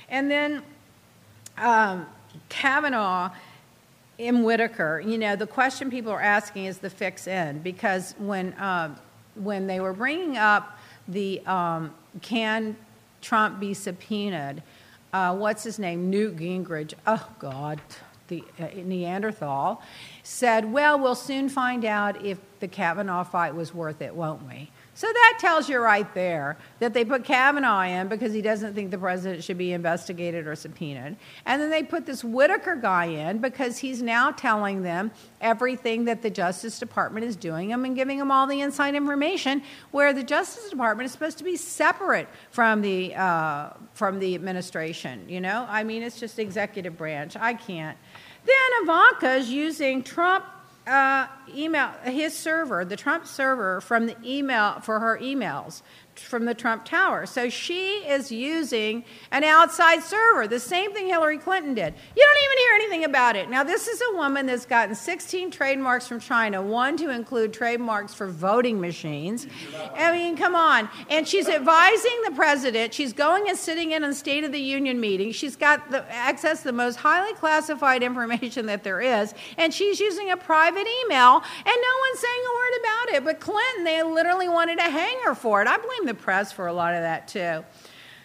And 0.09 0.31
then 0.31 0.63
um, 1.57 2.07
Kavanaugh 2.49 3.31
in 4.19 4.43
Whitaker, 4.43 5.01
you 5.05 5.17
know, 5.17 5.37
the 5.37 5.47
question 5.47 5.91
people 5.91 6.11
are 6.11 6.21
asking 6.21 6.65
is 6.65 6.79
the 6.79 6.91
fix 6.91 7.27
in 7.27 7.61
because 7.61 8.15
when 8.19 8.55
um, 8.61 8.97
when 9.37 9.69
they 9.69 9.79
were 9.79 9.93
bringing 9.93 10.37
up 10.37 10.79
the 11.07 11.41
um, 11.47 11.95
can 12.21 12.77
Trump 13.23 13.61
be 13.61 13.73
subpoenaed, 13.73 14.63
uh, 15.13 15.35
what's 15.37 15.63
his 15.63 15.79
name, 15.79 16.11
Newt 16.11 16.37
Gingrich? 16.37 16.95
Oh 17.07 17.29
God, 17.39 17.81
the 18.27 18.43
uh, 18.59 18.67
Neanderthal 18.75 19.83
said, 20.25 20.71
"Well, 20.73 20.99
we'll 20.99 21.15
soon 21.15 21.49
find 21.49 21.85
out 21.85 22.25
if 22.25 22.39
the 22.59 22.69
Kavanaugh 22.69 23.25
fight 23.25 23.55
was 23.55 23.73
worth 23.73 24.03
it, 24.03 24.15
won't 24.15 24.47
we?" 24.49 24.71
So 24.99 25.07
that 25.07 25.37
tells 25.39 25.69
you 25.69 25.79
right 25.79 26.13
there 26.13 26.57
that 26.81 26.93
they 26.93 27.05
put 27.05 27.23
Kavanaugh 27.23 27.83
in 27.83 28.09
because 28.09 28.33
he 28.33 28.43
doesn't 28.43 28.75
think 28.75 28.91
the 28.91 28.99
president 28.99 29.45
should 29.45 29.57
be 29.57 29.73
investigated 29.73 30.49
or 30.49 30.57
subpoenaed. 30.57 31.15
And 31.47 31.63
then 31.63 31.71
they 31.71 31.85
put 31.85 32.05
this 32.05 32.25
Whitaker 32.25 32.75
guy 32.75 33.05
in 33.05 33.39
because 33.39 33.79
he's 33.79 34.03
now 34.03 34.33
telling 34.33 34.83
them 34.83 35.13
everything 35.41 36.07
that 36.07 36.23
the 36.23 36.31
Justice 36.31 36.81
Department 36.81 37.25
is 37.25 37.37
doing 37.37 37.69
them 37.69 37.85
and 37.85 37.95
giving 37.95 38.19
them 38.19 38.33
all 38.33 38.49
the 38.49 38.61
inside 38.61 38.97
information, 38.97 39.63
where 39.93 40.13
the 40.13 40.25
Justice 40.25 40.69
Department 40.69 41.07
is 41.07 41.13
supposed 41.13 41.39
to 41.39 41.45
be 41.45 41.55
separate 41.55 42.29
from 42.51 42.83
the, 42.83 43.15
uh, 43.15 43.71
from 43.93 44.19
the 44.19 44.35
administration. 44.35 45.29
You 45.29 45.41
know, 45.41 45.65
I 45.69 45.85
mean, 45.85 46.03
it's 46.03 46.19
just 46.19 46.41
executive 46.41 46.99
branch. 46.99 47.37
I 47.37 47.55
can't. 47.55 47.97
Then 48.45 48.83
Ivanka's 48.83 49.49
using 49.49 50.03
Trump 50.03 50.45
uh, 50.89 51.29
email 51.55 51.91
his 52.05 52.37
server, 52.37 52.85
the 52.85 52.97
Trump 52.97 53.27
server 53.27 53.81
from 53.81 54.07
the 54.07 54.17
email 54.25 54.81
for 54.81 55.01
her 55.01 55.19
emails 55.19 55.83
from 56.19 56.45
the 56.45 56.55
Trump 56.55 56.85
Tower. 56.85 57.27
So 57.27 57.49
she 57.49 57.99
is 57.99 58.31
using 58.31 59.05
an 59.31 59.45
outside 59.45 60.03
server, 60.03 60.47
the 60.47 60.61
same 60.61 60.93
thing 60.93 61.07
Hillary 61.07 61.39
Clinton 61.39 61.75
did. 61.75 61.95
You 62.17 62.25
don't 62.25 62.45
even 62.45 62.59
hear 62.59 62.75
anything 62.75 63.05
about 63.05 63.37
it. 63.37 63.49
Now, 63.49 63.65
this 63.65 63.89
is 63.89 64.01
a 64.13 64.17
woman 64.17 64.47
that's 64.47 64.67
gotten 64.67 64.95
16 64.95 65.51
trademarks 65.51 66.07
from 66.07 66.21
China, 66.21 66.63
one 66.63 66.97
to 66.99 67.11
include 67.11 67.53
trademarks 67.53 68.15
for 68.15 68.27
voting 68.27 68.81
machines. 68.81 69.47
I 69.95 70.13
mean, 70.13 70.37
come 70.37 70.55
on. 70.55 70.89
And 71.11 71.27
she's 71.27 71.49
advising 71.49 72.23
the 72.25 72.33
president. 72.33 72.95
She's 72.95 73.13
going 73.13 73.49
and 73.49 73.59
sitting 73.59 73.93
in 73.93 74.05
on 74.05 74.15
State 74.15 74.45
of 74.45 74.53
the 74.53 74.61
Union 74.61 75.01
meeting. 75.01 75.33
She's 75.33 75.57
got 75.57 75.91
the 75.91 76.05
access 76.15 76.59
to 76.59 76.65
the 76.65 76.73
most 76.73 76.97
highly 76.97 77.35
classified 77.35 78.03
information 78.03 78.67
that 78.67 78.85
there 78.85 79.01
is, 79.01 79.35
and 79.57 79.73
she's 79.73 80.01
using 80.01 80.31
a 80.31 80.37
private 80.37 80.87
email, 81.05 81.37
and 81.37 81.67
no 81.67 81.95
one's 82.09 82.19
saying 82.19 82.43
a 82.47 82.55
word 82.55 82.81
about 82.81 83.09
it. 83.17 83.25
But 83.25 83.41
Clinton, 83.41 83.85
they 83.85 84.03
literally 84.03 84.49
wanted 84.49 84.79
to 84.79 84.85
hang 84.85 85.17
her 85.25 85.35
for 85.35 85.63
it. 85.63 85.69
I 85.69 85.77
blame 85.77 86.07
the 86.09 86.15
press 86.15 86.51
for 86.51 86.67
a 86.67 86.73
lot 86.73 86.95
of 86.95 87.03
that 87.03 87.29
too. 87.29 87.65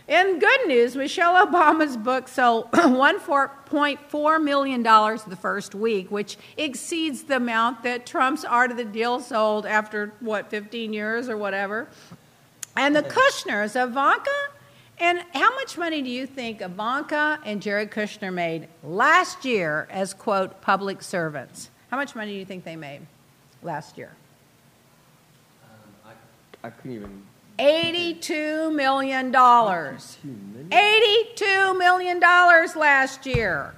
In 0.08 0.38
good 0.38 0.68
news, 0.68 0.98
Michelle 0.98 1.48
Obama's 1.48 1.96
book 1.96 2.28
sold 2.28 2.70
$1.4 2.72 4.44
million 4.44 4.84
the 4.84 5.38
first 5.40 5.74
week, 5.74 6.12
which 6.12 6.38
exceeds 6.58 7.24
the 7.24 7.38
amount 7.38 7.84
that 7.84 8.06
Trump's 8.06 8.44
Art 8.44 8.70
of 8.70 8.76
the 8.76 8.84
Deal 8.84 9.22
sold 9.22 9.66
after, 9.66 10.12
what, 10.20 10.50
15 10.50 10.92
years 10.92 11.30
or 11.30 11.38
whatever. 11.38 11.88
And 12.76 12.94
the 12.94 13.04
Kushners, 13.04 13.82
Ivanka, 13.82 14.30
and 15.00 15.24
how 15.34 15.56
much 15.56 15.78
money 15.78 16.02
do 16.02 16.10
you 16.10 16.28
think 16.28 16.62
Ivanka 16.62 17.40
and 17.46 17.62
Jared 17.62 17.90
Kushner 17.90 18.34
made 18.34 18.68
last 18.84 19.46
year 19.46 19.88
as, 19.90 20.14
quote, 20.14 20.60
public 20.62 21.02
servants? 21.02 21.70
How 21.90 21.98
much 21.98 22.14
money 22.14 22.34
do 22.34 22.40
you 22.40 22.46
think 22.46 22.66
they 22.66 22.76
made 22.76 23.02
last 23.62 23.98
year? 23.98 24.12
Um, 25.64 26.14
I 26.64 26.70
couldn't 26.70 26.96
even. 26.96 27.24
$82 27.64 28.76
million. 28.76 29.32
Two 29.32 30.28
million? 30.28 30.70
$82 30.70 31.78
million 31.78 32.20
last 32.20 33.26
year. 33.26 33.74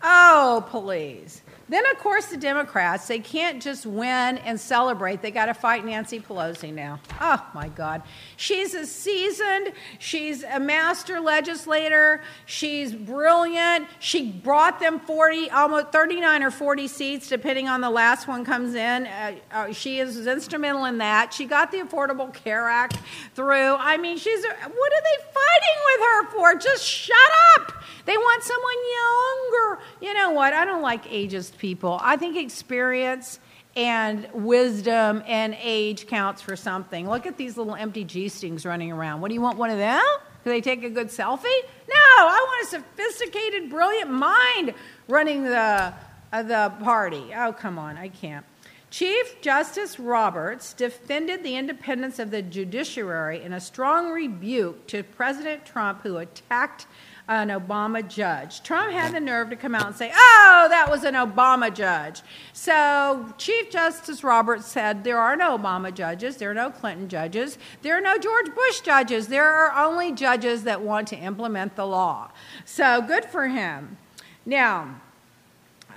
Oh, 0.00 0.64
please. 0.68 1.42
Then, 1.68 1.82
of 1.90 1.98
course, 1.98 2.26
the 2.26 2.36
Democrats, 2.36 3.06
they 3.06 3.20
can't 3.20 3.62
just 3.62 3.86
win 3.86 4.38
and 4.38 4.60
celebrate. 4.60 5.22
They 5.22 5.30
got 5.30 5.46
to 5.46 5.54
fight 5.54 5.84
Nancy 5.84 6.20
Pelosi 6.20 6.72
now. 6.72 7.00
Oh, 7.20 7.44
my 7.54 7.68
God. 7.68 8.02
She's 8.36 8.74
a 8.74 8.84
seasoned, 8.84 9.72
she's 9.98 10.42
a 10.42 10.60
master 10.60 11.20
legislator, 11.20 12.20
she's 12.44 12.92
brilliant. 12.92 13.86
She 13.98 14.30
brought 14.30 14.78
them 14.78 15.00
40, 15.00 15.50
almost 15.50 15.90
39 15.90 16.42
or 16.42 16.50
40 16.50 16.86
seats, 16.86 17.28
depending 17.28 17.68
on 17.68 17.80
the 17.80 17.90
last 17.90 18.28
one 18.28 18.44
comes 18.44 18.74
in. 18.74 19.06
Uh, 19.06 19.34
uh, 19.50 19.72
she 19.72 20.00
is 20.00 20.26
instrumental 20.26 20.84
in 20.84 20.98
that. 20.98 21.32
She 21.32 21.46
got 21.46 21.72
the 21.72 21.78
Affordable 21.78 22.32
Care 22.32 22.68
Act 22.68 22.98
through. 23.34 23.76
I 23.76 23.96
mean, 23.96 24.18
she's, 24.18 24.44
a, 24.44 24.48
what 24.48 24.92
are 24.92 25.02
they 25.02 25.24
fighting 25.32 25.78
with 25.86 26.00
her 26.00 26.26
for? 26.32 26.54
Just 26.56 26.84
shut 26.84 27.16
up. 27.56 27.72
They 28.04 28.16
want 28.16 28.42
someone 28.42 28.74
younger. 29.00 29.82
You 30.02 30.14
know 30.14 30.30
what? 30.32 30.52
I 30.52 30.64
don't 30.64 30.82
like 30.82 31.10
ageist 31.54 31.58
people. 31.58 31.98
I 32.02 32.16
think 32.16 32.36
experience 32.36 33.38
and 33.76 34.28
wisdom 34.32 35.22
and 35.26 35.56
age 35.60 36.06
counts 36.06 36.40
for 36.42 36.56
something. 36.56 37.08
Look 37.08 37.26
at 37.26 37.36
these 37.36 37.56
little 37.56 37.74
empty 37.74 38.04
G 38.04 38.28
stings 38.28 38.64
running 38.64 38.92
around. 38.92 39.20
What 39.20 39.28
do 39.28 39.34
you 39.34 39.40
want 39.40 39.58
one 39.58 39.70
of 39.70 39.78
them? 39.78 40.02
Do 40.44 40.50
they 40.50 40.60
take 40.60 40.84
a 40.84 40.90
good 40.90 41.08
selfie? 41.08 41.44
No, 41.88 41.94
I 42.18 42.46
want 42.46 42.66
a 42.66 42.70
sophisticated, 42.70 43.70
brilliant 43.70 44.10
mind 44.10 44.74
running 45.08 45.44
the, 45.44 45.92
uh, 46.32 46.42
the 46.42 46.72
party. 46.82 47.32
Oh, 47.34 47.52
come 47.52 47.78
on, 47.78 47.96
I 47.96 48.08
can't. 48.08 48.44
Chief 48.90 49.40
Justice 49.40 49.98
Roberts 49.98 50.72
defended 50.72 51.42
the 51.42 51.56
independence 51.56 52.20
of 52.20 52.30
the 52.30 52.42
judiciary 52.42 53.42
in 53.42 53.54
a 53.54 53.60
strong 53.60 54.12
rebuke 54.12 54.86
to 54.86 55.02
President 55.02 55.66
Trump, 55.66 56.02
who 56.02 56.18
attacked 56.18 56.86
an 57.26 57.48
Obama 57.48 58.06
judge. 58.06 58.62
Trump 58.62 58.92
had 58.92 59.14
the 59.14 59.20
nerve 59.20 59.48
to 59.48 59.56
come 59.56 59.74
out 59.74 59.86
and 59.86 59.96
say, 59.96 60.12
oh, 60.14 60.66
that 60.68 60.90
was 60.90 61.04
an 61.04 61.14
Obama 61.14 61.72
judge. 61.72 62.20
So 62.52 63.32
Chief 63.38 63.70
Justice 63.70 64.22
Roberts 64.22 64.66
said, 64.66 65.04
there 65.04 65.18
are 65.18 65.34
no 65.34 65.56
Obama 65.56 65.92
judges, 65.94 66.36
there 66.36 66.50
are 66.50 66.54
no 66.54 66.70
Clinton 66.70 67.08
judges, 67.08 67.56
there 67.80 67.96
are 67.96 68.00
no 68.02 68.18
George 68.18 68.54
Bush 68.54 68.80
judges, 68.80 69.28
there 69.28 69.46
are 69.46 69.86
only 69.86 70.12
judges 70.12 70.64
that 70.64 70.82
want 70.82 71.08
to 71.08 71.16
implement 71.16 71.76
the 71.76 71.86
law. 71.86 72.30
So 72.66 73.00
good 73.00 73.24
for 73.24 73.48
him. 73.48 73.96
Now, 74.44 75.00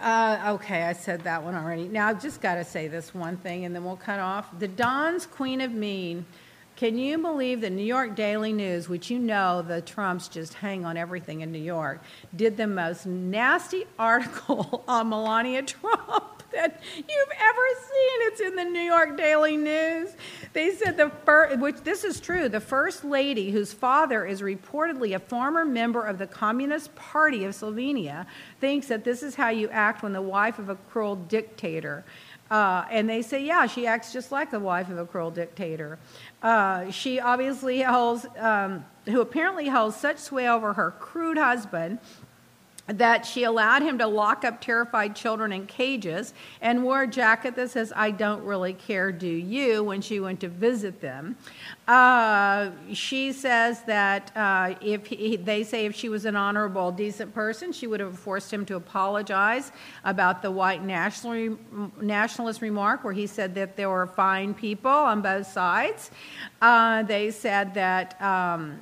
uh, 0.02 0.54
okay, 0.56 0.84
I 0.84 0.94
said 0.94 1.24
that 1.24 1.44
one 1.44 1.56
already. 1.56 1.90
Now 1.90 2.08
I've 2.08 2.22
just 2.22 2.40
got 2.40 2.56
to 2.56 2.64
say 2.64 2.88
this 2.88 3.14
one 3.14 3.36
thing 3.36 3.66
and 3.66 3.76
then 3.76 3.84
we'll 3.84 3.98
cut 3.98 4.20
off. 4.20 4.48
The 4.60 4.68
Don's 4.68 5.26
Queen 5.26 5.60
of 5.60 5.72
Mean. 5.72 6.26
Can 6.78 7.00
you 7.00 7.18
believe 7.18 7.62
the 7.62 7.72
New 7.72 7.84
York 7.84 8.16
Daily 8.16 8.54
News, 8.54 8.88
which 8.88 9.10
you 9.10 9.18
know 9.18 9.64
the 9.64 9.82
Trumps 9.82 10.28
just 10.28 10.54
hang 10.54 10.86
on 10.86 10.96
everything 10.96 11.42
in 11.42 11.52
New 11.52 11.58
York, 11.58 12.04
did 12.36 12.56
the 12.56 12.68
most 12.68 13.08
nasty 13.08 13.86
article 14.00 14.84
on 14.88 15.10
Melania 15.10 15.64
Trump 15.64 16.44
that 16.52 16.80
you've 16.96 17.32
ever 17.40 17.68
seen? 17.82 18.28
It's 18.28 18.42
in 18.42 18.56
the 18.56 18.64
New 18.64 18.82
York 18.82 19.18
Daily 19.18 19.58
News. 19.58 20.10
They 20.54 20.76
said 20.76 20.98
the 20.98 21.10
first, 21.26 21.58
which 21.58 21.78
this 21.78 22.04
is 22.04 22.20
true, 22.20 22.48
the 22.48 22.60
first 22.60 23.04
lady 23.04 23.50
whose 23.50 23.74
father 23.74 24.24
is 24.24 24.44
reportedly 24.44 25.16
a 25.16 25.20
former 25.20 25.66
member 25.66 26.04
of 26.04 26.20
the 26.20 26.28
Communist 26.28 26.94
Party 26.94 27.44
of 27.46 27.56
Slovenia 27.56 28.28
thinks 28.62 28.86
that 28.90 29.04
this 29.04 29.24
is 29.24 29.34
how 29.34 29.50
you 29.50 29.68
act 29.70 30.04
when 30.04 30.14
the 30.14 30.22
wife 30.22 30.60
of 30.60 30.70
a 30.70 30.76
cruel 30.76 31.16
dictator. 31.16 32.06
Uh, 32.50 32.86
and 32.90 33.10
they 33.10 33.22
say, 33.22 33.44
yeah, 33.44 33.66
she 33.66 33.86
acts 33.86 34.14
just 34.14 34.32
like 34.32 34.52
the 34.52 34.60
wife 34.60 34.90
of 34.90 34.98
a 34.98 35.06
cruel 35.06 35.32
dictator. 35.32 36.00
Uh, 36.42 36.90
she 36.92 37.20
obviously 37.20 37.82
holds, 37.82 38.26
um, 38.38 38.86
who 39.06 39.22
apparently 39.22 39.68
holds 39.68 39.96
such 39.96 40.18
sway 40.18 40.48
over 40.48 40.74
her 40.74 40.92
crude 40.92 41.38
husband 41.38 42.00
that 42.88 43.26
she 43.26 43.44
allowed 43.44 43.82
him 43.82 43.98
to 43.98 44.08
lock 44.08 44.46
up 44.46 44.62
terrified 44.62 45.16
children 45.16 45.52
in 45.52 45.66
cages 45.68 46.34
and 46.62 46.84
wore 46.84 47.04
a 47.04 47.08
jacket 47.08 47.56
that 47.56 47.70
says, 47.70 47.92
I 47.96 48.12
don't 48.12 48.44
really 48.44 48.74
care, 48.74 49.12
do 49.12 49.28
you, 49.28 49.84
when 49.84 50.02
she 50.02 50.20
went 50.20 50.40
to 50.42 50.48
visit 50.48 51.02
them. 51.02 51.36
Uh, 51.88 52.72
she 52.94 53.34
says 53.34 53.82
that 53.84 54.32
uh, 54.36 54.76
if 54.82 55.06
he, 55.08 55.36
they 55.36 55.64
say 55.64 55.86
if 55.86 55.96
she 55.96 56.08
was 56.08 56.26
an 56.26 56.36
honorable, 56.36 56.92
decent 56.92 57.34
person, 57.34 57.74
she 57.74 57.88
would 57.88 58.00
have 58.00 58.18
forced 58.18 58.52
him 58.52 58.66
to 58.66 58.76
apologize 58.76 59.72
about 60.06 60.42
the 60.42 60.52
white 60.52 60.84
national, 60.84 61.58
nationalist 62.02 62.62
remark 62.62 63.04
where 63.04 63.14
he 63.14 63.28
said 63.28 63.54
that 63.56 63.76
there 63.76 63.90
were 63.90 64.08
fine 64.08 64.54
people 64.54 64.90
on 64.90 65.22
both 65.22 65.48
sides. 65.48 66.10
Uh, 66.62 67.04
they 67.04 67.32
said 67.32 67.74
that. 67.74 68.22
Um, 68.22 68.82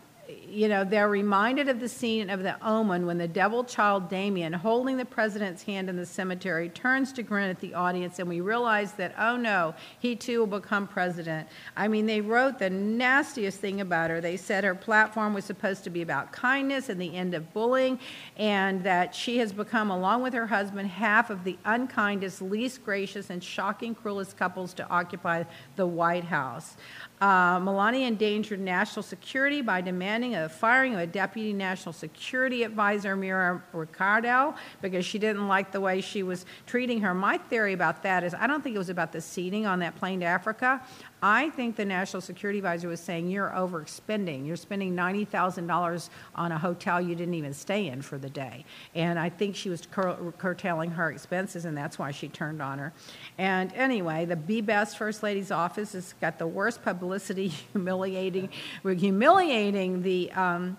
you 0.49 0.67
know, 0.67 0.83
they're 0.83 1.09
reminded 1.09 1.69
of 1.69 1.79
the 1.79 1.89
scene 1.89 2.29
of 2.29 2.43
the 2.43 2.55
omen 2.65 3.05
when 3.05 3.17
the 3.17 3.27
devil 3.27 3.63
child 3.63 4.09
Damien, 4.09 4.53
holding 4.53 4.97
the 4.97 5.05
president's 5.05 5.63
hand 5.63 5.89
in 5.89 5.95
the 5.95 6.05
cemetery, 6.05 6.69
turns 6.69 7.11
to 7.13 7.23
grin 7.23 7.49
at 7.49 7.59
the 7.59 7.73
audience, 7.73 8.19
and 8.19 8.29
we 8.29 8.41
realize 8.41 8.93
that, 8.93 9.13
oh 9.17 9.37
no, 9.37 9.73
he 9.99 10.15
too 10.15 10.39
will 10.39 10.59
become 10.59 10.87
president. 10.87 11.47
I 11.75 11.87
mean, 11.87 12.05
they 12.05 12.21
wrote 12.21 12.59
the 12.59 12.69
nastiest 12.69 13.59
thing 13.59 13.81
about 13.81 14.09
her. 14.09 14.21
They 14.21 14.37
said 14.37 14.63
her 14.63 14.75
platform 14.75 15.33
was 15.33 15.45
supposed 15.45 15.83
to 15.85 15.89
be 15.89 16.01
about 16.01 16.31
kindness 16.31 16.89
and 16.89 17.01
the 17.01 17.15
end 17.15 17.33
of 17.33 17.53
bullying, 17.53 17.99
and 18.37 18.83
that 18.83 19.15
she 19.15 19.37
has 19.39 19.51
become, 19.51 19.89
along 19.89 20.21
with 20.23 20.33
her 20.33 20.47
husband, 20.47 20.89
half 20.89 21.29
of 21.29 21.43
the 21.43 21.57
unkindest, 21.65 22.41
least 22.41 22.83
gracious, 22.83 23.29
and 23.29 23.43
shocking, 23.43 23.95
cruelest 23.95 24.37
couples 24.37 24.73
to 24.73 24.87
occupy 24.89 25.43
the 25.75 25.87
White 25.87 26.25
House. 26.25 26.75
Uh, 27.21 27.59
Melania 27.61 28.07
endangered 28.07 28.59
national 28.59 29.01
security 29.01 29.61
by 29.61 29.79
demanding 29.79 30.34
a 30.36 30.49
firing 30.49 30.93
of 30.93 30.99
a 30.99 31.07
deputy 31.07 31.53
national 31.53 31.93
security 31.93 32.63
advisor, 32.63 33.15
Mira 33.15 33.63
Ricardel, 33.73 34.55
because 34.81 35.05
she 35.05 35.19
didn't 35.19 35.47
like 35.47 35.71
the 35.71 35.81
way 35.81 36.01
she 36.01 36.23
was 36.23 36.45
treating 36.65 37.01
her. 37.01 37.13
My 37.13 37.38
theory 37.38 37.73
about 37.73 38.03
that 38.03 38.23
is 38.23 38.33
I 38.33 38.47
don't 38.47 38.63
think 38.63 38.75
it 38.75 38.79
was 38.79 38.89
about 38.89 39.11
the 39.11 39.21
seating 39.21 39.65
on 39.65 39.79
that 39.79 39.95
plane 39.95 40.19
to 40.19 40.25
Africa. 40.25 40.81
I 41.22 41.49
think 41.49 41.76
the 41.76 41.86
national 41.86 42.22
security 42.22 42.59
advisor 42.59 42.88
was 42.88 42.99
saying 42.99 43.30
you're 43.30 43.49
overspending. 43.49 44.45
You're 44.45 44.55
spending 44.55 44.95
$90,000 44.95 46.09
on 46.36 46.51
a 46.51 46.57
hotel 46.57 47.01
you 47.01 47.16
didn't 47.16 47.34
even 47.34 47.53
stay 47.53 47.88
in 47.88 48.01
for 48.01 48.18
the 48.18 48.30
day. 48.30 48.66
And 48.93 49.18
I 49.18 49.30
think 49.30 49.55
she 49.55 49.70
was 49.70 49.88
cur- 49.89 50.34
curtailing 50.38 50.91
her 50.91 51.09
expenses, 51.09 51.66
and 51.66 51.76
that's 51.76 51.97
why 51.97 52.11
she 52.11 52.28
turned 52.28 52.61
on 52.61 52.80
her. 52.80 52.93
And 53.38 53.74
anyway, 53.74 54.26
the 54.26 54.36
Be 54.36 54.61
Best 54.61 54.97
First 54.97 55.24
Lady's 55.24 55.51
office 55.51 55.93
has 55.93 56.13
got 56.22 56.38
the 56.38 56.47
worst 56.47 56.84
publicity, 56.84 57.47
humiliating, 57.74 58.49
humiliating 58.84 60.03
the. 60.03 60.32
Um, 60.32 60.78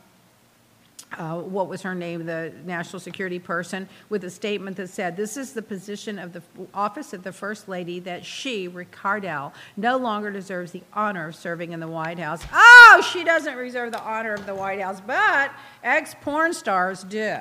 uh, 1.12 1.36
what 1.38 1.68
was 1.68 1.82
her 1.82 1.94
name, 1.94 2.26
the 2.26 2.52
national 2.64 3.00
security 3.00 3.38
person, 3.38 3.88
with 4.08 4.24
a 4.24 4.30
statement 4.30 4.76
that 4.76 4.88
said, 4.88 5.16
This 5.16 5.36
is 5.36 5.52
the 5.52 5.62
position 5.62 6.18
of 6.18 6.32
the 6.32 6.42
office 6.74 7.12
of 7.12 7.22
the 7.22 7.32
First 7.32 7.68
Lady 7.68 8.00
that 8.00 8.24
she, 8.24 8.68
Ricardel, 8.68 9.52
no 9.76 9.96
longer 9.96 10.30
deserves 10.30 10.72
the 10.72 10.82
honor 10.92 11.28
of 11.28 11.36
serving 11.36 11.72
in 11.72 11.80
the 11.80 11.88
White 11.88 12.18
House. 12.18 12.42
Oh, 12.52 13.08
she 13.12 13.24
doesn't 13.24 13.56
reserve 13.56 13.92
the 13.92 14.02
honor 14.02 14.34
of 14.34 14.46
the 14.46 14.54
White 14.54 14.80
House, 14.80 15.00
but 15.00 15.52
ex 15.82 16.14
porn 16.22 16.52
stars 16.52 17.04
do. 17.04 17.38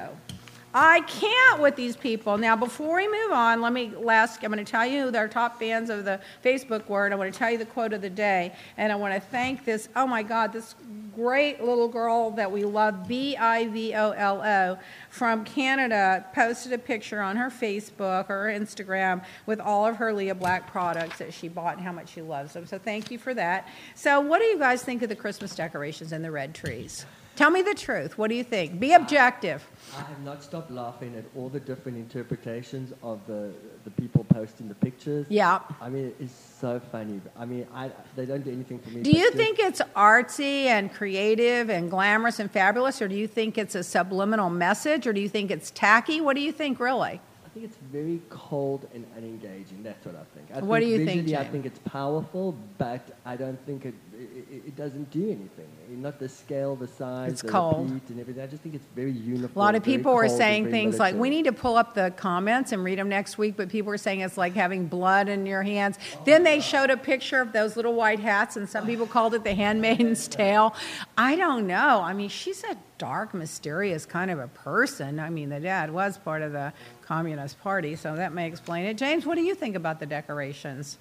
I 0.77 0.99
can't 1.01 1.61
with 1.61 1.77
these 1.77 1.95
people. 1.95 2.37
Now, 2.37 2.57
before 2.57 2.97
we 2.97 3.07
move 3.07 3.31
on, 3.31 3.61
let 3.61 3.71
me 3.71 3.93
last, 3.95 4.43
I'm 4.43 4.51
going 4.51 4.63
to 4.63 4.69
tell 4.69 4.85
you 4.85 5.09
our 5.15 5.29
top 5.29 5.57
fans 5.57 5.89
of 5.89 6.03
the 6.03 6.19
Facebook 6.43 6.89
word. 6.89 7.13
I 7.13 7.15
want 7.15 7.31
to 7.31 7.39
tell 7.39 7.49
you 7.49 7.57
the 7.57 7.65
quote 7.65 7.93
of 7.93 8.01
the 8.01 8.09
day. 8.09 8.53
And 8.75 8.91
I 8.91 8.97
want 8.97 9.13
to 9.13 9.21
thank 9.21 9.63
this, 9.63 9.87
oh 9.95 10.05
my 10.05 10.21
God, 10.21 10.51
this 10.51 10.75
great 11.15 11.63
little 11.63 11.87
girl 11.87 12.31
that 12.31 12.51
we 12.51 12.63
love, 12.63 13.07
B 13.07 13.35
I 13.37 13.67
V 13.67 13.93
O 13.93 14.11
L 14.11 14.41
O, 14.43 14.77
from 15.09 15.43
Canada, 15.45 16.25
posted 16.33 16.73
a 16.73 16.77
picture 16.77 17.21
on 17.21 17.37
her 17.37 17.49
Facebook 17.49 18.29
or 18.29 18.47
Instagram 18.47 19.23
with 19.45 19.59
all 19.59 19.85
of 19.85 19.97
her 19.97 20.13
Leah 20.13 20.35
Black 20.35 20.71
products 20.71 21.17
that 21.19 21.33
she 21.33 21.47
bought 21.47 21.77
and 21.77 21.85
how 21.85 21.91
much 21.91 22.09
she 22.09 22.21
loves 22.21 22.53
them. 22.53 22.65
So 22.65 22.77
thank 22.77 23.11
you 23.11 23.17
for 23.17 23.33
that. 23.33 23.67
So, 23.95 24.19
what 24.19 24.39
do 24.39 24.45
you 24.45 24.59
guys 24.59 24.83
think 24.83 25.01
of 25.01 25.09
the 25.09 25.15
Christmas 25.15 25.55
decorations 25.55 26.11
and 26.11 26.23
the 26.23 26.31
red 26.31 26.53
trees? 26.53 27.05
Tell 27.35 27.49
me 27.49 27.61
the 27.61 27.73
truth. 27.73 28.17
What 28.17 28.29
do 28.29 28.35
you 28.35 28.43
think? 28.43 28.79
Be 28.79 28.93
objective. 28.93 29.67
I 29.97 30.01
have 30.03 30.21
not 30.23 30.41
stopped 30.41 30.71
laughing 30.71 31.15
at 31.15 31.25
all 31.35 31.49
the 31.49 31.59
different 31.59 31.97
interpretations 31.97 32.93
of 33.03 33.19
the, 33.27 33.51
the 33.83 33.91
people 33.91 34.23
posting 34.29 34.69
the 34.69 34.75
pictures. 34.75 35.25
Yeah. 35.29 35.59
I 35.81 35.89
mean, 35.89 36.13
it's 36.19 36.33
so 36.33 36.81
funny. 36.91 37.19
I 37.37 37.45
mean, 37.45 37.67
I, 37.73 37.91
they 38.15 38.25
don't 38.25 38.43
do 38.43 38.51
anything 38.51 38.79
for 38.79 38.89
me. 38.89 39.01
Do 39.01 39.11
you 39.11 39.31
think 39.31 39.59
it's 39.59 39.81
artsy 39.95 40.65
and 40.65 40.93
creative 40.93 41.69
and 41.69 41.89
glamorous 41.89 42.39
and 42.39 42.49
fabulous, 42.49 43.01
or 43.01 43.07
do 43.09 43.15
you 43.15 43.27
think 43.27 43.57
it's 43.57 43.75
a 43.75 43.83
subliminal 43.83 44.49
message, 44.49 45.05
or 45.05 45.11
do 45.13 45.19
you 45.19 45.29
think 45.29 45.51
it's 45.51 45.71
tacky? 45.71 46.21
What 46.21 46.35
do 46.35 46.41
you 46.41 46.53
think, 46.53 46.79
really? 46.79 47.19
I 47.45 47.49
think 47.57 47.65
it's 47.65 47.77
very 47.89 48.21
cold 48.29 48.87
and 48.93 49.05
unengaging. 49.17 49.81
That's 49.81 50.05
what 50.05 50.15
I 50.15 50.23
think. 50.35 50.51
I 50.53 50.59
What 50.61 50.79
do 50.79 50.85
think 50.87 50.99
you 50.99 51.05
think, 51.05 51.21
visually, 51.23 51.37
I 51.45 51.49
think 51.49 51.65
it's 51.65 51.79
powerful, 51.79 52.55
but 52.77 53.17
I 53.25 53.37
don't 53.37 53.59
think 53.65 53.85
it, 53.85 53.93
it, 54.19 54.63
it 54.67 54.75
doesn't 54.75 55.09
do 55.11 55.23
anything. 55.25 55.67
Not 55.89 56.19
the 56.19 56.27
scale, 56.29 56.75
the 56.75 56.87
size, 56.87 57.31
It's 57.33 57.41
the 57.41 57.47
cold. 57.49 57.89
and 57.89 58.19
everything. 58.19 58.43
I 58.43 58.47
just 58.47 58.63
think 58.63 58.75
it's 58.75 58.85
very 58.95 59.11
uniform. 59.11 59.51
A 59.55 59.59
lot 59.59 59.75
of 59.75 59.83
people 59.83 60.13
were 60.13 60.29
saying 60.29 60.71
things 60.71 60.99
like, 60.99 61.15
we 61.15 61.29
need 61.29 61.45
to 61.45 61.51
pull 61.51 61.77
up 61.77 61.93
the 61.93 62.11
comments 62.15 62.71
and 62.71 62.83
read 62.83 62.97
them 62.99 63.09
next 63.09 63.37
week, 63.37 63.55
but 63.57 63.69
people 63.69 63.89
were 63.89 63.97
saying 63.97 64.21
it's 64.21 64.37
like 64.37 64.53
having 64.53 64.87
blood 64.87 65.29
in 65.29 65.45
your 65.45 65.63
hands. 65.63 65.97
Then 66.25 66.43
they 66.43 66.59
showed 66.59 66.89
a 66.89 66.97
picture 66.97 67.39
of 67.41 67.53
those 67.53 67.75
little 67.75 67.93
white 67.93 68.19
hats, 68.19 68.55
and 68.57 68.67
some 68.67 68.85
people 68.85 69.05
called 69.07 69.33
it 69.33 69.43
the 69.43 69.53
Handmaid's 69.53 70.27
tale. 70.29 70.75
I 71.17 71.35
don't 71.35 71.67
know. 71.67 72.01
I 72.01 72.13
mean, 72.13 72.29
she's 72.29 72.63
a 72.63 72.75
dark, 72.97 73.33
mysterious 73.33 74.05
kind 74.05 74.31
of 74.31 74.39
a 74.39 74.47
person. 74.47 75.19
I 75.19 75.29
mean, 75.29 75.49
the 75.49 75.59
dad 75.59 75.91
was 75.91 76.17
part 76.17 76.41
of 76.41 76.51
the 76.51 76.73
Communist 77.01 77.59
Party, 77.61 77.95
so 77.95 78.15
that 78.15 78.33
may 78.33 78.47
explain 78.47 78.85
it. 78.85 78.97
James, 78.97 79.25
what 79.25 79.35
do 79.35 79.41
you 79.43 79.53
think 79.55 79.75
about 79.75 79.99
the 79.99 80.05
decorations? 80.05 80.97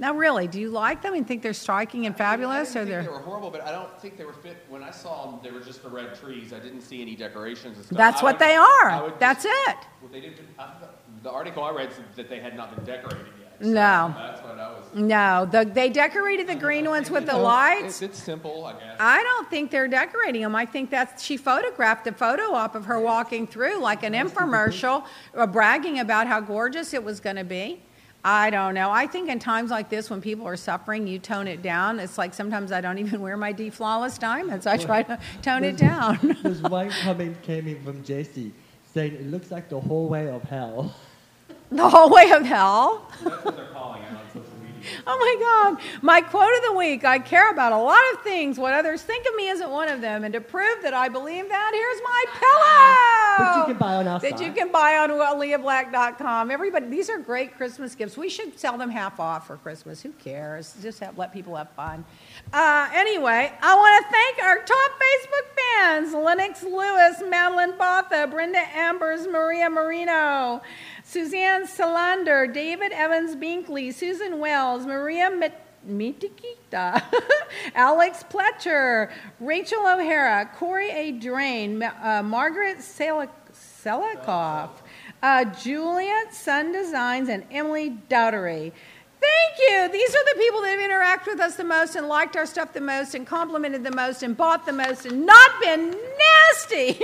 Now, 0.00 0.14
really, 0.14 0.48
do 0.48 0.58
you 0.58 0.70
like 0.70 1.02
them 1.02 1.12
and 1.12 1.28
think 1.28 1.42
they're 1.42 1.52
striking 1.52 2.06
and 2.06 2.16
fabulous, 2.16 2.74
I 2.74 2.80
or 2.80 2.84
they're? 2.86 3.02
they 3.02 3.08
were 3.08 3.18
horrible, 3.18 3.50
but 3.50 3.60
I 3.60 3.70
don't 3.70 4.00
think 4.00 4.16
they 4.16 4.24
were 4.24 4.32
fit. 4.32 4.56
When 4.70 4.82
I 4.82 4.90
saw 4.90 5.30
them, 5.30 5.40
they 5.42 5.50
were 5.50 5.60
just 5.60 5.82
the 5.82 5.90
red 5.90 6.14
trees. 6.18 6.54
I 6.54 6.58
didn't 6.58 6.80
see 6.80 7.02
any 7.02 7.14
decorations 7.14 7.76
and 7.76 7.84
stuff. 7.84 7.98
That's 7.98 8.22
I 8.22 8.24
what 8.24 8.38
would- 8.38 8.48
they 8.48 8.56
are. 8.56 9.12
That's 9.18 9.44
just- 9.44 9.68
it. 9.68 9.76
Well, 10.00 10.10
they 10.10 10.20
didn't. 10.20 10.38
I 10.58 10.68
the 11.22 11.30
article 11.30 11.62
I 11.62 11.70
read 11.70 11.92
said 11.92 12.04
that 12.16 12.30
they 12.30 12.40
had 12.40 12.56
not 12.56 12.74
been 12.74 12.82
decorated 12.86 13.26
yet. 13.38 13.58
so 13.60 13.66
No. 13.68 14.14
That's 14.16 14.40
what 14.40 14.58
I 14.58 14.70
was. 14.70 14.86
No, 14.94 15.44
the, 15.44 15.70
they 15.70 15.90
decorated 15.90 16.46
the 16.46 16.54
green 16.54 16.88
ones 16.88 17.10
with 17.10 17.26
the 17.26 17.36
lights. 17.36 18.00
It's, 18.00 18.02
it's 18.02 18.22
simple, 18.22 18.64
I 18.64 18.72
guess. 18.72 18.96
I 18.98 19.22
don't 19.22 19.50
think 19.50 19.70
they're 19.70 19.86
decorating 19.86 20.40
them. 20.40 20.56
I 20.56 20.64
think 20.64 20.88
that 20.92 21.20
she 21.20 21.36
photographed 21.36 22.06
a 22.06 22.12
photo 22.12 22.54
op 22.54 22.74
of 22.74 22.86
her 22.86 22.98
walking 22.98 23.46
through 23.46 23.80
like 23.80 24.02
an 24.02 24.14
infomercial, 24.22 25.04
uh, 25.34 25.46
bragging 25.46 25.98
about 25.98 26.26
how 26.26 26.40
gorgeous 26.40 26.94
it 26.94 27.04
was 27.04 27.20
going 27.20 27.36
to 27.36 27.44
be. 27.44 27.82
I 28.24 28.50
don't 28.50 28.74
know. 28.74 28.90
I 28.90 29.06
think 29.06 29.30
in 29.30 29.38
times 29.38 29.70
like 29.70 29.88
this, 29.88 30.10
when 30.10 30.20
people 30.20 30.46
are 30.46 30.56
suffering, 30.56 31.06
you 31.06 31.18
tone 31.18 31.48
it 31.48 31.62
down. 31.62 31.98
It's 31.98 32.18
like 32.18 32.34
sometimes 32.34 32.70
I 32.70 32.80
don't 32.80 32.98
even 32.98 33.20
wear 33.20 33.36
my 33.36 33.52
D 33.52 33.70
flawless 33.70 34.18
diamonds. 34.18 34.66
I 34.66 34.76
try 34.76 35.02
to 35.04 35.18
tone 35.42 35.64
it 35.64 35.76
down. 35.76 36.36
There's 36.42 36.60
one 36.62 36.90
comment 36.90 37.40
came 37.42 37.66
in 37.66 37.82
from 37.82 38.04
Jesse 38.04 38.52
saying 38.92 39.14
it 39.14 39.26
looks 39.30 39.50
like 39.50 39.68
the 39.68 39.80
hallway 39.80 40.28
of 40.28 40.42
hell. 40.42 40.94
the 41.70 41.88
hallway 41.88 42.30
of 42.30 42.42
hell. 42.42 43.10
That's 43.22 43.44
what 43.44 43.56
they're 43.56 43.66
calling 43.66 44.02
it 44.02 44.08
on 44.08 44.08
social 44.08 44.08
media. 44.08 44.09
Oh 45.06 45.16
my 45.18 45.74
God. 45.74 45.82
My 46.02 46.20
quote 46.20 46.52
of 46.56 46.64
the 46.64 46.72
week 46.74 47.04
I 47.04 47.18
care 47.18 47.50
about 47.50 47.72
a 47.72 47.78
lot 47.78 48.00
of 48.14 48.22
things. 48.22 48.58
What 48.58 48.72
others 48.74 49.02
think 49.02 49.26
of 49.28 49.34
me 49.36 49.48
isn't 49.48 49.70
one 49.70 49.88
of 49.88 50.00
them. 50.00 50.24
And 50.24 50.32
to 50.34 50.40
prove 50.40 50.82
that 50.82 50.94
I 50.94 51.08
believe 51.08 51.48
that, 51.48 51.70
here's 51.72 52.02
my 52.02 52.24
pillow. 52.40 53.50
But 53.50 53.58
you 53.68 53.74
can 53.74 53.78
buy 53.78 53.94
on 53.96 54.08
our 54.08 54.18
That 54.20 54.38
site. 54.38 54.46
you 54.46 54.52
can 54.52 54.70
buy 54.72 54.96
on 54.98 55.10
leahblack.com. 55.10 56.50
Everybody, 56.50 56.86
these 56.86 57.08
are 57.10 57.18
great 57.18 57.56
Christmas 57.56 57.94
gifts. 57.94 58.16
We 58.16 58.28
should 58.28 58.58
sell 58.58 58.76
them 58.76 58.90
half 58.90 59.18
off 59.20 59.46
for 59.46 59.56
Christmas. 59.56 60.02
Who 60.02 60.10
cares? 60.12 60.74
Just 60.82 61.00
have, 61.00 61.16
let 61.18 61.32
people 61.32 61.56
have 61.56 61.70
fun. 61.70 62.04
Uh, 62.52 62.88
anyway, 62.92 63.52
I 63.62 63.74
want 63.76 64.04
to 64.06 64.12
thank 64.12 64.42
our 64.42 64.58
top 64.64 64.90
Facebook 65.00 65.56
fans 65.56 66.14
Lennox 66.14 66.62
Lewis, 66.62 67.22
Madeline 67.28 67.76
Botha, 67.78 68.26
Brenda 68.30 68.60
Ambers, 68.74 69.26
Maria 69.26 69.70
Marino, 69.70 70.60
Suzanne 71.10 71.66
Salander, 71.66 72.46
David 72.54 72.92
Evans 72.92 73.34
Binkley, 73.34 73.92
Susan 73.92 74.38
Wells, 74.38 74.86
Maria 74.86 75.28
Mit- 75.28 75.60
Mitikita, 75.84 77.02
Alex 77.74 78.22
Pletcher, 78.30 79.10
Rachel 79.40 79.80
O'Hara, 79.80 80.48
Corey 80.54 80.88
A. 80.92 81.10
Drain, 81.10 81.82
uh, 81.82 82.22
Margaret 82.24 82.78
Selik- 82.78 83.28
Selikoff, 83.52 84.70
uh, 85.20 85.44
Juliet 85.46 86.32
Sun 86.32 86.70
Designs, 86.70 87.28
and 87.28 87.42
Emily 87.50 87.98
Dowdery. 88.08 88.70
Thank 89.30 89.58
you. 89.58 89.98
These 89.98 90.14
are 90.14 90.24
the 90.24 90.38
people 90.38 90.60
that 90.62 90.78
have 90.78 90.90
interacted 90.90 91.26
with 91.32 91.40
us 91.40 91.56
the 91.56 91.64
most 91.64 91.94
and 91.94 92.08
liked 92.08 92.36
our 92.36 92.46
stuff 92.46 92.72
the 92.72 92.80
most 92.80 93.14
and 93.14 93.26
complimented 93.26 93.84
the 93.84 93.92
most 93.92 94.22
and 94.22 94.36
bought 94.36 94.66
the 94.66 94.72
most 94.72 95.06
and 95.06 95.24
not 95.26 95.50
been 95.60 95.90
nasty 95.90 96.88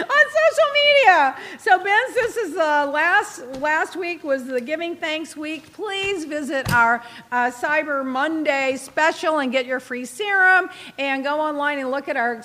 on 0.00 0.24
social 0.40 0.70
media. 0.74 1.36
So, 1.58 1.78
Ben, 1.82 2.02
this 2.14 2.36
is 2.36 2.52
the 2.54 2.90
last 2.92 3.44
last 3.60 3.96
week 3.96 4.24
was 4.24 4.46
the 4.46 4.60
Giving 4.60 4.96
Thanks 4.96 5.36
week. 5.36 5.72
Please 5.72 6.24
visit 6.24 6.72
our 6.72 7.02
uh, 7.30 7.50
Cyber 7.50 8.04
Monday 8.04 8.76
special 8.76 9.38
and 9.38 9.52
get 9.52 9.66
your 9.66 9.80
free 9.80 10.04
serum 10.04 10.70
and 10.98 11.24
go 11.24 11.40
online 11.40 11.78
and 11.78 11.90
look 11.90 12.08
at 12.08 12.16
our 12.16 12.42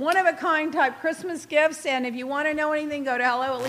one 0.00 0.16
of 0.16 0.26
a 0.26 0.32
kind 0.32 0.72
type 0.72 1.00
Christmas 1.00 1.46
gifts. 1.46 1.86
And 1.86 2.06
if 2.06 2.14
you 2.14 2.26
want 2.26 2.48
to 2.48 2.54
know 2.54 2.72
anything, 2.72 3.04
go 3.04 3.16
to 3.16 3.24
hello. 3.24 3.62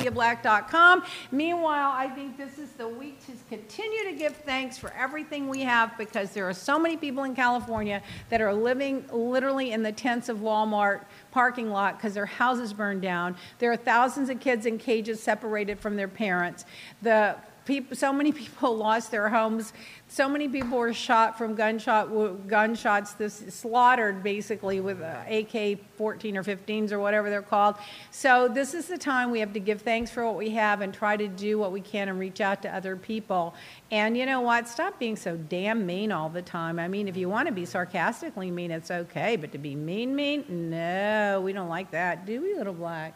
Meanwhile, 1.31 1.91
I 1.93 2.07
think 2.09 2.37
this 2.37 2.57
is 2.57 2.71
the 2.71 2.87
week 2.87 3.25
to 3.25 3.31
continue 3.49 4.03
to 4.05 4.13
give 4.13 4.35
thanks 4.37 4.77
for 4.77 4.91
everything 4.93 5.47
we 5.47 5.61
have 5.61 5.97
because 5.97 6.31
there 6.31 6.47
are 6.47 6.53
so 6.53 6.77
many 6.77 6.97
people 6.97 7.23
in 7.23 7.35
California 7.35 8.01
that 8.29 8.41
are 8.41 8.53
living 8.53 9.05
literally 9.11 9.71
in 9.71 9.83
the 9.83 9.91
tents 9.91 10.29
of 10.29 10.39
Walmart 10.39 11.05
parking 11.31 11.69
lot 11.69 11.97
because 11.97 12.13
their 12.13 12.25
houses 12.25 12.73
burned 12.73 13.01
down. 13.01 13.35
There 13.59 13.71
are 13.71 13.77
thousands 13.77 14.29
of 14.29 14.39
kids 14.39 14.65
in 14.65 14.77
cages 14.77 15.21
separated 15.21 15.79
from 15.79 15.95
their 15.95 16.07
parents. 16.07 16.65
The 17.01 17.35
people, 17.67 17.95
so 17.95 18.11
many 18.11 18.31
people 18.31 18.75
lost 18.87 19.11
their 19.11 19.29
homes. 19.29 19.73
So 20.07 20.29
many 20.29 20.47
people 20.47 20.77
were 20.77 20.93
shot 20.93 21.37
from 21.37 21.53
gunshot 21.53 22.47
gunshots. 22.47 23.13
This 23.13 23.43
slaughtered 23.49 24.23
basically 24.23 24.79
with 24.79 25.01
uh, 25.01 25.23
AK 25.29 25.79
14 25.97 26.37
or 26.37 26.43
15s 26.43 26.93
or 26.93 26.99
whatever 26.99 27.29
they're 27.29 27.41
called. 27.41 27.75
So 28.09 28.47
this 28.47 28.73
is 28.73 28.87
the 28.87 28.97
time 28.97 29.31
we 29.31 29.41
have 29.41 29.51
to 29.53 29.59
give 29.59 29.81
thanks 29.81 30.09
for 30.09 30.25
what 30.25 30.37
we 30.37 30.51
have 30.51 30.79
and 30.79 30.93
try 30.93 31.17
to 31.17 31.27
do 31.27 31.59
what 31.59 31.73
we 31.73 31.81
can 31.81 32.07
and 32.07 32.17
reach 32.17 32.39
out 32.39 32.61
to 32.61 32.73
other 32.73 32.95
people. 32.95 33.53
And 33.91 34.17
you 34.17 34.25
know 34.25 34.41
what? 34.41 34.69
Stop 34.69 34.97
being 34.97 35.17
so 35.17 35.35
damn 35.35 35.85
mean 35.85 36.11
all 36.11 36.29
the 36.29 36.41
time. 36.41 36.79
I 36.79 36.87
mean, 36.87 37.09
if 37.09 37.17
you 37.17 37.27
want 37.27 37.47
to 37.49 37.53
be 37.53 37.65
sarcastically 37.65 38.49
mean, 38.49 38.71
it's 38.71 38.91
okay, 38.91 39.35
but 39.35 39.51
to 39.51 39.57
be 39.57 39.75
mean, 39.75 40.15
mean, 40.15 40.45
no, 40.69 41.41
we 41.43 41.51
don't 41.51 41.69
like 41.69 41.91
that, 41.91 42.25
do 42.25 42.41
we, 42.41 42.55
little 42.55 42.73
black? 42.73 43.13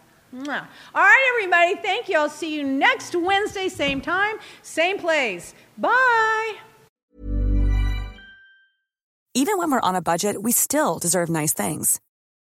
All 0.96 1.04
right, 1.04 1.34
everybody. 1.36 1.76
Thank 1.82 2.10
you. 2.10 2.18
I'll 2.18 2.30
see 2.30 2.56
you 2.56 2.64
next 2.64 3.16
Wednesday, 3.16 3.68
same 3.70 4.02
time, 4.02 4.38
same 4.62 4.98
place. 4.98 5.54
Bye. 5.78 6.56
Even 9.34 9.58
when 9.58 9.72
we're 9.72 9.80
on 9.80 9.96
a 9.96 10.02
budget, 10.02 10.42
we 10.44 10.52
still 10.52 11.00
deserve 11.00 11.30
nice 11.30 11.54
things. 11.54 12.02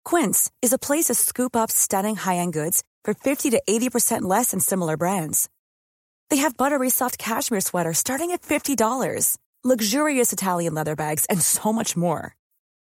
Quince 0.03 0.51
is 0.61 0.73
a 0.73 0.79
place 0.79 1.05
to 1.05 1.13
scoop 1.13 1.55
up 1.55 1.69
stunning 1.71 2.15
high 2.15 2.37
end 2.37 2.53
goods 2.53 2.83
for 3.03 3.13
50 3.13 3.51
to 3.51 3.61
80% 3.69 4.23
less 4.23 4.51
than 4.51 4.59
similar 4.59 4.97
brands. 4.97 5.49
They 6.29 6.37
have 6.37 6.57
buttery 6.57 6.89
soft 6.89 7.17
cashmere 7.17 7.61
sweaters 7.61 7.99
starting 7.99 8.31
at 8.31 8.41
$50, 8.41 9.37
luxurious 9.63 10.33
Italian 10.33 10.73
leather 10.73 10.95
bags, 10.95 11.25
and 11.29 11.41
so 11.41 11.71
much 11.71 11.95
more. 11.95 12.35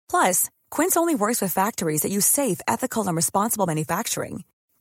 Plus, 0.10 0.52
Quince 0.70 0.96
only 0.96 1.16
works 1.16 1.42
with 1.42 1.52
factories 1.52 2.02
that 2.02 2.12
use 2.12 2.26
safe, 2.26 2.62
ethical, 2.68 3.08
and 3.08 3.16
responsible 3.16 3.66
manufacturing. 3.66 4.44